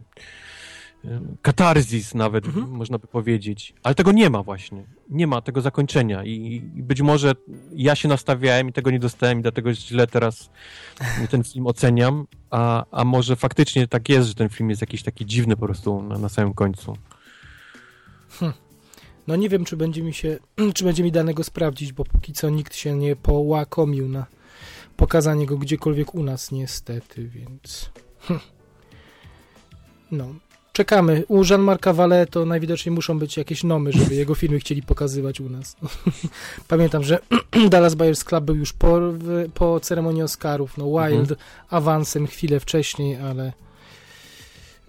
[1.42, 2.70] katarzis nawet, mhm.
[2.70, 3.74] można by powiedzieć.
[3.82, 4.84] Ale tego nie ma właśnie.
[5.10, 7.32] Nie ma tego zakończenia i, i być może
[7.72, 10.50] ja się nastawiałem i tego nie dostałem i dlatego źle teraz
[11.30, 15.26] ten film oceniam, a, a może faktycznie tak jest, że ten film jest jakiś taki
[15.26, 16.96] dziwny po prostu na, na samym końcu.
[18.30, 18.52] Hm.
[19.26, 20.38] No nie wiem, czy będzie mi się,
[20.74, 24.26] czy będzie mi danego sprawdzić, bo póki co nikt się nie połakomił na
[24.96, 27.90] pokazanie go gdziekolwiek u nas niestety, więc...
[28.20, 28.40] Hm.
[30.10, 30.34] No,
[30.78, 31.24] czekamy.
[31.28, 35.48] U Jean-Marca Vallée to najwidoczniej muszą być jakieś nomy, żeby jego filmy chcieli pokazywać u
[35.48, 35.76] nas.
[36.68, 37.18] Pamiętam, że
[37.70, 39.00] Dallas Buyers Club był już po,
[39.54, 40.78] po ceremonii Oscarów.
[40.78, 41.40] No Wild mhm.
[41.70, 43.52] awansem chwilę wcześniej, ale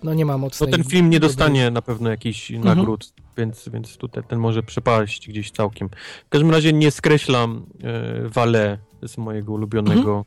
[0.04, 0.72] no nie ma mocnej...
[0.72, 2.78] No ten film nie dostanie na pewno jakichś mhm.
[2.78, 5.90] nagród, więc, więc tutaj ten może przepaść gdzieś całkiem.
[6.26, 8.78] W każdym razie nie skreślam e, Vallée
[9.08, 10.26] z mojego ulubionego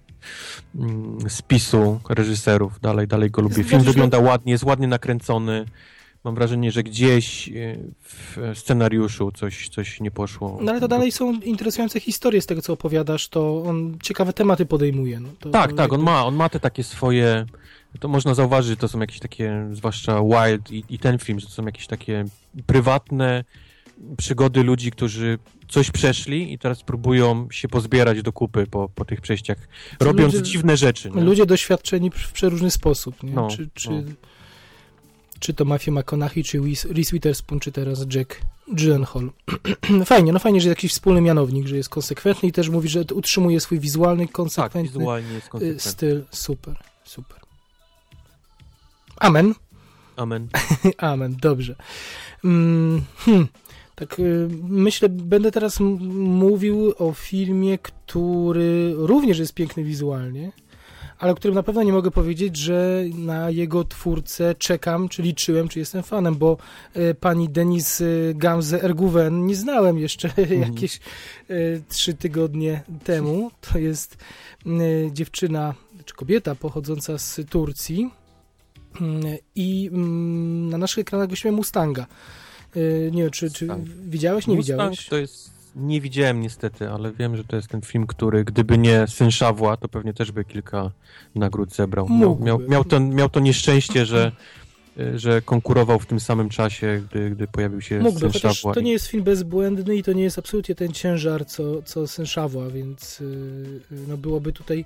[0.77, 0.91] mhm.
[0.91, 2.81] Mm, spisu reżyserów.
[2.81, 3.65] Dalej, dalej go lubię.
[3.65, 5.65] Film wygląda ładnie, jest ładnie nakręcony.
[6.25, 7.53] Mam wrażenie, że gdzieś e,
[8.03, 10.59] w scenariuszu coś, coś nie poszło.
[10.61, 14.67] No ale to dalej są interesujące historie z tego, co opowiadasz, to on ciekawe tematy
[14.67, 15.21] podejmuje.
[15.21, 17.47] No, to, tak, tak, on ma, on ma te takie swoje,
[18.01, 21.47] to można zauważyć, że to są jakieś takie, zwłaszcza Wild i, i ten film, że
[21.47, 22.25] to są jakieś takie
[22.67, 23.45] prywatne
[24.17, 29.21] przygody ludzi, którzy coś przeszli i teraz próbują się pozbierać do kupy po, po tych
[29.21, 29.59] przejściach,
[30.01, 31.11] robiąc ludzie, dziwne rzeczy.
[31.11, 31.23] Nie?
[31.23, 33.23] Ludzie doświadczeni w przeróżny sposób.
[33.23, 33.33] Nie?
[33.33, 34.03] No, czy, czy, no.
[35.41, 39.31] czy to Matthew McConaughey, czy Reese Witherspoon, czy teraz Jack Gyllenhaal.
[40.05, 43.05] fajnie, no fajnie, że jest jakiś wspólny mianownik, że jest konsekwentny i też mówi, że
[43.15, 45.91] utrzymuje swój wizualny, konsekwentny tak, wizualnie jest konsekwentny.
[45.91, 46.25] styl.
[46.31, 47.39] Super, super.
[49.17, 49.55] Amen.
[50.17, 50.49] Amen.
[50.99, 51.77] Amen, dobrze.
[52.45, 53.49] Mm, hmm.
[53.95, 60.53] Tak, y, myślę, będę teraz mówił o filmie, który również jest piękny wizualnie,
[61.19, 65.69] ale o którym na pewno nie mogę powiedzieć, że na jego twórcę czekam, czy liczyłem,
[65.69, 66.57] czy jestem fanem, bo
[66.97, 70.63] y, pani Denis y, Gamze Erguven nie znałem jeszcze mhm.
[70.63, 71.01] jakieś
[71.89, 73.51] trzy tygodnie temu.
[73.61, 74.17] To jest
[75.13, 78.11] dziewczyna, czy kobieta pochodząca z Turcji
[79.55, 82.07] i mm, na naszych ekranach gościłem Mustanga.
[82.77, 83.69] Y, nie wiem, czy, czy
[84.07, 85.09] widziałeś, nie Mustang widziałeś?
[85.09, 85.53] to jest...
[85.77, 89.77] Nie widziałem niestety, ale wiem, że to jest ten film, który gdyby nie Syn Szawła,
[89.77, 90.91] to pewnie też by kilka
[91.35, 92.09] nagród zebrał.
[92.09, 94.33] Miał, miał, miał, to, miał to nieszczęście, że
[94.99, 98.93] y, że konkurował w tym samym czasie, gdy, gdy pojawił się Mógłby, chociaż to nie
[98.93, 103.21] jest film bezbłędny i to nie jest absolutnie ten ciężar, co, co Syn Szawła, więc
[103.21, 104.85] yy, no byłoby tutaj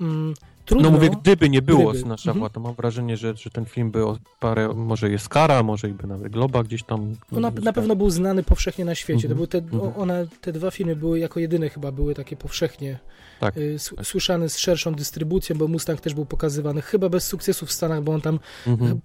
[0.00, 0.34] mm,
[0.66, 0.90] Trudno.
[0.90, 1.98] No mówię, gdyby nie było gdyby.
[1.98, 2.52] Syna Szawła, mhm.
[2.52, 5.92] to mam wrażenie, że, że ten film by o parę, może jest kara, może i
[5.92, 7.14] by nawet Globa gdzieś tam...
[7.32, 9.28] No na, na pewno był znany powszechnie na świecie.
[9.28, 9.30] Mhm.
[9.30, 9.92] To były te, mhm.
[9.96, 12.98] one, te dwa filmy były jako jedyne chyba były takie powszechnie
[13.40, 13.56] tak.
[13.56, 18.02] y, słyszane z szerszą dystrybucją, bo Mustang też był pokazywany chyba bez sukcesu w Stanach,
[18.02, 19.00] bo on tam mhm.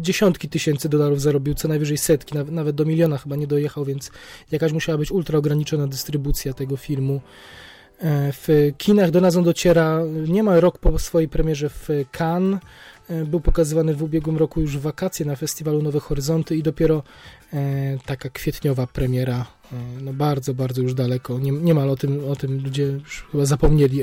[0.00, 4.10] dziesiątki tysięcy dolarów zarobił, co najwyżej setki, nawet do miliona chyba nie dojechał, więc
[4.50, 7.20] jakaś musiała być ultra ograniczona dystrybucja tego filmu.
[8.00, 11.88] E, w kinach do nas on dociera niemal rok po swojej premierze w
[12.18, 12.60] Cannes.
[13.08, 17.02] E, był pokazywany w ubiegłym roku już w wakacje na festiwalu Nowe Horyzonty i dopiero
[17.52, 19.46] e, taka kwietniowa premiera,
[20.02, 21.38] no bardzo, bardzo już daleko.
[21.38, 24.00] Nie, niemal o tym, o tym ludzie już chyba zapomnieli,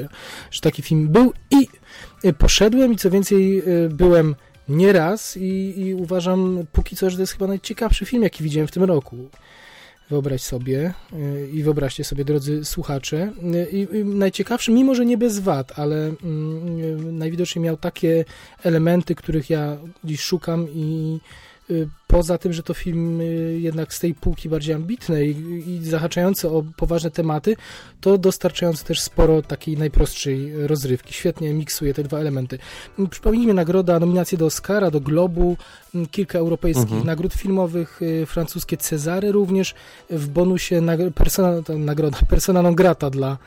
[0.51, 1.67] że taki film był i
[2.37, 4.35] poszedłem i co więcej byłem
[4.69, 8.71] nieraz i, i uważam póki co, że to jest chyba najciekawszy film, jaki widziałem w
[8.71, 9.29] tym roku.
[10.09, 13.31] Wyobraź sobie y, i wyobraźcie sobie, drodzy słuchacze.
[13.55, 18.25] Y, I, najciekawszy, mimo że nie bez wad, ale mm, najwidoczniej miał takie
[18.63, 21.19] elementy, których ja dziś szukam i
[21.69, 23.21] y, poza tym, że to film
[23.57, 25.35] jednak z tej półki bardziej ambitnej
[25.67, 27.55] i zahaczający o poważne tematy,
[28.01, 31.13] to dostarczający też sporo takiej najprostszej rozrywki.
[31.13, 32.59] Świetnie miksuje te dwa elementy.
[33.09, 35.57] Przypomnijmy nagroda, nominacje do Oscara, do Globu,
[36.11, 37.05] kilka europejskich mhm.
[37.05, 39.75] nagród filmowych, francuskie Cezary również,
[40.09, 40.81] w bonusie
[41.15, 43.37] persona, nagroda persona non grata dla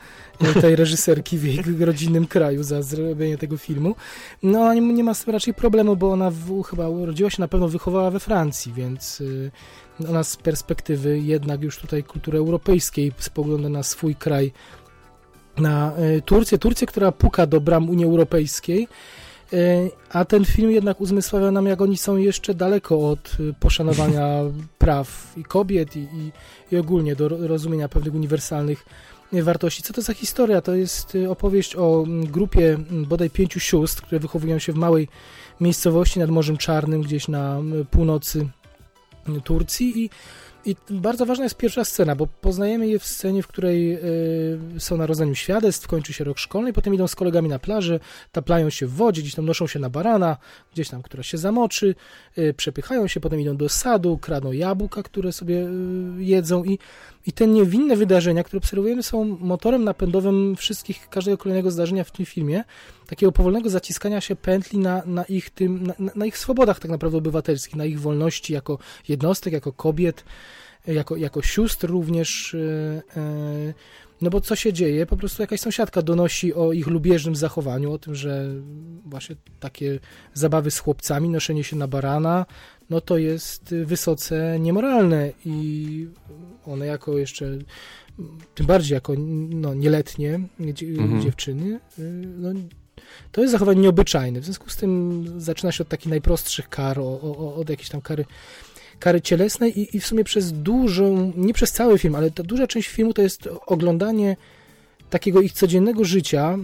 [0.61, 3.95] tej reżyserki w jej rodzinnym kraju za zrobienie tego filmu.
[4.43, 7.47] No, nie, nie ma z tym raczej problemu, bo ona w, chyba urodziła się, na
[7.47, 9.51] pewno wychowała we Francji, więc y,
[10.09, 14.51] ona z perspektywy jednak już tutaj kultury europejskiej spogląda na swój kraj,
[15.57, 16.57] na y, Turcję.
[16.57, 18.87] Turcję, która puka do bram Unii Europejskiej,
[19.53, 24.27] y, a ten film jednak uzmysławia nam, jak oni są jeszcze daleko od poszanowania
[24.83, 26.31] praw i kobiet i, i,
[26.71, 28.85] i ogólnie do rozumienia pewnych uniwersalnych
[29.33, 29.83] wartości.
[29.83, 30.61] Co to za historia?
[30.61, 35.07] To jest opowieść o mm, grupie mm, bodaj pięciu sióstr, które wychowują się w małej
[35.61, 38.47] miejscowości nad Morzem Czarnym, gdzieś na północy
[39.43, 40.03] Turcji.
[40.03, 40.09] I
[40.65, 43.93] i bardzo ważna jest pierwsza scena, bo poznajemy je w scenie, w której
[44.75, 47.99] y, są na rozdaniu świadectw, kończy się rok szkolny, potem idą z kolegami na plaży,
[48.31, 50.37] taplają się w wodzie, gdzieś tam noszą się na barana,
[50.73, 51.95] gdzieś tam, która się zamoczy,
[52.37, 56.79] y, przepychają się, potem idą do sadu, kradną jabłka, które sobie y, jedzą i,
[57.25, 62.25] i te niewinne wydarzenia, które obserwujemy, są motorem napędowym wszystkich, każdego kolejnego zdarzenia w tym
[62.25, 62.63] filmie,
[63.07, 67.17] takiego powolnego zaciskania się pętli na, na ich tym, na, na ich swobodach tak naprawdę
[67.17, 68.77] obywatelskich, na ich wolności jako
[69.07, 70.23] jednostek, jako kobiet,
[70.87, 72.55] jako, jako sióstr również.
[74.21, 75.05] No bo co się dzieje?
[75.05, 78.47] Po prostu jakaś sąsiadka donosi o ich lubieżnym zachowaniu, o tym, że
[79.05, 79.99] właśnie takie
[80.33, 82.45] zabawy z chłopcami, noszenie się na barana,
[82.89, 86.07] no to jest wysoce niemoralne i
[86.65, 87.57] one jako jeszcze,
[88.55, 89.13] tym bardziej jako
[89.49, 91.21] no, nieletnie mhm.
[91.21, 91.79] dziewczyny,
[92.37, 92.49] no,
[93.31, 94.39] to jest zachowanie nieobyczajne.
[94.39, 98.01] W związku z tym zaczyna się od takich najprostszych kar, o, o, od jakiejś tam
[98.01, 98.25] kary
[99.01, 102.67] kary cielesnej i, i w sumie przez dużą, nie przez cały film, ale ta duża
[102.67, 104.37] część filmu to jest oglądanie
[105.09, 106.57] takiego ich codziennego życia.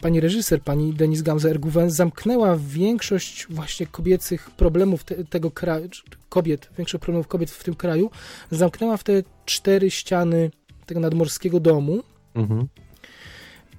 [0.00, 5.88] Pani reżyser, pani Denise Gamza-Erguven zamknęła większość właśnie kobiecych problemów te, tego kraju,
[6.28, 8.10] kobiet, większość problemów kobiet w tym kraju,
[8.50, 10.50] zamknęła w te cztery ściany
[10.86, 12.02] tego nadmorskiego domu.
[12.34, 12.68] Mhm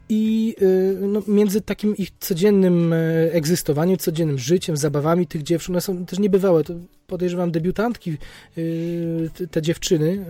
[0.10, 2.98] i y, no, między takim ich codziennym e,
[3.34, 6.64] egzystowaniem, codziennym życiem, zabawami tych dziewczyn, one są też niebywałe.
[6.64, 6.74] To
[7.08, 8.18] podejrzewam debiutantki,
[8.58, 10.26] y, te dziewczyny,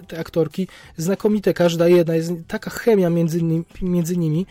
[0.00, 3.40] y, te aktorki, znakomite, każda jedna, jest taka chemia między,
[3.82, 4.46] między nimi.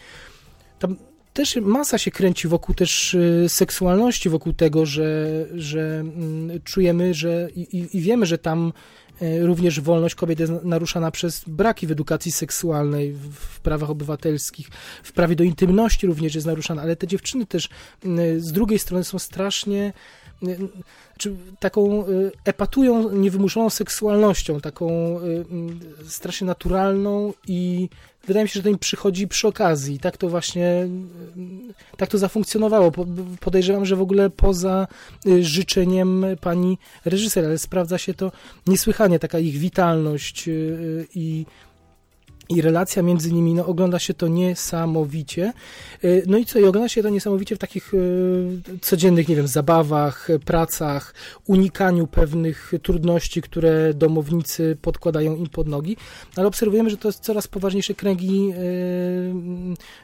[0.80, 0.96] Tam
[1.34, 7.88] też masa się kręci wokół też seksualności, wokół tego, że, że mm, czujemy, że i,
[7.98, 8.74] i wiemy, że tam
[9.22, 14.70] E, również wolność kobiet jest naruszana przez braki w edukacji seksualnej, w prawach obywatelskich,
[15.04, 17.70] w prawie do intymności również jest naruszana, ale te dziewczyny też
[18.38, 19.94] z drugiej strony są strasznie
[21.18, 22.06] czy taką
[22.46, 25.20] epatują niewymuszoną seksualnością, taką
[26.08, 27.90] strasznie naturalną i
[28.28, 30.00] wydaje mi się, że to im przychodzi przy okazji.
[30.00, 30.88] Tak to właśnie,
[31.98, 32.92] tak to zafunkcjonowało.
[33.40, 34.88] Podejrzewam, że w ogóle poza
[35.26, 38.32] y, życzeniem pani reżyser, ale sprawdza się to
[38.68, 41.46] niesłychanie, taka ich witalność y, y, i
[42.50, 45.54] i relacja między nimi, no ogląda się to niesamowicie.
[46.28, 47.92] No i co, i ogląda się to niesamowicie w takich
[48.82, 51.14] codziennych, nie wiem, zabawach, pracach,
[51.48, 55.98] unikaniu pewnych trudności, które domownicy podkładają im pod nogi,
[56.36, 58.54] ale obserwujemy, że to jest coraz poważniejsze kręgi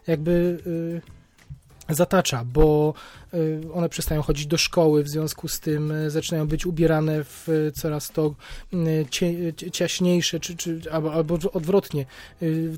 [0.07, 0.57] jakby
[1.95, 2.93] zatacza, bo
[3.33, 7.71] y, one przestają chodzić do szkoły, w związku z tym y, zaczynają być ubierane w
[7.75, 8.35] coraz to
[8.73, 12.05] y, ciaśniejsze, czy, czy, albo, albo odwrotnie,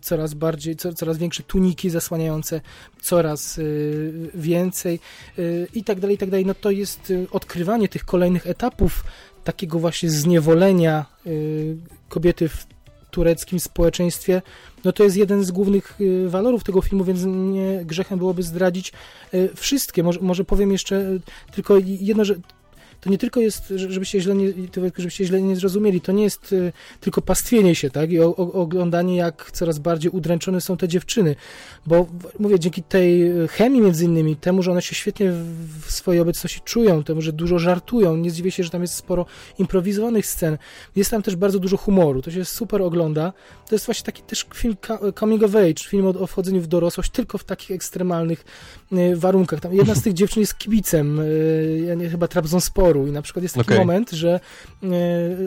[0.02, 2.62] coraz bardziej, coraz większe tuniki zasłaniające
[3.02, 3.60] coraz
[4.34, 5.00] więcej
[5.74, 6.46] i tak dalej, i tak dalej.
[6.46, 9.04] No to jest odkrywanie tych kolejnych etapów
[9.44, 11.06] takiego właśnie zniewolenia
[12.10, 12.66] kobiety w
[13.12, 14.42] tureckim społeczeństwie,
[14.86, 18.94] no to jest jeden z głównych y, walorów tego filmu, więc nie grzechem byłoby zdradzić
[19.34, 20.04] y, wszystkie.
[20.04, 21.22] Może, może powiem jeszcze y,
[21.52, 22.36] tylko jedno, że
[23.04, 24.54] to nie tylko jest, żebyście źle nie,
[24.98, 28.54] żebyście źle nie zrozumieli, to nie jest y, tylko pastwienie się, tak, i o, o,
[28.54, 31.36] oglądanie, jak coraz bardziej udręczone są te dziewczyny,
[31.86, 32.08] bo
[32.40, 35.32] mówię, dzięki tej chemii między innymi, temu, że one się świetnie
[35.86, 39.26] w swojej obecności czują, temu, że dużo żartują, nie zdziwię się, że tam jest sporo
[39.60, 40.58] improwizowanych scen,
[40.96, 43.34] jest tam też bardzo dużo humoru, to się super ogląda,
[43.68, 44.76] to jest właśnie taki też film
[45.20, 48.46] coming of age, film o, o wchodzeniu w dorosłość, tylko w takich ekstremalnych
[48.94, 49.60] y, warunkach.
[49.60, 53.44] Tam jedna z tych dziewczyn jest kibicem, y, ja nie, chyba Trabzonspor i na przykład
[53.44, 53.80] jest taki okay.
[53.80, 54.40] moment, że
[54.84, 54.88] e,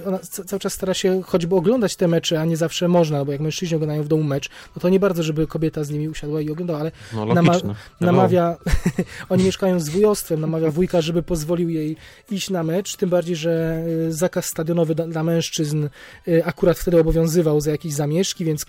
[0.07, 3.41] ona cały czas stara się choćby oglądać te mecze, a nie zawsze można, bo jak
[3.41, 6.50] mężczyźni oglądają w domu mecz, no to nie bardzo, żeby kobieta z nimi usiadła i
[6.50, 7.52] oglądała, ale no, nama
[8.00, 8.57] namawia,
[9.28, 11.97] oni mieszkają z wujostwem, namawia wujka, żeby pozwolił jej
[12.31, 15.89] iść na mecz, tym bardziej, że e, zakaz stadionowy dla mężczyzn
[16.28, 18.66] e, akurat wtedy obowiązywał za jakieś zamieszki, więc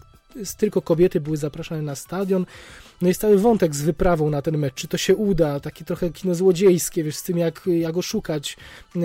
[0.57, 2.45] tylko kobiety były zapraszane na stadion.
[3.01, 6.09] No jest cały wątek z wyprawą na ten mecz, czy to się uda, takie trochę
[6.09, 8.57] kino złodziejskie, wiesz, z tym jak, jak oszukać
[8.95, 8.99] e,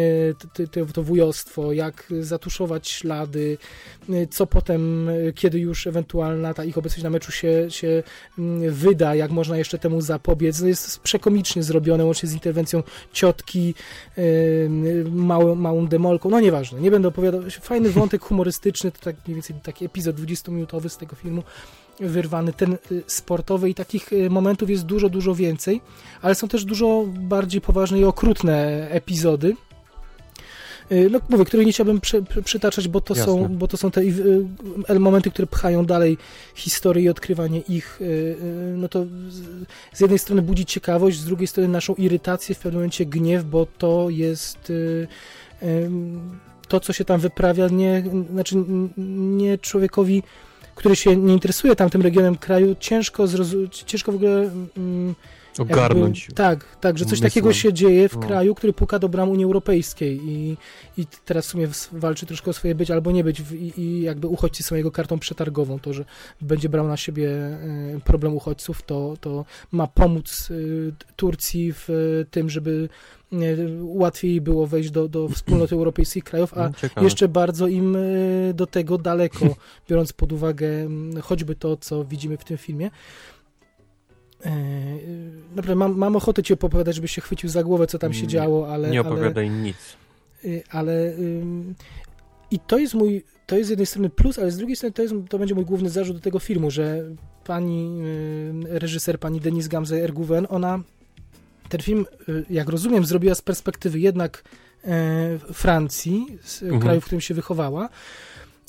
[0.93, 3.59] to wujostwo, jak zatuszować ślady,
[4.11, 8.03] e, co potem, e, kiedy już ewentualna ta ich obecność na meczu się, się
[8.39, 10.61] mm, wyda, jak można jeszcze temu zapobiec.
[10.61, 13.75] No jest przekomicznie zrobione, łącznie z interwencją ciotki,
[15.11, 17.43] małą, małą demolką, no nieważne, nie będę opowiadał.
[17.61, 21.43] Fajny wątek humorystyczny, to tak mniej więcej taki epizod 20-minutowy z tego filmu
[22.01, 25.81] wyrwany, ten y, sportowy i takich y, momentów jest dużo, dużo więcej,
[26.23, 29.57] ale są też dużo bardziej poważne i okrutne epizody.
[30.93, 33.91] y, no mówię, których nie chciałbym przy, przy, przytaczać, bo to, są, bo to są
[33.91, 34.01] te
[34.99, 36.19] momenty, które pchają dalej
[36.55, 38.01] historię i odkrywanie ich,
[38.77, 39.05] no to
[39.93, 43.67] z jednej strony budzi ciekawość, z drugiej strony naszą irytację, w pewnym momencie gniew, bo
[43.79, 44.73] to jest
[46.69, 48.57] to, co się tam wyprawia, nie, znaczy
[48.97, 50.23] nie człowiekowi,
[50.83, 53.25] który się nie interesuje tamtym regionem kraju, ciężko,
[53.87, 55.15] ciężko w ogóle mm,
[55.59, 56.21] Ogarnąć.
[56.21, 58.23] Jakby, tak, tak, że coś takiego się dzieje w no.
[58.23, 60.57] kraju, który puka do bram Unii Europejskiej i,
[60.99, 64.27] i teraz w sumie walczy troszkę o swoje być albo nie być i, i jakby
[64.27, 65.79] uchodźcy są jego kartą przetargową.
[65.79, 66.05] To, że
[66.41, 67.59] będzie brał na siebie e,
[68.05, 70.55] problem uchodźców, to, to ma pomóc e,
[71.17, 71.89] Turcji w
[72.31, 73.22] tym, żeby e,
[73.81, 77.05] łatwiej było wejść do, do wspólnoty europejskich krajów, a Ciekawe.
[77.05, 77.97] jeszcze bardzo im
[78.55, 79.47] do tego daleko,
[79.89, 80.69] biorąc pod uwagę
[81.23, 82.91] choćby to, co widzimy w tym filmie.
[85.51, 88.69] Naprawdę, mam, mam ochotę ci opowiadać, żebyś się chwycił za głowę, co tam się działo,
[88.73, 88.91] ale...
[88.91, 89.77] Nie opowiadaj ale, nic.
[90.71, 91.15] Ale...
[92.51, 93.25] I to jest mój...
[93.47, 95.65] To jest z jednej strony plus, ale z drugiej strony to, jest, to będzie mój
[95.65, 97.05] główny zarzut do tego filmu, że
[97.45, 98.03] pani
[98.69, 100.81] reżyser, pani Denise Gamze-Erguven, ona
[101.73, 104.45] ten film, y, jak rozumiem, zrobiła z perspektywy jednak
[104.85, 106.81] e, Francji, z mhm.
[106.81, 107.89] kraju, w którym się wychowała,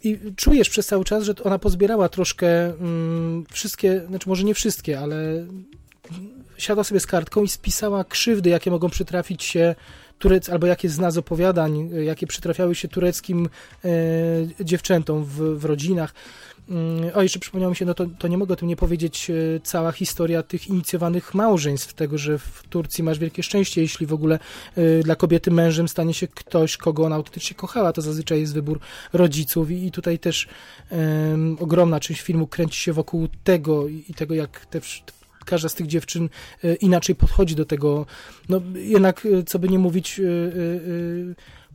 [0.04, 5.00] i czujesz przez cały czas, że ona pozbierała troszkę mm, wszystkie, znaczy może nie wszystkie,
[5.00, 5.46] ale
[6.58, 9.76] siadła sobie z kartką i spisała krzywdy, jakie mogą przytrafić się
[10.20, 13.50] Turec, albo jakie zna z opowiadań, jakie przytrafiały się tureckim
[13.86, 13.90] e,
[14.60, 16.14] dziewczętom w, w rodzinach.
[16.70, 19.30] Mm, o, jeszcze przypomniało mi się, no to, to nie mogę o tym nie powiedzieć,
[19.30, 19.34] e,
[19.64, 24.40] cała historia tych inicjowanych małżeństw, tego, że w Turcji masz wielkie szczęście, jeśli w ogóle
[24.76, 28.80] e, dla kobiety mężem stanie się ktoś, kogo ona autentycznie kochała, to zazwyczaj jest wybór
[29.14, 30.48] rodziców i, i tutaj też
[30.92, 34.82] um, ogromna część filmu kręci się wokół tego i, tego, jak te
[35.46, 36.30] każda z tych dziewczyn
[36.64, 38.06] e, inaczej podchodzi do tego,
[38.50, 40.22] no jednak, co by nie mówić,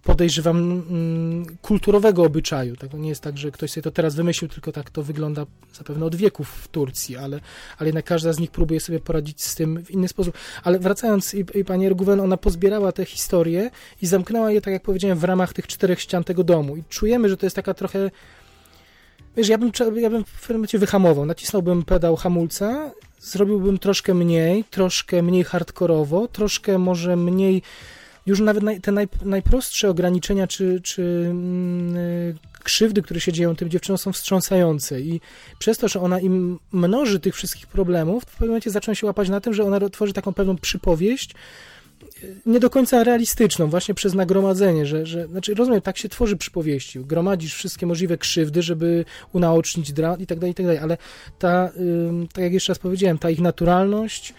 [0.02, 2.77] podejrzewam, mm, kulturowego obyczaju.
[2.77, 2.93] Tak?
[2.94, 6.17] Nie jest tak, że ktoś sobie to teraz wymyślił, tylko tak to wygląda zapewne od
[6.17, 7.41] wieków w Turcji, ale,
[7.78, 10.35] ale jednak każda z nich próbuje sobie poradzić z tym w inny sposób.
[10.65, 13.70] Ale wracając, i, i pani Erguven, ona pozbierała te historie
[14.02, 16.77] i zamknęła je, tak jak powiedziałem, w ramach tych czterech ścian tego domu.
[16.77, 18.10] I czujemy, że to jest taka trochę
[19.36, 24.65] Wiesz, ja bym, ja bym w pewnym momencie wyhamował, nacisnąłbym pedał hamulca, zrobiłbym troszkę mniej,
[24.65, 27.62] troszkę mniej hardkorowo, troszkę może mniej
[28.29, 31.35] już nawet naj, te naj, najprostsze ograniczenia czy, czy
[31.95, 32.35] yy,
[32.65, 35.21] krzywdy, które się dzieją tym dziewczynom są wstrząsające i
[35.59, 39.29] przez to, że ona im mnoży tych wszystkich problemów, w pewnym momencie zaczną się łapać
[39.29, 41.35] na tym, że ona tworzy taką pewną przypowieść,
[42.23, 46.37] y, nie do końca realistyczną, właśnie przez nagromadzenie, że, że znaczy rozumiem, tak się tworzy
[46.37, 50.97] przypowieści, gromadzisz wszystkie możliwe krzywdy, żeby unaocznić dramat i tak dalej, i tak dalej, ale
[51.39, 51.71] ta,
[52.33, 54.35] tak jak jeszcze raz powiedziałem, ta ich naturalność,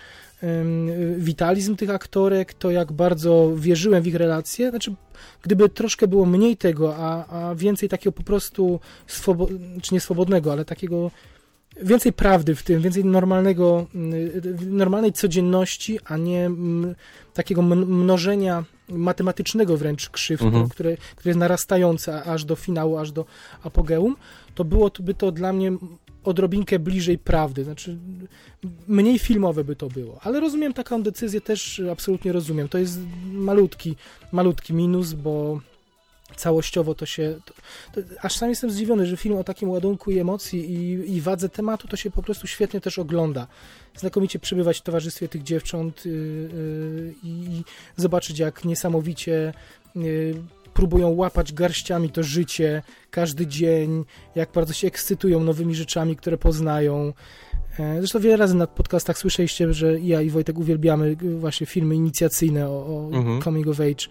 [1.17, 4.69] witalizm tych aktorek, to jak bardzo wierzyłem w ich relacje.
[4.69, 4.95] Znaczy,
[5.41, 9.47] gdyby troszkę było mniej tego, a, a więcej takiego po prostu, swobo-
[9.81, 11.11] czy nie swobodnego, ale takiego
[11.83, 13.85] więcej prawdy w tym, więcej normalnego,
[14.61, 16.51] normalnej codzienności, a nie
[17.33, 20.69] takiego mnożenia matematycznego wręcz krzywdy, mhm.
[20.69, 23.25] które, które jest narastające aż do finału, aż do
[23.63, 24.15] apogeum,
[24.55, 25.71] to byłoby to dla mnie
[26.23, 27.97] odrobinkę bliżej prawdy, znaczy
[28.87, 32.69] mniej filmowe by to było, ale rozumiem taką decyzję, też absolutnie rozumiem.
[32.69, 32.99] To jest
[33.31, 33.95] malutki,
[34.31, 35.61] malutki minus, bo
[36.35, 37.39] całościowo to się.
[37.45, 37.53] To,
[37.93, 41.49] to, aż sam jestem zdziwiony, że film o takim ładunku i emocji i, i wadze
[41.49, 43.47] tematu to się po prostu świetnie też ogląda.
[43.95, 47.63] Znakomicie przybywać w towarzystwie tych dziewcząt yy, yy, i
[47.95, 49.53] zobaczyć, jak niesamowicie.
[50.79, 57.13] Próbują łapać garściami to życie każdy dzień, jak bardzo się ekscytują nowymi rzeczami, które poznają.
[57.79, 62.69] E, zresztą wiele razy na podcastach słyszeliście, że ja i Wojtek uwielbiamy właśnie filmy inicjacyjne
[62.69, 63.41] o, o mhm.
[63.41, 64.07] coming of age.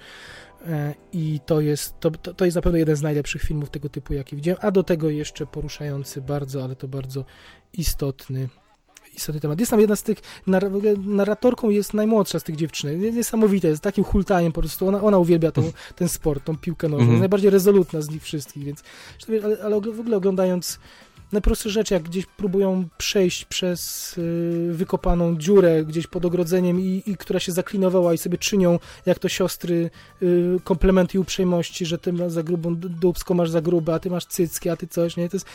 [0.67, 4.15] E, I to jest, to, to jest na pewno jeden z najlepszych filmów tego typu,
[4.15, 7.25] jaki widziałem, a do tego jeszcze poruszający bardzo, ale to bardzo
[7.73, 8.49] istotny
[9.19, 9.61] istotny temat.
[9.61, 10.19] Jest tam jedna z tych,
[10.97, 13.01] narratorką jest najmłodsza z tych dziewczyn.
[13.17, 14.89] Niesamowite, jest takim hultaniem po prostu.
[14.89, 17.05] Ona, ona uwielbia tą, ten sport, tą piłkę nożną.
[17.05, 17.21] Mm -hmm.
[17.21, 18.83] Najbardziej rezolutna z nich wszystkich, więc
[19.45, 20.79] ale, ale w ogóle oglądając
[21.33, 27.17] najprostsze rzeczy, jak gdzieś próbują przejść przez y, wykopaną dziurę gdzieś pod ogrodzeniem i, i,
[27.17, 29.91] która się zaklinowała i sobie czynią, jak to siostry,
[30.23, 34.11] y, komplementy i uprzejmości, że ty masz za grubą dubską, masz za grube, a ty
[34.11, 35.29] masz cycki, a ty coś, nie?
[35.29, 35.47] To jest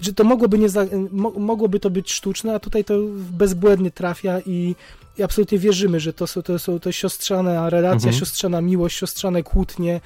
[0.00, 2.94] że to mogłoby, nie za, mo, mogłoby to być sztuczne, a tutaj to
[3.30, 4.74] bezbłędnie trafia i,
[5.18, 8.20] i absolutnie wierzymy, że to są to, są, to siostrzana relacja, mhm.
[8.20, 10.00] siostrzana miłość, siostrzane kłótnie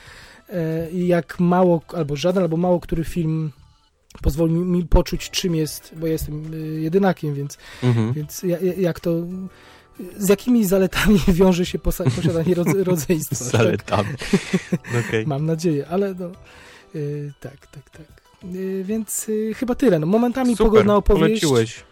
[0.48, 3.52] e, i jak mało, albo żaden, albo mało który film
[4.22, 8.12] pozwoli mi, poczuć, czym jest, bo ja jestem e, jedynakiem, więc, mhm.
[8.12, 8.42] więc
[8.76, 9.10] jak to
[10.18, 13.36] z jakimi zaletami wiąże się posiadanie rodze- rodzeństwa.
[13.36, 13.60] tak?
[13.60, 14.08] Zaletami.
[15.08, 15.26] Okej.
[15.26, 16.30] Mam nadzieję, ale no,
[16.94, 18.21] y, tak, tak, tak.
[18.54, 19.98] Y, więc y, chyba tyle.
[19.98, 21.84] No, momentami Super, pogodna opowieść, poleciłeś.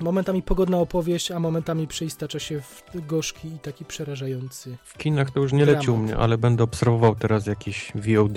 [0.00, 4.76] momentami pogodna opowieść, a momentami przeistacza się w gorzki i taki przerażający.
[4.84, 6.02] W kinach to już nie leci u Dramat.
[6.02, 8.36] mnie, ale będę obserwował teraz jakieś VOD,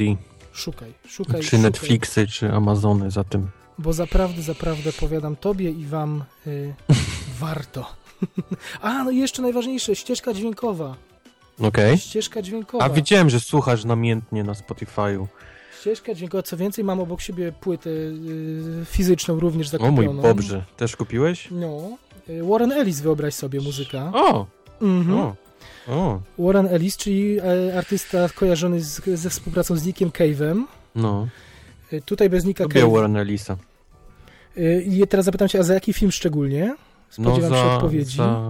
[0.54, 1.60] Szukaj, szukaj, czy szukaj.
[1.60, 3.48] Netflixy, czy Amazony za tym.
[3.78, 6.74] Bo zaprawdę, zaprawdę powiadam tobie i wam y,
[7.40, 7.86] warto.
[8.82, 10.96] A, no i jeszcze najważniejsze, ścieżka dźwiękowa.
[11.60, 11.98] Okej.
[11.98, 12.84] Ścieżka dźwiękowa.
[12.86, 15.26] A widziałem, że słuchasz namiętnie na Spotify'u.
[15.86, 20.14] Ścieżka dźwiękowa, co więcej, mam obok siebie płytę y, fizyczną również O zakupioną.
[20.14, 21.48] mój Bobrze, też kupiłeś?
[21.52, 21.90] No.
[22.30, 24.12] y, Warren Ellis, wyobraź sobie, muzyka.
[24.14, 24.46] O,
[24.82, 25.20] Mhm.
[25.20, 25.36] o,
[25.88, 30.64] o, Warren Ellis, czyli e, artysta kojarzony z, ze współpracą z Nickiem Cave'em.
[30.96, 31.28] no.
[31.94, 32.94] Y, Tutaj bez Nicka Lubię Cave'a.
[32.94, 33.58] Warren Ellisa.
[34.86, 36.76] I teraz zapytam cię, a za jaki film szczególnie?
[37.18, 38.18] No Spodziewam się za, odpowiedzi.
[38.18, 38.42] za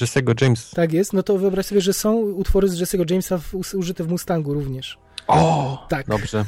[0.00, 0.70] Jesse'ego James.
[0.70, 4.08] Tak jest, no to wyobraź sobie, że są utwory z Jesse'ego Jamesa w, użyte w
[4.08, 4.98] Mustangu również.
[5.26, 6.06] O, Tak.
[6.06, 6.44] Dobrze,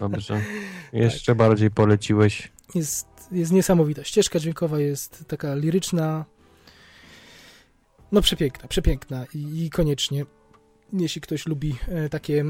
[0.00, 0.42] dobrze.
[0.92, 2.52] Jeszcze bardziej poleciłeś.
[2.74, 4.04] Jest, jest niesamowita.
[4.04, 6.24] Ścieżka dźwiękowa jest taka liryczna.
[8.12, 10.24] No przepiękna, przepiękna i, i koniecznie.
[10.92, 12.44] Jeśli ktoś lubi e, takie e,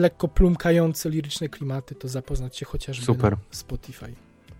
[0.00, 3.32] lekko plumkające liryczne klimaty, to zapoznać się chociażby Super.
[3.32, 4.14] na Spotify.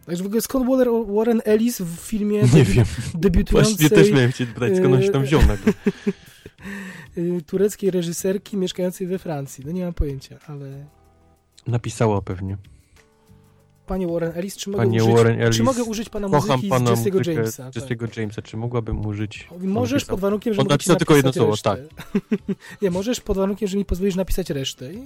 [0.07, 2.85] Także w ogóle skąd Warren- Warren Ellis w filmie Nie debi- wiem.
[3.15, 5.73] debiutującej Właśnie też miałem cię pytać, skąd on się tam wziął nagle.
[7.47, 9.65] tureckiej reżyserki mieszkającej we Francji.
[9.67, 10.87] No nie mam pojęcia, ale
[11.67, 12.57] Napisała pewnie.
[13.87, 16.97] panie Warren Ellis, czy mogę, Panie użyć, Warren Ellis, czy mogę użyć pana muzyki pana
[16.97, 17.71] z Jesse'ego muzykę Jamesa?
[17.89, 18.17] Tak.
[18.17, 18.43] Jamesa.
[18.43, 19.49] Czy mogłabym użyć?
[19.61, 21.77] Możesz pod warunkiem, że On mogę napisał tylko jedno słowo, resztę.
[22.83, 24.93] nie, możesz pod warunkiem, że mi pozwolisz napisać resztę.
[24.95, 25.03] I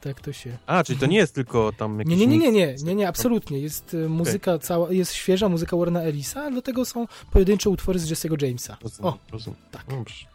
[0.00, 0.58] tak to się...
[0.66, 3.08] A, czyli to nie jest tylko tam jakiś Nie, nie, nie, nie, nie, nie, nie,
[3.08, 3.58] absolutnie.
[3.60, 7.98] Jest y, muzyka cała, jest świeża muzyka Warrena Ellisa, a do tego są pojedyncze utwory
[7.98, 8.76] z Jesse'ego Jamesa.
[8.82, 9.60] Rozumiem, O, rozumiem.
[9.70, 9.84] tak.
[9.90, 10.26] Dobrze.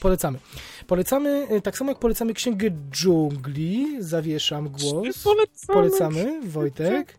[0.00, 0.38] Polecamy.
[0.86, 5.22] Polecamy, y, tak samo jak polecamy Księgę Dżungli, zawieszam głos.
[5.24, 5.46] Polecamy.
[5.66, 7.18] Polecamy, Wojtek.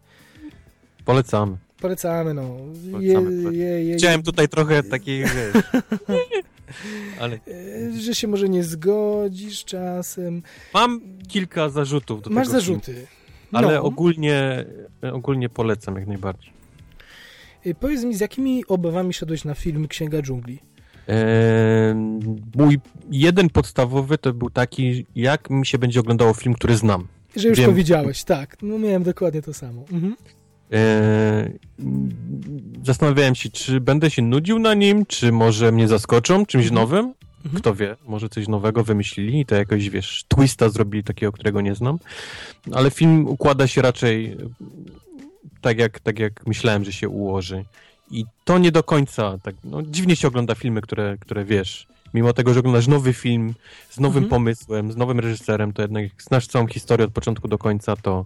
[1.06, 1.58] Polecamy.
[1.82, 2.58] Polecamy, no.
[2.92, 3.52] Polecamy.
[3.98, 5.64] Chciałem tutaj trochę takiej, wiesz...
[7.20, 10.42] Ale E, Że się może nie zgodzisz czasem.
[10.74, 13.08] mam kilka zarzutów do Masz tego filmu, zarzuty.
[13.52, 13.84] ale No.
[13.84, 14.66] ogólnie,
[15.14, 16.52] ogólnie polecam jak najbardziej.
[17.68, 20.60] Y, Powiedz mi, z jakimi obawami szedłeś na film Księga Dżungli?
[22.56, 22.80] Mój
[23.12, 27.08] jeden podstawowy to był taki, jak mi się będzie oglądało film, który znam.
[27.36, 27.70] Że już Wiem.
[27.70, 28.58] to widziałeś, tak.
[28.62, 29.86] No miałem dokładnie to samo.
[29.92, 30.16] Mhm.
[30.72, 31.60] Eee,
[32.84, 36.82] zastanawiałem się, czy będę się nudził na nim, czy może mnie zaskoczą czymś Mhm.
[36.82, 37.14] nowym.
[37.46, 37.62] Mhm.
[37.62, 41.76] Kto wie, może coś nowego wymyślili i to jakoś, wiesz, twista zrobili takiego, którego nie
[41.76, 42.00] znam.
[42.74, 44.36] Ale film układa się raczej e,
[45.62, 47.66] tak jak, tak jak myślałem, że się ułoży.
[48.12, 52.34] I to nie do końca, tak, no, dziwnie się ogląda filmy, które, które wiesz, mimo
[52.34, 53.54] tego, że oglądasz nowy film
[53.90, 54.30] z nowym Mhm.
[54.30, 58.26] pomysłem, z nowym reżyserem, to jednak znasz całą historię od początku do końca, to,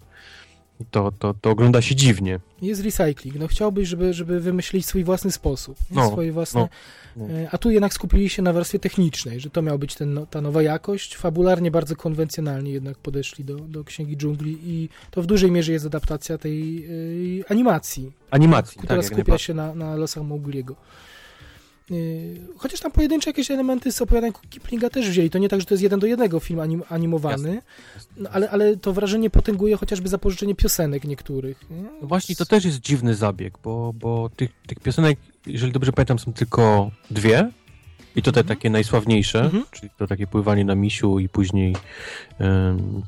[0.91, 2.39] to, to, to ogląda się dziwnie.
[2.61, 3.35] Jest recycling.
[3.35, 5.77] No chciałbyś, żeby, żeby wymyślić swój własny sposób.
[5.91, 6.61] No, Swoje własne...
[6.61, 6.69] no,
[7.15, 7.25] no.
[7.51, 10.41] A tu jednak skupili się na warstwie technicznej, że to miał być ten, no, ta
[10.41, 11.15] nowa jakość.
[11.15, 15.85] Fabularnie bardzo konwencjonalnie jednak podeszli do, do Księgi Dżungli i to w dużej mierze jest
[15.85, 18.11] adaptacja tej e, animacji.
[18.31, 20.75] Animacji, która tak, skupia się na, na losach Mowgliego.
[21.89, 25.29] Yy, Chociaż tam pojedyncze jakieś elementy z opowiadań Kiplinga też wzięli.
[25.29, 27.61] To nie tak, że to jest jeden do jednego film anim, animowany,
[28.17, 31.69] no, ale, ale to wrażenie potęguje chociażby zapożyczenie piosenek niektórych.
[31.69, 31.83] nie?
[32.01, 36.19] No właśnie, to też jest dziwny zabieg, bo, bo tych, tych piosenek, jeżeli dobrze pamiętam,
[36.19, 37.51] są tylko dwie.
[38.15, 39.63] I tutaj takie najsławniejsze, Mhm.
[39.71, 41.75] czyli to takie pływanie na misiu i później,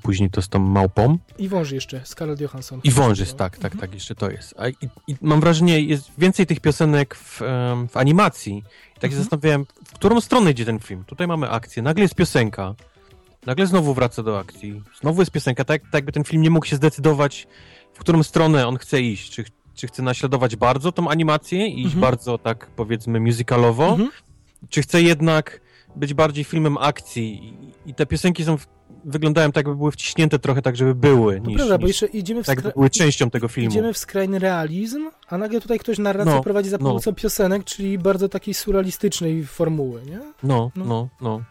[0.03, 1.17] później to z tą małpą.
[1.37, 2.81] I wąż jeszcze, Scarlett Johansson.
[2.83, 3.81] I wążysz, tak, tak, Mhm.
[3.81, 4.53] tak, jeszcze to jest.
[4.57, 4.73] A, i,
[5.07, 7.41] I mam wrażenie, jest więcej tych piosenek w,
[7.89, 8.57] w animacji.
[8.57, 9.23] I tak się Mhm.
[9.23, 11.03] zastanawiałem, w którą stronę idzie ten film.
[11.07, 12.75] Tutaj mamy akcję, nagle jest piosenka,
[13.45, 16.65] nagle znowu wraca do akcji, znowu jest piosenka, tak, tak jakby ten film nie mógł
[16.65, 17.47] się zdecydować,
[17.93, 19.31] w którą stronę on chce iść.
[19.31, 19.43] Czy,
[19.75, 22.01] czy chce naśladować bardzo tą animację i iść Mhm.
[22.01, 24.09] bardzo, tak powiedzmy, musicalowo, Mhm.
[24.69, 25.61] Czy chce jednak
[25.95, 27.57] być bardziej filmem akcji.
[27.85, 28.67] I, te piosenki są, w-
[29.05, 32.17] wyglądają tak, jakby były wciśnięte trochę tak, żeby były, To niż, prawda, bo niż jeszcze
[32.17, 33.69] idziemy w, tak, skra- jakby były częścią tego filmu.
[33.69, 36.85] idziemy w skrajny realizm, a nagle tutaj ktoś narrację No, prowadzi za no.
[36.85, 40.19] pomocą piosenek, czyli bardzo takiej surrealistycznej formuły, nie?
[40.43, 40.85] No, No.
[40.85, 41.41] no, no.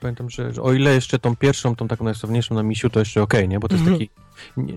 [0.00, 3.22] Pamiętam, że, że o ile jeszcze tą pierwszą, tą taką najsławniejszą na misiu, to jeszcze
[3.22, 3.60] okej, nie?
[3.60, 3.98] Bo to jest Mhm.
[3.98, 4.10] taki,
[4.56, 4.74] nie,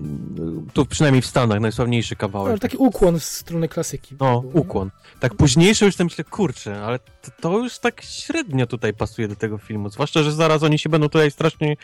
[0.72, 2.60] tu przynajmniej w Stanach, najsławniejszy kawałek.
[2.60, 4.16] taki ukłon w stronę klasyki.
[4.20, 4.90] No, ukłon.
[5.20, 9.36] Tak późniejsze już tam myślę, kurczę, ale to, to już tak średnio tutaj pasuje do
[9.36, 9.88] tego filmu.
[9.88, 11.76] Zwłaszcza, że zaraz oni się będą tutaj strasznie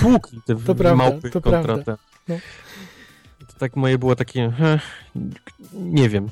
[0.00, 1.96] tłukli, te To prawda, małpy to kontra prawda.
[2.28, 2.36] No.
[3.58, 4.80] Tak moje było takie, he,
[5.72, 6.28] nie wiem,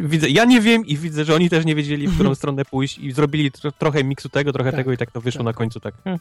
[0.00, 2.98] widzę, ja nie wiem i widzę, że oni też nie wiedzieli, w którą stronę pójść
[2.98, 5.44] i zrobili tro, trochę miksu tego, trochę Tak, tego i tak to wyszło tak.
[5.44, 5.94] na końcu tak.
[6.04, 6.18] he.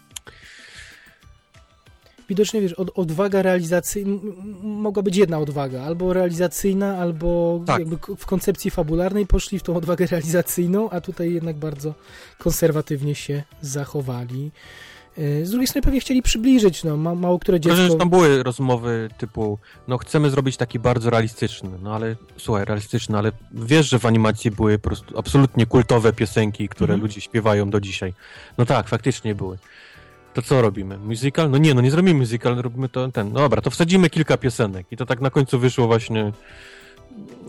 [2.30, 4.20] Widocznie, wiesz, od, odwaga realizacyjna,
[4.64, 7.80] mogła być jedna odwaga, albo realizacyjna, albo Tak.
[7.80, 11.94] jakby w koncepcji fabularnej poszli w tą odwagę realizacyjną, a tutaj jednak bardzo
[12.38, 14.52] konserwatywnie się zachowali.
[15.18, 17.96] E, Z drugiej strony pewnie chcieli przybliżyć, no, ma, mało które dziecko...
[17.96, 23.32] tam były rozmowy typu, no chcemy zrobić taki bardzo realistyczny, no ale słuchaj, realistyczny, ale
[23.52, 27.02] wiesz, że w animacji były po prostu absolutnie kultowe piosenki, które Mhm.
[27.02, 28.14] ludzie śpiewają do dzisiaj.
[28.58, 29.58] No tak, faktycznie były.
[30.34, 30.98] To co robimy?
[30.98, 31.52] Musical?
[31.52, 33.34] No nie, no nie zrobimy musical, robimy to ten.
[33.34, 34.88] No dobra, to wsadzimy kilka piosenek.
[34.92, 36.32] I to tak na końcu wyszło właśnie,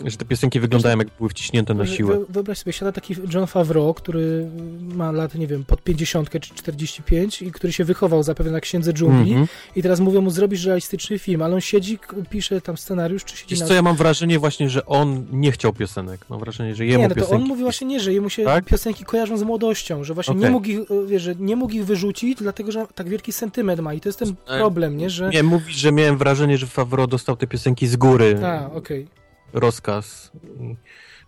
[0.06, 2.18] że te piosenki wyglądają jak były wciśnięte na siłę.
[2.18, 4.46] wy- Wyobraź sobie, siada taki John Favreau, który
[4.94, 8.92] ma lat, nie wiem, pod 50 czy 45 i który się wychował zapewne na Księdze
[8.92, 9.48] Dżungli Mhm.
[9.76, 11.98] i teraz mówią mu, zrobisz realistyczny film, ale on siedzi,
[12.30, 13.66] pisze tam scenariusz, czy siedzi Wiesz na...
[13.66, 16.20] co, ja mam wrażenie właśnie, że on nie chciał piosenek.
[16.28, 17.42] Mam wrażenie, że jemu Nie, no to piosenki...
[17.42, 18.64] on mówi właśnie nie, że jemu się Tak?
[18.64, 20.50] piosenki kojarzą z młodością, że właśnie nie Okej.
[20.52, 23.94] mógł ich, e, wiesz, że nie mógł ich wyrzucić, dlatego że tak wielki sentyment ma
[23.94, 25.28] i to jest ten E, problem, nie, że...
[25.30, 28.40] Nie, mówisz, że miałem wrażenie, że Favreau dostał te piosenki z góry.
[28.44, 29.06] A, okej.
[29.52, 30.32] Rozkaz.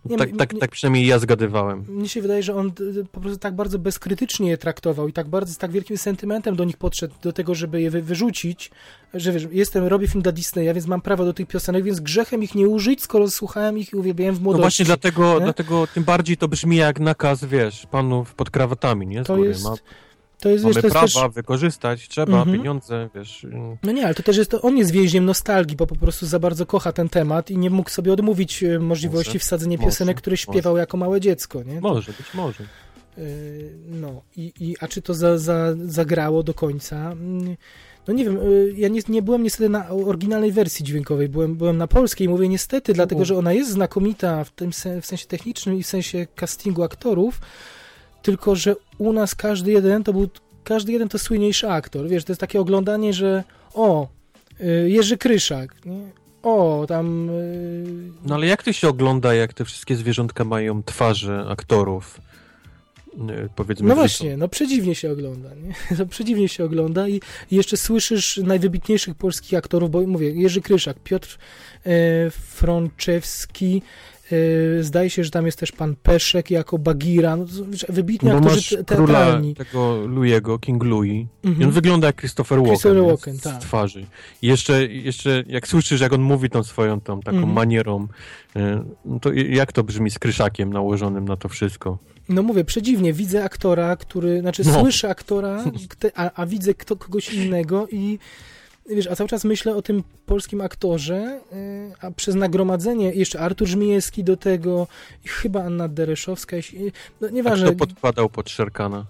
[0.04, 1.84] Nie, tak, tak, nie- tak przynajmniej ja zgadywałem.
[1.88, 5.12] Mnie się wydaje, że on d- d- po prostu tak bardzo bezkrytycznie je traktował i
[5.12, 8.70] tak bardzo z tak wielkim sentymentem do nich podszedł, do tego, żeby je wy, wyrzucić,
[9.14, 12.42] że wiesz, jestem, robię film dla Disneya, więc mam prawo do tych piosenek, więc grzechem
[12.42, 14.62] ich nie użyć, skoro słuchałem ich i uwielbiałem w No młodości.
[14.62, 15.40] właśnie dlatego, nie?
[15.40, 19.24] dlatego tym bardziej to brzmi jak nakaz, wiesz, panów pod krawatami, nie?
[19.24, 19.48] Z To góry.
[19.48, 19.74] jest, Ma,
[20.44, 21.34] to jest, wiesz, mamy to jest prawa też...
[21.34, 22.56] wykorzystać, trzeba, Mhm.
[22.58, 23.46] pieniądze, wiesz.
[23.82, 26.66] No nie, ale to też jest, on jest więźniem nostalgii, bo po prostu za bardzo
[26.66, 30.36] kocha ten temat i nie mógł sobie odmówić e, możliwości Może, wsadzenia może, piosenek, które
[30.36, 31.80] śpiewał jako małe dziecko, nie?
[31.80, 32.64] Może, być może.
[33.18, 33.24] Yy,
[33.88, 36.96] No, i, i, a czy to za, za, zagrało do końca?
[37.12, 37.56] Mm,
[38.08, 41.76] No nie wiem, yy, ja nie, nie byłem niestety na oryginalnej wersji dźwiękowej, byłem, byłem
[41.78, 45.76] na polskiej, mówię niestety, dlatego że ona jest znakomita w tym sen, w sensie technicznym
[45.76, 47.40] i w sensie castingu aktorów,
[48.24, 50.28] tylko że u nas każdy jeden to był,
[50.64, 53.44] każdy jeden to słynniejszy aktor, wiesz, to jest takie oglądanie, że
[53.74, 54.08] o,
[54.60, 56.00] yy, Jerzy Kryszak, nie?
[56.42, 57.26] o, tam...
[57.26, 62.20] yy, No ale jak to się ogląda, jak te wszystkie zwierzątka mają twarze aktorów?
[63.30, 65.96] y, Powiedzmy, No właśnie, no przedziwnie się ogląda, nie?
[65.96, 67.20] To przedziwnie się ogląda i
[67.50, 71.38] jeszcze słyszysz najwybitniejszych polskich aktorów, bo mówię, Jerzy Kryszak, Piotr
[71.86, 73.82] e, Frączewski,
[74.80, 77.44] zdaje się, że tam jest też pan Peszek jako Bagira, no,
[77.88, 79.54] wybitni Bo aktorzy teatralni.
[79.54, 81.12] tego Louiego, King Louis.
[81.44, 81.66] I Mhm.
[81.68, 83.04] on wygląda jak Christopher Walken, Christopher?
[83.04, 83.54] Walken, z, tak.
[83.54, 84.06] z twarzy.
[84.42, 87.52] I jeszcze, jeszcze jak słyszysz, jak on mówi tą swoją tą taką Mhm.
[87.54, 88.08] manierą,
[88.56, 88.60] y,
[89.04, 91.98] no to jak to brzmi z kryszakiem nałożonym na to wszystko?
[92.28, 94.80] No mówię, przedziwnie, widzę aktora, który, znaczy No.
[94.80, 95.64] słyszę aktora,
[96.14, 98.18] a, a widzę kto, kogoś innego i
[98.90, 103.68] wiesz, a cały czas myślę o tym polskim aktorze, y, a przez nagromadzenie jeszcze Artur
[103.68, 104.86] Żmijewski do tego
[105.24, 107.66] i chyba Anna Dereszowska, jeśli- no A nieważne.
[107.66, 109.04] kto podkładał pod Szerkana?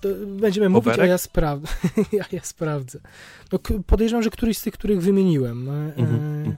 [0.00, 1.10] To będziemy mówić, a Boberek?
[1.10, 1.68] ja sprawdzę.
[2.12, 2.98] ja, ja sprawdzę.
[3.52, 6.56] No, podejrzewam, że któryś z tych, których wymieniłem, e, Mhm, mhm.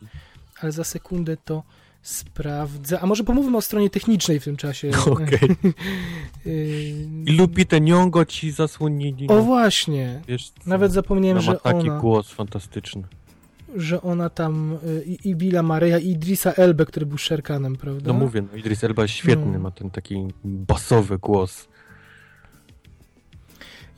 [0.61, 1.63] ale za sekundę to
[2.03, 3.01] sprawdzę.
[3.01, 4.91] A może pomówmy o stronie technicznej w tym czasie.
[5.11, 5.39] Okej.
[6.47, 6.95] Y,
[7.27, 9.29] I Lupite Nyong'o ci zasłonili.
[9.29, 10.21] O no, właśnie.
[10.29, 10.53] wiesz?
[10.67, 13.03] Nawet zapomniałem, Ona ma że taki ona, głos fantastyczny.
[13.77, 18.13] że ona tam y, i, i Billa Mareya i Idrisa Elbe, który był Sherkanem, prawda?
[18.13, 19.59] No mówię, no Idris Elba jest świetny, No.
[19.59, 21.69] ma ten taki basowy głos.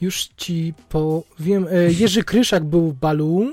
[0.01, 1.67] Już ci powiem.
[1.71, 3.53] E, Jerzy Kryszak był Balu.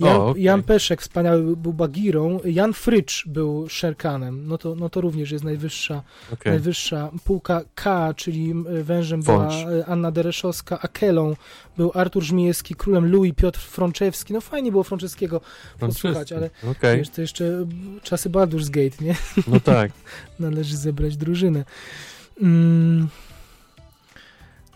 [0.00, 0.42] Jan, O, okej.
[0.42, 2.40] Jan Peszek wspaniały był Bagirą.
[2.44, 4.46] Jan Frycz był Sherkanem.
[4.48, 6.02] No to, no to również jest najwyższa,
[6.32, 6.52] Okej.
[6.52, 9.64] najwyższa półka K, czyli wężem Wąż.
[9.64, 11.36] była e, Anna Dereszowska, a Kelą
[11.76, 14.32] był Artur Żmijewski, królem Louis Piotr Frączewski.
[14.32, 15.40] No fajnie było Frączewskiego
[15.78, 17.66] posłuchać, ale Okej, wiesz, to jeszcze
[18.02, 19.14] czasy Baldur's Gate, nie?
[19.46, 19.92] no tak.
[20.40, 21.64] należy zebrać drużynę.
[22.42, 23.08] Mm.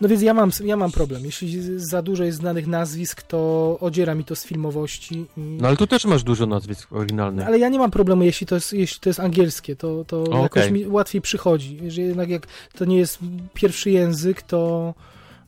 [0.01, 1.25] No więc ja mam, ja mam problem.
[1.25, 5.25] Jeśli za dużo jest znanych nazwisk, to odziera mi to z filmowości.
[5.37, 5.41] I...
[5.41, 7.47] No ale tu też masz dużo nazwisk oryginalnych.
[7.47, 10.71] Ale ja nie mam problemu, jeśli to jest, jeśli to jest angielskie, to, to jakoś
[10.71, 11.79] mi łatwiej przychodzi.
[11.81, 13.19] Jeżeli jednak jak to nie jest
[13.53, 14.93] pierwszy język, to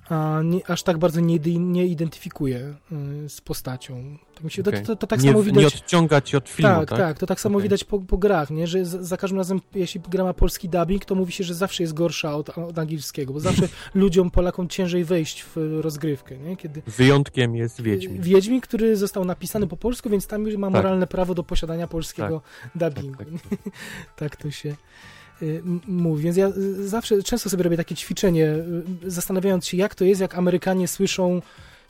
[0.09, 2.75] a, nie, aż tak bardzo nie, nie identyfikuję
[3.25, 4.17] y, z postacią.
[4.35, 4.82] Tak mi się, Okej.
[4.82, 5.61] to, to, to tak nie, samo widać.
[5.61, 6.98] nie odciąga ci od filmu, tak, tak?
[6.98, 7.64] tak, to tak samo Okej.
[7.64, 8.67] widać po, po grach, nie?
[8.67, 11.84] że za, za każdym razem, jeśli gra ma polski dubbing, to mówi się, że zawsze
[11.84, 16.58] jest gorsza od, od angielskiego, bo zawsze ludziom, Polakom ciężej wejść w rozgrywkę, nie?
[16.58, 18.22] Kiedy Wyjątkiem jest Wiedźmin.
[18.22, 20.74] Wiedźmin, który został napisany po polsku, więc tam już ma Tak.
[20.74, 22.42] moralne prawo do posiadania polskiego
[22.75, 23.17] dubbingu.
[23.17, 23.27] tak,
[23.58, 23.72] Tak,
[24.16, 24.75] tak to się y,
[25.88, 26.23] mówi.
[26.23, 28.45] Więc ja y, zawsze, często sobie robię takie ćwiczenie,
[29.05, 31.41] y, zastanawiając się, jak to jest, jak Amerykanie słyszą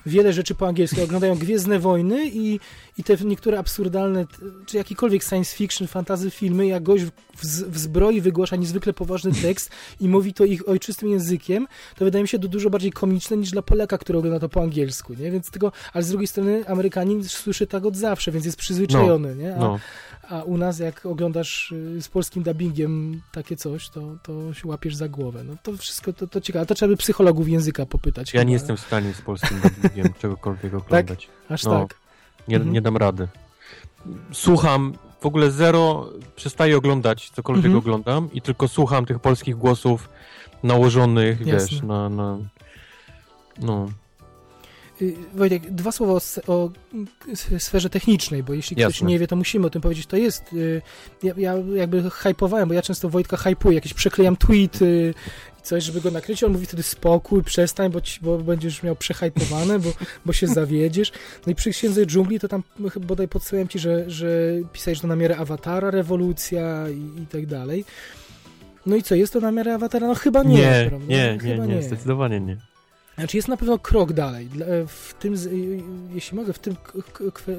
[0.06, 1.04] wiele rzeczy po angielsku.
[1.04, 2.60] Oglądają Gwiezdne Wojny i,
[2.98, 4.26] i te niektóre absurdalne,
[4.66, 7.12] czy jakikolwiek science fiction, fantazy filmy, jak gość w,
[7.46, 12.28] w zbroi wygłasza niezwykle poważny tekst i mówi to ich ojczystym językiem, to wydaje mi
[12.28, 15.32] się to dużo bardziej komiczne niż dla Polaka, który ogląda to po angielsku, nie?
[15.32, 19.42] Więc tego, ale z drugiej strony Amerykanin słyszy tak od zawsze, więc jest przyzwyczajony, no,
[19.42, 19.56] nie?
[19.56, 19.80] A, no.
[20.30, 24.96] a u nas jak oglądasz y, z polskim dubbingiem takie coś, to, to się łapiesz
[24.96, 25.44] za głowę.
[25.44, 26.66] No to wszystko to, to ciekawe.
[26.66, 28.34] To trzeba by psychologów języka popytać.
[28.34, 28.48] Ja chyba.
[28.48, 31.30] nie jestem w stanie z polskim dubbingiem czegokolwiek oglądać.
[31.50, 31.72] Aż no.
[31.80, 32.05] tak.
[32.48, 32.74] Nie, Mhm.
[32.74, 33.28] nie dam rady.
[34.32, 37.80] Słucham, w ogóle zero, przestaję oglądać cokolwiek Mhm.
[37.80, 40.10] oglądam i tylko słucham tych polskich głosów
[40.64, 41.70] nałożonych, Jasne.
[41.70, 42.38] wiesz, na, na...
[43.62, 43.88] No,
[45.02, 46.70] Y, Wojtek, dwa słowa o, o
[47.60, 49.08] sferze technicznej, bo jeśli ktoś Jasne.
[49.08, 50.06] nie wie, to musimy o tym powiedzieć.
[50.06, 50.82] To jest, y,
[51.24, 54.80] ja, ja jakby hypowałem, bo ja często Wojtka hypuję, jakieś przeklejam tweet
[55.66, 59.80] coś, żeby go nakryć, on mówi wtedy spokój, przestań, bo, ci, bo będziesz miał przehypowane,
[59.80, 59.90] bo,
[60.26, 61.12] bo się zawiedziesz.
[61.46, 62.64] No i przy Księdze Dżungli to tam
[63.02, 64.28] bodaj podstawiałem ci, że, że
[64.74, 67.86] pisałeś to na miarę awatara, rewolucja i, i tak dalej.
[68.86, 70.08] No i co, jest to na miarę awatara?
[70.08, 71.08] No chyba nie, nie, prawda?
[71.08, 72.58] nie, nie, Chyba nie, zdecydowanie nie.
[73.18, 74.46] Znaczy jest na pewno krok dalej.
[74.48, 75.80] Dla- W tym, y,
[76.14, 76.76] jeśli mogę, w, tym,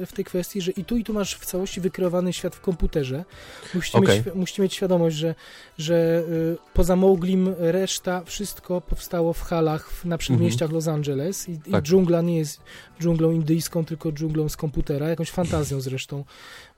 [0.05, 3.25] w tej kwestii, że i tu, i tu masz w całości wykreowany świat w komputerze.
[3.73, 4.17] Musicie, Okej.
[4.25, 5.35] mieć, musicie mieć świadomość, że,
[5.77, 11.71] że y, poza Mowglim reszta, wszystko powstało w halach na przedmieściach Los Angeles i, i
[11.71, 11.83] Tak.
[11.83, 12.61] dżungla nie jest
[13.01, 16.23] dżunglą indyjską, tylko dżunglą z komputera, jakąś fantazją zresztą,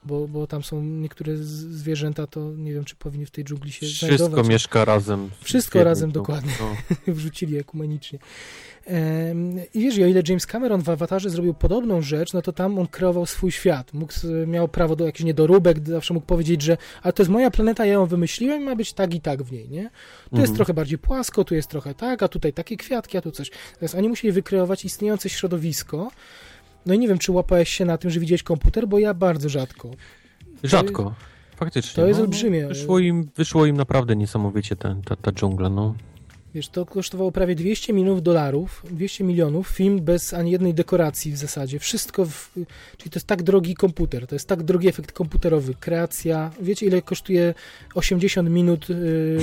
[0.04, 3.86] bo, bo tam są niektóre zwierzęta, to nie wiem, czy powinny w tej dżungli się
[3.86, 4.48] Wszystko znajdować.
[4.48, 5.30] mieszka razem.
[5.40, 6.52] Wszystko razem, dokładnie.
[6.60, 6.74] No.
[7.14, 8.18] wrzucili ekumenicznie.
[9.74, 12.86] I wiesz, o ile James Cameron w Awatarze zrobił podobną rzecz, no to tam on
[12.86, 13.92] kreował swój świat.
[13.94, 14.12] Mógł,
[14.46, 17.92] miał prawo do jakichś niedoróbek, zawsze mógł powiedzieć, że a to jest moja planeta, ja
[17.92, 19.82] ją wymyśliłem i ma być tak i tak w niej, nie?
[20.30, 20.56] Tu jest Mhm.
[20.56, 23.50] trochę bardziej płasko, tu jest trochę tak, a tutaj takie kwiatki, a tu coś.
[23.74, 26.10] Teraz oni musieli wykreować istniejące środowisko.
[26.86, 29.48] No i nie wiem, czy łapałeś się na tym, że widziałeś komputer, bo ja bardzo
[29.48, 29.90] rzadko.
[30.62, 31.14] Rzadko.
[31.56, 32.02] Faktycznie.
[32.02, 32.66] to jest no, olbrzymie.
[32.68, 35.94] Wyszło im, wyszło im naprawdę niesamowicie ten, ta, ta dżungla, no.
[36.54, 41.36] Wiesz, to kosztowało prawie 200 milionów dolarów, 200 milionów, film bez ani jednej dekoracji w
[41.36, 41.78] zasadzie.
[41.78, 42.50] Wszystko, w,
[42.96, 46.50] czyli to jest tak drogi komputer, to jest tak drogi efekt komputerowy, kreacja.
[46.60, 47.54] Wiecie, ile kosztuje
[47.94, 49.38] 80 minut y,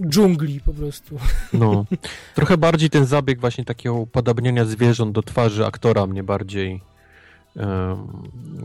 [0.10, 1.18] dżungli po prostu.
[1.52, 1.84] No,
[2.34, 6.80] trochę bardziej ten zabieg właśnie takiego upodabniania zwierząt do twarzy aktora mnie bardziej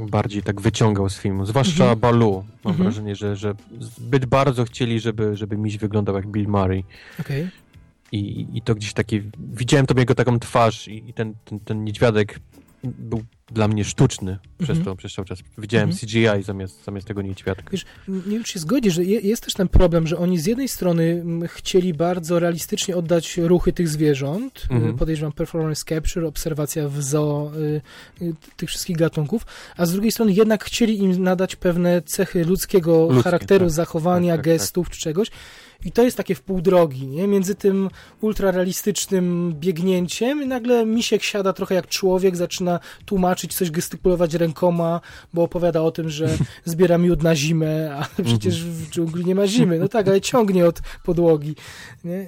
[0.10, 2.00] bardziej tak wyciągał z filmu, zwłaszcza Mhm.
[2.00, 2.32] Balu.
[2.64, 2.84] Mam Mhm.
[2.84, 6.84] wrażenie, że, że zbyt bardzo chcieli, żeby, żeby miś wyglądał jak Bill Murray.
[7.20, 7.48] Okej.
[8.11, 11.84] I, I to gdzieś takie, widziałem to jego taką twarz i, i ten, ten, ten
[11.84, 12.40] niedźwiadek
[12.84, 14.85] był dla mnie sztuczny przez, Mhm.
[14.85, 15.40] to, przez cały czas.
[15.58, 16.00] Widziałem Mhm.
[16.38, 17.69] CGI zamiast, zamiast tego niedźwiadka.
[17.72, 20.45] Wiesz, nie wiem, czy się zgodzisz, że je, jest też ten problem, że oni z
[20.45, 24.92] jednej strony mm, chcieli bardzo realistycznie oddać ruchy tych zwierząt, Mhm.
[24.92, 27.82] y, podejrzewam performance capture, obserwacja w zoo y,
[28.26, 29.45] y, tych wszystkich gatunków,
[29.77, 33.72] a z drugiej strony jednak chcieli im nadać pewne cechy ludzkiego Ludzkie, charakteru, tak.
[33.74, 35.27] zachowania, Tak, tak, gestów czy czegoś.
[35.85, 37.27] I to jest takie w pół drogi, nie?
[37.27, 37.90] Między tym
[38.22, 45.01] ultrarealistycznym biegnięciem i nagle misiek siada trochę jak człowiek, zaczyna tłumaczyć coś, gestykulować rękoma,
[45.34, 46.30] bo opowiada o tym, że
[46.66, 49.80] zbiera miód na zimę, a przecież w dżungli nie ma zimy.
[49.80, 51.56] No tak, ale ciągnie od podłogi.
[52.03, 52.27] Nie?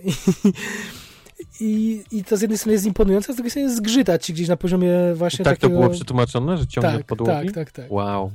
[1.59, 4.25] I, i, I to z jednej strony jest imponujące, a z drugiej strony jest zgrzytać
[4.25, 5.73] ci gdzieś na poziomie właśnie tak takiego...
[5.73, 7.45] to było przetłumaczone, że ciągnie tak, od podłogi?
[7.45, 7.91] tak, tak, tak.
[7.91, 8.31] Wow.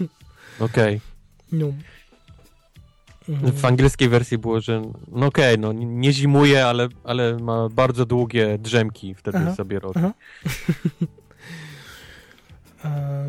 [0.60, 1.00] Okej.
[1.52, 1.72] No.
[3.28, 3.52] Mhm.
[3.52, 4.82] W angielskiej wersji było, że
[5.12, 10.00] no okej, no nie zimuje, ale, ale ma bardzo długie drzemki wtedy Aha, sobie robi.
[12.84, 13.26] E,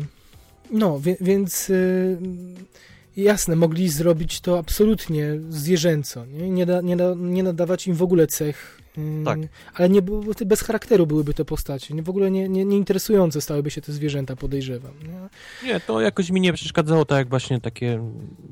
[0.70, 2.18] No, wie, więc y,
[3.16, 8.02] jasne, mogli zrobić to absolutnie zwierzęco, nie, nie, da, nie, da, nie nadawać im w
[8.02, 8.77] ogóle cech.
[8.98, 9.38] Y, Tak.
[9.74, 10.02] Ale nie,
[10.46, 12.02] bez charakteru byłyby te postacie.
[12.02, 14.92] W ogóle nie, nie, nie interesujące stałyby się te zwierzęta, podejrzewam.
[15.08, 15.68] Nie?
[15.68, 18.04] Nie, to jakoś mi nie przeszkadzało, tak jak właśnie takie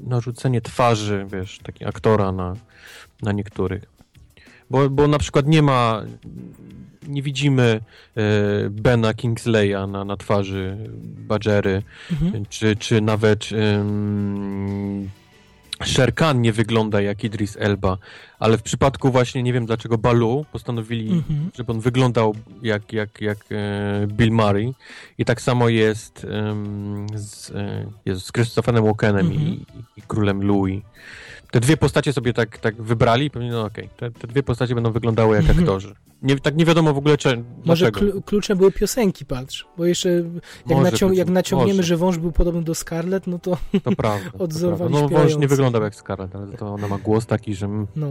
[0.07, 2.57] narzucenie twarzy, wiesz, taki aktora na,
[3.23, 3.83] na niektórych.
[4.71, 6.03] Bo, bo na przykład nie ma,
[7.09, 7.81] nie widzimy
[8.17, 8.23] e,
[8.71, 12.47] Bena Kingsleya na, na twarzy Badgery, Mhm.
[12.49, 15.09] czy, czy nawet um,
[15.85, 17.99] Sher Khan nie wygląda jak Idris Elba,
[18.39, 21.51] ale w przypadku właśnie, nie wiem dlaczego Balu postanowili, Mhm.
[21.57, 24.75] żeby on wyglądał jak, jak, jak e, Bill Murray
[25.19, 29.43] i tak samo jest em, z, e, Jezu, z Christopherem Walkenem Mhm.
[29.47, 29.65] i,
[29.97, 30.83] i królem Louis.
[31.51, 34.75] Te dwie postacie sobie tak, tak wybrali i pewnie, no okej, te, te dwie postacie
[34.75, 35.59] będą wyglądały jak Mhm.
[35.61, 35.95] aktorzy.
[36.23, 39.67] Nie, tak nie wiadomo w ogóle, czy, Może klu- kluczem były piosenki, patrz.
[39.77, 40.25] Bo jeszcze jak,
[40.67, 41.87] nacią- kluczem, jak naciągniemy, może.
[41.89, 44.31] że wąż był podobny do Scarlett, no to To prawda.
[44.39, 45.37] No wąż śpiewający.
[45.39, 47.67] nie wyglądał jak Scarlett, ale to ona ma głos taki, że...
[47.67, 48.09] mm, no.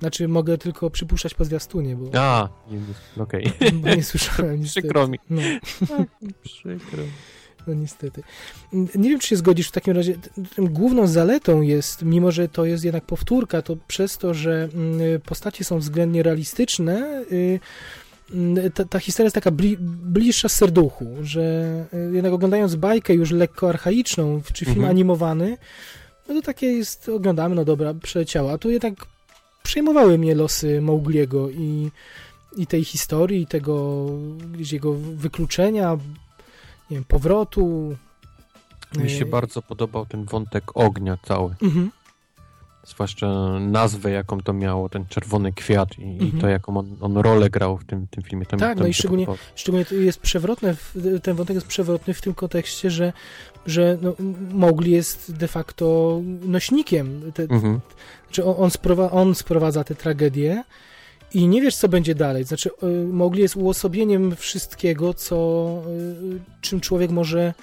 [0.00, 2.48] Znaczy, mogę tylko przypuszczać po zwiastunie, bo, A,
[3.18, 3.52] okej.
[3.82, 4.62] bo nie słyszałem.
[4.72, 5.18] Przykro mi.
[5.30, 5.42] No,
[6.42, 7.02] Przykro.
[7.66, 8.22] No niestety.
[8.72, 10.14] Nie wiem, czy się zgodzisz w takim razie.
[10.58, 15.64] Główną zaletą jest, mimo że to jest jednak powtórka, to przez to, że mm, postacie
[15.64, 17.60] są względnie realistyczne, y,
[18.34, 21.40] mm, ta, ta historia jest taka bli, bliższa serduchu, że
[21.94, 24.90] y, jednak oglądając bajkę już lekko archaiczną, czy film Mhm.
[24.90, 25.56] animowany,
[26.28, 28.52] no to takie jest, oglądamy, no dobra, przeleciało.
[28.52, 28.94] A tu jednak
[29.62, 31.90] przejmowały mnie losy Maugliego i,
[32.56, 34.06] i tej historii, i tego
[34.52, 35.98] gdzieś jego wykluczenia,
[36.90, 37.96] nie wiem, powrotu.
[38.98, 41.54] Mi się Y, bardzo podobał ten wątek ognia cały.
[41.62, 41.90] Mhm.
[42.86, 43.28] Zwłaszcza
[43.60, 46.40] nazwę, jaką to miało, ten czerwony kwiat i, i Mhm.
[46.40, 48.46] to, jaką on, on rolę grał w tym, tym filmie.
[48.46, 49.48] To Tak, no mi i się szczególnie- podobało.
[49.54, 50.76] Szczególnie jest przewrotne,
[51.22, 53.12] ten wątek jest przewrotny w tym kontekście, że,
[53.66, 54.14] że no,
[54.52, 57.32] Mowgli jest de facto nośnikiem.
[57.34, 57.80] Te, Mhm.
[58.26, 60.64] Znaczy on, on, sprowa- on sprowadza tę tragedię
[61.34, 62.44] i nie wiesz, co będzie dalej.
[62.44, 65.66] Znaczy, y, Mowgli jest uosobieniem wszystkiego, co,
[66.34, 67.54] y, czym człowiek może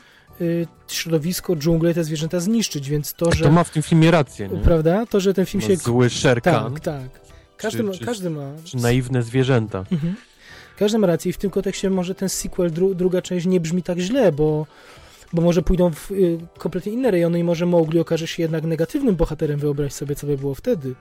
[0.42, 3.46] y, środowisko, dżunglę, te zwierzęta zniszczyć, więc to, że...
[3.46, 4.58] To ma w tym filmie rację, nie?
[4.58, 5.06] Prawda?
[5.06, 5.76] To, że ten film No, się...
[5.76, 7.22] Zły Sherkan, Tak, tak.
[7.58, 8.52] Każdy, Czy- ma, czy- każdy ma...
[8.64, 9.86] czy naiwne zwierzęta.
[9.92, 10.16] Mhm.
[10.78, 13.84] Każdy ma rację i w tym kontekście może ten sequel, dru, druga część nie brzmi
[13.84, 14.66] tak źle, bo,
[15.34, 19.16] bo może pójdą w y, kompletnie inne rejony i może Mowgli okaże się jednak negatywnym
[19.16, 20.96] bohaterem, wyobraź sobie, co by było wtedy.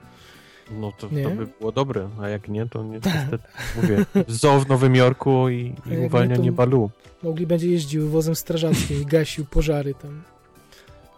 [0.71, 1.23] No to, Nie?
[1.23, 5.49] to by było dobre, a jak nie, to nie, niestety, mówię, zoo w Nowym Jorku
[5.49, 6.89] i, i nie, uwalnianie to- balu.
[7.23, 10.23] Mowgli będzie jeździł wozem strażackim i gasił pożary tam.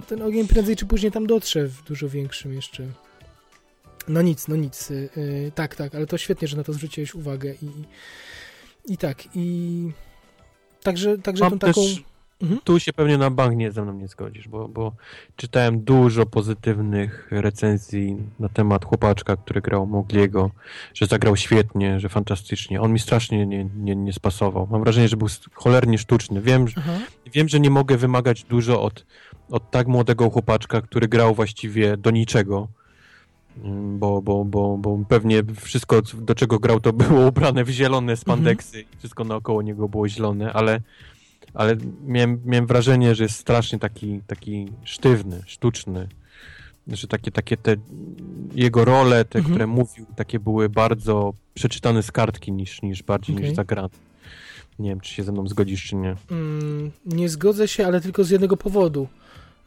[0.08, 2.84] Ten ogień prędzej czy później tam dotrze w dużo większym jeszcze.
[4.08, 4.92] No nic, no nic.
[4.92, 7.70] y, y, tak, tak, ale to świetnie, że na to zwróciłeś uwagę i,
[8.94, 9.92] i tak, i
[10.84, 11.82] także, także Mam tą taką...
[11.82, 12.04] też,
[12.44, 12.62] Mhm.
[12.64, 14.92] tu się pewnie na bank nie ze mną nie zgodzisz, bo, bo
[15.36, 20.52] czytałem dużo pozytywnych recenzji na temat chłopaczka, który grał Mogliego,
[20.94, 22.82] że zagrał świetnie, że fantastycznie.
[22.82, 24.68] On mi strasznie nie, nie, nie spasował.
[24.72, 26.42] Mam wrażenie, że był cholernie sztuczny.
[26.42, 26.94] Wiem, że- Aha.
[27.34, 29.06] wiem, że nie mogę wymagać dużo od,
[29.50, 32.68] od tak młodego chłopaczka, który grał właściwie do niczego.
[33.64, 38.18] Mm, Bo, bo, bo, bo pewnie wszystko, do czego grał, to było ubrane w zielone
[38.18, 40.82] spandeksy i wszystko naokoło niego było zielone, ale,
[41.54, 41.76] ale
[42.06, 46.08] miałem, miałem wrażenie, że jest strasznie taki, taki sztywny, sztuczny.
[46.88, 47.76] Że takie, takie te
[48.56, 49.54] jego role, te, Mhm.
[49.56, 53.48] które mówił, takie były bardzo przeczytane z kartki niż, niż bardziej Okej.
[53.48, 53.90] niż zagrane.
[54.80, 56.16] Nie wiem, czy się ze mną zgodzisz, czy nie.
[56.32, 59.08] Mm, nie zgodzę się, ale tylko z jednego powodu.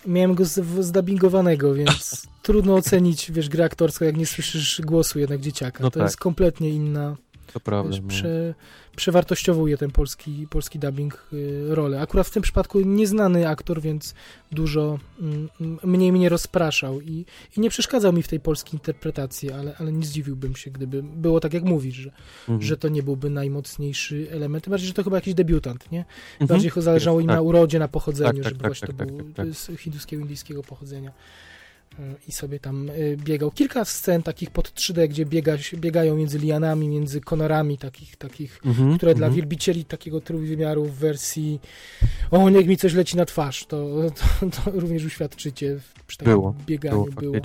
[0.06, 5.40] Miałem go z- zdabingowanego, więc trudno ocenić, wiesz, grę aktorską, jak nie słyszysz głosu jednak
[5.40, 5.84] dzieciaka.
[5.84, 6.06] No to tak.
[6.06, 7.16] jest kompletnie inna,
[7.56, 7.90] To prawda.
[7.90, 8.08] wiesz, no.
[8.08, 8.54] prze,
[8.96, 12.00] przewartościowuje ten polski, polski dubbing y, rolę.
[12.00, 14.14] Akurat w tym przypadku nieznany aktor, więc
[14.52, 15.48] dużo mm,
[15.84, 17.24] mniej mnie rozpraszał i,
[17.56, 21.40] i nie przeszkadzał mi w tej polskiej interpretacji, ale, ale nie zdziwiłbym się, gdyby było
[21.40, 22.10] tak, jak mówisz, że,
[22.48, 22.62] Mhm.
[22.62, 24.64] że to nie byłby najmocniejszy element.
[24.64, 26.04] Tym bardziej, że to chyba jakiś debiutant, nie?
[26.40, 26.48] Mhm.
[26.48, 27.36] Bardziej zależało im tak.
[27.36, 29.54] na urodzie, na pochodzeniu, Tak, tak, żeby tak, właśnie tak, to tak, był tak, tak.
[29.54, 31.12] z hinduskiego, indyjskiego pochodzenia.
[32.28, 33.50] I sobie tam y, biegał.
[33.50, 38.96] Kilka scen takich pod 3D, gdzie biega, biegają między lianami, między konarami takich, takich Mhm,
[38.96, 39.36] które dla mhm.
[39.36, 41.60] wielbicieli takiego trójwymiaru w wersji
[42.30, 43.86] o, niech mi coś leci na twarz, to,
[44.40, 47.04] to, to również uświadczycie w- przy takim Było, bieganiu.
[47.04, 47.42] Było Było,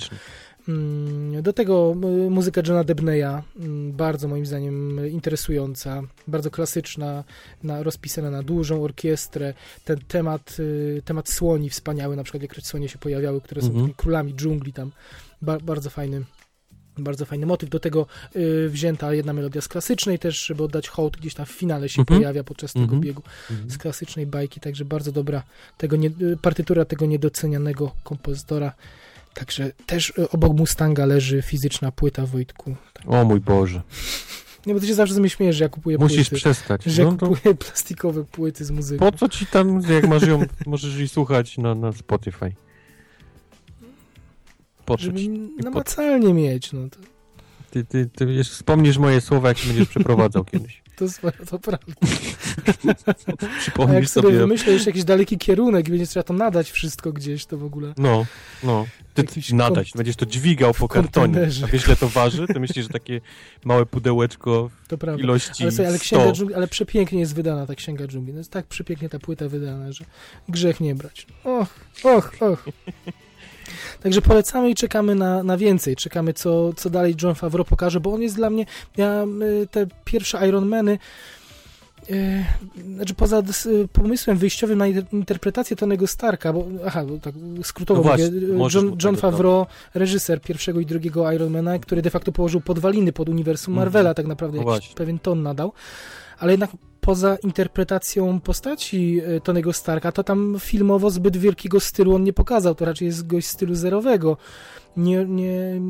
[1.42, 1.94] Do tego
[2.26, 7.24] y, muzyka Johna Debneya, mm, bardzo moim zdaniem y, interesująca, bardzo klasyczna,
[7.62, 9.54] na, rozpisana na dużą orkiestrę.
[9.84, 13.94] Ten temat, y, temat słoni wspaniały, na przykład jak słonie się pojawiały, które są Mhm.
[13.94, 14.92] królami dżungli tam.
[15.42, 16.24] Ba, bardzo fajny.
[16.98, 17.70] Bardzo fajny motyw.
[17.70, 21.50] Do tego y, wzięta jedna melodia z klasycznej też, żeby oddać hołd, gdzieś tam w
[21.50, 22.18] finale się Mhm.
[22.20, 23.00] pojawia podczas tego Mhm.
[23.00, 23.70] biegu Mhm.
[23.70, 25.42] z klasycznej bajki, także bardzo dobra
[25.78, 26.10] tego nie,
[26.42, 28.72] partytura tego niedocenianego kompozytora.
[29.34, 32.76] Także też y, obok Mustanga leży fizyczna płyta Wojtku.
[32.92, 33.04] Tak.
[33.06, 33.82] O mój Boże.
[34.66, 36.36] Nie, bo ty się zawsze ze śmiejesz, że ja kupuję Musisz płyty.
[36.36, 36.84] przestać.
[36.84, 39.10] Że No to kupuję plastikowe płyty z muzyką.
[39.10, 42.52] po co ci tam, jak masz ją, możesz jej słuchać na, na Spotify.
[44.84, 45.28] Po co ci?
[45.64, 46.96] namacalnie mieć, no to,
[47.70, 50.81] Ty, ty, ty wiesz, wspomnisz moje słowa, jak się będziesz przeprowadzał kiedyś.
[50.96, 51.06] To,
[51.50, 51.92] to prawda.
[53.42, 54.38] A Przypomnisz jak sobie sobie...
[54.38, 57.94] wymyślę jeszcze jakiś daleki kierunek i będzie trzeba to nadać wszystko gdzieś, to w ogóle
[57.96, 58.26] No,
[58.62, 58.86] no.
[59.14, 61.38] Ty Jakiś nadać, kon- będziesz to dźwigał po kartonie.
[61.64, 62.46] A wiesz, ile to waży?
[62.46, 63.20] To myślisz, że takie
[63.64, 65.22] małe pudełeczko to prawda.
[65.22, 66.04] ilości Ale, sobie, ale 100.
[66.04, 68.32] księga dżungli, ale przepięknie jest wydana ta księga dżungli.
[68.32, 70.04] No jest tak przepięknie ta płyta wydana, że
[70.48, 71.26] grzech nie brać.
[71.44, 71.68] Och,
[72.04, 72.64] och, och.
[74.02, 75.96] Także polecamy i czekamy na, na więcej.
[75.96, 78.66] Czekamy, co, co dalej John Favreau pokaże, bo on jest dla mnie.
[78.96, 79.24] Ja
[79.62, 80.98] y, te pierwsze Ironmany.
[82.10, 82.44] e,
[82.94, 88.00] znaczy poza dys- pomysłem wyjściowym na inter- interpretację Tonego Starka, bo aha, bo tak skrótowo
[88.02, 89.16] No właśnie, mówię, John, John.
[89.16, 93.84] Favreau, reżyser pierwszego i drugiego Ironmana, który de facto położył podwaliny pod uniwersum Mhm.
[93.86, 94.94] Marvela, tak naprawdę No jakiś właśnie.
[94.96, 95.72] pewien ton nadał,
[96.38, 96.70] ale jednak
[97.06, 102.74] poza interpretacją postaci e, Tonego Starka, to tam filmowo zbyt wielkiego stylu on nie pokazał,
[102.74, 104.36] to raczej jest gość stylu zerowego.
[104.96, 105.80] Nie, nie...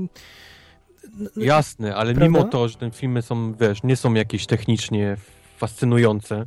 [1.37, 2.39] Jasne, ale Prawda?
[2.39, 5.17] mimo to, że te filmy są, wiesz, nie są jakieś technicznie
[5.57, 6.47] fascynujące,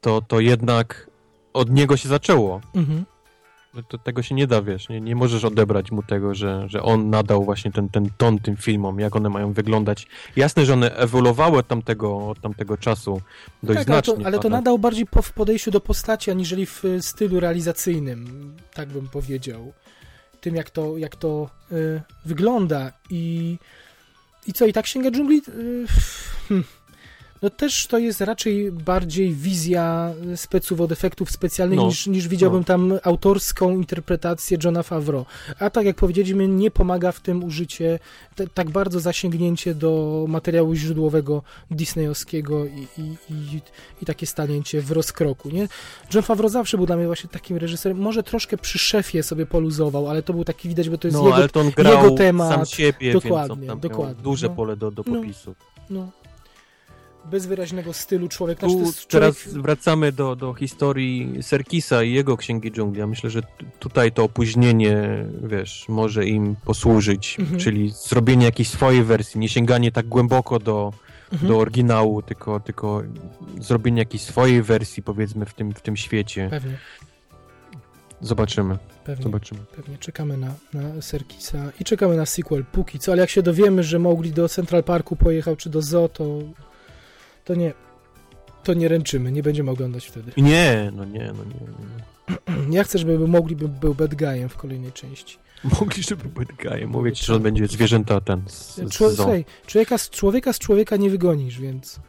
[0.00, 1.10] to, to jednak
[1.52, 2.60] od niego się zaczęło.
[2.74, 3.04] Mhm.
[3.74, 6.82] No To tego się nie da, wiesz, nie, nie możesz odebrać mu tego, że, że
[6.82, 10.06] on nadał właśnie ten, ten ton tym filmom, jak one mają wyglądać.
[10.36, 13.20] Jasne, że one ewoluowały od tamtego, od tamtego czasu
[13.62, 14.26] dość Tak, ale to, znacznie.
[14.26, 18.88] ale to nadał bardziej po, w podejściu do postaci, aniżeli w y, stylu realizacyjnym, tak
[18.88, 19.72] bym powiedział.
[20.40, 22.92] Tym, jak to, jak to y, wygląda.
[23.10, 23.58] I,
[24.46, 25.42] I co, i tak Księga Dżungli?
[25.48, 25.86] Y,
[26.48, 26.64] hmm.
[27.42, 32.60] No też to jest raczej bardziej wizja speców od efektów specjalnych, No, niż, niż widziałbym
[32.60, 32.64] no.
[32.64, 35.24] tam autorską interpretację Johna Favreau.
[35.58, 37.98] A tak jak powiedzieliśmy, nie pomaga w tym użycie,
[38.34, 43.60] te, tak bardzo zasięgnięcie do materiału źródłowego disneyowskiego i, i, i,
[44.02, 45.68] i takie stanięcie w rozkroku, nie?
[46.14, 50.08] John Favreau zawsze był dla mnie właśnie takim reżyserem, może troszkę przy szefie sobie poluzował,
[50.08, 52.16] ale to był taki widać, bo to jest no, jego, ale to on grał jego
[52.16, 52.54] temat.
[52.54, 54.54] sam siebie, Dokładnie, więc on tam dokładnie, duże no.
[54.54, 55.14] pole do, do No.
[55.14, 55.54] popisu.
[55.90, 56.10] no,
[57.24, 58.58] bez wyraźnego stylu człowiek.
[58.58, 63.00] Znaczy, Tu jest teraz człowiek, wracamy do, do historii Serkisa i jego Księgi Dżungli.
[63.00, 63.40] Ja myślę, że
[63.78, 67.60] tutaj to opóźnienie, wiesz, może im posłużyć, Mhm.
[67.60, 70.92] czyli zrobienie jakiejś swojej wersji, nie sięganie tak głęboko do,
[71.32, 71.48] Mhm.
[71.52, 73.02] do oryginału, tylko, tylko
[73.60, 76.48] zrobienie jakiejś swojej wersji, powiedzmy, w tym, w tym świecie.
[76.50, 76.78] Pewnie,
[78.20, 79.22] Zobaczymy, pewnie.
[79.22, 79.60] zobaczymy.
[79.76, 83.82] Pewnie czekamy na, na Serkisa i czekamy na sequel póki co, ale jak się dowiemy,
[83.82, 86.38] że Mowgli do Central Parku pojechał czy do zoo, to,
[87.50, 87.74] to nie
[88.64, 90.32] to nie ręczymy, nie będziemy oglądać wtedy.
[90.36, 91.60] Nie, no nie, no nie.
[91.60, 92.70] nie.
[92.76, 95.38] Ja chcę, żeby Mowgli był, był bad guyem w kolejnej części.
[95.80, 96.86] Mogli, żeby był bad guy.
[96.86, 100.96] Mówię ci, że on będzie zwierzęta ten z, z słuchaj, człowieka z, człowieka z człowieka
[100.96, 102.00] nie wygonisz, więc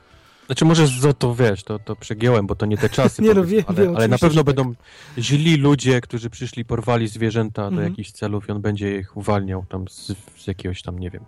[0.45, 3.21] Znaczy może z zoo to wiesz, to, to przegięłem, bo to nie te czasy.
[3.23, 4.55] Nie no, ale, wiem, ale na pewno tak.
[4.55, 4.73] będą
[5.17, 7.89] źli ludzie, którzy przyszli, porwali zwierzęta do Mhm.
[7.89, 11.25] jakichś celów i on będzie ich uwalniał tam z, z jakiegoś tam, nie wiem,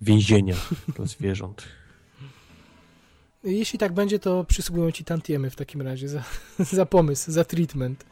[0.00, 0.56] więzienia
[0.96, 1.62] dla zwierząt.
[3.44, 6.24] Jeśli tak będzie, to przysługują ci tantiemy w takim razie za,
[6.72, 8.04] za pomysł, za treatment.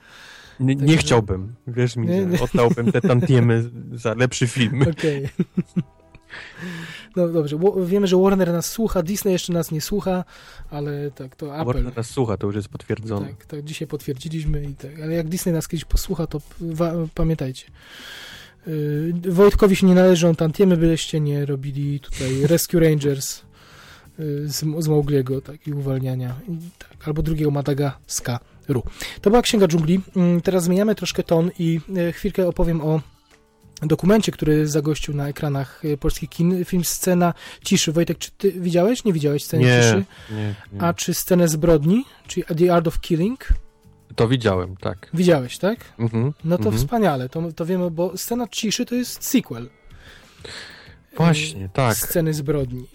[0.61, 2.41] Nie, nie Także- chciałbym, wierz mi, Nie, że nie.
[2.41, 4.83] oddałbym te tantiemy za lepszy film.
[4.99, 5.29] Okej.
[7.17, 10.25] No dobrze, wiemy, że Warner nas słucha, Disney jeszcze nas nie słucha,
[10.71, 11.65] ale tak, to Apple.
[11.67, 13.27] Warner nas słucha, to już jest potwierdzone.
[13.27, 16.41] Tak, tak, dzisiaj potwierdziliśmy i tak, ale jak Disney nas kiedyś posłucha, to
[17.15, 17.67] pamiętajcie.
[18.67, 23.43] Yy, Wojtkowi się nie należą tantiemy, byleście nie robili tutaj Rescue Rangers
[24.45, 28.83] z, z Maugliego, tak, i uwalniania, i, tak, albo drugiego Madagaskaru.
[29.21, 30.01] To była Księga Dżungli.
[30.17, 33.01] Yy, Teraz zmieniamy troszkę ton i yy, chwilkę opowiem o
[33.83, 36.65] dokumencie, który zagościł na ekranach yy, polskich kin.
[36.65, 37.35] Film Scena
[37.65, 37.93] Ciszy.
[37.93, 39.05] Wojtek, czy ty widziałeś?
[39.05, 40.05] Nie widziałeś Sceny Nie, Ciszy?
[40.31, 40.83] nie, nie.
[40.83, 43.49] A czy Scenę Zbrodni, czyli The Art of Killing?
[44.17, 45.11] To widziałem, tak.
[45.15, 45.79] Widziałeś, tak?
[45.99, 46.79] Mhm, No to mhm.
[46.79, 49.69] wspaniale, to, to wiemy, bo Scena Ciszy to jest sequel.
[51.17, 51.97] Właśnie, tak.
[51.97, 52.87] Sceny zbrodni.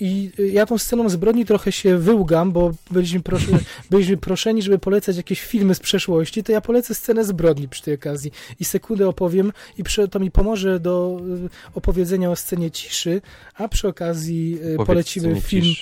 [0.00, 3.46] I ja tą sceną zbrodni trochę się wyłgam, bo byliśmy, prosze,
[3.90, 7.94] byliśmy proszeni, żeby polecać jakieś filmy z przeszłości, to ja polecę scenę zbrodni przy tej
[7.94, 13.20] okazji i sekundę opowiem i przy, to mi pomoże do y, opowiedzenia o scenie ciszy,
[13.54, 15.74] a przy okazji y, Powiedz, polecimy film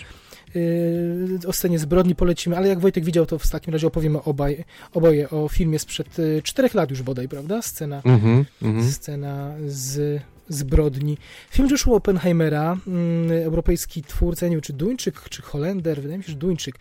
[1.47, 4.65] o scenie zbrodni polecimy, ale jak Wojtek widział, to w takim razie opowiemy obaj,
[4.95, 7.62] oboje o filmie sprzed y, czterech lat już bodaj, prawda?
[7.62, 8.93] Scena, Mhm, mhm.
[8.93, 11.18] scena z zbrodni.
[11.50, 16.31] Film Joshua Oppenheimera, mm, europejski twórca, nie wiem czy Duńczyk, czy Holender, wydaje mi się,
[16.31, 16.76] że Duńczyk.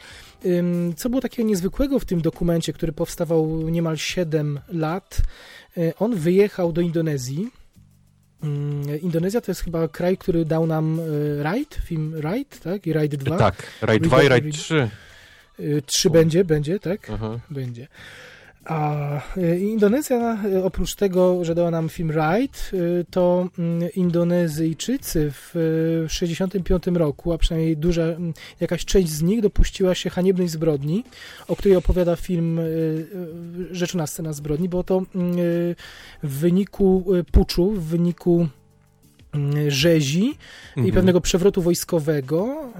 [0.95, 5.21] Co było takiego niezwykłego w tym dokumencie, który powstawał niemal 7 lat?
[5.77, 7.49] Y, On wyjechał do Indonezji.
[8.43, 12.87] Ym, Indonezja to jest chyba kraj, który dał nam y, Raid, film Raid, tak?
[12.87, 13.37] I Raid 2.
[13.37, 14.89] Tak, Raid 2 i Raid 3.
[15.59, 17.09] Y, Trzy będzie, będzie, tak?
[17.09, 17.39] Aha.
[17.49, 17.87] Będzie.
[18.65, 25.31] A y, Indonezja, y, oprócz tego, że dała nam film Ride, y, to mm, Indonezyjczycy
[25.31, 25.55] w
[26.05, 28.03] y, 65 roku, a przynajmniej duża,
[28.59, 31.03] jakaś część z nich dopuściła się haniebnej zbrodni,
[31.47, 32.59] o której opowiada film
[33.71, 35.01] Rzeczona scena zbrodni, bo to
[36.23, 38.47] w wyniku puczu, w wyniku
[39.67, 40.25] rzezi
[40.75, 40.93] i Mhm.
[40.93, 42.71] pewnego przewrotu wojskowego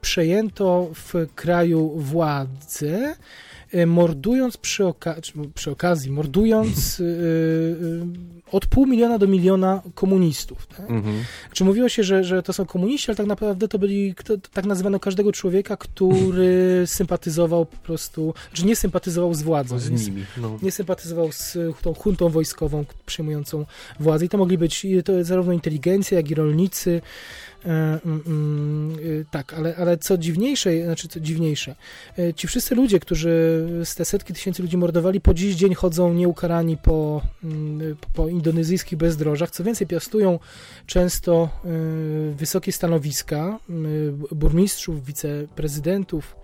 [0.00, 3.14] przejęto w kraju władzę,
[3.86, 10.66] mordując przy, oka- czy przy okazji, mordując y, y, od pół miliona do miliona komunistów.
[10.66, 10.90] Tak?
[10.90, 11.24] Mhm.
[11.52, 14.14] Czy mówiło się, że, że to są komuniści, ale tak naprawdę to byli,
[14.52, 19.78] tak nazywano każdego człowieka, który sympatyzował po prostu, że nie sympatyzował z władzą.
[19.78, 20.24] Z nimi.
[20.36, 20.58] No.
[20.62, 23.64] nie sympatyzował z tą huntą wojskową przejmującą
[24.00, 24.24] władzę.
[24.24, 27.00] I to mogli być to zarówno inteligencja, jak i rolnicy.
[27.64, 31.74] E, mm, mm, e, tak, ale, ale co dziwniejsze, znaczy co dziwniejsze,
[32.18, 33.30] e, ci wszyscy ludzie, którzy
[33.84, 38.98] z te setki tysięcy ludzi mordowali, po dziś dzień chodzą nieukarani po, mm, po indonezyjskich
[38.98, 39.50] bezdrożach.
[39.50, 40.38] Co więcej, piastują
[40.86, 41.68] często e,
[42.34, 43.58] wysokie stanowiska
[44.32, 46.36] burmistrzów, wiceprezydentów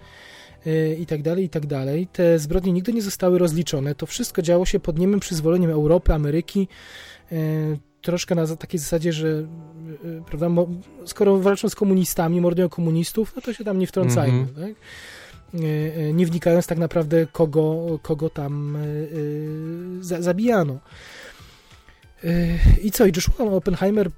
[0.98, 2.06] i tak dalej, i tak dalej.
[2.06, 3.94] Te zbrodnie nigdy nie zostały rozliczone.
[3.94, 6.68] To wszystko działo się pod niemym przyzwoleniem Europy, Ameryki,
[8.04, 10.68] troszkę na takiej zasadzie, że e, prawda, mo-
[11.06, 14.66] skoro walczą z komunistami, mordują komunistów, no to się tam nie wtrącajmy, Mhm.
[14.68, 14.74] tak?
[15.54, 18.78] E, e, Nie wnikając tak naprawdę, kogo, kogo tam
[20.00, 20.78] za, zabijano.
[22.82, 23.06] I co?
[23.06, 24.10] I Joshua Oppenheimer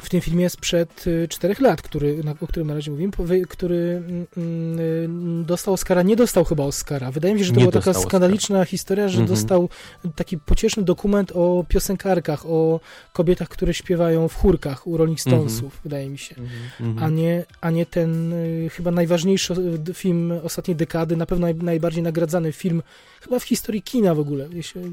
[0.00, 3.12] w tym filmie sprzed y, czterech lat, który, na, o którym na razie mówimy,
[3.48, 7.10] który mm, mm, dostał Oscara, nie dostał chyba Oscara.
[7.10, 9.36] Wydaje mi się, że to Nie była taka skandaliczna historia, że Mhm.
[9.36, 9.68] dostał
[10.16, 12.80] taki pocieszny dokument o piosenkarkach, o
[13.12, 16.34] kobietach, które śpiewają w chórkach u Rolling Stonesów, wydaje mi się.
[16.80, 17.04] Mhm.
[17.04, 19.54] A nie, a nie ten y, chyba najważniejszy
[19.88, 22.82] y, film ostatniej dekady, na pewno naj, najbardziej nagradzany film
[23.20, 24.48] chyba w historii kina w ogóle,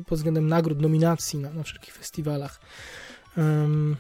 [0.08, 2.59] pod względem nagród, nominacji na, na wszelkich festiwalach.
[3.38, 3.95] Em,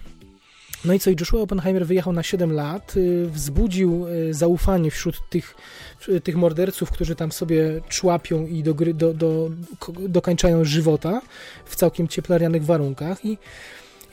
[0.85, 5.29] no i co, i Joshua Oppenheimer wyjechał na 7 lat, y, wzbudził y, zaufanie wśród
[5.29, 5.55] tych,
[6.09, 9.49] y, tych morderców, którzy tam sobie człapią i do, gry, do, do,
[9.99, 11.21] dokańczają żywota
[11.65, 13.37] w całkiem cieplarianych warunkach i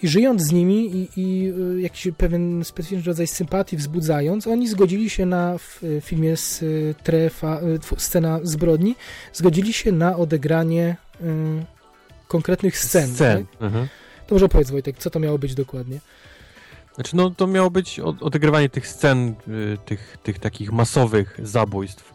[0.02, 1.52] i żyjąc z nimi i, i
[1.82, 6.64] jakiś pewien specyficzny rodzaj sympatii wzbudzając, oni zgodzili się na w filmie z
[7.02, 7.60] trefa,
[7.96, 8.94] scena zbrodni,
[9.32, 11.24] zgodzili się na odegranie y,
[12.28, 13.14] konkretnych scen.
[13.14, 13.46] Scen.
[13.46, 13.62] Tak?
[13.62, 13.88] Mhm.
[14.26, 16.00] To może opowiedz Wojtek, co to miało być dokładnie?
[16.94, 22.12] Znaczy, no to miało być od- odegrywanie tych scen, y, tych, tych takich masowych zabójstw
[22.12, 22.14] y,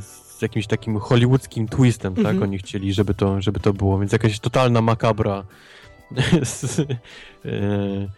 [0.00, 2.36] z jakimś takim hollywoodzkim twistem, Mhm.
[2.36, 2.42] tak?
[2.42, 5.44] Oni chcieli, żeby to, żeby to było, więc jakaś totalna makabra.
[7.44, 8.08] y,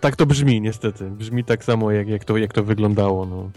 [0.00, 1.10] tak to brzmi niestety.
[1.10, 3.26] Brzmi tak samo, jak, jak, to, jak to wyglądało.
[3.26, 3.50] No.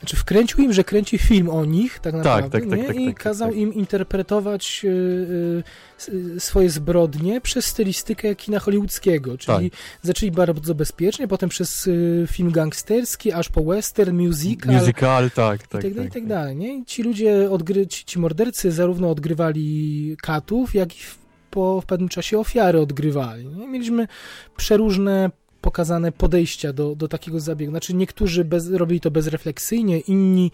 [0.00, 2.84] Znaczy wkręcił im, że kręci film o nich, tak naprawdę, tak, tak, nie?
[2.86, 3.58] tak, i tak, kazał tak.
[3.58, 5.62] im interpretować y, y,
[5.98, 9.80] s- y, swoje zbrodnie przez stylistykę kina hollywoodzkiego, czyli Tak.
[10.02, 15.80] zaczęli bardzo bezpiecznie, potem przez y, film gangsterski, aż po western, musical, Musical, tak, tak.
[15.80, 16.74] i tak dalej, i tak, tak dalej, nie?
[16.78, 21.18] I ci ludzie, odgry, ci, ci mordercy zarówno odgrywali katów, jak i w,
[21.50, 23.46] po w pewnym czasie ofiary odgrywali.
[23.46, 23.68] Nie?
[23.68, 24.08] Mieliśmy
[24.56, 25.30] przeróżne
[25.66, 27.72] pokazane podejścia do, do takiego zabiegu.
[27.72, 30.50] Znaczy niektórzy bez, robili to bezrefleksyjnie, inni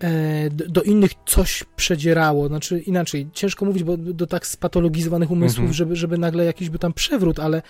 [0.00, 2.48] e, do, innych coś przedzierało.
[2.48, 5.74] Znaczy inaczej, ciężko mówić, bo do, do tak spatologizowanych umysłów, Mhm.
[5.74, 7.62] żeby, żeby nagle jakiś był tam przewrót, ale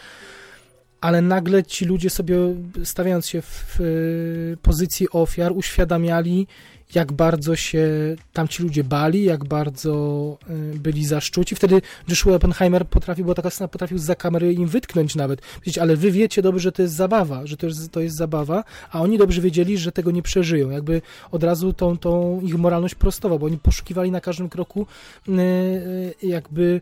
[1.01, 2.37] ale nagle ci ludzie sobie,
[2.85, 6.47] stawiając się w, w pozycji ofiar, uświadamiali,
[6.95, 7.89] jak bardzo się
[8.33, 10.39] tamci ludzie bali, jak bardzo
[10.75, 11.55] y, byli zaszczuci.
[11.55, 15.41] Wtedy Joshua Oppenheimer potrafił, bo taka scena potrafił za kamery im wytknąć nawet.
[15.41, 18.65] Powiedzieć, ale wy wiecie dobrze, że to jest zabawa, że to jest, to jest zabawa,
[18.91, 20.71] a oni dobrze wiedzieli, że tego nie przeżyją.
[20.71, 24.87] Jakby od razu tą, tą ich moralność prostował, bo oni poszukiwali na każdym kroku
[25.29, 26.81] y, y, jakby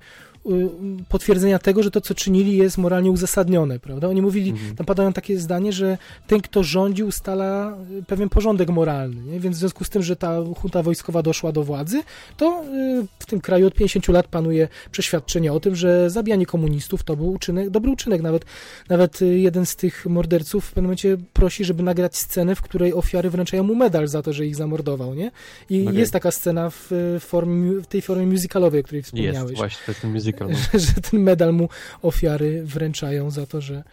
[1.09, 4.09] potwierdzenia tego, że to, co czynili, jest moralnie uzasadnione, prawda?
[4.09, 4.77] Oni mówili, Mhm.
[4.77, 9.41] tam padają takie zdanie, że ten, kto rządzi, ustala y, pewien porządek moralny, nie?
[9.41, 12.03] więc w związku z tym, że ta junta wojskowa doszła do władzy,
[12.37, 17.03] to y, w tym kraju od 50 lat panuje przeświadczenie o tym, że zabijanie komunistów
[17.03, 18.23] to był uczynek, dobry uczynek.
[18.23, 18.45] Nawet,
[18.89, 22.95] nawet y, jeden z tych morderców w pewnym momencie prosi, żeby nagrać scenę, w której
[22.95, 25.31] ofiary wręczają mu medal za to, że ich zamordował, nie?
[25.71, 25.99] I Okej.
[25.99, 29.79] jest taka scena w, y, formie, w tej formie musicalowej, o której Jest, wspomniałeś właśnie,
[29.87, 30.30] to jest ten musical.
[30.41, 30.49] No.
[30.79, 31.69] że, ten medal mu
[32.03, 33.85] ofiary wręczają za to, że,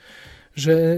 [0.56, 0.95] że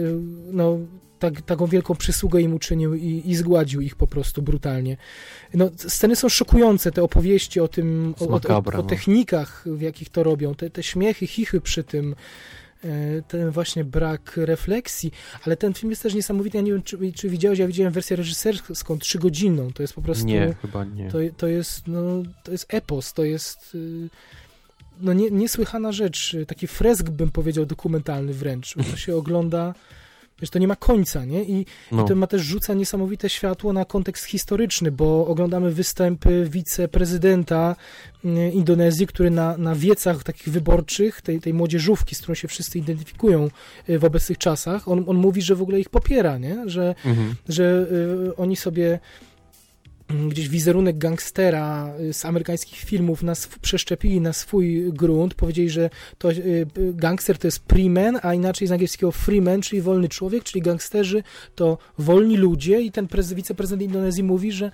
[0.52, 0.78] no,
[1.20, 4.98] tak, taką wielką przysługę im uczynił i, i zgładził ich po prostu brutalnie.
[5.54, 8.84] No, sceny są szokujące, te opowieści o tym, o, o, o, o no.
[8.84, 12.16] technikach, w jakich to robią, te, te śmiechy, chichy przy tym,
[12.84, 15.12] e, ten właśnie brak refleksji,
[15.46, 18.16] ale ten film jest też niesamowity, ja nie wiem, czy, czy widziałeś, ja widziałem wersję
[18.16, 20.26] reżyserską, trzygodzinną, to jest po prostu...
[20.26, 21.12] Nie, chyba nie.
[21.12, 22.02] To, to, jest, no,
[22.44, 24.10] to jest epos, to jest y,
[25.00, 29.74] no, nie, niesłychana rzecz, taki fresk bym powiedział dokumentalny wręcz, bo to się ogląda,
[30.42, 31.44] wiesz, to nie ma końca, nie?
[31.44, 32.04] I, No.
[32.04, 37.76] i to ma też rzuca niesamowite światło na kontekst historyczny, bo oglądamy występy wiceprezydenta
[38.26, 42.80] y, Indonezji, który na, na wiecach takich wyborczych, tej, tej młodzieżówki, z którą się wszyscy
[42.80, 43.50] identyfikują
[43.90, 46.64] y, w obecnych czasach, on, on mówi, że w ogóle ich popiera, nie?
[46.70, 47.36] Że, Mhm.
[47.50, 47.88] że
[48.32, 49.00] y, oni sobie mm,
[50.10, 56.68] gdzieś wizerunek gangstera z amerykańskich filmów nas przeszczepili na swój grunt, powiedzieli, że to y,
[56.78, 61.24] gangster to jest preman, a inaczej z angielskiego freeman, czyli wolny człowiek, czyli gangsterzy
[61.56, 64.72] to wolni ludzie i ten prez, wiceprezydent Indonezji mówi, że,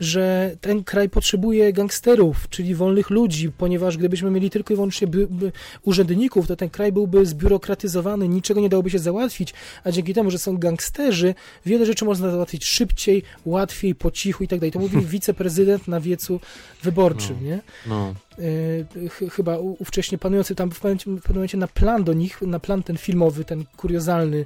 [0.00, 5.26] że ten kraj potrzebuje gangsterów, czyli wolnych ludzi, ponieważ gdybyśmy mieli tylko i wyłącznie by,
[5.26, 5.52] by
[5.82, 10.38] urzędników, to ten kraj byłby zbiurokratyzowany, niczego nie dałoby się załatwić, a dzięki temu, że
[10.38, 11.34] są gangsterzy,
[11.66, 14.77] wiele rzeczy można załatwić szybciej, łatwiej, po cichu i tak dalej.
[14.78, 16.40] To mówi wiceprezydent na wiecu
[16.82, 17.46] wyborczym, No.
[17.46, 17.60] nie?
[17.86, 18.14] No.
[18.38, 22.42] Y, ch- chyba ówcześnie panujący tam w pewnym, w pewnym momencie na plan do nich,
[22.42, 24.44] na plan ten filmowy, ten kuriozalny,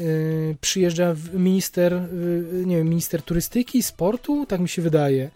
[0.00, 5.30] y, przyjeżdża minister, y, nie wiem, minister turystyki, sportu, tak mi się wydaje.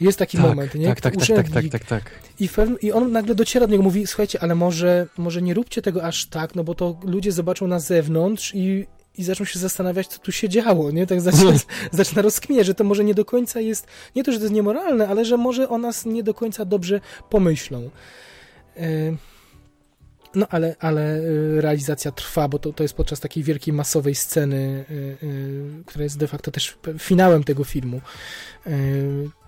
[0.00, 0.86] Jest taki tak, moment, nie?
[0.86, 2.10] Tak, tak, tak, tak, tak, tak, tak.
[2.40, 5.82] I, pewnym, I on nagle dociera do niego, mówi, słuchajcie, ale może, może nie róbcie
[5.82, 8.86] tego aż tak, no bo to ludzie zobaczą na zewnątrz i,
[9.18, 11.06] i zaczną się zastanawiać, co tu się działo, nie?
[11.06, 11.52] Tak zaczyna,
[11.92, 15.08] zaczyna rozkminiać, że to może nie do końca jest, nie to, że to jest niemoralne,
[15.08, 17.90] ale że może o nas nie do końca dobrze pomyślą.
[18.76, 19.16] E,
[20.34, 24.84] No, ale, ale y, realizacja trwa, bo to, to jest podczas takiej wielkiej, masowej sceny,
[24.90, 24.94] y,
[25.26, 28.00] y, która jest de facto też finałem tego filmu.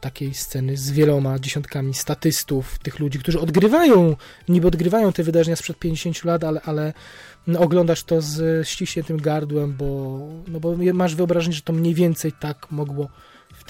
[0.00, 4.16] Takiej sceny z wieloma dziesiątkami statystów, tych ludzi, którzy odgrywają,
[4.48, 6.92] niby odgrywają te wydarzenia sprzed 50 lat, ale, ale
[7.46, 10.18] no, oglądasz to z ściśniętym gardłem, bo,
[10.48, 13.08] no, bo masz wyobrażenie, że to mniej więcej tak mogło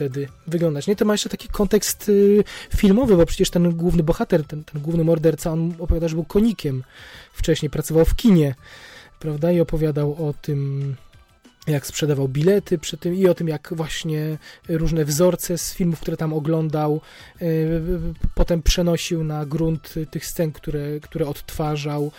[0.00, 0.86] wtedy wyglądać.
[0.86, 2.44] Nie, to ma jeszcze taki kontekst y,
[2.76, 6.84] filmowy, bo przecież ten główny bohater, ten, ten główny morderca, on opowiada, że był konikiem
[7.32, 8.54] wcześniej, pracował w kinie,
[9.18, 10.94] prawda, i opowiadał o tym,
[11.66, 14.38] jak sprzedawał bilety przy tym i o tym, jak właśnie
[14.68, 17.00] różne wzorce z filmów, które tam oglądał,
[17.42, 17.80] y,
[18.34, 22.12] potem przenosił na grunt tych scen, które, które odtwarzał.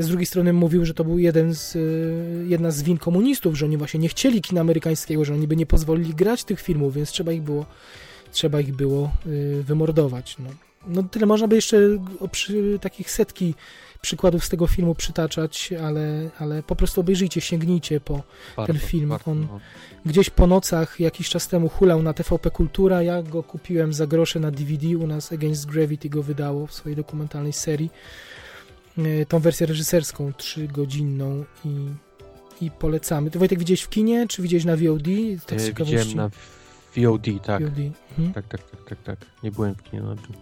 [0.00, 3.66] Z drugiej strony mówił, że to był jeden z, y, jedna z win komunistów, że
[3.66, 7.10] oni właśnie nie chcieli kina amerykańskiego, że oni by nie pozwolili grać tych filmów, więc
[7.10, 7.66] trzeba ich było,
[8.32, 10.36] trzeba ich było y, wymordować.
[10.38, 10.50] No.
[10.86, 11.78] no tyle można by jeszcze
[12.32, 13.54] przy takich setki
[14.00, 18.22] przykładów z tego filmu przytaczać, ale, ale po prostu obejrzyjcie, sięgnijcie po
[18.56, 19.60] Warto, film, warto, on- no.
[20.06, 23.02] gdzieś po nocach jakiś czas temu hulał na TVP Kultura.
[23.02, 24.98] Ja go kupiłem za grosze na DVD.
[24.98, 27.90] U nas Against Gravity go wydało w swojej dokumentalnej serii.
[28.98, 31.86] E, Tą wersję reżyserską, trzygodzinną i,
[32.64, 33.30] i polecamy.
[33.30, 35.06] Ty Wojtek widziałeś w kinie, czy widziałeś na VOD?
[35.46, 35.84] Tak E.
[35.84, 36.30] Widziałem na
[36.96, 37.62] VOD, tak.
[37.62, 37.78] VOD.
[38.10, 38.32] Mhm.
[38.34, 39.18] Tak, tak, tak, tak, tak.
[39.42, 40.34] Nie byłem w kinie na tym.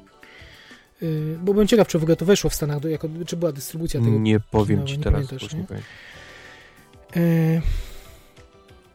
[1.02, 3.52] Y, Bo byłem ciekaw, czy w ogóle to weszło w Stanach, do, jako, czy była
[3.52, 4.18] dystrybucja tego.
[4.18, 5.15] Nie powiem no, ci nie teraz.
[5.27, 5.59] pamiętasz, już nie?
[5.60, 5.83] nie powiem.
[7.17, 7.62] E,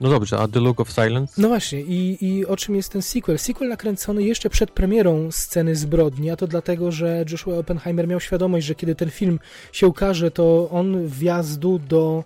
[0.03, 1.41] No dobrze, a The Look of Silence?
[1.41, 3.39] No właśnie, i, i o czym jest ten sequel?
[3.39, 8.65] Sequel nakręcony jeszcze przed premierą sceny zbrodni, a to dlatego, że Joshua Oppenheimer miał świadomość,
[8.65, 9.39] że kiedy ten film
[9.71, 12.23] się ukaże, to on wjazdu do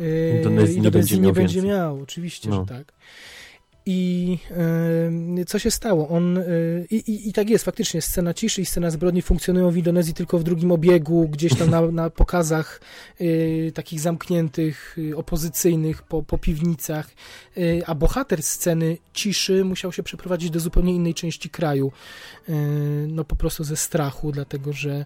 [0.00, 2.00] yy, Indonezji nie będzie miał będzie miał.
[2.00, 2.66] Oczywiście, No.
[2.68, 2.92] że tak.
[3.88, 4.38] I
[5.46, 6.08] co się stało?
[6.08, 10.14] On, yy, i, i, tak jest, faktycznie scena ciszy i scena zbrodni funkcjonują w Indonezji
[10.14, 12.80] tylko w drugim obiegu, gdzieś tam na, na pokazach
[13.20, 17.10] yy, takich zamkniętych, yy, opozycyjnych, po, po piwnicach,
[17.86, 21.92] a bohater sceny ciszy musiał się przeprowadzić do zupełnie innej części kraju.
[23.08, 25.04] No po prostu ze strachu, dlatego że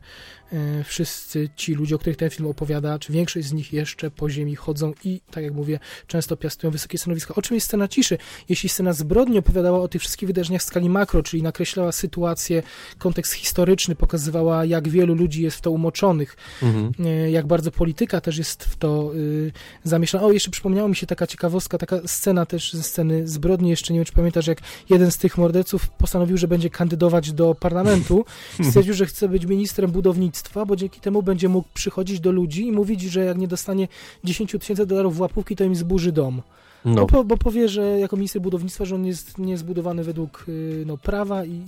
[0.84, 4.56] wszyscy ci ludzie, o których ten film opowiada, czy większość z nich jeszcze po ziemi
[4.56, 7.34] chodzą i, tak jak mówię, często piastują wysokie stanowiska.
[7.34, 8.18] O czym jest scena ciszy?
[8.48, 12.62] Jeśli scena zbrodni opowiadała o tych wszystkich wydarzeniach w skali makro, czyli nakreślała sytuację,
[12.98, 16.92] kontekst historyczny, pokazywała, jak wielu ludzi jest w to umoczonych, Mhm.
[17.06, 19.52] e, jak bardzo polityka też jest w to y,
[19.84, 20.24] zamieszana.
[20.24, 23.98] O, jeszcze przypomniała mi się taka ciekawostka, taka scena też ze sceny zbrodni, jeszcze nie
[23.98, 24.58] wiem, czy pamiętasz, jak
[24.90, 28.24] jeden z tych morderców postanowił, że będzie kandydować do parlamentu,
[28.68, 32.72] stwierdził, że chce być ministrem budownictwa, bo dzięki temu będzie mógł przychodzić do ludzi i
[32.72, 33.88] mówić, że jak nie dostanie
[34.24, 36.42] 10 tysięcy dolarów w łapówki, to im zburzy dom.
[36.84, 40.96] No, Bo, bo powie, że jako minister budownictwa, że on jest niezbudowany według y, no,
[40.98, 41.62] prawa i,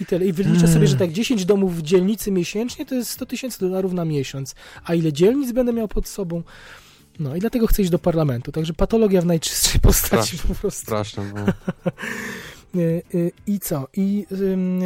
[0.00, 0.26] i tyle.
[0.26, 3.92] I wyliczę sobie, że tak 10 domów w dzielnicy miesięcznie to jest 100 tysięcy dolarów
[3.92, 4.54] na miesiąc.
[4.84, 6.42] A ile dzielnic będę miał pod sobą?
[7.18, 8.52] No i dlatego chcę iść do parlamentu.
[8.52, 10.82] Także patologia w najczystszej postaci Straszne, po prostu.
[10.82, 11.32] straszne.
[11.34, 11.44] No.
[12.76, 13.88] Y, y, I co?
[13.96, 14.26] I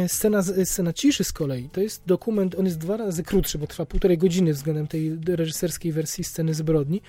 [0.07, 3.85] scena, scena ciszy z kolei, to jest dokument, on jest dwa razy krótszy, bo trwa
[3.85, 7.01] półtorej godziny względem tej reżyserskiej wersji sceny zbrodni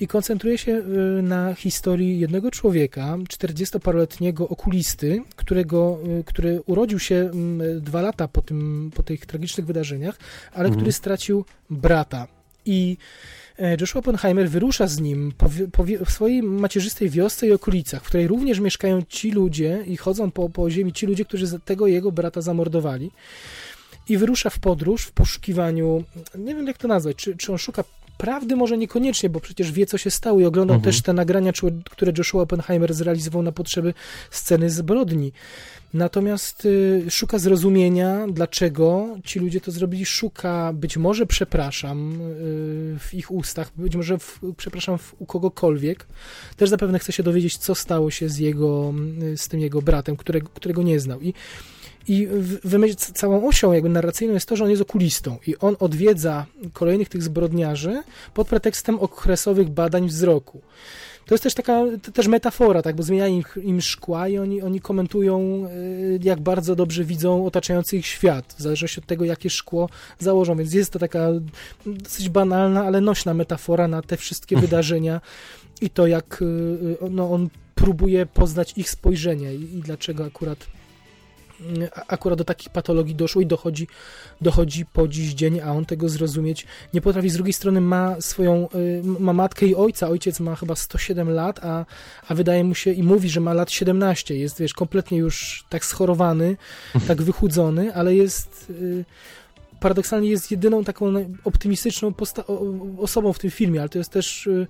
[0.00, 0.72] i koncentruje się
[1.18, 7.30] y, na historii jednego człowieka, 40-paroletniego okulisty, którego, y, który urodził się
[7.80, 10.18] dwa lata po, tym, po tych tragicznych wydarzeniach,
[10.52, 10.74] ale Mhm.
[10.74, 12.28] który stracił brata.
[12.64, 13.41] I e,
[13.80, 18.28] Joshua Oppenheimer wyrusza z nim po, po, w swojej macierzystej wiosce i okolicach, w której
[18.28, 22.40] również mieszkają ci ludzie i chodzą po, po ziemi ci ludzie, którzy tego jego brata
[22.40, 23.10] zamordowali.
[24.08, 26.04] I wyrusza w podróż w poszukiwaniu,
[26.38, 27.84] nie wiem jak to nazwać, czy, czy on szuka
[28.22, 30.92] prawdy może niekoniecznie, bo przecież wie, co się stało i oglądał Mhm.
[30.92, 31.52] też te nagrania,
[31.90, 33.94] które Joshua Oppenheimer zrealizował na potrzeby
[34.30, 35.32] sceny zbrodni.
[35.94, 40.06] Natomiast y, szuka zrozumienia, dlaczego ci ludzie to zrobili.
[40.06, 46.06] Szuka, być może przepraszam y, w ich ustach, być może w, przepraszam w, u kogokolwiek.
[46.56, 50.16] Też zapewne chce się dowiedzieć, co stało się z jego, y, z tym jego bratem,
[50.16, 51.20] którego, którego nie znał.
[51.20, 51.34] I
[52.08, 52.28] i
[52.64, 57.08] wymyśl, całą osią jakby narracyjną jest to, że on jest okulistą i on odwiedza kolejnych
[57.08, 58.02] tych zbrodniarzy
[58.34, 60.60] pod pretekstem okresowych badań wzroku.
[61.26, 61.82] To jest też taka
[62.12, 66.76] też metafora, tak, bo zmienia im, im szkła i oni, oni komentują, y, jak bardzo
[66.76, 70.98] dobrze widzą otaczający ich świat, w zależności od tego, jakie szkło założą, więc jest to
[70.98, 71.28] taka
[71.86, 75.20] dosyć banalna, ale nośna metafora na te wszystkie wydarzenia
[75.80, 80.66] i to, jak y, y, no, on próbuje poznać ich spojrzenie i, i dlaczego akurat
[82.08, 83.88] akurat do takich patologii doszło i dochodzi,
[84.40, 87.30] dochodzi po dziś dzień, a on tego zrozumieć nie potrafi.
[87.30, 90.08] Z drugiej strony ma swoją, y, ma matkę i ojca.
[90.08, 91.86] Ojciec ma chyba 107 lat, a,
[92.28, 94.36] a wydaje mu się i mówi, że ma lat 17.
[94.36, 96.56] Jest, wiesz, kompletnie już tak schorowany,
[97.06, 98.72] tak wychudzony, ale jest...
[99.82, 101.12] Paradoksalnie jest jedyną taką
[101.44, 102.12] optymistyczną
[102.98, 104.66] osobą w tym filmie, ale to jest też y,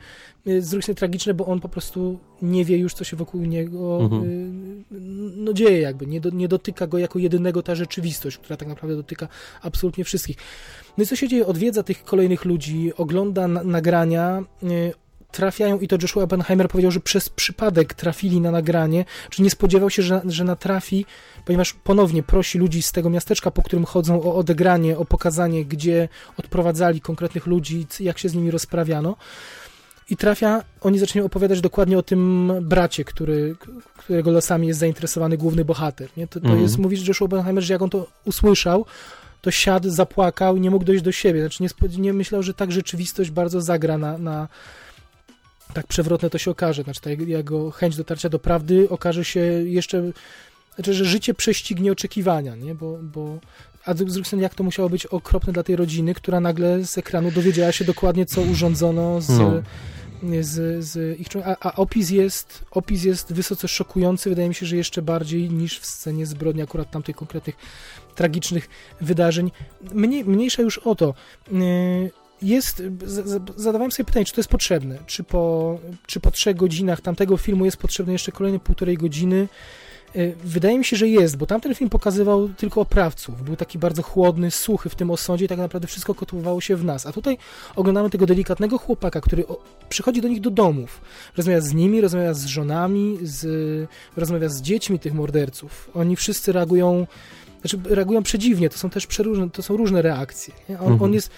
[0.47, 3.41] y, z drugiej strony tragiczne, bo on po prostu nie wie już, co się wokół
[3.41, 4.25] niego Mhm.
[4.25, 4.95] y,
[5.37, 6.07] no, dzieje, jakby.
[6.07, 9.29] Nie, do, nie dotyka go jako jedynego ta rzeczywistość, która tak naprawdę dotyka
[9.63, 10.37] absolutnie wszystkich.
[10.99, 11.47] No i co się dzieje?
[11.47, 14.45] Odwiedza tych kolejnych ludzi, ogląda na, nagrania,
[15.33, 19.91] trafiają i to Joshua Oppenheimer powiedział, że przez przypadek trafili na nagranie, czy nie spodziewał
[19.91, 21.07] się, że, że natrafi,
[21.45, 26.09] ponieważ ponownie prosi ludzi z tego miasteczka, po którym chodzą o odegranie, o pokazanie, gdzie
[26.37, 29.17] odprowadzali konkretnych ludzi, jak się z nimi rozprawiano.
[30.11, 33.57] I trafia, oni zaczynają opowiadać dokładnie o tym bracie, który,
[33.99, 36.09] którego losami jest zainteresowany główny bohater.
[36.17, 36.27] Nie?
[36.27, 36.63] To, to Mhm.
[36.63, 38.87] jest, mówisz Joshua Oppenheimer, że jak on to usłyszał,
[39.41, 41.41] to siadł, zapłakał i nie mógł dojść do siebie.
[41.41, 44.49] Znaczy nie, nie myślał, że tak rzeczywistość bardzo zagra na, na
[45.75, 46.83] tak przewrotne to się okaże.
[46.83, 50.13] Znaczy ta jego- chęć dotarcia do prawdy okaże się jeszcze,
[50.75, 52.75] znaczy, że życie prześcignie oczekiwania, nie?
[52.75, 53.39] Bo, bo
[53.85, 56.99] a z drugiej strony jak to musiało być okropne dla tej rodziny, która nagle z
[56.99, 59.63] ekranu dowiedziała się dokładnie, co urządzono z, No.
[60.41, 64.67] z, z ich człon- a, a opis jest opis jest wysoce szokujący, wydaje mi się,
[64.67, 67.57] że jeszcze bardziej niż w scenie zbrodni akurat tamtych konkretnych
[68.15, 68.69] tragicznych
[69.01, 69.51] wydarzeń.
[69.95, 71.15] Mniej, mniejsza już o to.
[71.53, 72.11] Yy,
[72.43, 72.83] Jest,
[73.57, 77.65] zadawałem sobie pytanie, czy to jest potrzebne, czy po, czy po trzech godzinach tamtego filmu
[77.65, 79.49] jest potrzebne jeszcze kolejne półtorej godziny.
[80.15, 83.43] Yy, Wydaje mi się, że jest, bo tamten film pokazywał tylko oprawców.
[83.43, 86.85] Był taki bardzo chłodny, suchy w tym osądzie i tak naprawdę wszystko kotłowało się w
[86.85, 87.07] nas.
[87.07, 87.39] A tutaj
[87.77, 89.45] oglądamy tego delikatnego chłopaka, który
[89.89, 91.01] przychodzi do nich do domów.
[91.37, 93.47] Rozmawia z nimi, rozmawia z żonami, z,
[94.17, 95.91] rozmawia z dziećmi tych morderców.
[95.95, 97.07] Oni wszyscy reagują,
[97.61, 100.55] znaczy reagują przedziwnie, to są też przeróżne, to są różne reakcje.
[100.69, 101.03] On, Mhm.
[101.03, 101.31] on jest,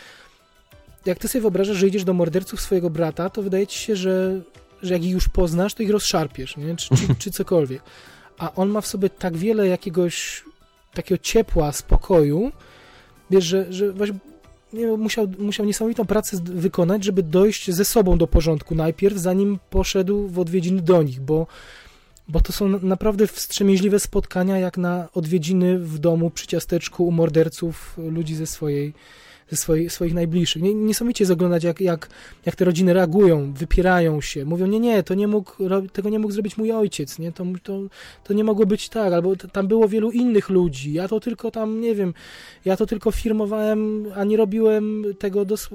[1.06, 4.40] jak ty sobie wyobrażasz, że idziesz do morderców swojego brata, to wydaje ci się, że,
[4.82, 6.76] że jak ich już poznasz, to ich rozszarpiesz, nie?
[6.76, 7.82] Czy, czy, czy cokolwiek.
[8.38, 10.44] A on ma w sobie tak wiele jakiegoś
[10.94, 12.52] takiego ciepła, spokoju,
[13.30, 14.18] wiesz, że, że właśnie
[14.72, 20.28] nie, musiał, musiał niesamowitą pracę wykonać, żeby dojść ze sobą do porządku najpierw, zanim poszedł
[20.28, 21.46] w odwiedziny do nich, bo,
[22.28, 27.10] bo to są na- naprawdę wstrzemięźliwe spotkania, jak na odwiedziny w domu przy ciasteczku u
[27.10, 28.94] morderców ludzi ze swojej
[29.50, 30.62] ze swoich, swoich najbliższych.
[30.62, 32.08] Nie, niesamowicie jest oglądać, jak, jak,
[32.46, 35.52] jak te rodziny reagują, wypierają się, mówią, nie, nie, to nie mógł,
[35.92, 37.80] tego nie mógł zrobić mój ojciec, nie, to, to,
[38.24, 41.80] to nie mogło być tak, albo tam było wielu innych ludzi, ja to tylko tam,
[41.80, 42.14] nie wiem,
[42.64, 45.68] ja to tylko firmowałem, a nie robiłem tego dos-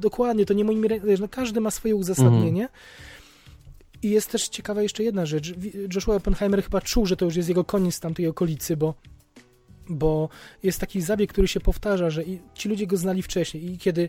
[0.00, 2.68] dokładnie, to nie moimi, rę- wiesz, no każdy ma swoje uzasadnienie.
[4.02, 5.54] I jest też ciekawa jeszcze jedna rzecz.
[5.94, 8.94] Joshua Oppenheimer chyba czuł, że to już jest jego koniec z tamtej okolicy, bo,
[9.96, 10.28] bo
[10.62, 12.22] jest taki zabieg, który się powtarza, że
[12.54, 14.08] ci ludzie go znali wcześniej i kiedy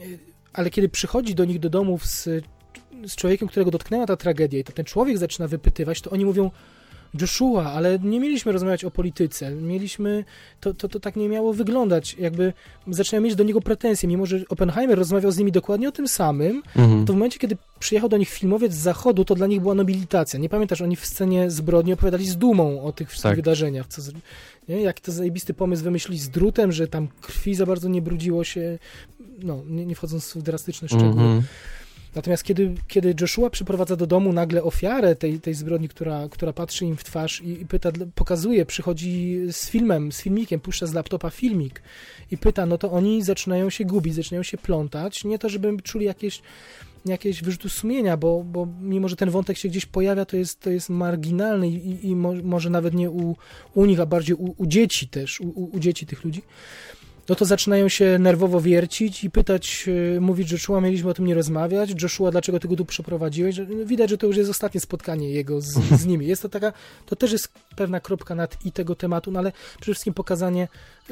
[0.00, 0.18] y,
[0.52, 2.24] ale kiedy przychodzi do nich do domów z,
[3.06, 6.50] z człowiekiem, którego dotknęła ta tragedia i to ten człowiek zaczyna wypytywać, to oni mówią
[7.20, 10.24] Joshua, ale nie mieliśmy rozmawiać o polityce, mieliśmy,
[10.60, 12.52] to, to, to tak nie miało wyglądać, jakby
[12.88, 16.62] zaczynają mieć do niego pretensje, mimo że Oppenheimer rozmawiał z nimi dokładnie o tym samym,
[16.76, 17.06] Mhm.
[17.06, 20.38] to w momencie, kiedy przyjechał do nich filmowiec z zachodu, to dla nich była nobilitacja.
[20.38, 23.36] Nie pamiętasz, oni w scenie zbrodni opowiadali z dumą o tych wszystkich Tak.
[23.36, 23.86] wydarzeniach.
[23.86, 24.02] Co,
[24.68, 24.82] nie?
[24.82, 28.78] Jak to zajebisty pomysł wymyślili z drutem, że tam krwi za bardzo nie brudziło się,
[29.38, 31.08] no, nie, nie wchodząc w drastyczne szczegóły.
[31.08, 31.42] Mhm.
[32.14, 36.84] Natomiast kiedy, kiedy Joshua przyprowadza do domu nagle ofiarę tej, tej zbrodni, która, która patrzy
[36.84, 41.30] im w twarz i, i pyta, pokazuje, przychodzi z filmem, z filmikiem, puszcza z laptopa
[41.30, 41.82] filmik
[42.30, 45.24] i pyta, no to oni zaczynają się gubić, zaczynają się plątać.
[45.24, 46.42] Nie to, żeby czuli jakieś,
[47.06, 50.70] jakieś wyrzuty sumienia, bo, bo mimo, że ten wątek się gdzieś pojawia, to jest, to
[50.70, 53.36] jest marginalny i, i mo, może nawet nie u,
[53.74, 56.42] u nich, a bardziej u, u dzieci też, u, u dzieci tych ludzi.
[57.28, 61.34] No to zaczynają się nerwowo wiercić i pytać, e, mówić Joshua, mieliśmy o tym nie
[61.34, 63.54] rozmawiać, Joshua, dlaczego ty go tu przeprowadziłeś?
[63.54, 66.26] Że- no Widać, że to już jest ostatnie spotkanie jego z, z nimi.
[66.26, 66.72] Jest to taka,
[67.06, 70.68] to też jest pewna kropka nad i tego tematu, no ale przede wszystkim pokazanie,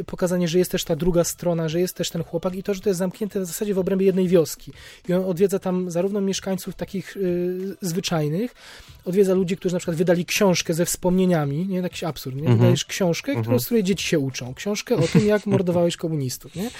[0.06, 2.80] pokazanie, że jest też ta druga strona, że jest też ten chłopak i to, że
[2.80, 4.72] to jest zamknięte w zasadzie w obrębie jednej wioski.
[5.08, 8.54] I on odwiedza tam zarówno mieszkańców takich y, zwyczajnych,
[9.04, 12.40] odwiedza ludzi, którzy na przykład wydali książkę ze wspomnieniami, nie, jakiś absurd, nie?
[12.42, 12.58] Mhm.
[12.58, 13.60] Wydajesz książkę, którą, Mhm.
[13.60, 14.54] z której dzieci się uczą.
[14.54, 16.70] Książkę o tym, jak mordowałeś komunistów, nie?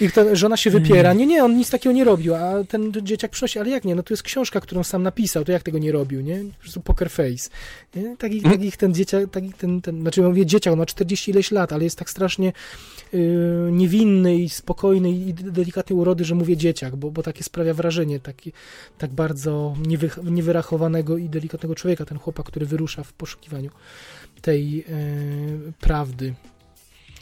[0.00, 3.30] I ta żona się wypiera, nie, nie, on nic takiego nie robił, a ten dzieciak
[3.30, 5.92] przynosi, ale jak nie, no to jest książka, którą sam napisał, to jak tego nie
[5.92, 6.38] robił, nie?
[6.38, 7.50] Po prostu poker face,
[7.94, 8.16] nie?
[8.16, 8.56] Takich, Mm.
[8.58, 11.72] takich ten dzieciak, takich ten, ten, znaczy ja mówię dzieciak, on ma 40 ileś lat,
[11.72, 12.52] ale jest tak strasznie
[13.12, 13.20] yy,
[13.72, 18.52] niewinny i spokojny i delikatnej urody, że mówię dzieciak, bo, bo takie sprawia wrażenie, taki,
[18.98, 23.70] tak bardzo niewy, niewyrachowanego i delikatnego człowieka, ten chłopak, który wyrusza w poszukiwaniu
[24.42, 24.84] tej yy,
[25.80, 26.34] prawdy.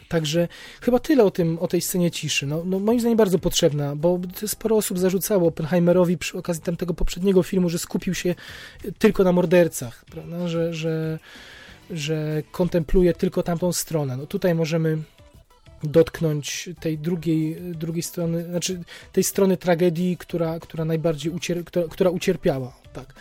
[0.08, 0.48] Także
[0.80, 2.46] chyba tyle o tym, o tej scenie ciszy.
[2.46, 7.42] No, no moim zdaniem bardzo potrzebna, bo sporo osób zarzucało Oppenheimerowi przy okazji tamtego poprzedniego
[7.42, 8.34] filmu, że skupił się
[8.98, 10.48] tylko na mordercach, prawda?
[10.48, 11.18] Że, że,
[11.90, 14.16] że kontempluje tylko tamtą stronę.
[14.16, 14.98] No tutaj możemy
[15.82, 22.10] dotknąć tej drugiej, drugiej strony, znaczy tej strony tragedii, która, która najbardziej ucier- która, która
[22.10, 22.76] ucierpiała.
[22.92, 23.14] Tak.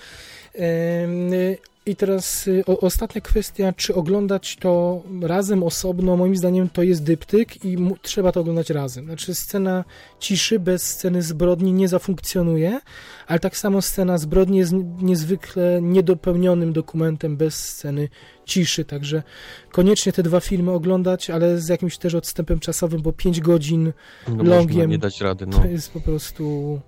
[1.85, 7.03] I teraz y, o, ostatnia kwestia, czy oglądać to razem, osobno, moim zdaniem to jest
[7.03, 9.05] dyptyk i mu, trzeba to oglądać razem.
[9.05, 9.83] Znaczy scena
[10.19, 12.79] ciszy bez sceny zbrodni nie zafunkcjonuje,
[13.27, 18.09] ale tak samo scena zbrodni jest ni- niezwykle niedopełnionym dokumentem bez sceny
[18.45, 19.23] ciszy, także
[19.71, 23.93] koniecznie te dwa filmy oglądać, ale z jakimś też odstępem czasowym, bo 5 godzin
[24.27, 24.89] No, Longiem.
[24.89, 25.57] nie dać rady, no.
[25.59, 26.79] to jest po prostu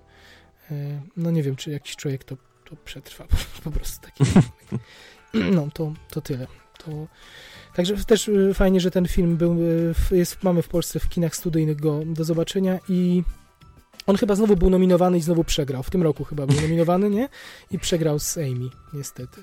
[0.70, 0.74] e,
[1.16, 2.36] no nie wiem, czy jakiś człowiek to,
[2.70, 3.24] to przetrwa,
[3.64, 4.24] po prostu taki
[5.34, 6.46] no to, to tyle.
[6.84, 6.90] To,
[7.74, 9.56] także też e, fajnie, że ten film był,
[9.94, 13.22] w- jest, mamy w Polsce w kinach studyjnych go do zobaczenia i
[14.06, 15.82] on chyba znowu był nominowany i znowu przegrał.
[15.82, 17.28] W tym roku chyba był nominowany, nie?
[17.70, 19.42] I przegrał z Amy, niestety.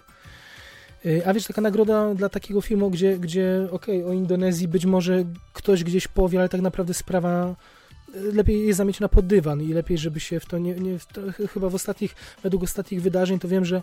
[1.05, 5.23] E, A wiesz, taka nagroda dla takiego filmu, gdzie, gdzie okej, o Indonezji być może
[5.53, 7.55] ktoś gdzieś powie, ale tak naprawdę sprawa
[8.14, 10.75] lepiej jest zamieć na pod dywan i lepiej, żeby się w to nie...
[10.75, 13.82] nie w to, ch- chyba w ostatnich, według ostatnich wydarzeń to wiem, że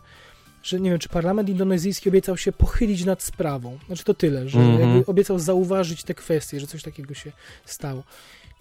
[0.63, 3.79] że nie wiem, czy parlament indonezyjski obiecał się pochylić nad sprawą.
[3.87, 4.81] Znaczy to tyle, że Mhm.
[4.81, 7.33] jakby obiecał zauważyć te kwestie, że coś takiego się
[7.65, 8.03] stało.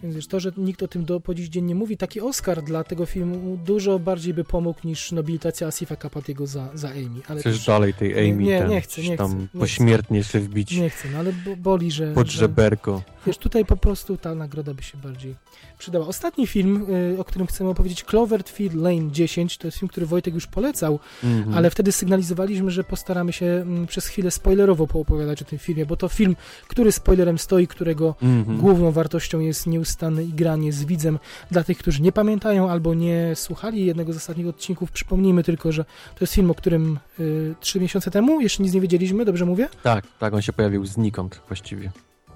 [0.03, 2.63] Więc wiesz, to, że nikt o tym do, po dziś dzień nie mówi, taki Oscar
[2.63, 7.21] dla tego filmu dużo bardziej by pomógł niż nobilitacja Asifa Kapatiego za, za Amy.
[7.27, 9.59] Ale Chcesz też dalej tej Amy Nie, ten, nie chcę, nie tam chcę, nie chcę.
[9.59, 13.01] pośmiertnie się wbić nie chcę, no ale bo, boli, że, pod że żeberko.
[13.27, 15.35] wiesz, tutaj po prostu ta nagroda by się bardziej
[15.77, 16.07] przydała.
[16.07, 20.33] Ostatni film, y, o którym chcemy opowiedzieć, Cloverfield Lane 10, to jest film, który Wojtek
[20.33, 21.57] już polecał, Mhm.
[21.57, 25.97] ale wtedy sygnalizowaliśmy, że postaramy się mm, przez chwilę spoilerowo poopowiadać o tym filmie, bo
[25.97, 26.35] to film,
[26.67, 28.57] który spoilerem stoi, którego Mhm.
[28.57, 31.19] główną wartością jest nieustanne igranie z widzem.
[31.51, 35.83] Dla tych, którzy nie pamiętają albo nie słuchali jednego z ostatnich odcinków, przypomnijmy tylko, że
[35.83, 39.69] to jest film, o którym y, trzy miesiące temu jeszcze nic nie wiedzieliśmy, dobrze mówię?
[39.83, 41.91] Tak, tak, on się pojawił znikąd właściwie.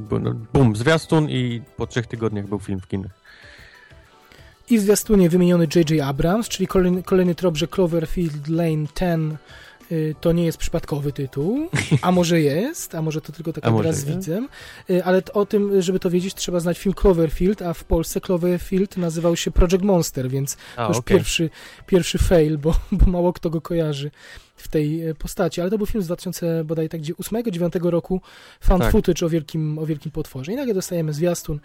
[0.10, 3.12] No, Bum, zwiastun i po trzech tygodniach był film w kinach.
[4.70, 6.02] I w zwiastunie wymieniony J.J.
[6.02, 9.38] Abrams, czyli kolejny, kolejny trop, że Cloverfield Lane 10 y,
[10.22, 11.70] to nie jest przypadkowy tytuł,
[12.02, 14.50] a może jest, a może to tylko taka gra z widzem,
[14.90, 18.98] Y, ale o tym, żeby to wiedzieć, trzeba znać film Cloverfield, a w Polsce Cloverfield
[18.98, 21.18] nazywał się Project Monster, więc A, to już okej.
[21.18, 21.50] pierwszy,
[21.86, 24.12] pierwszy fail, bo, bo mało kto go kojarzy
[24.64, 28.22] w tej e, postaci, ale to był film z 2000 bodaj tak 8-9 roku,
[28.62, 28.92] found Tak.
[28.92, 30.52] footage o wielkim, o wielkim potworze.
[30.54, 31.60] I nagle dostajemy zwiastun,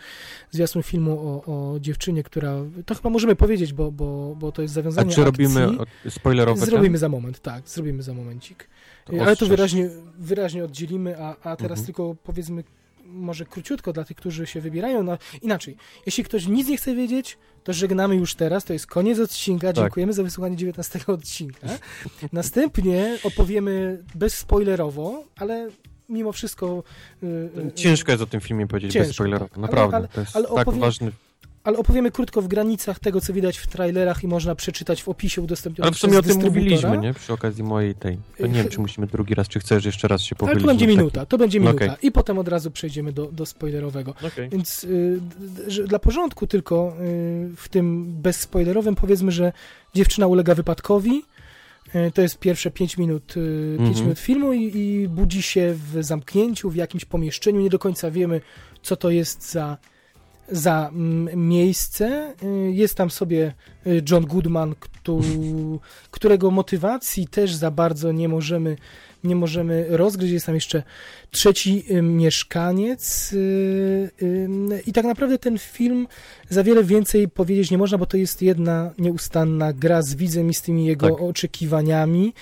[0.50, 1.42] zwiastun filmu o,
[1.74, 2.54] o dziewczynie, która,
[2.86, 5.78] to chyba możemy powiedzieć, bo, bo, bo to jest A zawiązanie czy robimy akcji.
[5.78, 6.60] od- spoilerowe?
[6.60, 6.70] ten?
[6.70, 8.68] Zrobimy za moment, tak, zrobimy za momencik.
[9.04, 11.86] To Ale to wyraźnie, wyraźnie oddzielimy, a, a teraz Mhm.
[11.86, 12.64] tylko powiedzmy
[13.08, 15.02] może króciutko dla tych, którzy się wybierają.
[15.02, 19.18] No, inaczej, jeśli ktoś nic nie chce wiedzieć, to żegnamy już teraz, to jest koniec
[19.18, 19.76] odcinka, Tak.
[19.84, 21.66] dziękujemy za wysłuchanie 19 odcinka.
[22.32, 25.68] Następnie opowiemy bezspoilerowo, ale
[26.08, 26.82] mimo wszystko...
[27.22, 29.48] y, y, Ciężko jest o tym filmie powiedzieć Ciężko, bez spoilerów.
[29.48, 29.58] tak.
[29.58, 31.12] Ale- Naprawdę, ale- to jest ale tak opowie- ważny.
[31.68, 35.42] Ale opowiemy krótko w granicach tego, co widać w trailerach i można przeczytać w opisie
[35.42, 37.14] udostępnionym Ale w sumie o tym mówiliśmy, nie?
[37.14, 38.18] Przy okazji mojej tej.
[38.38, 40.62] To nie wiem, czy musimy drugi raz, czy chcesz jeszcze raz się Ale pochylić.
[40.62, 41.84] to będzie taki- minuta, to będzie No minuta.
[41.84, 41.96] okej.
[42.08, 44.14] I potem od razu przejdziemy do, do spoilerowego.
[44.26, 44.48] Okej.
[44.48, 45.20] Więc y,
[45.86, 49.52] dla porządku tylko y, w tym bezspoilerowym powiedzmy, że
[49.94, 51.22] dziewczyna ulega wypadkowi.
[51.94, 54.04] Y, To jest pierwsze 5 minut, y, pięć Mhm.
[54.04, 57.60] minut filmu i, i budzi się w zamknięciu, w jakimś pomieszczeniu.
[57.60, 58.40] Nie do końca wiemy,
[58.82, 59.76] co to jest za,
[60.50, 62.34] za mm, miejsce.
[62.42, 63.54] Y, Jest tam sobie
[63.86, 68.76] y, John Goodman, któ- którego motywacji też za bardzo nie możemy
[69.24, 70.32] nie możemy rozgryźć.
[70.32, 70.82] Jest tam jeszcze
[71.30, 76.06] trzeci y, mieszkaniec y, y, i tak naprawdę ten film
[76.48, 80.54] za wiele więcej powiedzieć nie można, bo to jest jedna nieustanna gra z widzem i
[80.54, 81.20] z tymi jego Tak.
[81.22, 82.34] oczekiwaniami.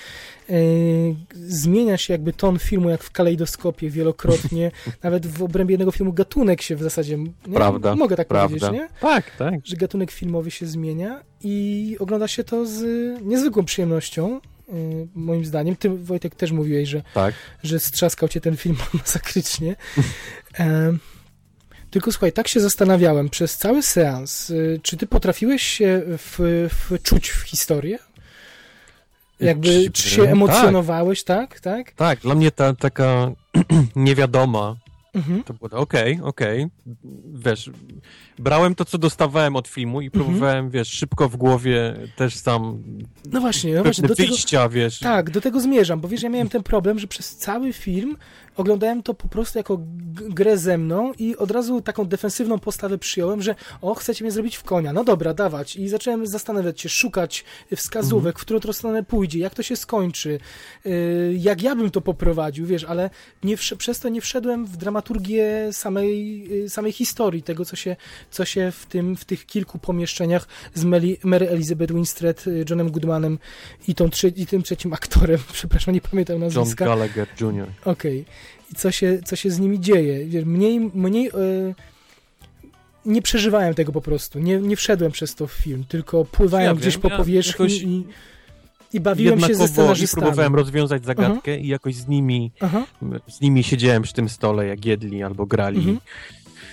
[1.35, 4.71] Zmienia się jakby ton filmu, jak w kalejdoskopie wielokrotnie.
[5.03, 7.19] Nawet w obrębie jednego filmu gatunek się w zasadzie...
[7.19, 7.55] Nie?
[7.55, 8.49] Prawda, Mogę tak Prawda.
[8.49, 8.89] powiedzieć, nie?
[9.01, 9.55] Tak, tak.
[9.65, 12.83] że gatunek filmowy się zmienia i ogląda się to z
[13.23, 14.41] niezwykłą przyjemnością,
[15.15, 15.77] moim zdaniem.
[15.77, 17.35] Ty, Wojtek, też mówiłeś, że, Tak.
[17.63, 19.77] że strzaskał cię ten film masakrycznie.
[21.91, 27.29] Tylko słuchaj, tak się zastanawiałem przez cały seans, y, czy ty potrafiłeś się w, wczuć
[27.29, 27.99] w historię?
[29.41, 30.31] Jakby, czy się Tak.
[30.31, 31.61] emocjonowałeś, tak?
[31.61, 31.93] Tak?
[31.93, 33.31] Tak, dla mnie ta taka
[33.97, 34.77] niewiadoma
[35.17, 35.45] Mhm.
[35.45, 36.67] to było okej, okej.
[37.35, 37.71] Wiesz,
[38.39, 42.83] brałem to, co dostawałem od filmu i próbowałem, wiesz, szybko w głowie też sam
[43.33, 44.99] No właśnie, no właśnie, do tego, wyjścia, wiesz.
[44.99, 48.17] Tak, do tego zmierzam, bo wiesz, ja miałem ten problem, że przez cały film
[48.57, 49.79] oglądałem to po prostu jako
[50.13, 54.57] grę ze mną i od razu taką defensywną postawę przyjąłem, że o, chcecie mnie zrobić
[54.57, 55.77] w konia, no dobra, dawać.
[55.77, 57.45] I zacząłem zastanawiać się, szukać
[57.77, 60.39] wskazówek, w którą stronę pójdzie, jak to się skończy,
[60.85, 63.11] yy, jak ja bym to poprowadził, wiesz, ale
[63.43, 67.97] nie przez to nie wszedłem w dramaturgię samej, yy, samej historii, tego, co się,
[68.31, 72.91] co się w, tym, w tych kilku pomieszczeniach z Meli, Mary Elizabeth Winstead, yy, Johnem
[72.91, 73.39] Goodmanem
[73.89, 76.85] i, tą i tym trzecim aktorem, przepraszam, nie pamiętam John nazwiska.
[76.85, 77.69] Gallagher Jr.
[77.85, 78.25] Okej.
[78.73, 80.45] I co się, co się z nimi dzieje?
[80.45, 81.31] Mniej, mniej e,
[83.07, 84.39] nie przeżywałem tego po prostu.
[84.39, 87.65] Nie, nie wszedłem przez to w film, tylko pływałem Ja gdzieś wiem, po ja powierzchni
[87.65, 88.05] jakoś i,
[88.93, 90.23] i bawiłem się ze scenarzystami.
[90.23, 92.87] próbowałem rozwiązać zagadkę i jakoś z nimi, Aha.
[93.29, 95.79] z nimi siedziałem przy tym stole, jak jedli albo grali.
[95.79, 95.99] Mhm.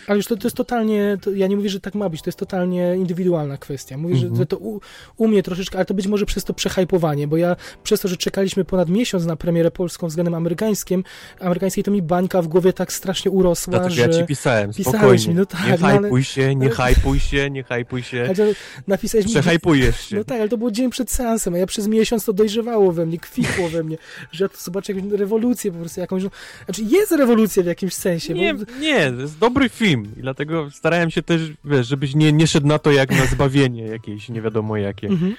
[0.07, 2.27] Ale już to, to jest totalnie, to, ja nie mówię, że tak ma być, to
[2.29, 3.97] jest totalnie indywidualna kwestia.
[3.97, 4.37] Mówię, że, Mhm.
[4.37, 4.79] że to u,
[5.17, 8.17] u mnie troszeczkę, ale to być może przez to przehajpowanie, bo ja przez to, że
[8.17, 11.03] czekaliśmy ponad miesiąc na premierę polską względem amerykańskim,
[11.39, 14.01] amerykańskiej, to mi bańka w głowie tak strasznie urosła, Dlatego że...
[14.01, 17.49] ja ci pisałem, Pisałeś mi, no tak, nie no ale- hajpuj się, nie hajpuj się,
[17.49, 18.23] nie hajpuj się.
[18.25, 18.43] Ale to
[18.87, 19.31] napisałeś mi...
[19.31, 20.15] Przehajpujesz się.
[20.15, 23.05] No tak, ale to było dzień przed seansem, a ja przez miesiąc to dojrzewało we
[23.05, 23.97] mnie, kwitło we mnie,
[24.31, 26.23] że ja to zobaczę jakąś rewolucję po prostu, jakąś...
[26.65, 28.63] Znaczy jest rewolucja w jakimś sensie, Nie, bo...
[28.79, 32.67] nie, to jest dobry film i dlatego starałem się też, wiesz, żebyś nie, nie szedł
[32.67, 35.07] na to jak na zbawienie jakieś, nie wiadomo jakie.
[35.07, 35.35] Mhm.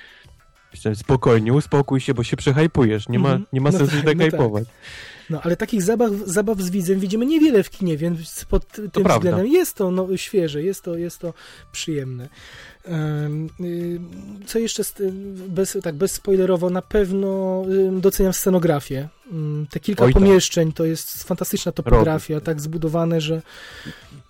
[0.95, 3.47] Spokojnie, uspokój się, bo się przehajpujesz, nie ma, Mhm.
[3.53, 4.31] nie ma No sensu tak, się tak no tak.
[4.31, 4.65] hajpować.
[5.31, 9.15] No, ale takich zabaw, zabaw z widzem widzimy niewiele w kinie, więc pod tym prawda.
[9.15, 11.35] względem jest to no, świeże, jest to, jest to
[11.73, 12.29] przyjemne.
[12.87, 14.01] Y,
[14.47, 14.83] Co jeszcze,
[15.49, 19.09] bez, tak bezspoilerowo, na pewno doceniam scenografię.
[19.33, 20.23] Ym, Te kilka Oj tak.
[20.23, 23.43] pomieszczeń to jest fantastyczna topografia, tak zbudowane, że,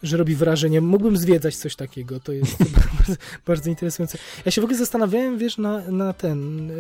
[0.02, 0.80] że robi wrażenie.
[0.80, 2.56] Mógłbym zwiedzać coś takiego, to jest
[2.98, 4.18] bardzo, bardzo interesujące.
[4.44, 6.70] Ja się w ogóle zastanawiałem, wiesz, na, na ten,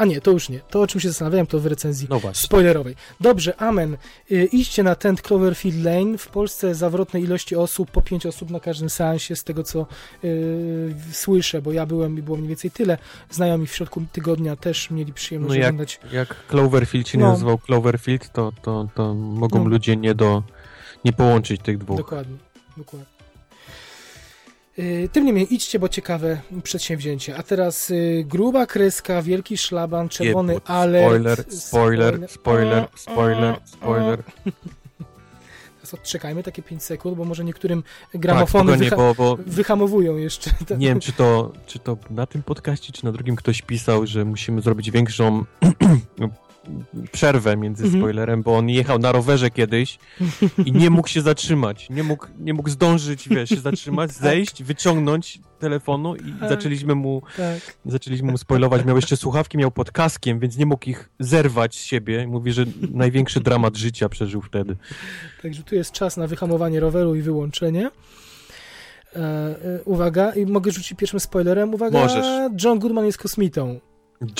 [0.00, 0.60] a nie, to już nie.
[0.60, 2.94] To, o czym się zastanawiałem, to w recenzji No spoilerowej.
[3.20, 3.96] Dobrze, amen.
[4.32, 6.18] Y, idźcie na tent Cloverfield Lane.
[6.18, 9.86] W Polsce zawrotnej ilości osób, po pięć osób na każdym seansie, z tego co
[10.24, 12.98] y, słyszę, bo ja byłem i było mniej więcej tyle.
[13.30, 16.00] Znajomi w środku tygodnia też mieli przyjemność No jak- oglądać.
[16.12, 17.28] Jak Cloverfield się No.
[17.32, 19.70] nazywał Cloverfield, to, to, to mogą No.
[19.70, 20.42] ludzie nie do
[21.04, 21.96] nie połączyć tych dwóch.
[21.96, 22.36] Dokładnie,
[22.76, 23.19] dokładnie.
[24.78, 27.36] Y, Tym niemniej idźcie, bo ciekawe przedsięwzięcie.
[27.36, 30.70] A teraz y, gruba kreska, wielki szlaban, czerwony Jebut.
[30.70, 31.52] alert.
[31.54, 34.22] Spoiler, spoiler, spoiler, spoiler, spoiler.
[35.80, 37.82] Teraz odczekajmy takie 5 sekund, bo może niektórym
[38.12, 40.50] Tak, gramofony spokojnie, wyha- bo, bo wyhamowują jeszcze.
[40.78, 44.24] nie wiem, czy to, czy to na tym podcaście, czy na drugim ktoś pisał, że
[44.24, 45.44] musimy zrobić większą
[47.12, 48.02] przerwę między Mhm.
[48.02, 49.98] spoilerem, bo on jechał na rowerze kiedyś
[50.64, 51.90] i nie mógł się zatrzymać.
[51.90, 56.48] Nie mógł, nie mógł zdążyć, wiesz, się zatrzymać, zejść, wyciągnąć telefonu i Tak.
[56.48, 57.76] zaczęliśmy mu Tak.
[57.86, 61.82] Zaczęliśmy mu spoilować, miał jeszcze słuchawki, miał pod kaskiem, więc nie mógł ich zerwać z
[61.82, 62.26] siebie.
[62.26, 64.76] Mówi, że największy dramat życia przeżył wtedy.
[65.42, 67.90] Także tu jest czas na wyhamowanie roweru i wyłączenie.
[69.16, 71.74] E, e, uwaga, i mogę rzucić pierwszym spoilerem.
[71.74, 72.26] Uwaga, Możesz.
[72.64, 73.80] John Goodman jest kosmitą.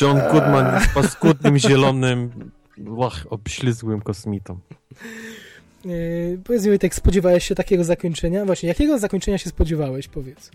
[0.00, 2.50] John Goodman jest paskudnym, zielonym,
[2.86, 4.58] łach, obślizgłym kosmitą.
[5.86, 5.88] E,
[6.44, 8.44] powiedz mi, tak spodziewałeś się takiego zakończenia?
[8.46, 10.50] Właśnie, jakiego zakończenia się spodziewałeś, powiedz?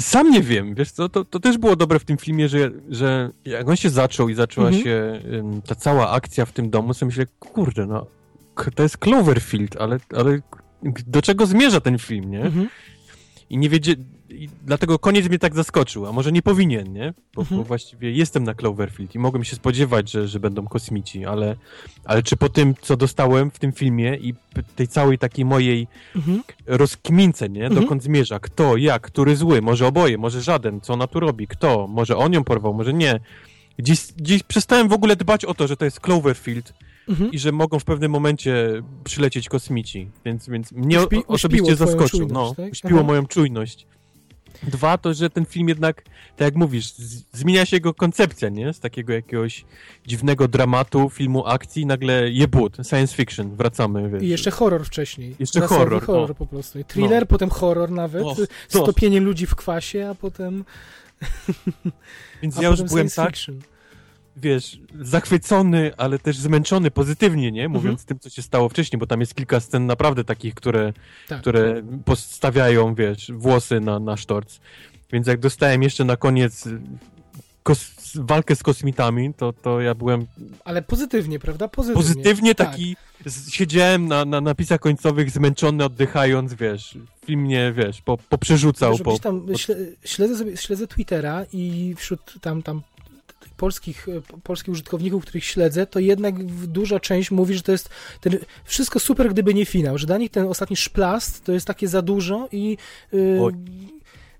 [0.00, 3.30] Sam nie wiem, wiesz co, to, to też było dobre w tym filmie, że, że
[3.44, 4.84] jak on się zaczął i zaczęła Mhm.
[4.84, 5.20] się
[5.66, 8.06] ta cała akcja w tym domu, sobie myślę, kurde, no,
[8.74, 10.40] to jest Cloverfield, ale, ale
[11.06, 12.42] do czego zmierza ten film, nie?
[12.42, 12.68] Mhm.
[13.50, 13.94] I nie wiedzie...
[14.30, 17.14] I dlatego koniec mnie tak zaskoczył, a może nie powinien, nie?
[17.34, 17.60] Bo, Mhm.
[17.60, 21.56] bo właściwie jestem na Cloverfield i mogłem się spodziewać, że, że będą kosmici, ale,
[22.04, 24.34] ale czy po tym, co dostałem w tym filmie i
[24.76, 26.42] tej całej takiej mojej Mhm.
[26.66, 27.64] rozkmince, nie?
[27.66, 27.82] Mhm.
[27.82, 31.86] Dokąd zmierza, kto, jak, który zły, może oboje, może żaden, co ona tu robi, kto,
[31.86, 33.20] może on ją porwał, może nie.
[33.78, 36.72] Gdzieś, gdzieś przestałem w ogóle dbać o to, że to jest Cloverfield
[37.08, 37.32] Mhm.
[37.32, 42.32] i że mogą w pewnym momencie przylecieć kosmici, więc, więc mnie Uśpi- osobiście zaskoczył, czujność,
[42.34, 42.72] no, tak?
[42.72, 43.06] uśpiło Aha.
[43.06, 43.86] moją czujność.
[44.62, 46.02] Dwa, to że ten film jednak,
[46.36, 46.92] tak jak mówisz,
[47.32, 48.72] zmienia się jego koncepcja, nie?
[48.72, 49.64] Z takiego jakiegoś
[50.06, 54.22] dziwnego dramatu, filmu akcji, nagle jebut, science fiction, wracamy, wiesz.
[54.22, 55.36] I jeszcze horror wcześniej.
[55.38, 56.34] Jeszcze horror, horror no.
[56.34, 56.78] po prostu.
[56.78, 57.26] I thriller, No.
[57.26, 59.20] potem horror nawet, No, z no.
[59.20, 60.64] ludzi w kwasie, a potem,
[62.42, 63.60] Więc a ja już potem byłem science tak, fiction.
[64.36, 67.68] Wiesz, zachwycony, ale też zmęczony pozytywnie, nie?
[67.68, 68.06] Mówiąc Mhm.
[68.06, 70.92] tym, co się stało wcześniej, bo tam jest kilka scen naprawdę takich, które,
[71.28, 71.40] Tak.
[71.40, 74.58] które postawiają, wiesz, włosy na, na sztorc.
[75.12, 76.80] Więc jak dostałem jeszcze na koniec y,
[78.14, 80.26] walkę z kosmitami, to, to ja byłem
[80.64, 81.68] Ale pozytywnie, prawda?
[81.68, 82.02] Pozytywnie.
[82.02, 82.70] pozytywnie Tak.
[82.70, 88.98] taki, z, siedziałem na, na napisach końcowych zmęczony, oddychając, wiesz, film mnie, wiesz, po, poprzerzucał,
[88.98, 92.82] po, gdzieś tam śle, śledzę, sobie, śledzę Twittera i wśród tam, tam
[93.50, 97.88] polskich, e, po- polskich użytkowników, których śledzę, to jednak duża część mówi, że to jest
[98.20, 101.88] ten, wszystko super, gdyby nie finał, że dla nich ten ostatni szplast to jest takie
[101.88, 102.76] za dużo i
[103.14, 103.54] y, Oj.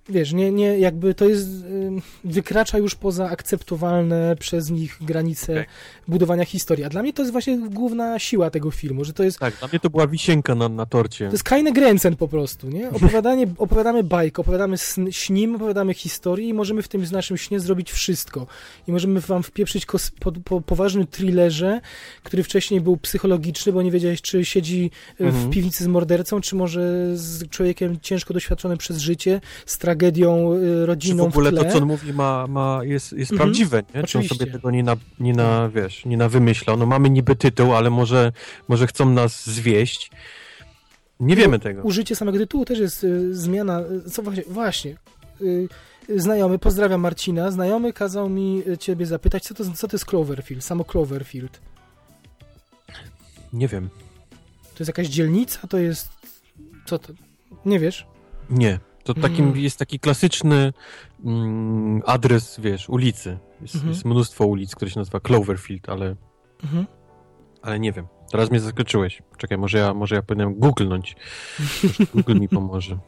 [0.09, 1.91] Wiesz, nie, nie, jakby to jest, y,
[2.25, 5.65] wykracza już poza akceptowalne przez nich granice Okej.
[6.09, 9.39] budowania historii, a dla mnie to jest właśnie główna siła tego filmu, że to jest
[9.39, 11.27] Tak, dla mnie to była wisienka na, na torcie.
[11.27, 12.91] to jest Keine Grenzen po prostu, nie?
[12.91, 17.93] Opowiadanie, opowiadamy bajkę, opowiadamy sn, śnim, opowiadamy historię i możemy w tym naszym śnie zrobić
[17.93, 18.47] wszystko.
[18.89, 21.81] I możemy wam wpieprzyć kos, po, po poważnym thrillerze,
[22.23, 25.51] który wcześniej był psychologiczny, bo nie wiedziałeś, czy siedzi e, w Mhm.
[25.51, 26.81] piwnicy z mordercą, czy może
[27.17, 31.79] z człowiekiem ciężko doświadczonym przez życie, z tragedią e, Czy w rodzinną ogóle to, co
[31.79, 33.49] on mówi, ma, ma, jest, jest Mhm.
[33.49, 33.85] prawdziwe, nie?
[33.93, 34.35] Czy on Oczywiście.
[34.39, 36.77] sobie tego nie na, nie na, wiesz, nie na wymyślał.
[36.77, 38.33] No mamy niby tytuł, ale może,
[38.69, 40.11] może chcą nas zwieść.
[41.21, 41.83] Nie wiemy tego.
[41.83, 43.81] Użycie samego tytułu też jest y, zmiana.
[44.07, 44.97] y, Co właśnie, właśnie
[45.41, 45.69] y,
[46.11, 50.05] y, znajomy, pozdrawiam Marcina, znajomy kazał mi y, ciebie zapytać, co to, co to jest
[50.05, 51.61] Cloverfield, samo Cloverfield.
[53.53, 53.89] Nie wiem.
[54.75, 56.09] To jest jakaś dzielnica, to jest...
[56.87, 57.13] Co to?
[57.65, 58.07] Nie wiesz?
[58.51, 58.81] Nie.
[59.07, 59.59] To takim Mm.
[59.61, 60.73] jest taki klasyczny
[61.25, 63.39] mm, adres, wiesz, ulicy.
[63.61, 63.93] Jest, Mhm.
[63.93, 66.17] jest mnóstwo ulic, które się nazywa Cloverfield, ale,
[66.65, 66.87] Mhm.
[67.63, 68.07] ale nie wiem.
[68.31, 69.23] Teraz mnie zaskoczyłeś.
[69.39, 71.17] Czekaj, może ja, może ja powinienem googlnąć.
[72.15, 72.99] Google mi pomoże.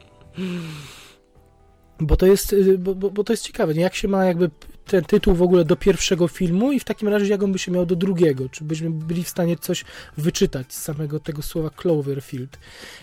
[2.01, 3.81] Bo to jest, y, bo, bo, bo to jest ciekawe, nie?
[3.81, 4.49] jak się ma jakby
[4.89, 7.71] ten tytuł w ogóle do pierwszego filmu i w takim razie jak on by się
[7.71, 9.85] miał do drugiego, czy byśmy byli w stanie coś
[10.17, 12.57] wyczytać z samego tego słowa Cloverfield.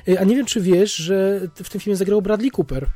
[0.09, 2.87] Y, A nie wiem, czy wiesz, że w tym filmie zagrał Bradley Cooper.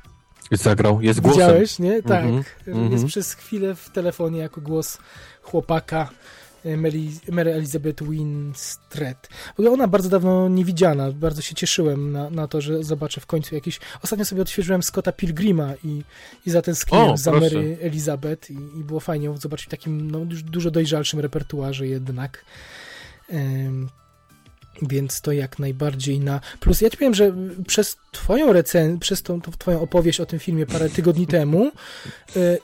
[0.52, 1.41] Zagrał, jest głosem.
[1.41, 2.02] Widziałeś, nie?
[2.02, 2.25] Tak.
[2.25, 3.07] Mhm, Jest mhm.
[3.07, 4.99] przez chwilę w telefonie jako głos
[5.43, 6.09] chłopaka
[7.30, 9.28] Mary, Elizabeth Winstead.
[9.56, 11.12] W ogóle ona bardzo dawno niewidziana.
[11.12, 13.80] Bardzo się cieszyłem na, na to, że zobaczę w końcu jakiś...
[14.02, 16.02] Ostatnio sobie odświeżyłem Scotta Pilgrima i,
[16.47, 17.47] i za ten O, za proszę.
[17.47, 21.86] Mary Elizabeth i, i było fajnie ją zobaczyć w takim no, duż- dużo dojrzalszym repertuarze
[21.86, 22.44] jednak.
[24.82, 26.40] Więc to jak najbardziej na.
[26.60, 27.34] Plus ja ci powiem, że
[27.66, 31.70] przez twoją recenzję, przez tą, tą twoją opowieść o tym filmie parę tygodni temu,
[32.36, 32.58] y,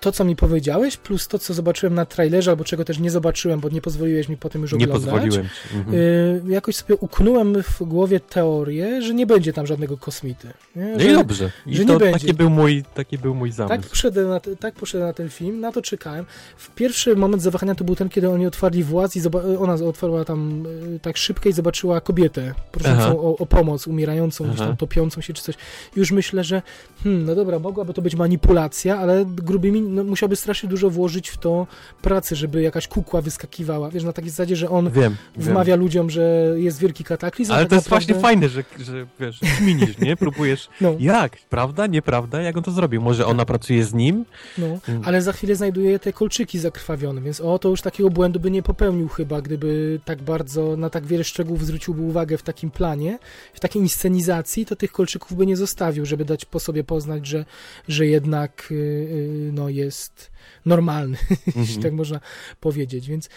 [0.00, 3.60] to co mi powiedziałeś, plus to co zobaczyłem na trailerze, albo czego też nie zobaczyłem,
[3.60, 5.04] bo nie pozwoliłeś mi potem już Nie oglądać.
[5.12, 5.76] pozwoliłem ci.
[5.78, 5.94] Mhm.
[5.98, 10.48] y, jakoś sobie uknąłem w głowie teorię, że nie będzie tam żadnego kosmity.
[10.76, 10.84] Nie?
[10.84, 11.50] No Że- i dobrze.
[11.66, 12.18] I że to nie będzie.
[12.20, 13.80] taki był mój, taki był mój zamysł.
[13.80, 16.24] tak poszedłem, na te, tak poszedłem na ten film, na to czekałem.
[16.56, 20.24] W pierwszy moment zawahania to był ten, kiedy oni otwarli właz i zoba- ona otwarła
[20.24, 25.20] tam y, tak szybko i zobaczyła kobietę proszącą o, o pomoc, umierającą, gdzieś tam topiącą
[25.20, 25.54] się czy coś.
[25.96, 26.62] Już myślę, że
[27.02, 31.36] hmm, no dobra, mogłaby to być manipulacja, ale grubymi no, musiałby strasznie dużo włożyć w
[31.38, 31.66] to
[32.02, 33.90] pracy, żeby jakaś kukła wyskakiwała.
[33.90, 35.44] Wiesz, na takiej zasadzie, że on Wiem, wiem.
[35.52, 37.52] wmawia ludziom, że jest wielki kataklizm.
[37.52, 40.16] Ale tak to jest naprawdę- właśnie fajne, że, że wiesz, kminisz, nie?
[40.16, 41.36] Próbujesz, No, jak?
[41.50, 41.86] Prawda?
[41.86, 42.42] Nieprawda?
[42.42, 43.02] Jak on to zrobił?
[43.02, 44.24] Może ona pracuje z nim?
[44.58, 44.66] no.
[44.88, 45.02] Mm.
[45.04, 48.62] Ale za chwilę znajduje te kolczyki zakrwawione, więc o, to już takiego błędu by nie
[48.62, 53.18] popełnił chyba, gdyby tak bardzo, na tak wiele szczegółów zwróciłby uwagę w takim planie,
[53.54, 57.44] w takiej inscenizacji, to tych kolczyków by nie zostawił, żeby dać po sobie poznać, że,
[57.88, 60.30] że jednak y, y, no, jest
[60.66, 61.82] normalny, jeśli Mhm.
[61.82, 62.20] tak można
[62.60, 63.28] powiedzieć, więc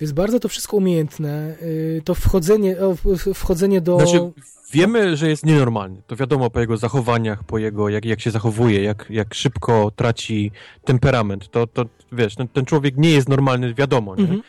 [0.00, 2.76] więc bardzo to wszystko umiejętne, y, to wchodzenie,
[3.34, 3.96] wchodzenie do...
[3.96, 4.30] Znaczy,
[4.72, 6.02] wiemy, że jest nienormalny.
[6.06, 10.50] To wiadomo po jego zachowaniach, po jego, jak, jak się zachowuje, jak, jak szybko traci
[10.84, 11.50] temperament.
[11.50, 14.22] To, to wiesz, ten, ten człowiek nie jest normalny, wiadomo, nie?
[14.22, 14.42] Mhm.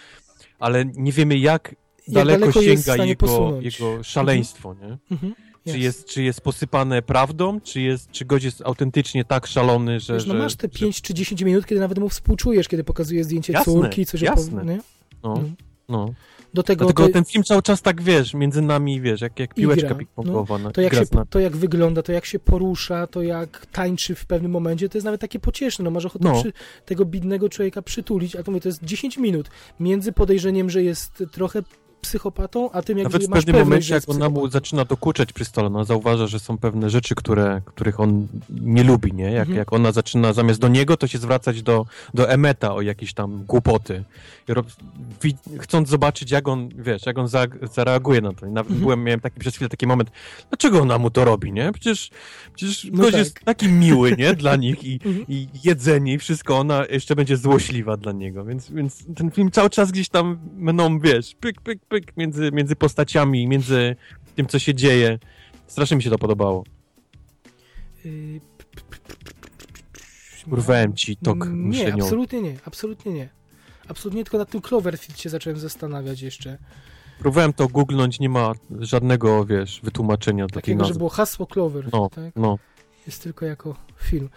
[0.59, 1.75] Ale nie wiemy, jak,
[2.07, 3.65] Jak daleko, daleko jest sięga jego, posunąć.
[3.79, 4.97] jego szaleństwo, nie?
[5.11, 5.35] Mhm,
[5.67, 10.13] Czy jest, czy jest posypane prawdą, czy, jest, czy gość jest autentycznie tak szalony, że...
[10.13, 12.83] Wiesz, no że, masz te że- 5 czy 10 minut, kiedy nawet mu współczujesz, kiedy
[12.83, 14.57] pokazuje zdjęcie Jasne, córki, coś jasne.
[14.61, 14.79] opowie?
[15.23, 15.55] No, Mhm.
[15.89, 16.13] no.
[16.53, 19.53] Do tego Dlatego to, ten film cały czas tak, wiesz, między nami, wiesz, jak, jak
[19.53, 20.59] piłeczka gra, ping-pongowa.
[20.63, 24.25] no, to, jak się, to jak wygląda, to jak się porusza, to jak tańczy w
[24.25, 25.85] pewnym momencie, to jest nawet takie pocieszne.
[25.85, 26.41] No masz ochotę No.
[26.41, 26.53] przy,
[26.85, 31.23] tego bidnego człowieka przytulić, a to mówię, to jest 10 minut między podejrzeniem, że jest
[31.31, 31.61] trochę
[32.01, 35.69] psychopatą, a tym jak Nawet w pewnym momencie, jak ona mu zaczyna dokuczać przy stole,
[35.69, 39.23] no zauważa, że są pewne rzeczy, które, których on nie lubi, nie?
[39.31, 39.57] Jak, Mhm.
[39.57, 43.43] jak ona zaczyna zamiast do niego, to się zwracać do, do Emeta o jakieś tam
[43.45, 44.03] głupoty.
[44.47, 44.67] Rob,
[45.59, 48.45] chcąc zobaczyć, jak on, wiesz, jak on za, zareaguje na to.
[48.45, 48.81] I nawet Mhm.
[48.81, 50.09] byłem, miałem taki przez chwilę taki moment,
[50.49, 51.71] dlaczego ona mu to robi, nie?
[51.71, 52.09] Przecież,
[52.55, 53.19] przecież No ktoś tak.
[53.19, 54.33] jest taki miły, nie?
[54.43, 55.25] Dla nich i, Mhm.
[55.27, 59.69] i jedzenie i wszystko, ona jeszcze będzie złośliwa dla niego, więc, więc ten film cały
[59.69, 63.95] czas gdzieś tam będą, wiesz, pyk, pyk, pyk między, między postaciami, między
[64.35, 65.19] tym, co się dzieje.
[65.67, 66.63] Strasznie mi się to podobało.
[70.51, 72.03] Urwałem ci tok Nie, myśleniowy.
[72.03, 73.29] absolutnie nie, absolutnie nie.
[73.87, 76.57] Absolutnie tylko nad tym Cloverfield się zacząłem zastanawiać jeszcze.
[77.19, 81.93] Próbowałem to googlnąć, nie ma żadnego, wiesz, wytłumaczenia do tej Takiego, że było hasło Cloverfield,
[81.93, 82.35] No, tak?
[82.35, 82.57] no.
[83.07, 84.29] Jest tylko jako film.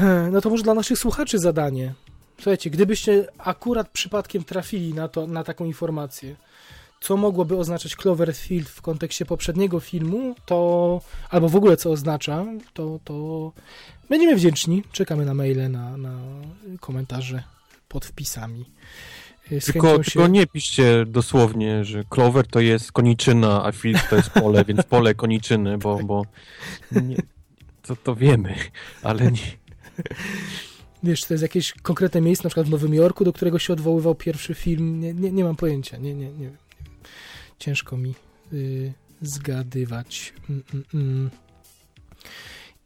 [0.00, 1.94] E, No to może dla naszych słuchaczy zadanie.
[2.40, 6.36] Słuchajcie, gdybyście akurat przypadkiem trafili na, to, na taką informację,
[7.00, 13.00] co mogłoby oznaczać Cloverfield w kontekście poprzedniego filmu, to albo w ogóle co oznacza, to,
[13.04, 13.52] to
[14.08, 14.82] będziemy wdzięczni.
[14.92, 16.18] Czekamy na maile, na, na
[16.80, 17.42] komentarze
[17.88, 18.64] pod wpisami.
[19.60, 24.08] Z Tylko, chęcią tylko się- nie piszcie dosłownie, że Clover to jest koniczyna, a field
[24.10, 26.24] to jest pole, więc pole koniczyny, bo, bo
[26.92, 27.16] nie,
[27.82, 28.54] to, to wiemy,
[29.02, 29.40] ale nie.
[31.02, 34.14] Wiesz, to jest jakieś konkretne miejsce, na przykład w Nowym Jorku, do którego się odwoływał
[34.14, 35.00] pierwszy film.
[35.00, 35.96] Nie, nie, nie mam pojęcia.
[35.96, 36.56] Nie, nie, nie, wiem.
[37.58, 38.14] Ciężko mi
[38.52, 40.32] y, zgadywać.
[40.50, 41.30] Mm, mm, mm.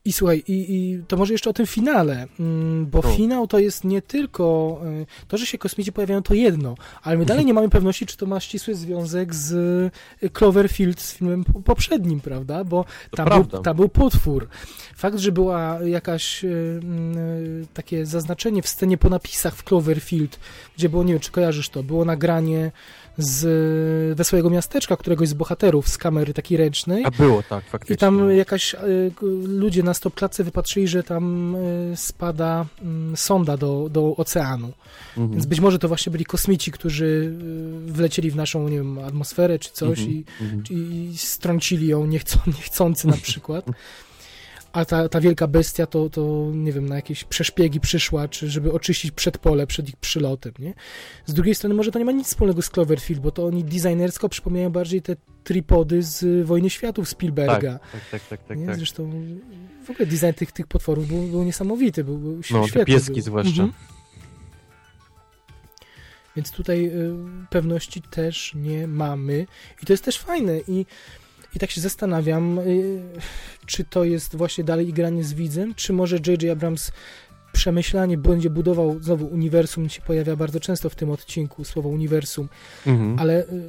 [0.07, 3.11] I słuchaj, i, i to może jeszcze o tym finale, mm, bo No.
[3.13, 7.25] finał to jest nie tylko y, to, że się kosmici pojawiają, to jedno, ale my
[7.25, 9.53] dalej nie mamy pewności, czy to ma ścisły związek z
[10.23, 12.65] y, Cloverfield, z filmem po- poprzednim, prawda?
[12.65, 14.49] Bo tam był, tam był potwór.
[14.97, 16.81] Fakt, że była jakaś y,
[17.75, 20.39] takie zaznaczenie w scenie po napisach w Cloverfield,
[20.77, 22.73] gdzie było, nie wiem, czy kojarzysz to, było nagranie
[23.19, 27.05] z Wesołego Miasteczka, któregoś z bohaterów z kamery takiej ręcznej.
[27.05, 27.95] A było tak, faktycznie.
[27.95, 28.77] I tam jakaś y,
[29.17, 32.67] k- ludzie na stopklatce wypatrzyli, że tam y, spada
[33.13, 34.73] y, sonda do, do oceanu.
[35.09, 35.31] Mhm.
[35.31, 37.37] Więc być może to właśnie byli kosmici, którzy
[37.89, 40.63] y, wlecieli w naszą, nie wiem, atmosferę czy coś Mhm, i, mhm.
[40.71, 43.65] i strącili ją niechcą, niechcący na przykład.
[44.75, 48.73] A ta, ta wielka bestia to, to, nie wiem, na jakieś przeszpiegi przyszła, czy żeby
[48.73, 50.75] oczyścić przedpole przed ich przylotem, nie?
[51.27, 54.29] Z drugiej strony może to nie ma nic wspólnego z Cloverfield, bo to oni designersko
[54.29, 57.79] przypominają bardziej te tripody z Wojny Światów Spielberga.
[57.79, 58.67] Tak, tak, tak, tak, nie?
[58.67, 58.77] tak.
[58.77, 59.11] Zresztą
[59.87, 62.85] w ogóle design tych, tych potworów był, był niesamowity, był, był No, świetny.
[62.85, 63.23] pieski był.
[63.23, 63.63] zwłaszcza.
[63.63, 63.73] Mhm.
[66.37, 67.15] Więc tutaj y,
[67.51, 69.47] pewności też nie mamy.
[69.83, 70.59] I to jest też fajne.
[70.69, 70.87] I,
[71.55, 73.03] i tak się zastanawiam, y,
[73.67, 76.45] czy to jest właśnie dalej granie z widzem, czy może J.J.
[76.53, 76.93] Abrams
[77.53, 82.49] przemyślanie będzie budował, znowu uniwersum się pojawia bardzo często w tym odcinku, słowo uniwersum,
[82.87, 83.19] Mhm.
[83.19, 83.69] ale y,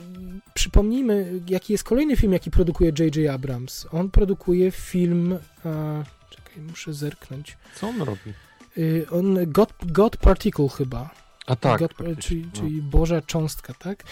[0.53, 3.29] przypomnijmy, jaki jest kolejny film, jaki produkuje J.J.
[3.33, 3.87] Abrams.
[3.91, 8.33] On produkuje film, a, czekaj, muszę zerknąć, Co on robi?
[8.77, 11.09] y, on, God, God Particle chyba,
[11.47, 11.79] A tak.
[11.79, 12.51] God, faktycznie, czyli, no.
[12.61, 14.03] czyli Boża Cząstka, tak?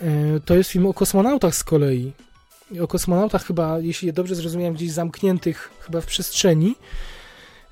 [0.00, 2.12] E, To jest film o kosmonautach z kolei.
[2.82, 6.74] O kosmonautach chyba, jeśli dobrze zrozumiałem, gdzieś zamkniętych chyba w przestrzeni.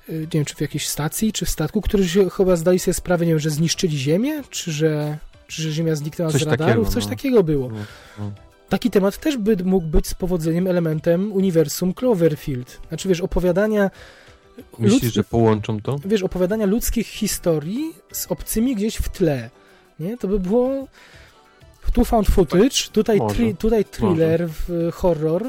[0.09, 2.93] E, Nie wiem, czy w jakiejś stacji, czy w statku, którzy się chyba zdali sobie
[2.93, 6.73] sprawę, nie wiem, że zniszczyli Ziemię, czy że, czy że Ziemia zniknęła Coś z radarów,
[6.75, 7.09] takiego, coś no.
[7.09, 7.69] takiego było.
[7.69, 7.75] No,
[8.19, 8.31] no.
[8.69, 12.79] Taki temat też by mógł być z powodzeniem elementem uniwersum Cloverfield.
[12.87, 13.91] Znaczy, wiesz, opowiadania
[14.79, 15.95] Myślisz, Ludz- że połączą to?
[16.05, 19.49] wiesz, opowiadania ludzkich historii z obcymi gdzieś w tle.
[19.99, 20.17] Nie?
[20.17, 20.87] To by było
[21.91, 25.43] tu found footage, tutaj, tri, tutaj thriller, w, horror,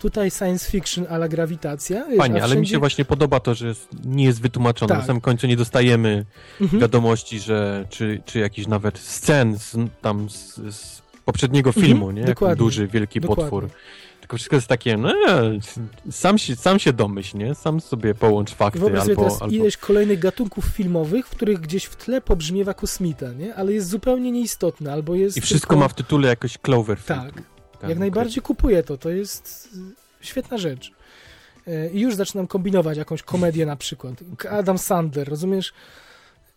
[0.00, 2.04] tutaj science fiction ala grawitacja.
[2.08, 4.88] Wiesz, Fajnie, a ale mi wszędzie- się właśnie podoba to, że jest, nie jest wytłumaczone.
[4.88, 4.98] Tak.
[4.98, 6.24] Na samym końcu nie dostajemy
[6.60, 6.80] Mhm.
[6.80, 12.20] wiadomości, że czy, czy jakiś nawet scen z, tam z, z poprzedniego Mhm, filmu, nie?
[12.20, 13.42] Jak dokładnie, duży, wielki dokładnie.
[13.44, 13.68] potwór.
[14.32, 15.14] Tylko wszystko jest takie, no,
[16.10, 17.54] sam się, sam się domyśl, nie?
[17.54, 19.22] Sam sobie połącz fakty Wyobraź albo...
[19.22, 19.54] teraz albo...
[19.54, 23.54] ileś kolejnych gatunków filmowych, w których gdzieś w tle pobrzmiewa kosmita, nie?
[23.54, 25.80] Ale jest zupełnie nieistotny, albo jest I wszystko tylko...
[25.80, 27.34] ma w tytule jakoś Cloverfield.
[27.34, 27.42] Tak,
[27.80, 29.68] Tak, jak najbardziej kupuję to, to jest
[30.20, 30.92] y, świetna rzecz.
[31.68, 34.14] Y, I już zaczynam kombinować jakąś komedię na przykład.
[34.50, 35.72] Adam Sandler, rozumiesz?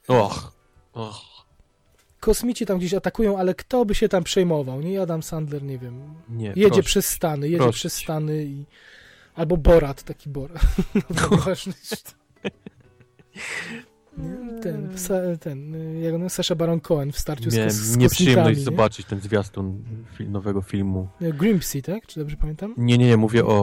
[0.08, 0.52] Och,
[0.94, 1.35] och.
[2.26, 4.82] Kosmici tam gdzieś atakują, ale kto by się tam przejmował?
[4.82, 6.02] Nie Adam Sandler, nie wiem.
[6.30, 6.84] Nie, Jedzie proszę.
[6.84, 7.94] przez Stany, jedzie Proszę przez.
[7.94, 8.66] Stany i...
[9.36, 10.62] Albo Borat, taki Borat.
[11.32, 11.74] No, ważny.
[14.18, 14.62] Nie?
[14.62, 14.90] ten,
[15.40, 18.66] ten jak on, Sasha Baron Cohen w starciu z, Miałem z nieprzyjemność nie?
[18.66, 19.84] zobaczyć ten zwiastun
[20.18, 21.08] fi- nowego filmu.
[21.22, 22.08] Grimsey, tak?
[22.08, 22.74] Czy dobrze pamiętam?
[22.78, 23.58] Nie, nie, nie, mówię o,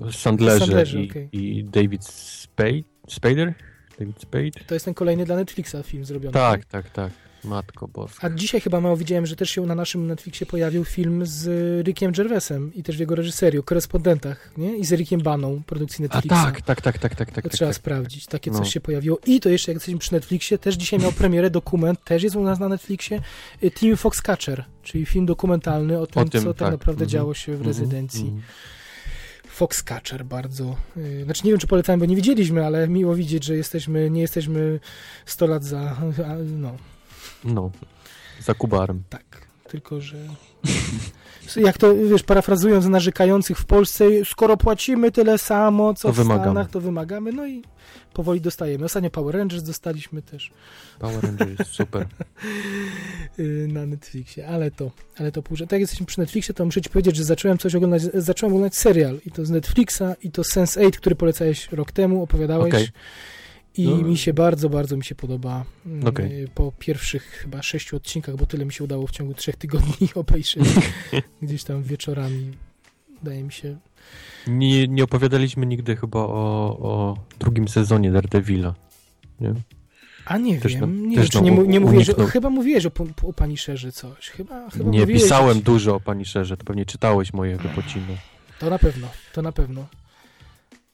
[0.00, 1.28] o, Sandlerze, Sandlerze, i, okej.
[1.32, 2.82] i David Spade.
[3.08, 3.54] Spader?
[3.98, 4.50] David Spade?
[4.66, 6.32] To jest ten kolejny dla Netflixa film zrobiony.
[6.32, 7.12] Tak, tak, tak.
[7.44, 8.26] Matko boska.
[8.26, 11.46] A dzisiaj chyba mało widziałem, że też się na naszym Netflixie pojawił film z
[11.86, 14.76] Rickiem Gervaisem i też w jego reżyseriu, Korespondentach, nie?
[14.76, 16.28] I z Rickiem Baną, produkcji A Netflixa.
[16.44, 17.34] tak, tak, tak, tak, tak, tak.
[17.44, 17.76] To tak, trzeba tak.
[17.76, 18.26] sprawdzić.
[18.26, 18.58] Takie No.
[18.58, 19.18] coś się pojawiło.
[19.26, 22.42] I to jeszcze, jak jesteśmy przy Netflixie, też dzisiaj miał premierę dokument, też jest u
[22.42, 23.20] nas na Netflixie,
[23.64, 26.70] y, Team Foxcatcher, czyli film dokumentalny o tym, tym, co tak, tak.
[26.72, 27.08] naprawdę Mhm.
[27.10, 28.24] działo się w Mhm, rezydencji.
[28.24, 28.42] mhm.
[29.48, 30.76] Foxcatcher bardzo.
[30.96, 34.20] y, Znaczy nie wiem, czy polecałem, bo nie widzieliśmy, ale miło widzieć, że jesteśmy, nie
[34.20, 34.80] jesteśmy
[35.26, 35.80] 100 lat za.
[36.26, 36.76] a, No,
[37.44, 37.70] No,
[38.40, 39.02] za kubarem.
[39.08, 39.50] tak.
[39.68, 40.16] Tylko, że.
[41.56, 46.44] Jak to, wiesz, parafrazując narzekających w Polsce, skoro płacimy tyle samo, co To w wymagamy.
[46.44, 47.62] Stanach, to wymagamy, no i
[48.12, 48.84] powoli dostajemy.
[48.84, 50.50] Ostatnio Power Rangers dostaliśmy też
[50.98, 52.06] Power Rangers jest super.
[53.38, 56.80] y, na Netflixie, ale to, ale to że tak jak jesteśmy przy Netflixie, to muszę
[56.80, 60.42] ci powiedzieć, że zacząłem coś oglądać, zacząłem oglądać serial i to z Netflixa i to
[60.42, 62.74] Sense8, który polecałeś rok temu, opowiadałeś.
[62.74, 62.88] Okej.
[63.76, 63.96] I No.
[63.96, 65.64] mi się bardzo, bardzo mi się podoba.
[65.86, 66.48] mm, Okej.
[66.54, 70.64] Po pierwszych chyba sześciu odcinkach, bo tyle mi się udało w ciągu trzech tygodni obejrzeć.
[71.42, 72.52] Gdzieś tam wieczorami.
[73.22, 73.78] Wydaje mi się.
[74.46, 78.74] Nie, nie opowiadaliśmy nigdy chyba o, o drugim sezonie Daredevila.
[79.40, 79.54] Nie?
[80.24, 82.26] A nie Też wiem, nam- nie, też wiem, nam nie, nie o, uniknął.
[82.26, 82.90] chyba mówiłeś o,
[83.22, 84.28] o, Pani Szerze coś.
[84.30, 88.16] Chyba, chyba Nie, pisałem że- dużo o Pani Szerze, to pewnie czytałeś mojego pocinu.
[88.58, 89.86] To na pewno, to na pewno.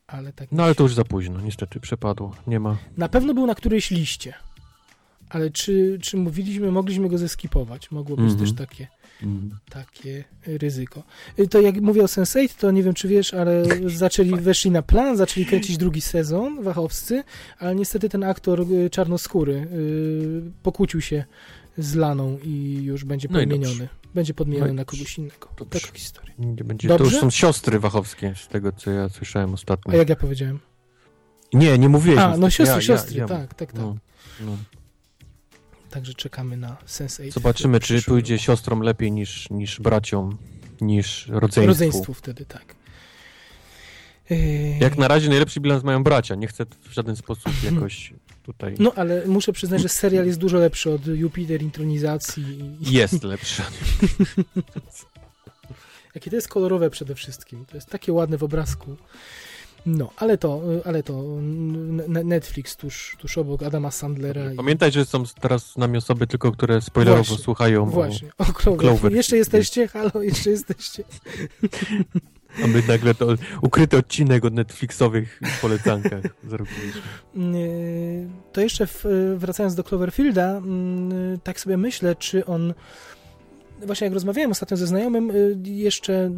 [0.07, 0.49] Ale tak.
[0.53, 2.35] No ale to już za późno, niestety przepadło.
[2.47, 2.77] Nie ma.
[2.97, 4.35] Na pewno był na którejś liście.
[5.31, 7.91] Ale czy, czy mówiliśmy, mogliśmy go zeskipować?
[7.91, 8.41] Mogło być Mhm.
[8.47, 8.87] też takie.
[9.23, 9.59] Mm.
[9.71, 11.03] takie ryzyko.
[11.39, 14.83] Y, To jak mówię o Sense8, to nie wiem, czy wiesz, ale zaczęli, weszli na
[14.83, 17.25] plan, zaczęli kręcić drugi sezon, wachowscy,
[17.59, 21.25] ale niestety ten aktor y, czarnoskóry y, pokłócił się
[21.79, 23.89] z Laną i już będzie No podmieniony.
[24.17, 25.49] Będzie podmieniony No na kogoś innego.
[25.57, 25.81] Dobrze.
[25.81, 26.35] Taka historia.
[26.39, 26.89] Będzie.
[26.89, 29.93] To już są siostry wachowskie, z tego co ja słyszałem ostatnio.
[29.93, 30.59] A jak ja powiedziałem?
[31.53, 32.19] Nie, nie mówiłeś.
[32.19, 33.81] A, no siostry, ja, siostry, ja, tak, tak, tak.
[33.81, 33.97] No,
[34.41, 34.57] no.
[35.91, 37.33] Także czekamy na Sense8.
[37.33, 40.39] Zobaczymy, czy pójdzie siostrom lepiej niż, niż braciom,
[40.81, 41.67] niż rodzeństwu.
[41.67, 42.75] Rodzeństwu wtedy, tak.
[44.81, 46.35] Jak na razie najlepszy bilans mają bracia.
[46.35, 48.13] Nie chcę w żaden sposób jakoś
[48.47, 48.75] tutaj...
[48.79, 52.45] No, ale muszę przyznać, że serial jest dużo lepszy od Jupiter Intronizacji.
[52.81, 52.93] I...
[52.93, 53.63] Jest lepszy.
[56.15, 57.65] Jakie to jest kolorowe przede wszystkim.
[57.67, 58.97] To jest takie ładne w obrazku.
[59.87, 61.23] No, ale to, ale to
[62.25, 64.53] Netflix tuż, tuż obok Adama Sandlera.
[64.53, 68.45] i- Pamiętaj, że są teraz z nami osoby tylko, które spoilerowo Właśnie, słuchają, Właśnie, o
[68.45, 68.81] Clover.
[68.81, 69.13] Clover.
[69.13, 69.89] Jeszcze jesteście?
[69.89, 71.05] Halo, jeszcze jesteście?
[72.65, 77.03] a my nagle to ukryty odcinek o Netflixowych polecankach zrobiliśmy.
[78.53, 78.87] To jeszcze
[79.37, 82.75] wracając do Cloverfielda, mm, tak sobie myślę, czy on.
[83.87, 86.31] Właśnie jak rozmawiałem ostatnio ze znajomym, y, jeszcze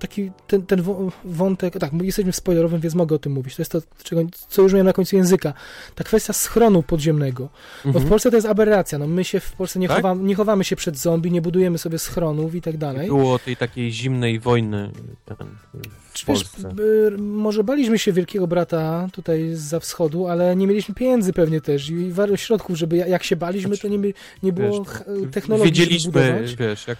[0.00, 0.82] taki ten, ten
[1.24, 1.78] wątek.
[1.78, 3.56] Tak, jesteśmy w spoilerowym, więc mogę o tym mówić.
[3.56, 5.52] To jest to, czego, co już miałem na końcu języka.
[5.94, 7.48] Ta kwestia schronu podziemnego.
[7.84, 8.08] Bo w Mhm.
[8.08, 8.98] Polsce to jest aberracja.
[8.98, 9.96] No, my się w Polsce nie, Tak?
[9.96, 13.06] chowamy, nie chowamy się przed zombie, nie budujemy sobie schronów i tak dalej.
[13.08, 14.90] Było tej takiej zimnej wojny
[15.24, 15.36] ten,
[15.76, 16.68] w Wiesz, Polsce.
[16.74, 16.82] b-
[17.18, 22.12] może baliśmy się Wielkiego Brata tutaj za wschodu, ale nie mieliśmy pieniędzy pewnie też i
[22.12, 25.72] wielu środków, żeby ja- jak się baliśmy, to nie, by- nie było Wiesz, ch- technologii,
[25.72, 26.98] Wiedzieliśmy, wiesz, jak,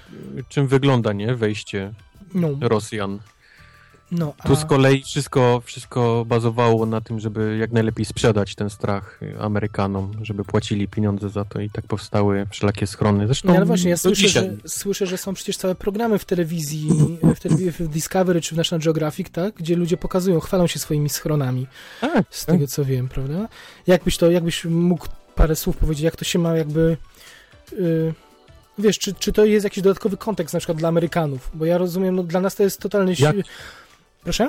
[0.48, 1.92] czym wygląda, nie, wejście
[2.34, 3.18] No, Rosjan.
[4.12, 8.70] no, a, Tu z kolei wszystko, wszystko bazowało na tym, żeby jak najlepiej sprzedać ten
[8.70, 13.26] strach Amerykanom, żeby płacili pieniądze za to i tak powstały wszelakie schrony.
[13.26, 16.88] Zresztą no, ale właśnie, ja słyszę że, słyszę, że są przecież całe programy w telewizji,
[17.22, 21.08] w, telewi- w Discovery czy w National Geographic, tak, gdzie ludzie pokazują, chwalą się swoimi
[21.08, 21.66] schronami,
[22.00, 22.54] Tak, z tak.
[22.54, 23.48] tego co wiem, prawda?
[23.86, 26.96] Jakbyś to, jakbyś mógł parę słów powiedzieć, jak to się ma jakby...
[27.72, 28.14] y,
[28.80, 31.50] Wiesz, czy, czy to jest jakiś dodatkowy kontekst na przykład dla Amerykanów?
[31.54, 33.14] Bo ja rozumiem, no dla nas to jest totalny...
[33.18, 33.36] Jak?
[34.24, 34.48] Proszę?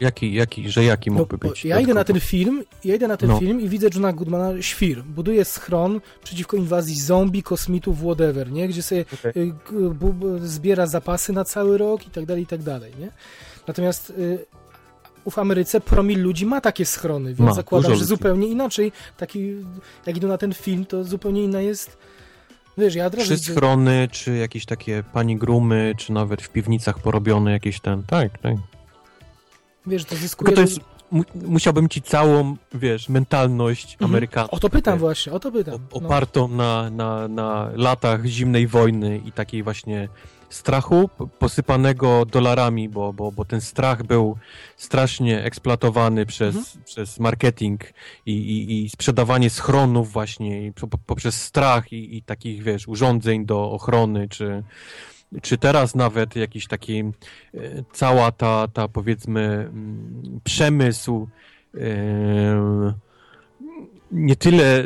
[0.00, 1.64] Jaki, jaki, że jaki No, mógłby bo być?
[1.64, 3.38] ja idę na ten film, ja idę na ten No.
[3.38, 5.02] film i widzę Johna Goodmana świr.
[5.04, 8.68] Buduje schron przeciwko inwazji zombie, kosmitów, whatever, nie?
[8.68, 9.04] Gdzie sobie
[9.36, 9.52] y,
[9.94, 13.08] bu- zbiera zapasy na cały rok i tak dalej, i tak dalej, nie?
[13.66, 14.38] Natomiast y,
[15.30, 19.54] w Ameryce promil ludzi ma takie schrony, więc Ma, zakładam, że zupełnie inaczej, taki,
[20.06, 21.98] jak idą na ten film, to zupełnie inna jest,
[22.78, 27.52] wiesz, ja Czy widzę- schrony, czy jakieś takie pani grumy, czy nawet w piwnicach porobione
[27.52, 28.54] jakieś ten, tak, tak.
[29.86, 30.52] wiesz, to zyskuje...
[30.54, 34.48] To jest, mu, musiałbym ci całą, wiesz, mentalność Mhm.
[34.50, 35.74] O to pytam wiesz, właśnie, o to pytam.
[35.74, 36.06] o- No.
[36.06, 40.08] Opartą na, na, na latach zimnej wojny i takiej właśnie
[40.50, 44.36] strachu posypanego dolarami, bo, bo, bo ten strach był
[44.76, 46.84] strasznie eksploatowany przez, Mhm.
[46.84, 47.80] przez marketing
[48.26, 50.72] i, i, i sprzedawanie schronów właśnie
[51.06, 54.62] poprzez strach i, i takich, wiesz, urządzeń do ochrony, czy,
[55.42, 57.10] czy teraz nawet jakiś taki e,
[57.92, 61.28] cała ta, ta powiedzmy mm, przemysł
[61.74, 61.80] e,
[64.12, 64.84] nie tyle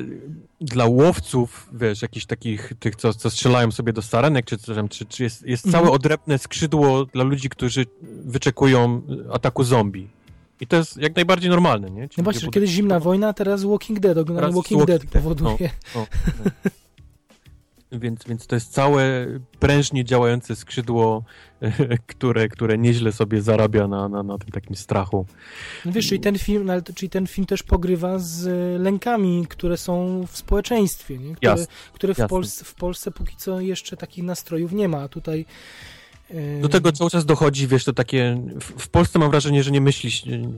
[0.64, 5.06] dla łowców, wiesz, jakichś takich, tych, co, co strzelają sobie do sarenek, czy, czy, czy,
[5.06, 5.84] czy jest, jest Mhm.
[5.84, 7.86] całe odrębne skrzydło dla ludzi, którzy
[8.24, 10.08] wyczekują ataku zombie.
[10.60, 12.08] I to jest jak najbardziej normalne, nie?
[12.08, 15.70] Ci No właśnie, kiedyś zimna wojna, teraz Walking Dead, oglądanie Walking, Walking Dead Dead, powoduje.
[15.94, 16.06] no.
[17.92, 19.26] Więc, więc to jest całe
[19.58, 21.24] prężnie działające skrzydło,
[22.06, 25.26] które, które nieźle sobie zarabia na, na, na tym takim strachu.
[25.84, 29.46] No wiesz, czyli ten film, no, ale czyli ten film też pogrywa z e, lękami,
[29.48, 31.34] które są w społeczeństwie, nie?
[31.34, 32.28] które, Jasne, które w, jasne.
[32.28, 35.46] Polsce, w Polsce póki co jeszcze takich nastrojów nie ma, tutaj
[36.30, 38.42] e, Do tego cały czas dochodzi, wiesz, to takie.
[38.60, 40.10] W, w Polsce mam wrażenie, że nie myśli,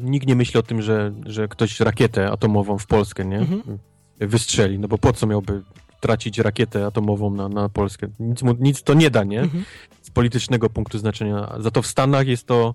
[0.02, 3.38] nikt nie myśli o tym, że, że ktoś rakietę atomową w Polskę, nie?
[3.38, 3.78] Mhm.
[4.20, 4.78] Wystrzeli.
[4.78, 5.62] No bo po co miałby
[6.04, 8.08] tracić rakietę atomową na, na Polskę?
[8.20, 9.40] Nic, mu, nic to nie da, nie?
[9.40, 9.64] Mhm.
[10.02, 11.56] Z politycznego punktu znaczenia.
[11.60, 12.74] Za to w Stanach jest to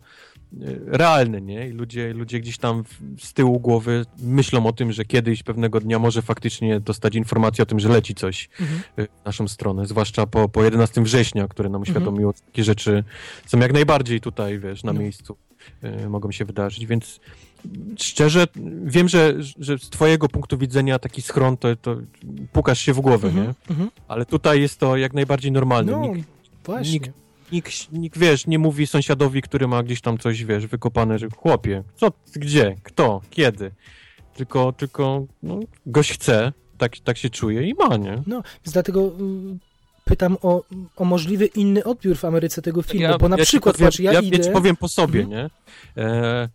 [0.53, 1.67] e, realne, nie?
[1.67, 2.83] I ludzie, ludzie gdzieś tam
[3.19, 7.65] z tyłu głowy myślą o tym, że kiedyś, pewnego dnia może faktycznie dostać informację o
[7.65, 8.79] tym, że leci coś Mhm.
[8.97, 13.03] w naszą stronę, zwłaszcza po, po 11 września, które nam uświadomiło, że takie rzeczy
[13.47, 14.99] są jak najbardziej tutaj, wiesz, na No.
[14.99, 15.37] miejscu
[16.05, 17.19] y, mogą się wydarzyć, więc
[17.97, 18.47] szczerze
[18.85, 21.97] wiem, że, że z twojego punktu widzenia taki schron to, to
[22.53, 23.45] pukasz się w głowę, Mhm.
[23.47, 23.53] nie?
[23.69, 23.89] Mhm.
[24.07, 25.91] Ale tutaj jest to jak najbardziej normalne.
[25.91, 26.29] No, Nikt,
[26.63, 26.91] właśnie.
[26.99, 27.11] nikt-
[27.51, 31.83] nikt, nikt, wiesz, nie mówi sąsiadowi, który ma gdzieś tam coś, wiesz, wykopane, że chłopie,
[31.95, 33.71] co, gdzie, kto, kiedy?
[34.35, 38.21] Tylko, tylko no, gość chce, tak, tak się czuje i ma, nie?
[38.27, 39.59] No, więc dlatego mm,
[40.05, 40.63] pytam o,
[40.95, 44.13] o możliwy inny odbiór w Ameryce tego filmu, bo na ci przykład, powiem, patrz, ja,
[44.13, 44.37] ja, idę...
[44.37, 45.49] ja ci powiem po sobie, Mhm.
[45.97, 46.03] nie?
[46.03, 46.49] E,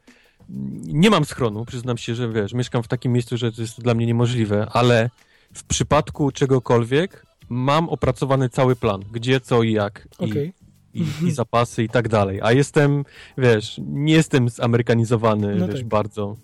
[0.87, 3.95] nie mam schronu, przyznam się, że wiesz, mieszkam w takim miejscu, że to jest dla
[3.95, 5.11] mnie niemożliwe, ale
[5.55, 10.09] w przypadku czegokolwiek mam opracowany cały plan, gdzie, co i jak.
[10.21, 10.53] I, Okej.
[10.95, 12.41] i, i zapasy i tak dalej.
[12.43, 13.05] A jestem,
[13.39, 15.89] wiesz, nie jestem zamerykanizowany, No wiesz, tak.
[15.89, 16.37] bardzo.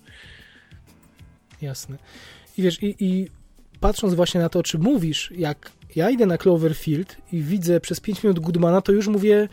[1.62, 1.98] Jasne.
[2.58, 3.28] I wiesz, i, i
[3.80, 8.22] patrząc właśnie na to, czy mówisz, jak ja idę na Cloverfield i widzę przez 5
[8.22, 9.48] minut Goodmana, to już mówię,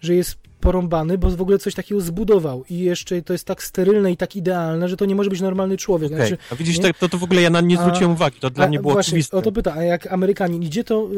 [0.00, 4.12] że jest porąbany, bo w ogóle coś takiego zbudował i jeszcze to jest tak sterylne
[4.12, 6.12] i tak idealne, że to nie może być normalny człowiek.
[6.12, 6.26] Okej.
[6.28, 6.94] Znaczy, A widzisz, nie?
[6.94, 8.92] to, to, w ogóle ja na nie A- zwróciłem uwagi, to dla a, mnie było
[8.92, 9.36] właśnie, oczywiste.
[9.36, 11.08] O to pyta, a jak Amerykanin idzie, to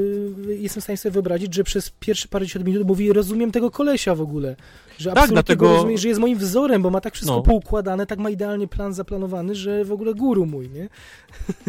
[0.48, 4.14] y, jestem w stanie sobie wyobrazić, że przez pierwsze parędziesiąt minut mówi, rozumiem tego kolesia
[4.14, 4.56] w ogóle.
[4.98, 7.42] Że Tak, absolutnie dlatego- go rozumie, że jest moim wzorem, bo ma tak wszystko No.
[7.42, 10.88] poukładane, tak ma idealnie plan zaplanowany, że w ogóle guru mój, nie?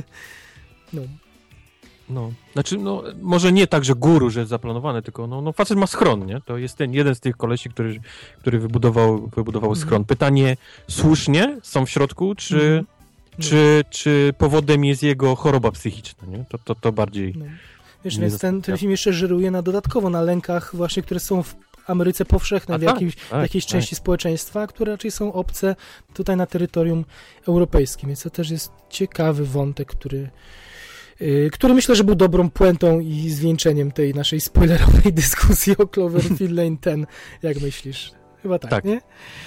[0.93, 1.01] no.
[2.09, 5.77] No, znaczy, no, może nie tak, że guru, że jest zaplanowane, tylko no, no facet
[5.77, 6.41] ma schron, nie?
[6.45, 7.99] To jest ten jeden z tych kolesi, który,
[8.39, 9.87] który wybudował, wybudował Mhm.
[9.87, 10.05] schron.
[10.05, 10.57] Pytanie,
[10.87, 12.85] słusznie są w środku, czy, Mhm.
[13.37, 13.43] No.
[13.45, 16.45] czy, czy powodem jest jego choroba psychiczna, nie?
[16.49, 17.33] To, to, to bardziej...
[17.37, 17.45] No.
[18.05, 21.43] Wiesz, Nie więc ten, ten film jeszcze żyruje na dodatkowo na lękach właśnie, które są
[21.43, 21.55] w
[21.87, 23.71] Ameryce powszechne, A w, tak, jakimś, w tak, jakiejś tak.
[23.71, 25.75] części społeczeństwa, które raczej są obce
[26.13, 27.05] tutaj na terytorium
[27.47, 28.09] europejskim.
[28.09, 30.29] Więc to też jest ciekawy wątek, który,
[31.51, 36.77] który myślę, że był dobrą puentą i zwieńczeniem tej naszej spoilerowej dyskusji o Cloverfield Lane
[36.85, 37.07] 10.
[37.43, 38.22] Jak myślisz?
[38.43, 39.01] Chyba tak, Tak, nie?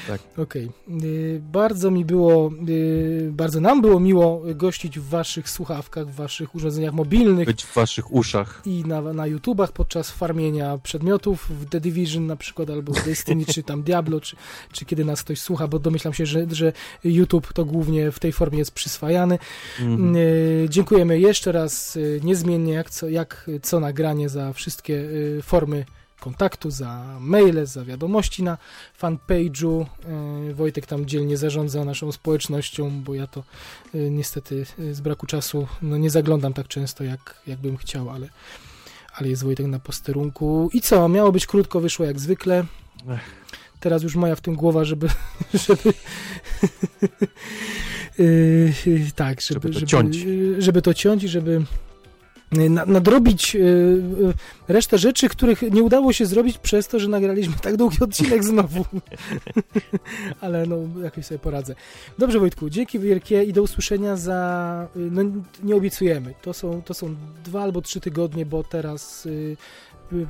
[0.08, 0.20] tak.
[0.38, 0.70] Okej.
[0.88, 6.54] Yy, Bardzo mi było, yy, bardzo nam było miło gościć w waszych słuchawkach, w waszych
[6.54, 8.62] urządzeniach mobilnych Być w waszych uszach.
[8.64, 13.44] i na, na YouTubach podczas farmienia przedmiotów w The Division na przykład, albo w Destiny,
[13.46, 14.36] czy tam Diablo, czy,
[14.72, 16.72] czy kiedy nas ktoś słucha, bo domyślam się, że, że
[17.04, 19.38] YouTube to głównie w tej formie jest przyswajany.
[19.80, 20.14] Mhm.
[20.14, 25.08] Yy, dziękujemy jeszcze raz yy, niezmiennie jak co, jak co nagranie za wszystkie
[25.42, 25.84] formy
[26.20, 28.58] kontaktu, za maile, za wiadomości na
[29.00, 29.86] fanpage'u.
[30.46, 33.44] Yy, Wojtek tam dzielnie zarządza naszą społecznością, bo ja to
[33.94, 38.10] yy, niestety yy, z braku czasu no, nie zaglądam tak często, jak, jak bym chciał,
[38.10, 38.28] ale,
[39.14, 40.70] ale jest Wojtek na posterunku.
[40.72, 41.08] I co?
[41.08, 42.64] Miało być krótko, wyszło jak zwykle.
[43.08, 43.46] Ech.
[43.80, 45.08] Teraz już moja w tym głowa, żeby
[45.66, 45.92] żeby
[48.18, 48.72] yy,
[49.14, 50.26] tak, żeby, Żeby to ciąć.
[50.58, 51.64] żeby to ciąć i żeby
[52.86, 53.60] nadrobić yy,
[54.18, 54.34] yy,
[54.68, 58.84] resztę rzeczy, których nie udało się zrobić przez to, że nagraliśmy tak długi odcinek znowu.
[60.40, 61.74] Ale no, jakoś sobie poradzę.
[62.18, 64.88] Dobrze, Wojtku, dzięki wielkie i do usłyszenia za...
[64.96, 65.22] No,
[65.62, 66.34] nie obiecujemy.
[66.42, 69.56] To są, to są dwa albo trzy tygodnie, bo teraz y,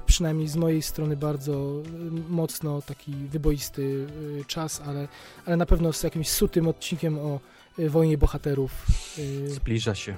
[0.06, 5.08] przynajmniej z mojej strony bardzo y, mocno taki wyboisty y, czas, ale,
[5.46, 7.40] ale na pewno z jakimś sutym odcinkiem o
[7.78, 8.86] y, wojnie bohaterów
[9.18, 10.14] y, Zbliża się.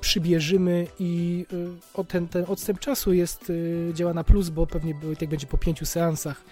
[0.00, 4.94] Przybierzemy i y, o ten, ten odstęp czasu jest y, działa na plus, bo pewnie
[4.94, 6.42] Wojtek będzie po pięciu seansach,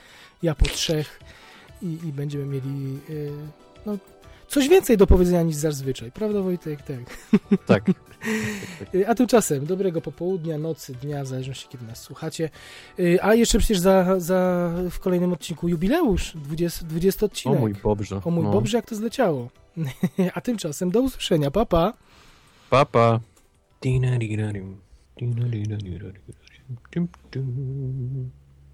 [0.43, 1.21] ja po trzech
[1.83, 3.31] i, i będziemy mieli y,
[3.87, 3.99] no,
[4.49, 6.79] coś więcej do powiedzenia niż zazwyczaj, prawda Wojtek?
[6.83, 6.99] Tak.
[7.67, 7.89] Tak.
[8.95, 12.51] Y, A tymczasem dobrego popołudnia, nocy, dnia, w zależności kiedy nas słuchacie.
[13.23, 17.61] A jeszcze przecież za, za w kolejnym odcinku jubileusz, 20, 20 O odcinek.
[17.61, 18.21] mój Bobrze.
[18.25, 18.51] O mój no.
[18.51, 19.49] Bobrze, jak to zleciało.
[20.35, 21.93] A tymczasem do usłyszenia, papa.
[21.93, 22.14] Pa.
[22.71, 23.21] Papá.
[23.81, 24.65] Dinari, dinari,
[25.17, 25.65] dinari,